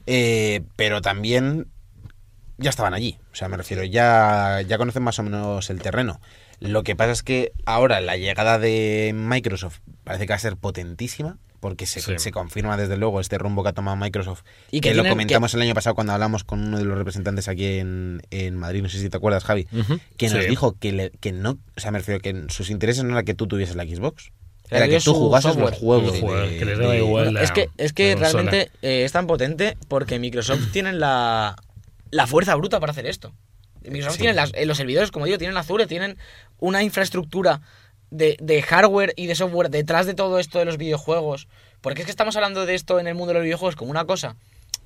Eh, 0.07 0.63
pero 0.77 1.01
también 1.01 1.69
ya 2.59 2.71
estaban 2.71 2.95
allí. 2.95 3.19
O 3.33 3.35
sea, 3.35 3.49
me 3.49 3.57
refiero, 3.57 3.85
ya, 3.85 4.61
ya 4.67 4.79
conocen 4.79 5.03
más 5.03 5.19
o 5.19 5.23
menos 5.23 5.71
el 5.71 5.81
terreno. 5.81 6.21
Lo 6.61 6.83
que 6.85 6.95
pasa 6.95 7.11
es 7.11 7.23
que 7.23 7.53
ahora 7.67 8.01
la 8.01 8.17
llegada 8.17 8.59
de 8.59 9.13
Microsoft 9.15 9.81
parece 10.05 10.27
que 10.27 10.33
va 10.33 10.37
a 10.37 10.41
ser 10.41 10.57
potentísima. 10.57 11.39
Porque 11.63 11.87
se, 11.87 12.01
Sí. 12.01 12.15
se 12.19 12.33
confirma 12.33 12.77
desde 12.77 12.97
luego 12.97 13.21
este 13.21 13.39
rumbo 13.39 13.63
que 13.63 13.69
ha 13.69 13.73
tomado 13.73 13.97
Microsoft. 13.97 14.43
Y 14.73 14.81
que 14.81 14.95
lo 14.95 15.05
comentamos 15.09 15.55
el 15.55 15.63
año 15.63 15.75
pasado 15.75 15.95
cuando 15.95 16.13
hablamos 16.13 16.43
con 16.43 16.61
uno 16.61 16.77
de 16.77 16.85
los 16.85 16.99
representantes 16.99 17.47
aquí 17.47 17.79
en, 17.79 18.21
en 18.33 18.57
Madrid, 18.57 18.83
no 18.83 18.89
sé 18.89 18.99
si 18.99 19.09
te 19.09 19.17
acuerdas, 19.17 19.45
Javi, 19.45 19.69
Ujú. 19.73 20.01
que 20.17 20.29
nos 20.29 20.43
Sí. 20.43 20.51
dijo 20.51 20.77
que, 20.77 20.91
le- 20.91 21.11
que 21.21 21.31
no, 21.31 21.59
o 21.77 21.81
sea, 21.81 21.93
me 21.93 21.99
refiero 22.01 22.21
que 22.21 22.47
sus 22.49 22.69
intereses 22.69 23.05
no 23.05 23.13
era 23.13 23.23
que 23.23 23.35
tú 23.35 23.47
tuvieses 23.47 23.77
la 23.77 23.85
Xbox, 23.85 24.33
Era 24.71 24.89
que 24.89 24.99
tú 24.99 25.15
jugases 25.15 25.53
software. 25.53 25.71
los 25.71 25.79
juegos. 25.79 26.13
De- 26.15 26.65
de- 26.77 26.99
igual. 26.99 27.35
La- 27.35 27.43
es 27.45 27.53
que, 27.53 27.69
es 27.79 27.93
que 27.93 28.17
realmente 28.17 28.73
eh, 28.83 29.05
es 29.05 29.13
tan 29.13 29.29
potente 29.29 29.77
porque 29.87 30.19
Microsoft 30.19 30.73
tiene 30.73 30.93
la, 30.93 31.55
la 32.11 32.27
fuerza 32.27 32.57
bruta 32.57 32.81
para 32.81 32.91
hacer 32.91 33.07
esto. 33.07 33.33
Microsoft 33.85 34.15
Sí. 34.15 34.23
tiene 34.23 34.35
las, 34.35 34.51
eh, 34.55 34.67
los 34.67 34.77
servidores, 34.79 35.13
como 35.13 35.27
digo, 35.27 35.39
tienen 35.39 35.57
Azure, 35.57 35.87
tienen 35.87 36.17
una 36.59 36.83
infraestructura 36.83 37.61
de, 38.13 38.37
de 38.41 38.63
hardware 38.63 39.15
y 39.17 39.27
de 39.27 39.35
software 39.35 39.71
detrás 39.71 40.07
de 40.07 40.15
todo 40.15 40.39
esto 40.39 40.59
de 40.59 40.65
los 40.65 40.77
videojuegos. 40.77 41.49
Porque 41.81 42.03
es 42.03 42.07
que 42.07 42.13
estamos 42.13 42.37
hablando 42.37 42.65
de 42.67 42.75
esto 42.75 43.01
en 43.01 43.07
el 43.09 43.15
mundo 43.15 43.29
de 43.29 43.35
los 43.35 43.45
videojuegos 43.45 43.75
como 43.75 43.91
una 43.91 44.05
cosa 44.05 44.37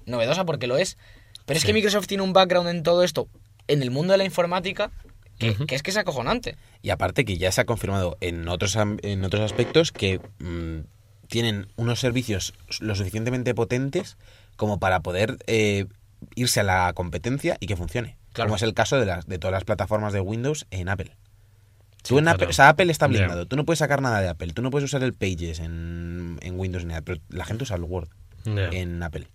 novedosa, 0.07 0.45
porque 0.45 0.67
lo 0.67 0.79
es. 0.79 0.97
Pero 1.45 1.59
es 1.59 1.65
que 1.65 1.73
Microsoft 1.73 2.07
tiene 2.07 2.23
un 2.23 2.33
background 2.33 2.69
en 2.69 2.83
todo 2.83 3.03
esto, 3.03 3.29
en 3.69 3.83
el 3.83 3.91
mundo 3.91 4.13
de 4.13 4.19
la 4.19 4.25
informática, 4.25 4.91
que, 5.39 5.55
es 5.69 5.83
que 5.83 5.91
es 5.91 5.97
acojonante. 5.97 6.57
Y 6.83 6.91
aparte 6.91 7.25
que 7.25 7.37
ya 7.37 7.53
se 7.53 7.61
ha 7.61 7.67
confirmado 7.67 8.17
en 8.21 8.49
otros, 8.49 8.77
en 8.77 9.25
otros 9.25 9.43
aspectos 9.43 9.93
que 9.93 10.21
mm, 10.39 10.87
tienen 11.29 11.69
unos 11.77 12.01
servicios 12.01 12.55
lo 12.81 12.95
suficientemente 12.95 13.55
potentes 13.55 14.17
como 14.57 14.79
para 14.79 15.01
poder 15.01 15.37
eh, 15.47 15.87
irse 16.35 16.61
a 16.61 16.65
la 16.65 16.93
competencia 16.95 17.59
y 17.61 17.67
que 17.67 17.77
funcione. 17.77 18.17
Claro. 18.33 18.49
Como 18.49 18.57
es 18.57 18.63
el 18.63 18.75
caso 18.75 18.99
de, 18.99 19.07
las, 19.07 19.27
de 19.27 19.39
todas 19.39 19.53
las 19.53 19.65
plataformas 19.65 20.13
de 20.13 20.21
Windows 20.21 20.67
en 20.71 20.89
Apple. 20.89 21.17
Tú 22.09 22.15
Sí, 22.15 22.19
en 22.19 22.29
Apple, 22.29 22.39
claro. 22.39 22.51
o 22.51 22.55
sea, 22.55 22.69
Apple 22.71 22.91
está 22.93 23.07
blindado. 23.07 23.47
Tú 23.47 23.57
no 23.57 23.65
puedes 23.65 23.79
sacar 23.79 24.01
nada 24.03 24.21
de 24.21 24.29
Apple. 24.29 24.53
Tú 24.53 24.63
no 24.63 24.71
puedes 24.71 24.85
usar 24.85 25.03
el 25.03 25.13
Pages 25.13 25.61
en, 25.61 26.39
en 26.43 26.59
Windows 26.59 26.85
ni 26.85 26.89
nada. 26.91 27.03
Pero 27.03 27.21
la 27.29 27.45
gente 27.45 27.65
usa 27.65 27.77
el 27.77 27.83
Word 27.83 28.09
en 28.73 29.03
Apple. 29.03 29.27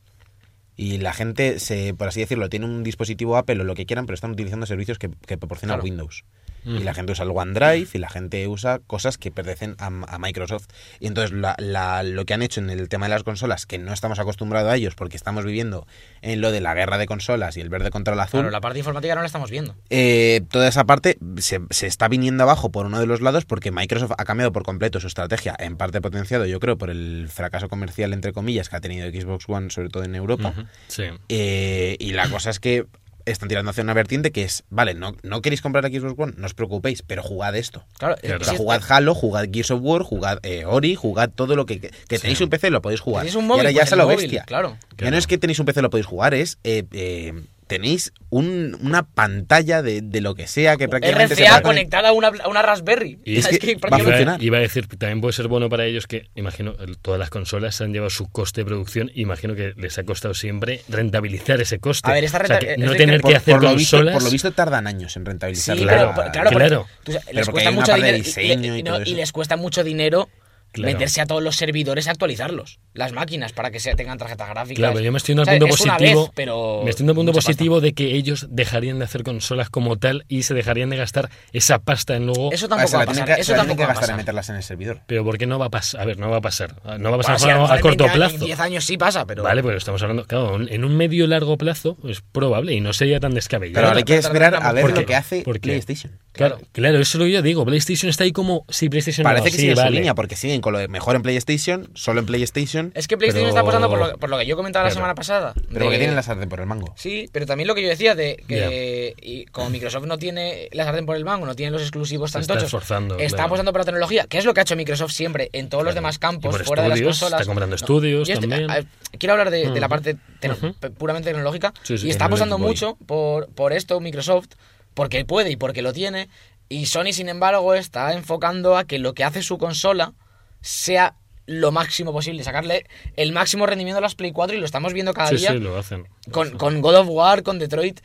Y 0.78 0.97
la 0.99 1.13
gente, 1.13 1.59
se, 1.59 1.93
por 1.93 2.07
así 2.07 2.22
decirlo, 2.22 2.49
tiene 2.49 2.65
un 2.65 2.84
dispositivo 2.84 3.38
Apple 3.38 3.59
o 3.61 3.63
lo 3.65 3.76
que 3.76 3.86
quieran, 3.86 4.05
pero 4.05 4.15
están 4.15 4.32
utilizando 4.32 4.65
servicios 4.65 4.97
que, 4.97 5.09
que 5.28 5.38
proporciona 5.38 5.74
Claro. 5.76 5.84
Windows. 5.84 6.24
Y 6.64 6.84
la 6.84 6.93
gente 6.93 7.12
usa 7.14 7.26
el 7.26 7.32
OneDrive 7.32 7.88
y 7.93 7.97
la 7.97 8.09
gente 8.09 8.47
usa 8.47 8.80
cosas 8.86 9.18
que 9.18 9.32
pertenecen 9.32 9.76
a, 9.80 9.88
a 9.88 10.20
Microsoft. 10.20 10.68
Y 10.99 11.07
entonces 11.07 11.32
la- 11.36 11.55
la- 11.57 12.03
lo 12.03 12.24
que 12.26 12.34
han 12.36 12.43
hecho 12.43 12.59
en 12.59 12.70
el 12.70 12.88
tema 12.88 13.07
de 13.07 13.09
las 13.12 13.24
consolas, 13.24 13.66
que 13.66 13.80
no 13.80 13.91
estamos 13.93 14.20
acostumbrados 14.20 14.72
a 14.72 14.76
ellos 14.76 14.93
porque 14.95 15.18
estamos 15.18 15.43
viviendo 15.43 15.88
en 16.22 16.39
lo 16.41 16.51
de 16.51 16.62
la 16.62 16.74
guerra 16.76 16.97
de 16.99 17.07
consolas 17.07 17.57
y 17.57 17.62
el 17.62 17.70
verde 17.70 17.89
contra 17.89 18.14
el 18.14 18.20
azul, 18.20 18.41
Claro, 18.41 18.51
la 18.51 18.62
parte 18.62 18.78
informática 18.80 19.16
no 19.16 19.22
la 19.22 19.28
estamos 19.28 19.49
viendo. 19.49 19.76
eh, 19.89 20.41
toda 20.51 20.68
esa 20.68 20.84
parte 20.86 21.18
se, 21.38 21.62
se 21.72 21.88
está 21.88 22.07
viniendo 22.07 22.43
abajo 22.43 22.72
por 22.72 22.86
uno 22.86 22.99
de 22.99 23.07
los 23.07 23.22
lados 23.22 23.45
porque 23.45 23.72
Microsoft 23.72 24.12
ha 24.18 24.24
cambiado 24.26 24.51
por 24.51 24.64
completo 24.64 24.99
su 24.99 25.07
estrategia, 25.07 25.55
en 25.57 25.78
parte 25.78 25.99
potenciado 26.01 26.45
yo 26.45 26.59
creo 26.59 26.78
por 26.78 26.89
el 26.91 27.28
fracaso 27.30 27.70
comercial 27.70 28.14
entre 28.14 28.34
comillas 28.34 28.70
que 28.70 28.76
ha 28.76 28.82
tenido 28.82 29.09
Xbox 29.09 29.45
One, 29.47 29.70
sobre 29.72 29.89
todo 29.89 30.03
en 30.03 30.14
Europa. 30.16 30.53
Sí. 30.88 31.05
Eh, 31.30 31.95
y 31.99 32.12
la 32.14 32.30
cosa 32.30 32.49
es 32.51 32.59
que 32.59 32.86
están 33.26 33.49
tirando 33.49 33.72
hacia 33.72 33.84
una 33.84 33.93
vertiente 33.93 34.32
que 34.32 34.43
es, 34.43 34.63
vale, 34.69 34.93
no, 34.93 35.15
no 35.24 35.41
queréis 35.41 35.61
comprar 35.61 35.86
Xbox 35.86 36.13
One, 36.17 36.34
no 36.38 36.45
os 36.45 36.53
preocupéis, 36.53 37.01
pero 37.01 37.24
jugad 37.24 37.55
esto. 37.55 37.86
Claro, 37.97 38.15
Claro. 38.22 38.41
O 38.41 38.43
sea, 38.43 38.53
es- 38.53 38.59
jugad 38.59 38.82
Halo, 38.89 39.15
jugad 39.15 39.45
Gears 39.51 39.72
of 39.72 39.80
War, 39.84 40.03
jugad 40.03 40.39
eh, 40.43 40.65
Ori, 40.65 40.95
jugad 40.95 41.30
todo 41.34 41.55
lo 41.55 41.65
que... 41.65 41.80
Que, 41.80 41.89
que 42.07 42.19
tenéis 42.19 42.38
Sí. 42.38 42.43
un 42.43 42.49
PC, 42.49 42.69
lo 42.69 42.82
podéis 42.82 42.99
jugar. 43.01 43.22
Tenéis 43.24 43.36
un 43.36 43.45
y 43.45 43.47
móvil, 43.47 43.59
ahora 43.61 43.72
ya 43.72 43.80
pues 43.82 43.89
se 43.89 43.95
lo 43.95 44.03
móvil, 44.03 44.17
bestia. 44.17 44.43
claro. 44.43 44.78
Ya 44.91 44.95
Claro. 44.97 45.11
no 45.11 45.17
es 45.17 45.28
que 45.28 45.38
tenéis 45.38 45.59
un 45.59 45.65
PC, 45.65 45.82
lo 45.82 45.89
podéis 45.89 46.05
jugar, 46.07 46.34
es... 46.34 46.57
eh, 46.63 46.84
eh, 46.91 47.34
tenéis 47.72 48.11
un- 48.30 48.78
una 48.82 49.03
pantalla 49.03 49.82
de, 49.82 50.01
de 50.01 50.22
lo 50.22 50.36
que 50.36 50.45
sea 50.47 50.78
que 50.78 50.88
prácticamente 50.89 51.36
RCA 51.36 51.61
conectada 51.61 52.09
a 52.09 52.11
una, 52.11 52.28
a 52.43 52.47
una 52.49 52.61
Raspberry. 52.61 53.19
Y 53.26 53.38
es 53.39 53.45
Es 53.45 53.51
que 53.51 53.59
que 53.59 53.74
va 53.76 53.78
a 53.78 53.80
prácticamente- 53.82 54.11
funcionar. 54.17 54.43
Iba, 54.43 54.57
a 54.57 54.61
decir, 54.61 54.88
también 54.88 55.22
puede 55.22 55.34
ser 55.34 55.47
bueno 55.47 55.69
para 55.69 55.86
ellos 55.86 56.05
que, 56.07 56.30
imagino, 56.36 56.74
todas 57.01 57.19
las 57.19 57.30
consolas 57.30 57.80
han 57.82 57.93
llevado 57.93 58.09
su 58.09 58.30
coste 58.30 58.61
de 58.61 58.65
producción. 58.65 59.11
Imagino 59.15 59.55
que 59.55 59.74
les 59.78 59.97
ha 59.97 60.03
costado 60.03 60.34
siempre 60.34 60.82
rentabilizar 60.89 61.59
ese 61.61 61.80
coste. 61.80 62.09
A 62.09 62.13
ver, 62.13 62.24
esta 62.26 62.38
O 62.41 62.45
sea, 62.45 62.59
renta- 62.59 62.65
que 62.67 62.72
es 62.74 62.78
no 62.80 62.95
tener 62.95 63.22
que 63.22 63.28
que 63.28 63.34
por, 63.34 63.36
hacer 63.36 63.53
por 63.55 63.63
lo 63.63 63.76
visto, 63.76 63.97
consolas. 63.97 64.13
por 64.15 64.24
lo 64.24 64.30
visto 64.32 64.51
tardan 64.51 64.88
años 64.88 65.15
en 65.15 65.24
Sí, 65.24 65.28
rentabilizar 65.28 65.78
la- 65.78 65.91
pero- 65.91 66.13
claro, 66.32 66.49
porque 66.51 66.67
Claro. 66.67 66.88
tú 67.03 67.11
les 67.32 67.49
cuesta 67.49 67.72
mucho 67.72 67.93
dinero 67.95 68.17
y- 68.17 68.84
no, 68.84 68.99
les 68.99 69.32
cuesta 69.32 69.57
mucho 69.57 69.84
dinero 69.84 70.30
Claro. 70.72 70.93
meterse 70.93 71.19
a 71.22 71.26
todos 71.26 71.43
los 71.43 71.55
servidores 71.57 72.07
y 72.07 72.09
actualizarlos, 72.09 72.80
las 72.93 73.11
máquinas, 73.11 73.51
para 73.51 73.72
que 73.72 73.80
se, 73.80 73.93
tengan 73.95 74.17
tarjetas 74.17 74.49
gráficas. 74.49 74.78
Claro, 74.78 74.93
pero 74.93 75.05
yo 75.05 75.11
me 75.11 75.17
estoy 75.17 75.36
yendo 75.36 75.49
al 75.51 75.57
punto 75.59 75.67
positivo. 75.76 76.22
vez, 76.24 76.32
pero 76.34 76.82
me 76.84 76.89
estoy 76.89 77.03
yendo 77.03 77.11
al 77.11 77.15
punto 77.17 77.34
pasta. 77.34 77.49
positivo 77.49 77.82
de 77.82 77.93
que 77.93 78.15
ellos 78.15 78.47
dejarían 78.49 78.99
de 78.99 79.05
hacer 79.05 79.24
consolas 79.24 79.69
como 79.69 79.97
tal 79.97 80.24
y 80.30 80.43
se 80.43 80.53
dejarían 80.53 80.89
de 80.89 80.97
gastar 80.97 81.30
esa 81.51 81.80
pasta 81.80 82.15
en 82.15 82.26
luego. 82.26 82.51
Eso 82.51 82.67
tampoco 82.69 82.97
va 82.97 83.03
a 83.03 83.05
pasar. 83.05 83.26
que, 83.36 83.41
Eso 83.41 83.53
tampoco 83.53 83.78
que 83.78 83.84
va 83.84 83.91
a 83.91 83.93
gastar 83.93 84.09
en 84.09 84.13
pasar. 84.13 84.17
meterlas 84.17 84.49
en 84.49 84.55
el 84.55 84.63
servidor. 84.63 85.01
Pero 85.07 85.24
¿por 85.26 85.38
qué 85.38 85.45
no 85.45 85.59
va 85.59 85.65
a 85.65 85.69
pasar? 85.69 86.01
A 86.01 86.05
ver, 86.05 86.17
no 86.17 86.30
va 86.30 86.38
a 86.38 86.41
pasar. 86.41 86.76
No 86.99 87.09
va 87.09 87.15
a 87.15 87.19
pasar 87.19 87.38
Bueno, 87.39 87.67
si 87.67 87.72
a, 87.74 87.76
a 87.76 87.80
corto 87.82 88.03
20 88.03 88.03
años, 88.03 88.15
plazo. 88.15 88.36
En 88.36 88.41
10 88.45 88.59
años 88.61 88.86
sí 88.86 88.97
pasa, 88.97 89.26
pero. 89.26 89.43
Vale, 89.43 89.61
pues 89.63 89.76
estamos 89.78 90.01
hablando, 90.01 90.26
claro, 90.26 90.57
en 90.67 90.86
un 90.86 90.95
medio 90.95 91.28
largo 91.28 91.57
plazo 91.57 91.97
es 92.07 92.22
probable 92.22 92.74
y 92.74 92.80
no 92.82 92.93
sería 92.93 93.19
tan 93.19 93.34
descabellado. 93.34 93.86
Pero 93.88 93.97
hay 93.97 94.03
que 94.03 94.15
esperar 94.17 94.55
a 94.55 94.72
ver 94.72 94.84
porque- 94.84 95.01
lo 95.01 95.05
que 95.05 95.15
hace 95.15 95.41
porque- 95.43 95.59
PlayStation. 95.59 96.13
Claro, 96.34 96.55
Claro. 96.55 96.69
claro, 96.72 96.99
eso 96.99 97.17
es 97.17 97.19
lo 97.19 97.26
que 97.26 97.32
yo 97.34 97.41
digo. 97.41 97.65
PlayStation 97.65 98.09
está 98.09 98.24
ahí 98.24 98.32
como. 98.32 98.65
Sí, 98.69 98.88
PlayStation 98.88 99.24
Parece 99.26 99.41
no, 99.41 99.45
que 99.45 99.51
sí, 99.51 99.57
sigue 99.57 99.76
vale. 99.76 99.89
su 99.89 99.93
línea 99.95 100.15
porque 100.15 100.38
siguen 100.38 100.61
con 100.62 100.74
lo 100.74 100.80
de 100.80 100.88
mejor 100.88 101.16
en 101.16 101.22
PlayStation, 101.22 101.89
solo 101.95 102.20
en 102.20 102.26
PlayStation, 102.26 102.91
Es 102.95 103.07
que 103.07 103.18
PlayStation 103.18 103.49
Pero- 103.51 103.59
está 103.59 103.64
pasando 103.66 103.89
por 103.89 103.99
lo, 103.99 104.18
por 104.18 104.30
lo 104.30 104.38
que 104.38 104.45
yo 104.45 104.55
comentaba 104.55 104.86
la 104.86 104.91
semana 104.91 105.16
pasada. 105.16 105.53
pero 105.53 105.68
de- 105.80 105.80
porque 105.86 105.97
tienen 105.97 106.16
la 106.16 106.24
sartén 106.24 106.47
por 106.49 106.59
el 106.59 106.66
mango. 106.68 106.93
Sí, 106.97 107.30
pero 107.32 107.45
también 107.45 107.68
lo 107.68 107.76
que 107.76 107.82
yo 107.82 107.89
decía 107.89 108.16
de 108.16 108.43
que 108.47 109.14
y 109.22 109.45
como 109.45 109.70
Microsoft 109.70 110.05
no 110.05 110.18
tiene 110.18 110.70
la 110.72 110.86
sartén 110.86 111.05
por 111.05 111.16
el 111.16 111.26
mango, 111.26 111.45
no 111.45 111.55
tiene 111.55 111.72
los 111.72 111.82
exclusivos 111.82 112.32
tan 112.32 112.41
está 112.41 112.57
esforzando, 112.57 113.16
está 113.18 113.38
claro. 113.38 113.47
apostando 113.47 113.72
por 113.74 113.82
la 113.82 113.86
tecnología, 113.86 114.26
que 114.28 114.38
es 114.38 114.45
lo 114.45 114.53
que 114.53 114.59
ha 114.62 114.64
hecho 114.64 114.76
Microsoft 114.76 115.12
siempre 115.12 115.49
en 115.53 115.70
todos 115.70 115.84
los 115.84 115.95
demás 115.95 116.20
campos, 116.20 116.55
por 116.55 116.66
fuera 116.66 116.84
de 116.84 116.89
las 116.89 117.01
consolas. 117.01 117.41
está 117.41 117.45
comprando 117.49 117.74
No, 117.74 117.76
estudios 117.76 118.30
este- 118.30 118.47
también. 118.47 118.70
a- 118.70 118.76
a- 118.76 119.18
quiero 119.18 119.34
hablar 119.34 119.49
de, 119.51 119.70
de 119.72 119.80
la 119.80 119.89
parte 119.89 120.16
te- 120.39 120.49
puramente 120.91 121.30
tecnológica 121.30 121.74
Sí, 121.84 121.97
sí, 121.97 122.07
y 122.07 122.09
está 122.09 122.26
apostando 122.26 122.57
mucho 122.57 122.97
por, 123.05 123.47
por 123.49 123.74
esto 123.74 123.99
Microsoft, 123.99 124.47
porque 124.93 125.26
puede 125.26 125.51
y 125.51 125.55
porque 125.55 125.82
lo 125.82 125.93
tiene, 125.93 126.30
Y 126.74 126.86
Sony, 126.86 127.12
sin 127.12 127.28
embargo, 127.28 127.74
está 127.74 128.14
enfocando 128.14 128.78
a 128.78 128.86
que 128.86 128.97
lo 128.97 129.14
que 129.14 129.26
hace 129.26 129.43
su 129.43 129.57
consola 129.57 130.14
sea 130.62 131.16
lo 131.47 131.72
máximo 131.72 132.14
posible, 132.14 132.43
sacarle 132.43 132.86
el 133.16 133.32
máximo 133.34 133.66
rendimiento 133.66 133.97
a 133.97 134.01
las 134.01 134.16
Play 134.16 134.32
4 134.32 134.55
y 134.55 134.59
lo 134.59 134.66
estamos 134.66 134.93
viendo 134.93 135.14
cada 135.14 135.30
Sí, 135.30 135.36
día 135.38 135.51
sí, 135.51 135.59
lo 135.59 135.78
hacen. 135.78 136.07
con, 136.32 136.57
con 136.57 136.82
God 136.82 136.95
of 136.99 137.07
War, 137.09 137.43
con 137.43 137.59
Detroit, 137.59 137.99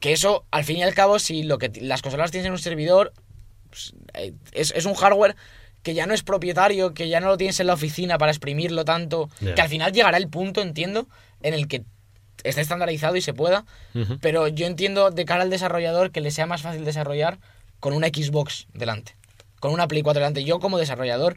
que 0.00 0.12
eso, 0.12 0.44
al 0.50 0.64
fin 0.64 0.78
y 0.78 0.82
al 0.82 0.94
cabo, 0.94 1.18
si 1.18 1.42
lo 1.42 1.58
que 1.58 1.70
las 1.80 2.02
consolas 2.02 2.30
tienen 2.30 2.46
en 2.46 2.52
un 2.52 2.58
servidor, 2.58 3.12
pues, 3.68 3.94
eh, 4.14 4.32
es, 4.52 4.72
es 4.76 4.84
un 4.86 4.94
hardware 4.94 5.36
que 5.82 5.94
ya 5.94 6.06
no 6.06 6.14
es 6.14 6.22
propietario, 6.22 6.94
que 6.94 7.08
ya 7.08 7.20
no 7.20 7.26
lo 7.26 7.36
tienes 7.36 7.58
en 7.60 7.66
la 7.66 7.74
oficina 7.74 8.16
para 8.16 8.30
exprimirlo 8.30 8.84
tanto, 8.84 9.28
que 9.40 9.60
al 9.60 9.68
final 9.68 9.92
llegará 9.92 10.16
el 10.16 10.28
punto, 10.28 10.62
entiendo, 10.62 11.08
en 11.42 11.54
el 11.54 11.66
que 11.66 11.82
esté 12.44 12.60
estandarizado 12.60 13.16
y 13.16 13.20
se 13.20 13.34
pueda, 13.34 13.64
pero 14.20 14.46
yo 14.48 14.66
entiendo 14.66 15.10
de 15.10 15.24
cara 15.24 15.42
al 15.42 15.50
desarrollador 15.50 16.10
que 16.12 16.20
le 16.20 16.30
sea 16.30 16.46
más 16.46 16.62
fácil 16.62 16.84
desarrollar 16.84 17.38
con 17.80 17.92
una 17.94 18.08
Xbox 18.08 18.68
delante, 18.72 19.16
con 19.60 19.72
una 19.72 19.88
Play 19.88 20.02
4 20.02 20.20
delante. 20.20 20.44
Yo 20.44 20.60
como 20.60 20.78
desarrollador, 20.78 21.36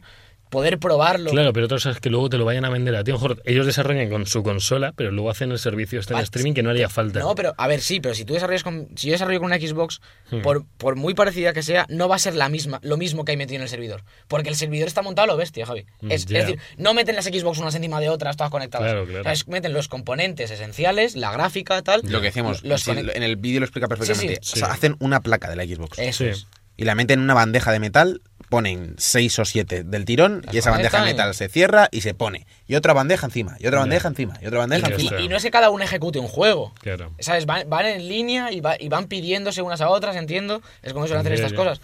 poder 0.50 0.78
probarlo. 0.78 1.30
Claro, 1.30 1.52
pero 1.52 1.66
otra 1.66 1.76
cosa 1.76 1.90
es 1.90 2.00
que 2.00 2.08
luego 2.10 2.28
te 2.28 2.38
lo 2.38 2.44
vayan 2.44 2.64
a 2.64 2.70
vender 2.70 2.94
a 2.96 3.02
ti. 3.04 3.10
A 3.10 3.14
lo 3.14 3.20
mejor 3.20 3.42
ellos 3.44 3.66
desarrollan 3.66 4.08
con 4.08 4.26
su 4.26 4.42
consola, 4.42 4.92
pero 4.96 5.10
luego 5.10 5.30
hacen 5.30 5.50
el 5.52 5.58
servicio 5.58 6.00
este 6.00 6.14
en 6.14 6.20
streaming 6.20 6.54
que 6.54 6.62
no 6.62 6.70
haría 6.70 6.88
falta. 6.88 7.18
No, 7.20 7.34
pero 7.34 7.54
a 7.56 7.66
ver, 7.66 7.80
sí, 7.80 8.00
pero 8.00 8.14
si 8.14 8.24
tú 8.24 8.34
desarrollas 8.34 8.62
con. 8.62 8.88
Si 8.96 9.08
yo 9.08 9.12
desarrollo 9.12 9.40
con 9.40 9.46
una 9.46 9.58
Xbox, 9.58 10.00
Hmm. 10.30 10.40
por, 10.42 10.64
por 10.78 10.96
muy 10.96 11.14
parecida 11.14 11.52
que 11.52 11.62
sea, 11.62 11.86
no 11.88 12.08
va 12.08 12.16
a 12.16 12.18
ser 12.18 12.34
la 12.34 12.48
misma, 12.48 12.80
lo 12.82 12.96
mismo 12.96 13.24
que 13.24 13.30
hay 13.32 13.36
metido 13.36 13.56
en 13.56 13.62
el 13.62 13.68
servidor. 13.68 14.02
Porque 14.26 14.48
el 14.48 14.56
servidor 14.56 14.88
está 14.88 15.02
montado 15.02 15.24
a 15.24 15.26
lo 15.28 15.36
bestia, 15.36 15.64
Javi. 15.66 15.86
Mm, 16.00 16.10
Es, 16.10 16.26
decir, 16.26 16.58
no 16.78 16.94
meten 16.94 17.14
las 17.14 17.26
Xbox 17.26 17.58
unas 17.58 17.74
encima 17.76 18.00
de 18.00 18.08
otras, 18.08 18.36
todas 18.36 18.50
conectadas. 18.50 18.86
Claro, 18.90 19.04
claro. 19.06 19.20
O 19.20 19.24
sea, 19.24 19.32
es- 19.32 19.46
meten 19.46 19.72
los 19.72 19.86
componentes 19.88 20.50
esenciales, 20.50 21.14
la 21.14 21.30
gráfica, 21.32 21.80
tal. 21.82 22.00
Lo 22.04 22.20
que 22.20 22.26
decíamos, 22.26 22.64
Los 22.64 22.82
sí, 22.82 22.90
en 22.92 23.22
el 23.22 23.36
vídeo 23.36 23.60
lo 23.60 23.66
explica 23.66 23.86
perfectamente. 23.88 24.38
Sí, 24.42 24.54
O 24.54 24.56
sea, 24.56 24.68
sí. 24.68 24.72
hacen 24.74 24.96
una 24.98 25.20
placa 25.20 25.48
de 25.48 25.56
la 25.56 25.64
Xbox. 25.64 25.98
Eso 26.00 26.24
Sí. 26.24 26.30
es. 26.30 26.46
Y 26.76 26.84
la 26.84 26.94
meten 26.94 27.20
en 27.20 27.24
una 27.24 27.34
bandeja 27.34 27.70
de 27.72 27.78
metal, 27.80 28.20
ponen 28.48 28.94
6 28.98 29.38
o 29.38 29.44
7 29.44 29.84
del 29.84 30.04
tirón, 30.04 30.42
Las 30.44 30.54
y 30.54 30.58
esa 30.58 30.70
bandeja 30.70 31.00
y- 31.02 31.04
metal 31.12 31.34
se 31.34 31.48
cierra 31.48 31.88
y 31.90 32.00
se 32.00 32.14
pone. 32.14 32.46
Y 32.66 32.74
otra 32.74 32.92
bandeja 32.92 33.26
encima, 33.26 33.56
y 33.58 33.66
otra 33.66 33.80
bandeja 33.80 34.08
encima, 34.08 34.38
y 34.40 34.46
otra 34.46 34.58
bandeja 34.60 34.88
Y 34.88 34.92
encima. 34.92 35.20
Y 35.20 35.28
no 35.28 35.36
es 35.36 35.42
que 35.42 35.50
cada 35.50 35.70
uno 35.70 35.84
ejecute 35.84 36.18
un 36.18 36.28
juego. 36.28 36.72
Claro. 36.80 37.12
¿Sabes? 37.18 37.46
Van, 37.46 37.68
van 37.68 37.86
en 37.86 38.08
línea 38.08 38.52
y, 38.52 38.60
va- 38.60 38.76
y 38.78 38.88
van 38.88 39.06
pidiéndose 39.06 39.62
unas 39.62 39.80
a 39.80 39.88
otras, 39.90 40.16
entiendo. 40.16 40.62
Es 40.82 40.92
como 40.92 41.06
suelen 41.06 41.20
hacer 41.20 41.32
estas 41.34 41.52
cosas. 41.52 41.80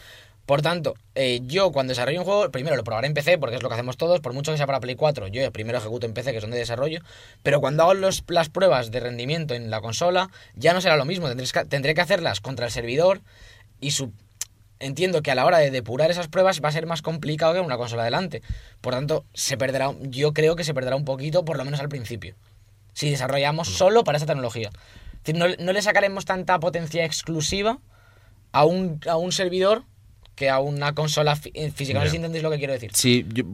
Por 0.47 0.61
tanto, 0.61 0.95
eh, 1.15 1.41
yo 1.45 1.71
cuando 1.71 1.93
desarrollo 1.93 2.19
un 2.19 2.25
juego, 2.25 2.51
primero 2.51 2.75
lo 2.75 2.83
probaré 2.83 3.07
en 3.07 3.15
PC, 3.15 3.39
porque 3.39 3.55
es 3.55 3.63
lo 3.63 3.69
que 3.69 3.75
hacemos 3.75 3.97
todos, 3.97 4.19
por 4.21 4.33
mucho 4.33 4.51
que 4.51 4.57
sea 4.57 4.67
para 4.67 4.81
Play 4.81 4.97
4, 4.97 5.29
yo 5.29 5.53
primero 5.53 5.79
ejecuto 5.79 6.05
en 6.05 6.15
PC, 6.15 6.33
que 6.33 6.41
son 6.41 6.51
de 6.51 6.59
desarrollo, 6.59 7.01
pero 7.45 7.61
cuando 7.61 7.85
hago 7.85 7.95
los- 7.95 8.25
las 8.27 8.49
pruebas 8.49 8.91
de 8.91 8.99
rendimiento 8.99 9.55
en 9.55 9.71
la 9.71 9.81
consola, 9.81 10.31
ya 10.57 10.75
no 10.75 10.81
será 10.81 10.97
lo 10.97 11.05
mismo, 11.05 11.29
tendré 11.29 11.47
que, 11.47 11.65
tendré 11.67 11.95
que 11.95 12.01
hacerlas 12.01 12.41
contra 12.41 12.67
el 12.67 12.73
servidor 12.73 13.21
y 13.81 13.93
su... 13.93 14.13
Entiendo 14.83 15.23
que 15.23 15.31
a 15.31 15.35
la 15.35 15.47
hora 15.47 15.59
de 15.59 15.71
depurar 15.71 16.11
esas 16.11 16.29
pruebas 16.29 16.61
va 16.63 16.69
a 16.69 16.73
ser 16.73 16.87
más 16.87 17.03
complicado 17.03 17.55
que 17.55 17.61
una 17.61 17.77
consola 17.77 18.05
delante. 18.05 18.43
Por 18.81 18.95
tanto, 18.95 19.25
se 19.33 19.57
perderá, 19.57 19.95
yo 20.01 20.33
creo 20.35 20.57
que 20.57 20.65
se 20.65 20.75
perderá 20.75 20.97
un 20.97 21.05
poquito, 21.05 21.45
por 21.45 21.57
lo 21.57 21.65
menos 21.65 21.81
al 21.81 21.89
principio 21.89 22.35
si 22.93 23.11
desarrollamos 23.11 23.69
solo 23.69 24.05
para 24.05 24.19
esa 24.19 24.27
tecnología. 24.27 24.71
Es 25.15 25.25
decir, 25.25 25.37
no, 25.37 25.47
no 25.59 25.73
le 25.73 25.83
sacaremos 25.83 26.25
tanta 26.25 26.59
potencia 26.61 27.05
exclusiva 27.05 27.79
a 28.53 28.65
un, 28.65 29.01
a 29.09 29.17
un 29.17 29.33
servidor 29.33 29.85
que 30.35 30.49
a 30.51 30.59
una 30.61 30.95
consola 30.95 31.37
fí- 31.37 31.51
eh, 31.55 31.71
física. 31.75 31.99
No 31.99 32.05
sé 32.05 32.11
si 32.11 32.17
entendéis 32.17 32.43
lo 32.43 32.51
que 32.51 32.59
quiero 32.59 32.73
decir. 32.73 32.91
Sí, 32.95 33.25
yo, 33.33 33.45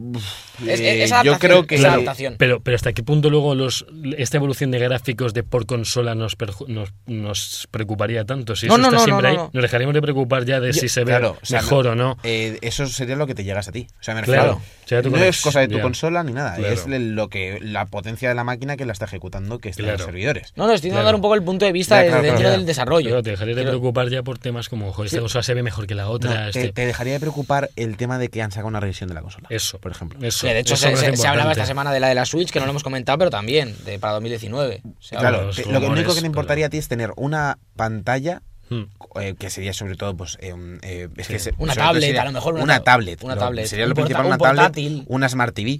Es- 0.65 0.79
eh, 0.79 1.03
es 1.03 1.09
yo 1.09 1.15
adaptación, 1.17 1.39
creo 1.39 1.67
que 1.67 1.75
es 1.75 1.81
Claro, 1.81 1.95
adaptación. 1.95 2.35
Pero, 2.37 2.61
pero 2.61 2.75
hasta 2.75 2.93
qué 2.93 3.03
punto 3.03 3.29
luego 3.29 3.53
los 3.55 3.85
esta 4.17 4.37
evolución 4.37 4.71
de 4.71 4.79
gráficos 4.79 5.33
de 5.33 5.43
por 5.43 5.65
consola 5.65 6.15
nos, 6.15 6.37
perju- 6.37 6.67
nos, 6.67 6.89
nos 7.05 7.67
preocuparía 7.71 8.25
tanto. 8.25 8.55
Si 8.55 8.67
No, 8.67 8.73
eso 8.75 8.81
no, 8.81 8.87
está 8.87 8.97
no, 8.99 9.03
siempre 9.03 9.23
no, 9.23 9.29
ahí, 9.29 9.35
no. 9.37 9.49
nos 9.53 9.61
dejaríamos 9.61 9.93
de 9.93 10.01
preocupar 10.01 10.45
ya 10.45 10.59
de 10.59 10.71
Yo- 10.71 10.79
si 10.79 10.89
se 10.89 11.01
ve 11.01 11.07
claro, 11.11 11.37
o 11.41 11.45
sea, 11.45 11.61
mejor 11.61 11.87
o 11.87 11.95
no. 11.95 12.17
eh, 12.23 12.57
eso 12.61 12.87
sería 12.87 13.15
lo 13.15 13.27
que 13.27 13.35
te 13.35 13.43
llegas 13.43 13.67
a 13.67 13.71
ti. 13.71 13.87
O 13.99 14.03
sea, 14.03 14.15
me 14.15 14.21
Claro, 14.23 14.61
refiero. 14.81 15.09
no 15.09 15.17
conex- 15.17 15.27
es 15.29 15.41
cosa 15.41 15.59
de 15.59 15.67
tu 15.67 15.75
ya. 15.77 15.81
consola 15.81 16.23
ni 16.23 16.31
nada. 16.33 16.55
Claro. 16.55 16.73
Es 16.73 16.87
lo 16.87 17.29
que 17.29 17.59
la 17.61 17.85
potencia 17.87 18.29
de 18.29 18.35
la 18.35 18.43
máquina 18.43 18.77
que 18.77 18.85
la 18.85 18.93
está 18.93 19.05
ejecutando 19.05 19.59
que 19.59 19.69
está 19.69 19.83
en 19.83 19.91
los 19.91 20.01
servidores. 20.01 20.53
No, 20.55 20.65
no, 20.67 20.73
estoy 20.73 20.89
dando 20.91 21.03
Claro. 21.03 21.17
un 21.17 21.21
poco 21.21 21.35
el 21.35 21.43
punto 21.43 21.65
de 21.65 21.71
vista 21.71 21.95
Ya, 21.95 21.99
desde 22.03 22.09
claro, 22.11 22.23
dentro 22.23 22.39
claro. 22.41 22.57
del 22.57 22.65
desarrollo. 22.65 23.09
Pero 23.09 23.23
te 23.23 23.29
dejarías 23.31 23.57
de 23.57 23.63
preocupar 23.63 24.09
ya 24.09 24.23
por 24.23 24.37
temas 24.39 24.69
como, 24.69 24.91
joder, 24.93 25.07
esta 25.07 25.19
consola 25.19 25.43
se 25.43 25.53
ve 25.53 25.63
mejor 25.63 25.85
que 25.87 25.95
la 25.95 26.09
otra. 26.09 26.49
Te, 26.69 26.81
te 26.81 26.85
dejaría 26.87 27.13
de 27.13 27.19
preocupar 27.19 27.69
el 27.75 27.97
tema 27.97 28.17
de 28.17 28.29
que 28.29 28.41
han 28.41 28.51
sacado 28.51 28.67
una 28.67 28.79
revisión 28.79 29.09
de 29.09 29.15
la 29.15 29.21
consola. 29.21 29.47
Eso, 29.49 29.79
por 29.79 29.91
ejemplo. 29.91 30.19
Eso, 30.25 30.47
de 30.47 30.59
hecho 30.59 30.73
eso 30.75 30.89
se, 30.89 30.95
se- 30.97 31.17
se 31.17 31.27
hablaba 31.27 31.51
esta 31.51 31.65
semana 31.65 31.91
de 31.91 31.99
la 31.99 32.07
de 32.09 32.15
la 32.15 32.25
Switch, 32.25 32.49
que 32.51 32.59
no 32.59 32.65
lo 32.65 32.71
hemos 32.71 32.83
comentado, 32.83 33.17
pero 33.17 33.29
también, 33.29 33.75
de, 33.85 33.99
para 33.99 34.13
2019. 34.13 34.81
Se 34.99 35.15
habla. 35.17 35.29
Claro, 35.29 35.49
te- 35.51 35.65
lo 35.65 35.79
que- 35.79 35.87
único 35.87 36.09
que 36.09 36.15
te 36.15 36.21
pero- 36.21 36.25
importaría 36.27 36.65
a 36.67 36.69
ti 36.69 36.77
es 36.77 36.87
tener 36.87 37.11
una 37.15 37.57
pantalla 37.75 38.41
Hmm. 38.69 38.83
eh, 39.19 39.33
que 39.39 39.49
sería 39.49 39.73
sobre 39.73 39.95
todo 39.95 40.15
pues 40.15 40.37
eh, 40.41 40.53
un, 40.53 40.77
eh, 40.83 41.07
es 41.17 41.25
Sí. 41.25 41.33
que 41.33 41.39
se- 41.39 41.53
Una 41.57 41.73
tablet, 41.73 42.03
sería 42.03 42.21
a 42.21 42.25
lo 42.25 42.31
mejor 42.33 42.53
una 42.53 42.63
una 42.63 42.77
tab- 42.79 42.83
tablet 42.83 43.23
una 43.23 43.35
tablet, 43.35 43.65
sería 43.65 43.85
un 43.85 43.89
lo 43.89 43.95
principal 43.95 44.25
porta- 44.25 44.27
una 44.27 44.35
un 44.35 44.39
tablet 44.55 44.61
portátil. 44.61 45.05
una 45.07 45.27
smart 45.27 45.55
TV 45.55 45.79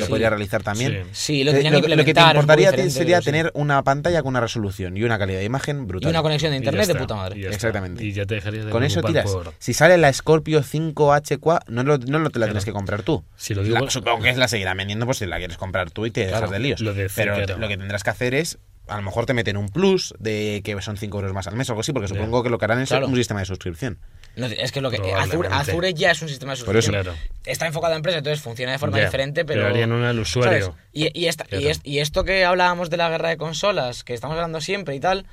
que 0.00 0.06
Sí. 0.06 0.10
podría 0.10 0.30
realizar 0.30 0.62
también 0.62 1.04
Sí, 1.12 1.44
lo 1.44 1.52
Eh, 1.52 1.70
lo, 1.70 1.80
que 1.82 1.96
lo 1.96 2.04
que 2.04 2.14
te 2.14 2.20
importaría 2.20 2.70
sería 2.90 3.20
tener 3.20 3.50
una 3.54 3.82
pantalla 3.82 4.22
con 4.22 4.30
una 4.30 4.40
resolución 4.40 4.96
y 4.96 5.02
una 5.02 5.18
calidad 5.18 5.38
de 5.40 5.44
imagen 5.44 5.82
Y 5.82 5.86
brutal 5.86 6.10
una 6.10 6.22
conexión 6.22 6.50
de 6.52 6.56
Y 6.56 6.60
internet 6.60 6.86
de 6.86 6.94
puta 6.94 7.14
y 7.14 7.16
madre. 7.16 7.48
Exactamente. 7.48 8.04
Y 8.04 8.12
ya 8.12 8.26
te 8.26 8.34
dejarías 8.36 8.64
de 8.66 8.70
con 8.70 8.82
eso 8.84 9.02
tiras 9.02 9.30
por- 9.30 9.54
si 9.58 9.72
sale 9.74 9.96
la 9.98 10.12
Scorpio 10.12 10.62
5H4 10.62 11.60
no, 11.68 11.82
lo, 11.82 11.98
no 11.98 12.18
lo 12.18 12.30
te 12.30 12.38
la 12.38 12.46
Claro. 12.46 12.52
tienes 12.52 12.64
que 12.64 12.72
comprar 12.72 13.02
tú 13.02 13.24
Si 13.36 13.54
lo 13.54 13.62
digo- 13.62 13.78
La- 13.78 13.90
supongo 13.90 14.22
que 14.22 14.30
es 14.30 14.36
la 14.36 14.48
seguirán 14.48 14.76
vendiendo 14.76 15.06
pues 15.06 15.18
si 15.18 15.26
la 15.26 15.38
quieres 15.38 15.56
comprar 15.56 15.90
tú 15.90 16.06
y 16.06 16.10
te 16.10 16.20
dejas 16.26 16.38
Claro, 16.40 16.52
de 16.52 16.58
líos 16.58 16.80
lo 16.80 16.94
de- 16.94 17.08
pero 17.14 17.34
claro. 17.34 17.58
lo 17.58 17.68
que 17.68 17.76
tendrás 17.76 18.02
que 18.04 18.10
hacer 18.10 18.34
es 18.34 18.58
a 18.88 18.96
lo 18.96 19.02
mejor 19.02 19.24
te 19.26 19.34
meten 19.34 19.56
un 19.56 19.68
plus 19.68 20.14
de 20.18 20.62
que 20.64 20.80
son 20.82 20.96
5 20.96 21.18
euros 21.18 21.32
más 21.32 21.46
al 21.46 21.54
mes 21.54 21.68
o 21.68 21.72
algo 21.72 21.80
así 21.82 21.92
porque 21.92 22.08
supongo 22.08 22.42
que 22.42 22.50
lo 22.50 22.58
que 22.58 22.64
harán 22.64 22.80
es 22.80 22.88
Claro. 22.88 23.06
un 23.06 23.14
sistema 23.16 23.38
de 23.40 23.46
suscripción 23.46 23.98
No, 24.36 24.46
es 24.46 24.72
que 24.72 24.80
lo 24.80 24.90
que. 24.90 24.96
Azure, 25.12 25.48
Azure 25.50 25.92
ya 25.94 26.12
es 26.12 26.22
un 26.22 26.28
sistema 26.28 26.54
de 26.54 26.62
Por 26.64 26.76
eso. 26.76 26.86
suscripción. 26.92 27.16
Claro. 27.16 27.34
Está 27.44 27.66
enfocado 27.66 27.92
en 27.94 27.96
empresa, 27.98 28.18
entonces 28.18 28.42
funciona 28.42 28.72
de 28.72 28.78
forma 28.78 28.98
diferente, 28.98 29.44
pero. 29.44 29.60
pero 29.62 29.74
harían 29.74 29.92
una 29.92 30.10
al 30.10 30.18
usuario. 30.20 30.76
Y, 30.92 31.18
y, 31.18 31.26
esta- 31.26 31.44
y 31.44 31.48
Claro. 31.48 31.68
es- 31.68 31.80
y 31.84 31.98
esto 31.98 32.24
que 32.24 32.44
hablábamos 32.44 32.90
de 32.90 32.96
la 32.96 33.08
guerra 33.10 33.28
de 33.30 33.36
consolas, 33.36 34.04
que 34.04 34.14
estamos 34.14 34.34
hablando 34.36 34.60
siempre 34.60 34.94
y 34.94 35.00
tal, 35.00 35.26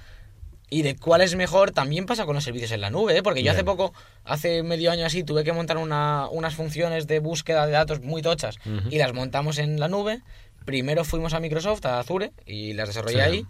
y 0.70 0.82
de 0.82 0.95
cuál 0.98 1.22
es 1.22 1.36
mejor, 1.36 1.72
también 1.72 2.06
pasa 2.06 2.26
con 2.26 2.36
los 2.36 2.43
servicios 2.43 2.72
en 2.72 2.82
la 2.82 2.89
nube, 2.89 3.18
¿eh? 3.18 3.24
porque 3.24 3.41
yo 3.43 3.52
hace 3.52 3.64
poco, 3.64 3.93
hace 4.26 4.64
medio 4.64 4.91
año 4.91 5.06
así, 5.06 5.24
tuve 5.24 5.43
que 5.45 5.54
montar 5.54 5.78
una- 5.78 6.28
unas 6.30 6.56
funciones 6.56 7.08
de 7.08 7.20
búsqueda 7.20 7.66
de 7.66 7.72
datos 7.72 8.02
muy 8.02 8.22
tochas 8.22 8.58
y 8.89 8.98
las 8.98 9.14
montamos 9.14 9.60
en 9.60 9.80
la 9.80 9.88
nube. 9.88 10.22
Primero 10.66 11.06
fuimos 11.06 11.34
a 11.34 11.39
Microsoft, 11.39 11.86
a 11.86 12.00
Azure, 12.00 12.32
y 12.45 12.74
las 12.74 12.89
desarrollé 12.89 13.16
Sí. 13.16 13.22
ahí. 13.22 13.45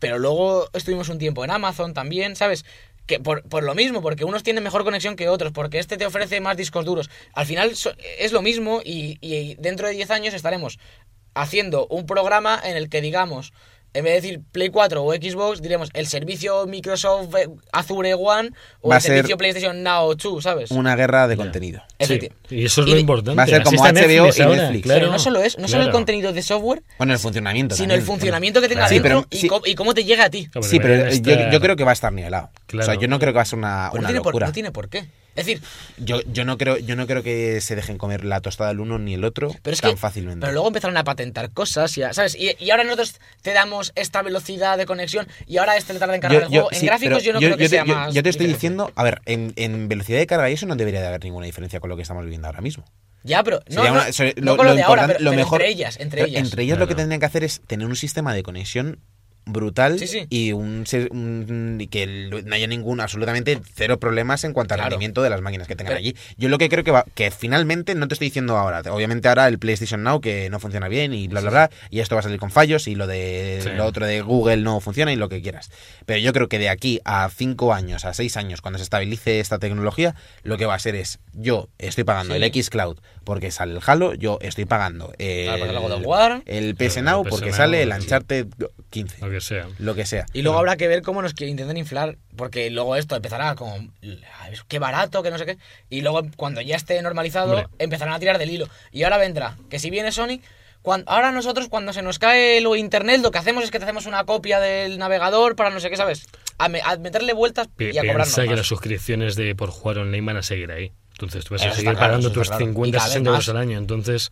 Pero 0.00 0.18
luego 0.18 0.68
estuvimos 0.72 1.08
un 1.10 1.18
tiempo 1.18 1.44
en 1.44 1.50
Amazon 1.50 1.94
también, 1.94 2.34
¿sabes? 2.34 2.64
Que 3.10 3.18
por, 3.18 3.42
por 3.42 3.64
lo 3.64 3.74
mismo, 3.74 4.02
porque 4.02 4.24
unos 4.24 4.44
tienen 4.44 4.62
mejor 4.62 4.84
conexión 4.84 5.16
que 5.16 5.28
otros, 5.28 5.50
porque 5.50 5.80
este 5.80 5.96
te 5.96 6.06
ofrece 6.06 6.40
más 6.40 6.56
discos 6.56 6.84
duros. 6.84 7.10
Al 7.32 7.44
final 7.44 7.72
es 8.20 8.30
lo 8.30 8.40
mismo 8.40 8.82
y, 8.84 9.18
y 9.20 9.56
dentro 9.56 9.88
de 9.88 9.94
10 9.94 10.12
años 10.12 10.32
estaremos 10.32 10.78
haciendo 11.34 11.88
un 11.88 12.06
programa 12.06 12.60
en 12.62 12.76
el 12.76 12.88
que 12.88 13.00
digamos, 13.00 13.52
en 13.92 14.04
vez 14.04 14.12
de 14.14 14.20
decir 14.20 14.40
Play 14.52 14.68
4 14.70 15.02
o 15.04 15.12
Xbox, 15.12 15.60
diremos 15.62 15.90
el 15.94 16.06
servicio 16.06 16.66
Microsoft 16.66 17.34
eh, 17.36 17.48
Azure 17.72 18.14
One 18.14 18.50
o 18.80 18.88
Va 18.88 18.96
el 18.96 19.02
servicio 19.02 19.28
ser 19.28 19.36
PlayStation 19.38 19.82
Now 19.82 20.14
2, 20.14 20.42
¿sabes? 20.42 20.70
una 20.70 20.94
guerra 20.96 21.26
de 21.28 21.36
contenido 21.36 21.82
Sí, 21.98 22.18
y 22.50 22.64
eso 22.64 22.82
es 22.82 22.86
Y 22.86 22.90
lo 22.90 22.94
de- 22.94 23.00
importante. 23.00 23.36
Va 23.36 23.42
a 23.42 23.46
ser 23.46 23.62
como 23.62 23.82
HBO 23.82 24.08
y 24.08 24.40
ahora, 24.42 24.56
Netflix. 24.62 24.82
claro, 24.84 25.00
Pero 25.00 25.12
no 25.12 25.18
solo 25.18 25.40
es, 25.40 25.58
no 25.58 25.66
solo 25.68 25.82
el 25.82 25.86
claro. 25.88 25.98
contenido 25.98 26.32
de 26.32 26.42
software, 26.42 26.82
bueno 26.98 27.12
el 27.12 27.18
funcionamiento 27.18 27.74
sino 27.74 27.84
también. 27.88 28.00
el 28.00 28.06
funcionamiento 28.06 28.60
que 28.60 28.68
tenga 28.68 28.86
Claro. 28.86 28.88
Sí, 28.88 28.94
dentro 29.00 29.20
pero 29.22 29.28
y, 29.30 29.36
sí. 29.40 29.48
cómo, 29.48 29.66
y 29.66 29.74
cómo 29.74 29.94
te 29.94 30.04
llega 30.04 30.24
a 30.24 30.30
ti. 30.30 30.46
Claro, 30.46 30.66
sí 30.66 30.78
pero 30.80 31.10
yo, 31.10 31.50
yo 31.50 31.60
creo 31.60 31.76
que 31.76 31.84
va 31.84 31.90
a 31.90 31.94
estar 31.94 32.12
nivelado 32.12 32.50
Claro. 32.66 32.84
o 32.84 32.92
sea 32.92 33.00
yo 33.00 33.08
no 33.08 33.18
creo 33.18 33.32
que 33.32 33.36
va 33.36 33.42
a 33.42 33.46
ser 33.46 33.58
una, 33.58 33.88
Pues 33.90 34.00
no, 34.02 34.06
una 34.06 34.08
tiene 34.08 34.20
por, 34.22 34.32
locura 34.32 34.46
no 34.46 34.52
tiene 34.52 34.70
por 34.72 34.88
qué. 34.88 35.04
Es 35.36 35.46
decir, 35.46 35.62
yo, 35.98 36.20
yo 36.32 36.44
no 36.44 36.58
creo 36.58 36.76
yo 36.78 36.96
no 36.96 37.06
creo 37.06 37.22
que 37.22 37.60
se 37.60 37.76
dejen 37.76 37.98
comer 37.98 38.24
la 38.24 38.40
tostada 38.40 38.70
el 38.72 38.80
uno 38.80 38.98
ni 38.98 39.14
el 39.14 39.24
otro 39.24 39.54
pero 39.62 39.74
es 39.74 39.80
tan 39.80 39.92
que. 39.92 39.96
fácilmente 39.96 40.40
Pero 40.40 40.52
luego 40.52 40.68
empezaron 40.68 40.96
a 40.96 41.04
patentar 41.04 41.50
cosas, 41.52 41.96
y 41.98 42.02
a- 42.02 42.12
¿sabes? 42.12 42.34
Y, 42.34 42.50
y 42.58 42.70
ahora 42.70 42.82
nosotros 42.84 43.14
te 43.42 43.52
damos 43.52 43.92
esta 43.94 44.22
velocidad 44.22 44.76
de 44.76 44.86
conexión 44.86 45.28
y 45.46 45.58
ahora 45.58 45.76
este 45.76 45.92
le 45.92 45.98
tarda 46.00 46.14
en 46.16 46.20
cargar 46.20 46.42
el 46.42 46.48
juego. 46.48 46.72
en 46.72 46.80
sí, 46.80 46.86
gráficos 46.86 47.22
yo 47.22 47.32
no 47.32 47.38
creo 47.38 47.56
que 47.56 47.64
te, 47.64 47.68
sea 47.68 47.84
yo- 47.84 47.94
más. 47.94 48.12
yo 48.14 48.22
te 48.22 48.28
estoy 48.30 48.46
diferente. 48.46 48.56
diciendo, 48.56 48.92
a 48.96 49.02
ver, 49.04 49.22
en, 49.26 49.52
en 49.56 49.88
velocidad 49.88 50.18
de 50.18 50.26
carga 50.26 50.50
y 50.50 50.54
eso 50.54 50.66
no 50.66 50.74
debería 50.76 51.00
de 51.00 51.06
haber 51.06 51.22
ninguna 51.22 51.46
diferencia 51.46 51.78
con 51.80 51.90
lo 51.90 51.96
que 51.96 52.02
estamos 52.02 52.24
viviendo 52.24 52.48
ahora 52.48 52.60
mismo. 52.60 52.84
Ya, 53.22 53.42
pero. 53.44 53.60
No, 53.68 53.84
no 53.84 54.56
con 54.56 54.66
lo, 54.66 54.74
de 54.74 54.82
ahora, 54.82 55.02
importante- 55.02 55.14
pero, 55.14 55.24
lo 55.24 55.30
pero 55.30 55.36
mejor, 55.36 55.60
entre 55.60 55.72
ellas. 55.72 55.96
Entre 56.00 56.22
ellas. 56.24 56.42
entre 56.42 56.62
ellas 56.64 56.78
lo 56.78 56.88
que 56.88 56.94
tendrían 56.94 57.20
que 57.20 57.26
hacer 57.26 57.44
es 57.44 57.60
tener 57.66 57.86
un 57.86 57.94
sistema 57.96 58.32
de 58.34 58.42
conexión 58.42 58.98
brutal 59.46 59.98
Sí, 59.98 60.06
sí. 60.06 60.26
y 60.30 60.52
un, 60.52 60.84
un- 61.10 61.88
que 61.90 62.06
no 62.44 62.54
haya 62.54 62.66
ningún 62.66 63.00
absolutamente 63.00 63.60
cero 63.74 63.98
problemas 63.98 64.44
en 64.44 64.52
cuanto 64.52 64.74
al 64.74 64.78
Claro. 64.78 64.90
rendimiento 64.90 65.22
de 65.22 65.30
las 65.30 65.40
máquinas 65.40 65.66
que 65.66 65.74
tengan 65.76 65.92
Pero- 65.94 65.98
allí. 65.98 66.16
Yo 66.36 66.48
lo 66.48 66.58
que 66.58 66.68
creo 66.68 66.84
que 66.84 66.90
va, 66.90 67.04
que 67.14 67.30
finalmente 67.30 67.94
no 67.94 68.06
te 68.06 68.14
estoy 68.14 68.28
diciendo 68.28 68.56
ahora, 68.56 68.82
obviamente 68.92 69.28
ahora 69.28 69.48
el 69.48 69.58
PlayStation 69.58 70.02
Now 70.02 70.20
que 70.20 70.50
no 70.50 70.60
funciona 70.60 70.88
bien 70.88 71.12
y 71.14 71.26
bla 71.28 71.40
bla 71.40 71.50
bla 71.50 71.70
y 71.90 72.00
esto 72.00 72.14
va 72.14 72.20
a 72.20 72.22
salir 72.22 72.38
con 72.38 72.50
fallos 72.50 72.86
y 72.86 72.94
lo 72.94 73.06
de 73.06 73.60
Sí. 73.62 73.70
lo 73.76 73.86
otro 73.86 74.06
de 74.06 74.20
Google 74.20 74.58
no 74.58 74.80
funciona 74.80 75.12
y 75.12 75.16
lo 75.16 75.28
que 75.28 75.42
quieras. 75.42 75.70
Pero 76.06 76.20
yo 76.20 76.32
creo 76.32 76.48
que 76.48 76.58
de 76.58 76.68
aquí 76.68 77.00
a 77.04 77.28
cinco 77.34 77.74
años, 77.74 78.04
a 78.04 78.14
seis 78.14 78.36
años, 78.36 78.60
cuando 78.60 78.78
se 78.78 78.84
estabilice 78.84 79.40
esta 79.40 79.58
tecnología, 79.58 80.14
lo 80.42 80.58
que 80.58 80.66
va 80.66 80.74
a 80.74 80.78
ser 80.78 80.94
es 80.94 81.18
yo 81.32 81.68
estoy 81.78 82.04
pagando 82.04 82.34
el 82.34 82.42
X 82.44 82.70
Cloud 82.70 82.98
porque 83.24 83.50
sale 83.50 83.72
el 83.74 83.80
Halo, 83.84 84.14
yo 84.14 84.38
estoy 84.42 84.64
pagando 84.64 85.12
el, 85.18 85.46
Claro, 86.02 86.42
el 86.46 86.74
PS 86.76 87.02
Now 87.02 87.24
porque 87.24 87.52
sale 87.52 87.82
el. 87.82 87.90
Uncharted 87.90 88.46
15. 88.90 89.18
Lo 89.30 89.34
que 89.36 89.40
sea. 89.40 89.66
Lo 89.78 89.94
que 89.94 90.06
sea. 90.06 90.26
Y 90.32 90.42
luego 90.42 90.58
habrá 90.58 90.76
que 90.76 90.88
ver 90.88 91.02
cómo 91.02 91.22
nos 91.22 91.32
intentan 91.40 91.76
inflar, 91.76 92.16
porque 92.36 92.70
luego 92.70 92.96
esto 92.96 93.16
empezará 93.16 93.54
como, 93.54 93.76
qué 94.68 94.78
barato, 94.78 95.22
que 95.22 95.30
no 95.30 95.38
sé 95.38 95.46
qué. 95.46 95.58
Y 95.88 96.00
luego 96.02 96.22
cuando 96.36 96.60
ya 96.60 96.76
esté 96.76 97.00
normalizado, 97.02 97.52
Hombre. 97.52 97.68
empezarán 97.78 98.14
a 98.14 98.18
tirar 98.18 98.38
del 98.38 98.50
hilo. 98.50 98.68
Y 98.92 99.02
ahora 99.04 99.18
vendrá, 99.18 99.56
que 99.68 99.78
si 99.78 99.90
viene 99.90 100.12
Sony, 100.12 100.40
cuan- 100.82 101.04
ahora 101.06 101.30
nosotros 101.32 101.68
cuando 101.68 101.92
se 101.92 102.02
nos 102.02 102.18
cae 102.18 102.60
lo 102.60 102.76
internet, 102.76 103.20
lo 103.22 103.30
que 103.30 103.38
hacemos 103.38 103.64
es 103.64 103.70
que 103.70 103.78
te 103.78 103.84
hacemos 103.84 104.06
una 104.06 104.24
copia 104.24 104.60
del 104.60 104.98
navegador 104.98 105.56
para 105.56 105.70
no 105.70 105.80
sé 105.80 105.90
qué, 105.90 105.96
¿sabes? 105.96 106.26
A, 106.58 106.68
me- 106.68 106.82
a 106.82 106.96
meterle 106.96 107.32
vueltas 107.32 107.68
y 107.78 107.96
a 107.98 108.02
cobrarnos 108.02 108.26
Piensa 108.28 108.42
que 108.42 108.48
más. 108.50 108.58
las 108.58 108.66
suscripciones 108.66 109.36
de 109.36 109.54
por 109.54 109.70
jugar 109.70 109.98
online 109.98 110.26
van 110.26 110.36
a 110.38 110.42
seguir 110.42 110.70
ahí. 110.72 110.92
Entonces 111.20 111.44
tú 111.44 111.54
vas 111.54 111.62
a 111.62 111.70
seguir 111.70 111.82
claro, 111.84 111.98
pagando 111.98 112.28
eso 112.28 112.34
tus 112.34 112.48
claro. 112.48 112.62
Y 112.64 112.66
50, 112.68 112.96
cada 112.98 113.04
vez 113.06 113.12
60 113.12 113.30
euros 113.30 113.48
al 113.50 113.56
año. 113.58 113.78
Entonces 113.78 114.30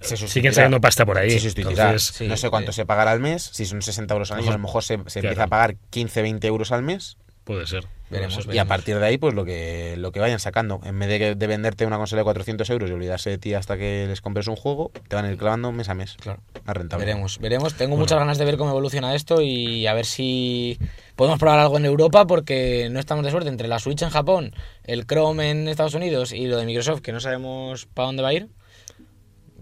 Se 0.00 0.16
sustituirá. 0.16 0.28
siguen 0.32 0.54
sacando 0.54 0.80
pasta 0.80 1.04
por 1.04 1.18
ahí. 1.18 1.32
Entonces, 1.32 2.04
Sí, 2.14 2.26
no 2.26 2.36
sé 2.36 2.48
cuánto 2.50 2.72
se 2.72 2.86
pagará 2.86 3.12
al 3.12 3.20
mes, 3.20 3.42
si 3.52 3.66
son 3.66 3.82
60 3.82 4.14
euros 4.14 4.30
al 4.30 4.38
año, 4.38 4.48
a 4.48 4.52
lo 4.54 4.58
mejor 4.58 4.82
se, 4.82 4.98
se 5.06 5.18
empieza 5.20 5.44
a 5.44 5.46
pagar 5.48 5.76
15, 5.90 6.22
20 6.22 6.46
euros 6.46 6.72
al 6.72 6.82
mes. 6.82 7.16
puede 7.44 7.66
ser. 7.66 7.86
Veremos, 8.10 8.44
ser. 8.44 8.54
Y 8.54 8.58
a 8.58 8.64
partir 8.64 8.98
de 8.98 9.06
ahí, 9.06 9.18
pues 9.18 9.34
lo 9.34 9.44
que, 9.44 9.94
lo 9.96 10.12
que 10.12 10.20
vayan 10.20 10.38
sacando. 10.40 10.80
En 10.84 10.98
vez 10.98 11.08
de, 11.08 11.34
de 11.34 11.46
venderte 11.46 11.86
una 11.86 11.96
consola 11.96 12.20
de 12.20 12.24
400 12.24 12.68
euros 12.70 12.90
y 12.90 12.92
olvidarse 12.92 13.30
de 13.30 13.38
ti 13.38 13.54
hasta 13.54 13.76
que 13.76 14.06
les 14.08 14.20
compres 14.20 14.46
un 14.48 14.56
juego, 14.56 14.90
te 15.08 15.16
van 15.16 15.24
a 15.24 15.30
ir 15.30 15.38
clavando 15.38 15.72
mes 15.72 15.88
a 15.88 15.94
mes. 15.94 16.16
Claro. 16.20 16.40
Más 16.64 16.76
rentable. 16.76 17.04
Veremos, 17.04 17.38
veremos. 17.38 17.74
Tengo 17.74 17.96
muchas 17.96 18.18
ganas 18.18 18.38
de 18.38 18.44
ver 18.44 18.56
cómo 18.56 18.70
evoluciona 18.70 19.14
esto 19.14 19.40
y 19.40 19.86
a 19.86 19.94
ver 19.94 20.06
si 20.06 20.78
podemos 21.16 21.38
probar 21.38 21.58
algo 21.58 21.76
en 21.78 21.84
Europa 21.84 22.26
porque 22.26 22.88
no 22.90 23.00
estamos 23.00 23.24
de 23.24 23.30
suerte. 23.30 23.48
Entre 23.48 23.68
la 23.68 23.78
Switch 23.78 24.02
en 24.02 24.10
Japón, 24.10 24.52
el 24.84 25.06
Chrome 25.06 25.50
en 25.50 25.68
Estados 25.68 25.94
Unidos 25.94 26.32
y 26.32 26.46
lo 26.46 26.56
de 26.56 26.66
Microsoft, 26.66 27.00
que 27.00 27.12
no 27.12 27.20
sabemos 27.20 27.86
para 27.86 28.06
dónde 28.06 28.22
va 28.22 28.28
a 28.30 28.34
ir, 28.34 28.48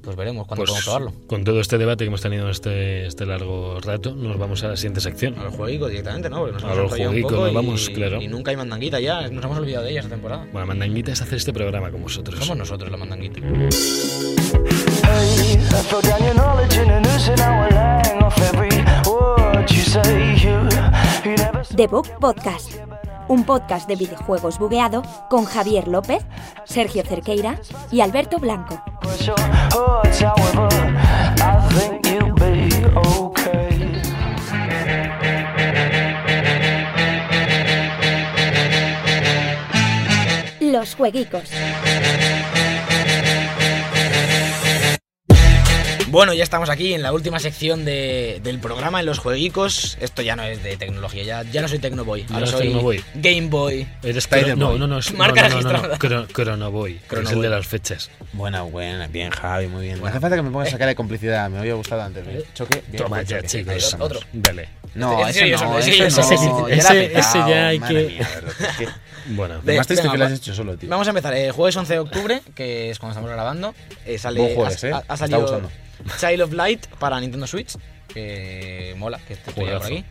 pues 0.08 0.16
veremos 0.16 0.46
cuándo 0.46 0.64
Pues, 0.64 0.70
podemos 0.70 0.84
probarlo. 1.04 1.26
con 1.28 1.44
todo 1.44 1.60
este 1.60 1.76
debate 1.76 2.04
que 2.04 2.08
hemos 2.08 2.22
tenido 2.22 2.48
este, 2.48 3.06
este 3.06 3.26
largo 3.26 3.78
rato, 3.80 4.14
nos 4.14 4.38
vamos 4.38 4.64
a 4.64 4.68
la 4.68 4.76
siguiente 4.76 5.02
sección. 5.02 5.38
A 5.38 5.44
los 5.44 5.54
jueguitos 5.54 5.90
directamente, 5.90 6.30
¿no? 6.30 6.38
Porque 6.38 6.52
nos 6.54 6.64
A 6.64 6.74
los 6.74 6.90
jueguicos 6.90 7.32
nos 7.32 7.50
y- 7.50 7.54
vamos, 7.54 7.90
claro. 7.90 8.22
Y 8.22 8.28
nunca 8.28 8.50
hay 8.50 8.56
mandanguita 8.56 9.00
ya, 9.00 9.28
nos 9.28 9.44
hemos 9.44 9.58
olvidado 9.58 9.84
de 9.84 9.90
ella 9.90 10.00
esta 10.00 10.10
temporada. 10.10 10.46
Bueno, 10.50 10.66
mandanguita 10.66 11.12
es 11.12 11.20
hacer 11.20 11.34
este 11.36 11.52
programa 11.52 11.90
con 11.90 12.02
vosotros. 12.02 12.38
Somos 12.38 12.56
nosotros 12.56 12.90
la 12.90 12.96
mandanguita. 12.96 13.40
The 21.76 21.86
Book 21.86 22.08
Podcast. 22.18 22.72
Un 23.28 23.44
podcast 23.44 23.86
de 23.86 23.96
videojuegos 23.96 24.58
bugueado 24.58 25.02
con 25.28 25.44
Javier 25.44 25.86
López, 25.86 26.24
Sergio 26.64 27.02
Cerqueira 27.04 27.60
y 27.92 28.00
Alberto 28.00 28.38
Blanco. 28.38 28.82
Los 40.60 40.94
jueguicos. 40.94 41.50
Bueno, 46.10 46.32
ya 46.32 46.42
estamos 46.42 46.70
aquí 46.70 46.94
en 46.94 47.02
la 47.02 47.12
última 47.12 47.38
sección 47.38 47.84
de- 47.84 48.40
del 48.42 48.58
programa, 48.60 49.00
en 49.00 49.06
los 49.06 49.18
jueguicos. 49.18 49.98
Esto 50.00 50.22
ya 50.22 50.36
no 50.36 50.42
es 50.42 50.62
de 50.62 50.76
tecnología, 50.78 51.22
ya, 51.22 51.42
ya 51.42 51.60
no 51.60 51.68
soy 51.68 51.78
Tecnoboy. 51.80 52.24
Ahora 52.30 52.40
no 52.40 52.46
soy 52.46 52.60
Tecnoboy. 52.68 53.04
Game 53.16 53.48
Boy. 53.48 53.86
Eres 54.02 54.28
no, 54.56 54.78
no, 54.78 54.86
no, 54.86 54.98
es, 54.98 55.12
Marca 55.12 55.48
no, 55.48 55.60
no, 55.60 55.72
no, 55.72 55.82
no, 55.82 55.98
que 55.98 56.06
es 57.20 57.30
el 57.30 57.42
de 57.42 57.48
las 57.50 57.66
fechas. 57.66 58.10
Buena, 58.32 58.62
buena, 58.62 59.06
bien, 59.08 59.30
Javi, 59.30 59.66
muy 59.66 59.86
bien. 59.86 60.06
Hace 60.06 60.18
falta 60.20 60.36
que 60.36 60.42
me 60.42 60.50
pongas 60.50 60.68
a 60.68 60.70
sacar 60.72 60.88
de 60.88 60.94
complicidad, 60.94 61.50
me 61.50 61.58
había 61.58 61.74
gustado 61.74 62.02
antes. 62.02 62.26
¿eh? 62.26 62.44
Choque, 62.54 62.82
bien, 62.88 63.02
Toma 63.02 63.22
ya, 63.22 63.36
choque. 63.42 63.48
chicos. 63.48 63.96
Otro. 63.98 64.20
Dale. 64.32 64.68
No, 64.94 65.28
Ese 65.28 65.50
no, 65.50 65.78
ese 65.78 65.96
no, 65.98 66.68
ya 66.68 66.74
Ese- 66.74 67.52
hay 67.52 67.78
que- 67.80 67.94
mía, 67.94 68.28
verdad, 68.34 68.54
es 68.70 68.76
que- 68.78 68.88
Bueno, 69.30 69.60
Lo 69.62 69.74
más 69.74 69.86
triste 69.86 70.02
venga, 70.04 70.12
que 70.12 70.18
lo 70.18 70.24
has 70.24 70.32
hecho 70.32 70.54
solo, 70.54 70.78
tío. 70.78 70.88
Vamos 70.88 71.06
a 71.06 71.10
empezar. 71.10 71.34
El 71.34 71.52
jueves 71.52 71.76
11 71.76 71.92
de 71.92 71.98
octubre, 71.98 72.40
que 72.54 72.88
es 72.90 72.98
cuando 72.98 73.12
estamos 73.12 73.30
grabando. 73.30 73.74
eh, 74.06 74.16
sale, 74.16 74.40
Buen 74.40 74.54
jueves, 74.54 74.84
ha, 74.84 74.88
¿eh? 74.88 74.92
ha- 74.94 74.98
Está 75.00 75.16
salido. 75.18 75.70
Child 76.20 76.42
of 76.42 76.52
Light 76.52 76.86
para 76.98 77.20
Nintendo 77.20 77.46
Switch. 77.46 77.76
Que 78.12 78.94
mola, 78.96 79.18
que 79.26 79.34
esté 79.34 79.52
ya 79.52 79.78
por 79.78 79.86
aquí. 79.86 80.04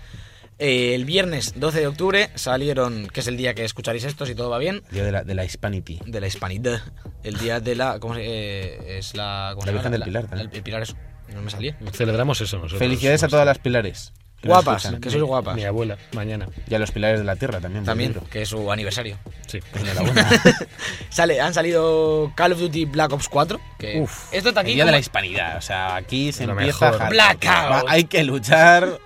Eh, 0.60 0.96
el 0.96 1.06
viernes 1.06 1.54
12 1.60 1.80
de 1.82 1.88
octubre 1.88 2.30
salieron, 2.36 3.08
que 3.08 3.20
es 3.20 3.28
el 3.28 3.38
día 3.38 3.54
que 3.54 3.64
escucharéis 3.64 4.06
esto, 4.06 4.26
si 4.26 4.34
todo 4.34 4.50
va 4.50 4.58
bien, 4.58 4.82
Día 4.90 5.04
de 5.04 5.12
la, 5.12 5.24
de 5.24 5.36
la 5.36 5.46
Hispanity. 5.46 6.00
de 6.06 6.20
la 6.20 6.26
hispanidad. 6.28 6.82
El 7.24 7.38
día 7.38 7.60
de 7.60 7.76
la. 7.76 8.00
¿Cómo 8.00 8.16
se 8.16 8.22
eh, 8.24 8.98
Es 8.98 9.16
la. 9.16 9.52
¿cómo 9.54 9.66
La 9.66 9.72
se 9.72 9.78
llama? 9.78 9.78
Virgen 9.78 9.92
del 9.92 10.04
Pilar, 10.04 10.24
también. 10.28 10.50
El, 10.50 10.56
el 10.58 10.64
Pilar, 10.64 10.82
eso. 10.82 10.96
No 11.34 11.42
me 11.42 11.52
salía. 11.52 11.78
celebramos 11.94 12.40
eso 12.42 12.58
nosotros. 12.58 12.80
Felicidades 12.80 13.22
a 13.24 13.28
todas 13.28 13.46
las 13.46 13.60
pilares. 13.60 14.14
Que 14.42 14.48
Guapas, 14.50 14.84
escuchan. 14.86 15.02
que 15.02 15.10
sois 15.10 15.24
guapas. 15.24 15.56
Mi 15.56 15.64
abuela, 15.66 15.98
mañana. 16.14 16.48
Y 16.70 16.76
a 16.76 16.80
los 16.80 16.92
pilares 16.92 17.20
de 17.20 17.26
la 17.26 17.36
tierra 17.36 17.60
también. 17.60 17.84
También, 17.84 18.14
que 18.30 18.44
es 18.44 18.50
su 18.50 18.72
aniversario. 18.72 19.18
Sí. 19.48 19.60
Pues 19.72 19.84
enhorabuena. 19.84 20.30
Sale, 21.10 21.42
han 21.42 21.54
salido 21.54 22.32
Call 22.36 22.54
of 22.54 22.60
Duty 22.60 22.86
Black 22.86 23.12
Ops 23.14 23.30
4. 23.30 23.60
Que 23.80 24.00
Uf, 24.02 24.32
esto 24.34 24.50
está 24.50 24.62
aquí. 24.62 24.72
El 24.72 24.76
día 24.76 24.86
de 24.86 24.92
la 24.92 25.00
hispanidad. 25.00 25.58
O 25.58 25.62
sea, 25.62 25.96
aquí 25.96 26.32
se 26.32 26.46
Lo 26.46 26.52
empieza 26.54 26.86
mejor. 26.92 27.00
hardcore. 27.00 27.10
Blackout. 27.10 27.86
Hay 27.90 28.04
que 28.04 28.24
luchar 28.24 29.00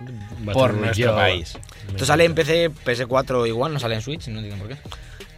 por 0.54 0.74
nuestro 0.74 1.16
país. 1.16 1.58
Esto 1.90 2.06
sale 2.06 2.26
en 2.26 2.36
PC, 2.36 2.70
PS4 2.72 3.48
igual, 3.48 3.74
no 3.74 3.80
sale 3.80 3.96
en 3.96 4.02
Switch, 4.02 4.28
no 4.28 4.40
entiendo 4.40 4.64
por 4.66 4.76
qué. 4.76 4.82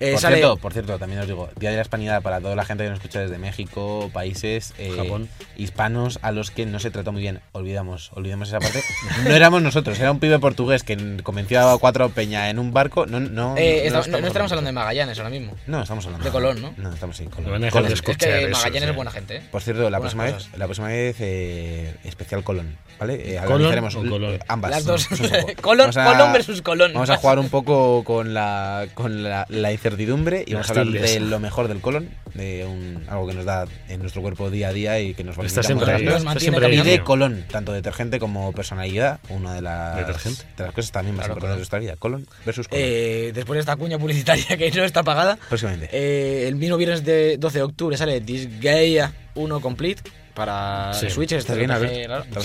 Eh, 0.03 0.11
Por 0.13 0.21
sale 0.21 0.35
cierto, 0.37 0.57
por 0.57 0.73
cierto, 0.73 0.99
también 0.99 1.21
os 1.21 1.27
digo, 1.27 1.49
Día 1.57 1.69
de 1.69 1.77
la 1.77 1.81
Hispanidad 1.81 2.21
para 2.21 2.41
toda 2.41 2.55
la 2.55 2.65
gente 2.65 2.83
que 2.83 2.89
nos 2.89 2.97
escucha 2.99 3.19
desde 3.21 3.37
México, 3.37 4.09
países 4.13 4.73
eh, 4.77 4.91
Japón. 4.97 5.29
hispanos 5.55 6.19
a 6.21 6.31
los 6.31 6.51
que 6.51 6.65
no 6.65 6.79
se 6.79 6.91
trató 6.91 7.11
muy 7.11 7.21
bien. 7.21 7.39
Olvidamos, 7.53 8.11
olvidamos 8.13 8.47
esa 8.49 8.59
parte. 8.59 8.81
No 9.23 9.29
éramos 9.31 9.61
nosotros, 9.61 9.99
era 9.99 10.11
un 10.11 10.19
pibe 10.19 10.39
portugués 10.39 10.83
que 10.83 10.97
convenció 11.23 11.69
a 11.69 11.79
cuatro 11.79 12.09
peña 12.09 12.49
en 12.49 12.59
un 12.59 12.73
barco. 12.73 13.05
No, 13.05 13.19
no, 13.19 13.55
eh, 13.57 13.89
no, 13.91 13.99
estamos 13.99 14.21
no 14.21 14.27
estamos 14.27 14.51
hablando 14.51 14.67
de 14.67 14.73
Magallanes 14.73 15.17
ahora 15.19 15.29
mismo. 15.29 15.55
No, 15.67 15.81
estamos 15.81 16.05
hablando 16.05 16.25
de 16.25 16.31
Colón, 16.31 16.61
¿no? 16.61 16.73
No, 16.77 16.91
estamos 16.93 17.19
en 17.21 17.29
Colón. 17.29 17.51
Van 17.51 17.63
a 17.63 17.69
Colón. 17.71 17.87
de 17.87 17.93
Es 17.93 18.01
que 18.01 18.47
Magallanes 18.51 18.89
es 18.89 18.95
buena 18.95 19.11
gente, 19.11 19.37
¿eh? 19.37 19.41
Por 19.51 19.61
cierto, 19.61 19.89
la 19.89 19.99
Buenas 19.99 20.13
próxima 20.15 20.25
cosas. 20.35 20.51
vez, 20.51 20.59
la 20.59 20.65
próxima 20.65 20.87
vez 20.87 21.15
eh, 21.19 21.95
especial 22.03 22.43
Colón, 22.43 22.75
¿vale? 22.99 23.13
Eh, 23.15 23.37
¿Colon 23.37 23.53
analizaremos 23.53 23.95
o 23.95 23.99
Colón? 24.09 24.39
ambas. 24.47 24.71
Las 24.71 24.85
dos. 24.85 25.07
Colón, 25.61 25.91
a- 25.97 26.05
Colón 26.05 26.33
versus 26.33 26.61
Colón. 26.61 26.91
Vamos 26.93 27.09
a 27.09 27.17
jugar 27.17 27.39
un 27.39 27.49
poco 27.49 28.03
con 28.03 28.33
la, 28.33 28.87
con 28.93 29.23
la, 29.23 29.45
la 29.49 29.71
incertidumbre 29.71 29.92
y 29.97 30.53
vamos 30.53 30.69
a 30.69 30.79
hablar 30.79 31.01
de 31.01 31.19
lo 31.19 31.39
mejor 31.39 31.67
del 31.67 31.79
colon, 31.79 32.09
de 32.33 32.65
un, 32.65 33.03
algo 33.07 33.27
que 33.27 33.33
nos 33.33 33.45
da 33.45 33.65
en 33.89 33.99
nuestro 33.99 34.21
cuerpo 34.21 34.49
día 34.49 34.69
a 34.69 34.73
día 34.73 34.99
y 34.99 35.13
que 35.13 35.23
nos 35.23 35.35
siempre 35.35 36.65
ahí. 36.65 36.79
Y 36.79 36.81
de 36.81 37.03
colon, 37.03 37.45
tanto 37.49 37.71
detergente 37.73 38.19
como 38.19 38.51
personalidad, 38.53 39.19
una 39.29 39.53
de 39.53 39.61
las, 39.61 39.97
¿Detergente? 39.97 40.43
de 40.57 40.63
las 40.63 40.73
cosas 40.73 40.91
también 40.91 41.15
más 41.15 41.25
Claro, 41.25 41.33
importantes 41.37 41.55
de 41.55 41.59
nuestra 41.59 41.79
vida. 41.79 41.95
Colon 41.97 42.27
versus 42.45 42.67
colon. 42.67 42.83
Eh, 42.85 43.31
después 43.33 43.55
de 43.55 43.59
esta 43.61 43.75
cuña 43.75 43.97
publicitaria 43.99 44.45
que 44.57 44.71
no 44.71 44.83
está 44.83 45.03
pagada, 45.03 45.37
Próximamente. 45.47 45.89
eh, 45.91 46.47
el 46.47 46.55
mismo 46.55 46.77
viernes 46.77 47.03
de 47.03 47.37
12 47.37 47.57
de 47.59 47.63
octubre 47.63 47.97
sale 47.97 48.19
Disgaea 48.21 49.13
1 49.35 49.59
Complete 49.61 50.01
para 50.33 50.93
Sí. 50.93 51.09
Switch. 51.09 51.31
Este 51.33 51.53
¿Estás 51.53 51.57
bien, 51.57 51.71
has 51.71 51.79
Sí, 51.81 51.87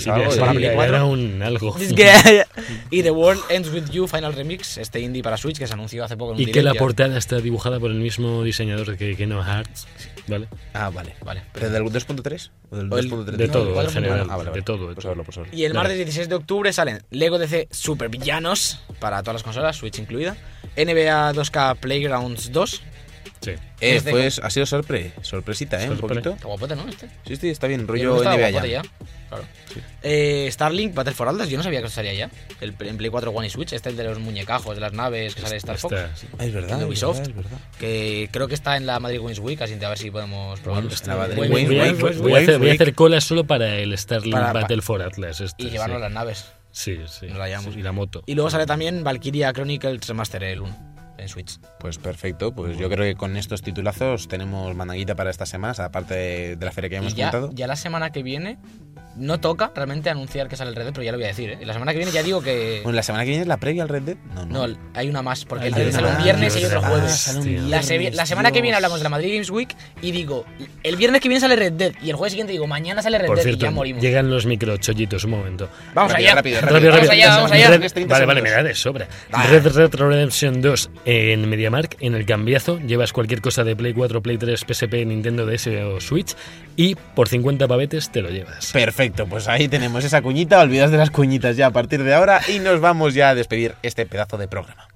de- 0.09 0.39
para 0.39 0.53
ya 0.53 0.59
Play 0.59 0.71
4. 0.75 0.83
era 0.95 1.05
un 1.05 1.41
algo. 1.41 1.75
Y 2.91 3.03
The 3.03 3.11
World 3.11 3.41
Ends 3.49 3.69
With 3.71 3.89
You 3.91 4.07
Final 4.07 4.33
Remix, 4.33 4.77
este 4.77 4.99
indie 4.99 5.23
para 5.23 5.37
Switch 5.37 5.57
que 5.57 5.67
se 5.67 5.73
anunció 5.73 6.03
hace 6.03 6.17
poco 6.17 6.31
en 6.33 6.37
un 6.37 6.41
Y 6.41 6.51
que 6.51 6.61
la 6.63 6.73
portada 6.73 7.17
está 7.17 7.37
dibujada 7.39 7.79
por 7.79 7.91
el 7.91 7.97
mismo 7.99 8.43
diseñador 8.43 8.95
que 8.97 9.15
Kingdom 9.15 9.43
Hearts. 9.43 9.87
¿Vale? 10.27 10.47
Ah, 10.73 10.91
vale. 10.93 11.15
Vale. 11.25 11.41
¿Pero 11.53 11.69
del 11.71 11.83
2.3? 11.83 12.51
¿O 12.69 12.75
del 12.77 12.93
O 12.93 12.97
el- 12.99 13.09
2.3? 13.09 13.25
De 13.37 13.47
No, 13.47 13.53
todo, 13.53 13.81
en 13.81 13.89
general. 13.89 14.19
Ah, 14.29 14.35
vale, 14.37 14.49
vale. 14.49 14.59
De 14.59 14.61
todo. 14.61 14.89
de 14.89 14.93
Pues 14.95 15.05
todo. 15.05 15.23
pues. 15.23 15.39
Y 15.51 15.63
el 15.63 15.73
martes 15.73 15.97
16 15.97 16.29
de 16.29 16.35
octubre 16.35 16.71
salen 16.71 17.01
Lego 17.09 17.39
DC 17.39 17.67
Super 17.71 18.09
Villanos 18.09 18.79
para 18.99 19.21
todas 19.23 19.35
las 19.35 19.43
consolas, 19.43 19.75
Switch 19.77 19.97
incluida. 19.97 20.37
NBA 20.77 21.33
2K 21.33 21.75
Playgrounds 21.79 22.51
2. 22.51 22.81
Sí. 23.41 23.51
Eh, 23.51 23.95
Este 23.95 24.11
pues 24.11 24.39
ha 24.43 24.49
sido 24.49 24.65
sorpre, 24.65 25.13
sorpresita, 25.21 25.81
¿eh? 25.81 25.89
Un 25.89 25.97
Sorpre. 25.97 26.15
poquito. 26.21 26.35
Qué 26.37 26.45
guapote, 26.45 26.75
¿no? 26.75 26.87
Este. 26.89 27.07
Sí, 27.25 27.35
sí, 27.37 27.49
está 27.49 27.67
bien, 27.67 27.87
rollo 27.87 28.17
estaba 28.17 28.35
NBA 28.35 28.49
guapote 28.51 28.69
ya. 28.71 28.81
Claro. 29.29 29.43
Eh, 30.03 30.49
Starlink 30.51 30.93
Battle 30.93 31.13
for 31.13 31.27
Atlas, 31.29 31.49
yo 31.49 31.57
no 31.57 31.63
sabía 31.63 31.79
que 31.79 31.85
eso 31.85 31.91
estaría 32.01 32.13
ya. 32.13 32.29
El, 32.61 32.75
en 32.79 32.97
Play 32.97 33.09
4 33.09 33.31
One 33.31 33.47
y 33.47 33.49
Switch, 33.49 33.71
este 33.73 33.89
es 33.89 33.93
el 33.93 33.97
de 33.97 34.03
los 34.05 34.19
muñecajos, 34.19 34.75
de 34.75 34.81
las 34.81 34.91
naves 34.93 35.35
que 35.35 35.41
sale 35.41 35.55
Star 35.57 35.77
Fox. 35.77 35.93
Está- 35.95 36.11
Ah, 36.37 36.45
es 36.45 36.53
verdad, 36.53 36.77
de 36.77 36.83
es 36.83 36.89
Ubisoft. 36.89 37.17
verdad, 37.19 37.29
es 37.29 37.35
verdad. 37.35 37.57
Que 37.79 38.29
creo 38.31 38.47
que 38.47 38.55
está 38.55 38.75
en 38.75 38.85
la 38.85 38.99
Madrid 38.99 39.19
Games 39.21 39.39
Week, 39.39 39.61
así 39.61 39.75
que 39.75 39.85
a 39.85 39.89
ver 39.89 39.97
si 39.97 40.11
podemos 40.11 40.59
probarlo. 40.59 40.89
Buen- 41.35 41.51
Games 41.51 41.69
Voy, 41.69 41.79
a, 41.79 41.83
a 41.83 41.91
hacer, 41.91 42.17
voy 42.17 42.31
a 42.31 42.35
Wake. 42.65 42.71
hacer 42.81 42.93
cola 42.95 43.21
solo 43.21 43.45
para 43.45 43.75
el 43.77 43.97
Starlink 43.97 44.33
Para- 44.33 44.51
pa- 44.53 44.61
Battle 44.61 44.81
for 44.81 45.01
Atlas. 45.01 45.39
este, 45.41 45.63
Y 45.63 45.69
llevarnos 45.69 45.97
sí. 45.97 46.01
las 46.01 46.11
naves. 46.11 46.45
Sí, 46.71 46.97
sí. 47.07 47.25
Nos 47.27 47.37
la 47.39 47.47
llevamos. 47.47 47.73
Sí, 47.73 47.79
Y 47.79 47.83
la 47.83 47.91
moto. 47.91 48.23
Y 48.27 48.35
luego 48.35 48.49
sale 48.51 48.65
también 48.67 49.03
Valkyria 49.03 49.51
Chronicles 49.53 50.07
Remaster 50.07 50.43
el 50.43 50.61
1 50.61 50.88
en 51.19 51.29
Switch. 51.29 51.59
Pues 51.79 51.97
perfecto, 51.97 52.53
pues 52.53 52.77
yo 52.77 52.89
creo 52.89 53.05
que 53.05 53.15
con 53.15 53.37
estos 53.37 53.61
titulazos 53.61 54.27
tenemos 54.27 54.75
mandanguita 54.75 55.15
para 55.15 55.29
estas 55.29 55.49
semanas, 55.49 55.79
aparte 55.79 56.13
de, 56.13 56.55
de 56.55 56.65
la 56.65 56.71
feria 56.71 56.89
que 56.89 56.95
hemos 56.97 57.15
ya, 57.15 57.31
contado. 57.31 57.51
ya 57.53 57.67
la 57.67 57.75
semana 57.75 58.11
que 58.11 58.23
viene 58.23 58.57
no 59.15 59.39
toca 59.39 59.71
realmente 59.75 60.09
anunciar 60.09 60.47
que 60.47 60.55
sale 60.55 60.69
el 60.69 60.75
Red 60.75 60.85
Dead, 60.85 60.93
pero 60.93 61.03
ya 61.03 61.11
lo 61.11 61.17
voy 61.17 61.25
a 61.25 61.29
decir, 61.29 61.49
¿eh? 61.49 61.59
La 61.65 61.73
semana 61.73 61.91
que 61.91 61.97
viene 61.97 62.11
ya 62.13 62.23
digo 62.23 62.41
que... 62.41 62.79
Bueno, 62.83 62.95
la 62.95 63.03
semana 63.03 63.23
que 63.25 63.29
viene 63.31 63.41
es 63.41 63.47
la 63.47 63.57
previa 63.57 63.83
al 63.83 63.89
Red 63.89 64.03
Dead. 64.03 64.17
No, 64.33 64.45
no. 64.45 64.67
No, 64.67 64.77
hay 64.93 65.09
una 65.09 65.21
más, 65.21 65.43
porque 65.45 65.67
el 65.67 65.73
Red 65.73 65.85
Dead 65.85 65.93
sale 65.93 66.07
un 66.07 66.23
viernes 66.23 66.55
y 66.57 66.63
otro 66.65 66.81
jueves. 66.81 67.11
sale 67.11 67.39
un 67.39 67.45
Tío. 67.45 67.61
La, 67.67 67.81
se- 67.83 67.97
viernes, 67.97 68.15
la 68.17 68.25
semana 68.25 68.51
que 68.51 68.61
viene 68.61 68.75
hablamos 68.75 68.99
de 68.99 69.03
la 69.03 69.09
Madrid 69.09 69.33
Games 69.33 69.49
Week 69.49 69.75
y 70.01 70.11
digo, 70.11 70.45
el 70.83 70.95
viernes 70.95 71.21
que 71.21 71.27
viene 71.27 71.41
sale 71.41 71.55
Red 71.55 71.73
Dead 71.73 71.93
y 72.01 72.09
el 72.09 72.15
jueves 72.15 72.31
siguiente 72.31 72.53
digo, 72.53 72.65
mañana 72.67 73.01
sale 73.01 73.17
Red 73.17 73.27
Por 73.27 73.35
Dead 73.37 73.43
cierto, 73.43 73.59
y 73.65 73.67
ya 73.67 73.71
morimos. 73.71 74.01
llegan 74.01 74.29
los 74.29 74.45
microchollitos, 74.45 75.23
un 75.25 75.31
momento. 75.31 75.69
Vamos 75.93 76.11
Rápido, 76.11 76.27
allá. 76.29 76.35
rápido, 76.35 76.61
Rápido, 76.61 76.79
Vamos 76.91 76.95
rápido. 77.07 77.11
allá, 77.11 77.35
vamos 77.35 77.51
allá. 77.51 77.67
Red- 77.67 77.73
Tienes 77.79 77.93
30 77.93 78.13
vale, 78.13 78.25
vale, 78.25 78.41
me 78.41 78.51
da 78.51 78.63
de 78.63 78.75
sobra. 78.75 79.07
Red 79.49 79.63
Dead 79.73 79.89
Redemption 79.93 80.61
2 80.61 80.89
en 81.05 81.49
MediaMark, 81.49 81.97
en 81.99 82.15
el 82.15 82.25
cambiazo, 82.25 82.79
llevas 82.79 83.11
cualquier 83.11 83.41
cosa 83.41 83.63
de 83.63 83.75
Play 83.75 83.93
4, 83.93 84.21
Play 84.21 84.37
3, 84.37 84.63
PSP, 84.65 85.05
Nintendo 85.05 85.45
DS 85.45 85.67
o 85.83 85.99
Switch 85.99 86.35
y 86.75 86.95
por 86.95 87.27
50 87.27 87.67
pavetes 87.67 88.09
te 88.11 88.21
lo 88.21 88.29
llevas. 88.29 88.71
Perfecto, 88.71 88.98
pues 89.29 89.47
ahí 89.47 89.69
tenemos 89.69 90.03
esa 90.03 90.21
cuñita, 90.21 90.59
olvidas 90.59 90.91
de 90.91 90.97
las 90.97 91.09
cuñitas 91.09 91.55
ya 91.55 91.67
a 91.67 91.71
partir 91.71 92.03
de 92.03 92.13
ahora 92.13 92.41
y 92.49 92.59
nos 92.59 92.81
vamos 92.81 93.13
ya 93.13 93.29
a 93.29 93.35
despedir 93.35 93.75
este 93.81 94.05
pedazo 94.05 94.37
de 94.37 94.49
programa. 94.49 94.88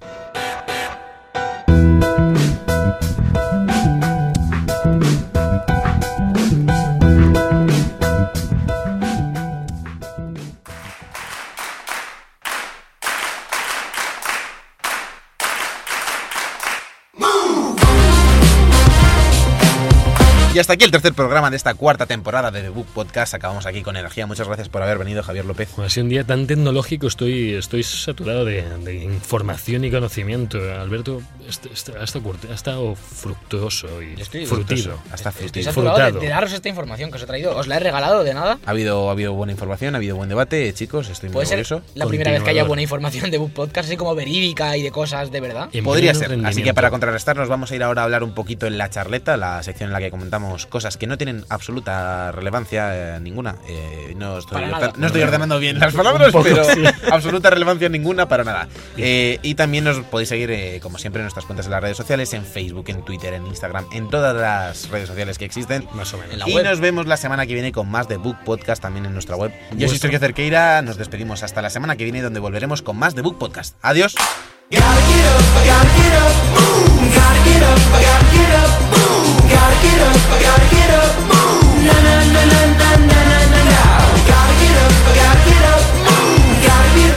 Y 20.54 20.60
hasta 20.60 20.74
aquí 20.74 20.84
el 20.84 20.92
tercer 20.92 21.14
programa 21.14 21.50
de 21.50 21.56
esta 21.56 21.74
cuarta 21.74 22.06
temporada 22.06 22.52
de 22.52 22.62
The 22.62 22.68
Book 22.68 22.86
Podcast. 22.94 23.34
Acabamos 23.34 23.66
aquí 23.66 23.82
con 23.82 23.96
energía. 23.96 24.24
Muchas 24.28 24.46
gracias 24.46 24.68
por 24.68 24.82
haber 24.84 24.98
venido, 24.98 25.20
Javier 25.24 25.44
López. 25.44 25.68
Ha 25.80 25.88
sido 25.90 26.04
un 26.04 26.10
día 26.10 26.22
tan 26.22 26.46
tecnológico, 26.46 27.08
estoy, 27.08 27.54
estoy 27.54 27.82
saturado 27.82 28.44
de, 28.44 28.62
de 28.84 28.94
información 29.02 29.84
y 29.84 29.90
conocimiento. 29.90 30.58
Alberto 30.80 31.22
est- 31.48 31.66
est- 31.66 31.88
ha 32.00 32.04
estado, 32.04 32.24
curti- 32.24 32.48
ha 32.48 32.54
estado 32.54 32.94
fructuoso 32.94 34.00
y 34.00 34.20
estoy 34.20 34.46
frutido. 34.46 34.96
Hasta 35.10 35.30
Estoy 35.30 35.42
frutido. 35.48 35.72
saturado 35.72 36.12
de, 36.12 36.20
de 36.20 36.28
daros 36.28 36.52
esta 36.52 36.68
información 36.68 37.10
que 37.10 37.16
os 37.16 37.22
he 37.24 37.26
traído. 37.26 37.56
Os 37.56 37.66
la 37.66 37.78
he 37.78 37.80
regalado 37.80 38.22
de 38.22 38.32
nada. 38.34 38.60
Ha 38.64 38.70
habido, 38.70 39.08
ha 39.08 39.12
habido 39.12 39.32
buena 39.32 39.50
información, 39.52 39.96
ha 39.96 39.98
habido 39.98 40.14
buen 40.14 40.28
debate, 40.28 40.72
chicos. 40.72 41.08
Estoy 41.08 41.30
muy 41.30 41.34
Puede 41.34 41.46
ser 41.46 41.58
orgulloso. 41.58 41.82
la 41.96 42.06
primera 42.06 42.30
vez 42.30 42.44
que 42.44 42.50
haya 42.50 42.62
buena 42.62 42.82
información 42.82 43.32
de 43.32 43.38
Book 43.38 43.52
Podcast, 43.54 43.88
así 43.88 43.96
como 43.96 44.14
verídica 44.14 44.76
y 44.76 44.82
de 44.82 44.92
cosas 44.92 45.32
de 45.32 45.40
verdad. 45.40 45.68
Podría 45.82 46.14
ser. 46.14 46.38
Así 46.46 46.62
que 46.62 46.72
para 46.74 46.90
contrarrestar 46.90 47.36
nos 47.36 47.48
vamos 47.48 47.72
a 47.72 47.74
ir 47.74 47.82
ahora 47.82 48.02
a 48.02 48.04
hablar 48.04 48.22
un 48.22 48.34
poquito 48.34 48.68
en 48.68 48.78
la 48.78 48.88
charleta, 48.88 49.36
la 49.36 49.60
sección 49.64 49.88
en 49.88 49.94
la 49.94 49.98
que 49.98 50.12
comentamos 50.12 50.43
cosas 50.68 50.96
que 50.96 51.06
no 51.06 51.16
tienen 51.16 51.44
absoluta 51.48 52.32
relevancia 52.32 53.16
eh, 53.16 53.20
ninguna. 53.20 53.56
Eh, 53.68 54.14
no, 54.16 54.38
estoy 54.38 54.62
nada. 54.66 54.92
no 54.96 55.06
estoy 55.06 55.22
ordenando 55.22 55.58
bien 55.58 55.78
las 55.78 55.94
palabras, 55.94 56.32
poco, 56.32 56.44
pero 56.44 56.64
sí. 56.64 56.82
absoluta 57.10 57.50
relevancia 57.50 57.88
ninguna 57.88 58.28
para 58.28 58.44
nada. 58.44 58.68
Eh, 58.96 59.38
y 59.42 59.54
también 59.54 59.84
nos 59.84 59.98
podéis 60.00 60.28
seguir, 60.28 60.50
eh, 60.50 60.80
como 60.82 60.98
siempre, 60.98 61.20
en 61.20 61.24
nuestras 61.24 61.46
cuentas 61.46 61.66
en 61.66 61.72
las 61.72 61.82
redes 61.82 61.96
sociales, 61.96 62.32
en 62.34 62.44
Facebook, 62.44 62.84
en 62.88 63.04
Twitter, 63.04 63.34
en 63.34 63.46
Instagram, 63.46 63.86
en 63.92 64.08
todas 64.10 64.36
las 64.36 64.88
redes 64.90 65.08
sociales 65.08 65.38
que 65.38 65.44
existen. 65.44 65.86
Más 65.94 66.12
o 66.14 66.18
menos. 66.18 66.32
En 66.32 66.38
la 66.40 66.48
y 66.48 66.54
web. 66.54 66.64
nos 66.64 66.80
vemos 66.80 67.06
la 67.06 67.16
semana 67.16 67.46
que 67.46 67.54
viene 67.54 67.72
con 67.72 67.88
más 67.90 68.08
de 68.08 68.16
Book 68.16 68.36
Podcast 68.44 68.82
también 68.82 69.06
en 69.06 69.12
nuestra 69.12 69.36
web. 69.36 69.52
Yo 69.76 69.88
soy 69.88 69.98
Sergio 69.98 70.18
Cerqueira, 70.18 70.82
nos 70.82 70.96
despedimos 70.96 71.42
hasta 71.42 71.62
la 71.62 71.70
semana 71.70 71.96
que 71.96 72.04
viene 72.04 72.22
donde 72.22 72.40
volveremos 72.40 72.82
con 72.82 72.96
más 72.96 73.14
de 73.14 73.22
Book 73.22 73.38
Podcast. 73.38 73.76
Adiós. 73.82 74.14
Gotta 74.70 74.84
get 74.84 75.24
up, 75.26 75.42
I 75.56 75.66
gotta 75.66 75.88
get 75.94 76.14
up, 76.22 76.34
boom. 76.54 77.10
Gotta 77.14 77.40
get 77.44 77.62
up, 77.62 77.78
I 77.92 78.02
gotta 78.02 78.36
get 78.36 78.50
up, 78.54 78.93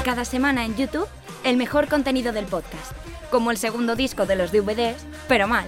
cada 0.04 0.26
semana 0.26 0.66
en 0.66 0.76
YouTube 0.76 1.08
el 1.44 1.58
mejor 1.58 1.88
contenido 1.88 2.34
del 2.34 2.46
podcast, 2.46 2.92
como 3.30 3.52
el 3.52 3.58
segundo 3.58 3.96
disco 3.96 4.26
de 4.26 4.36
los 4.36 4.52
DVDs, 4.52 5.06
pero 5.28 5.48
mal. 5.48 5.66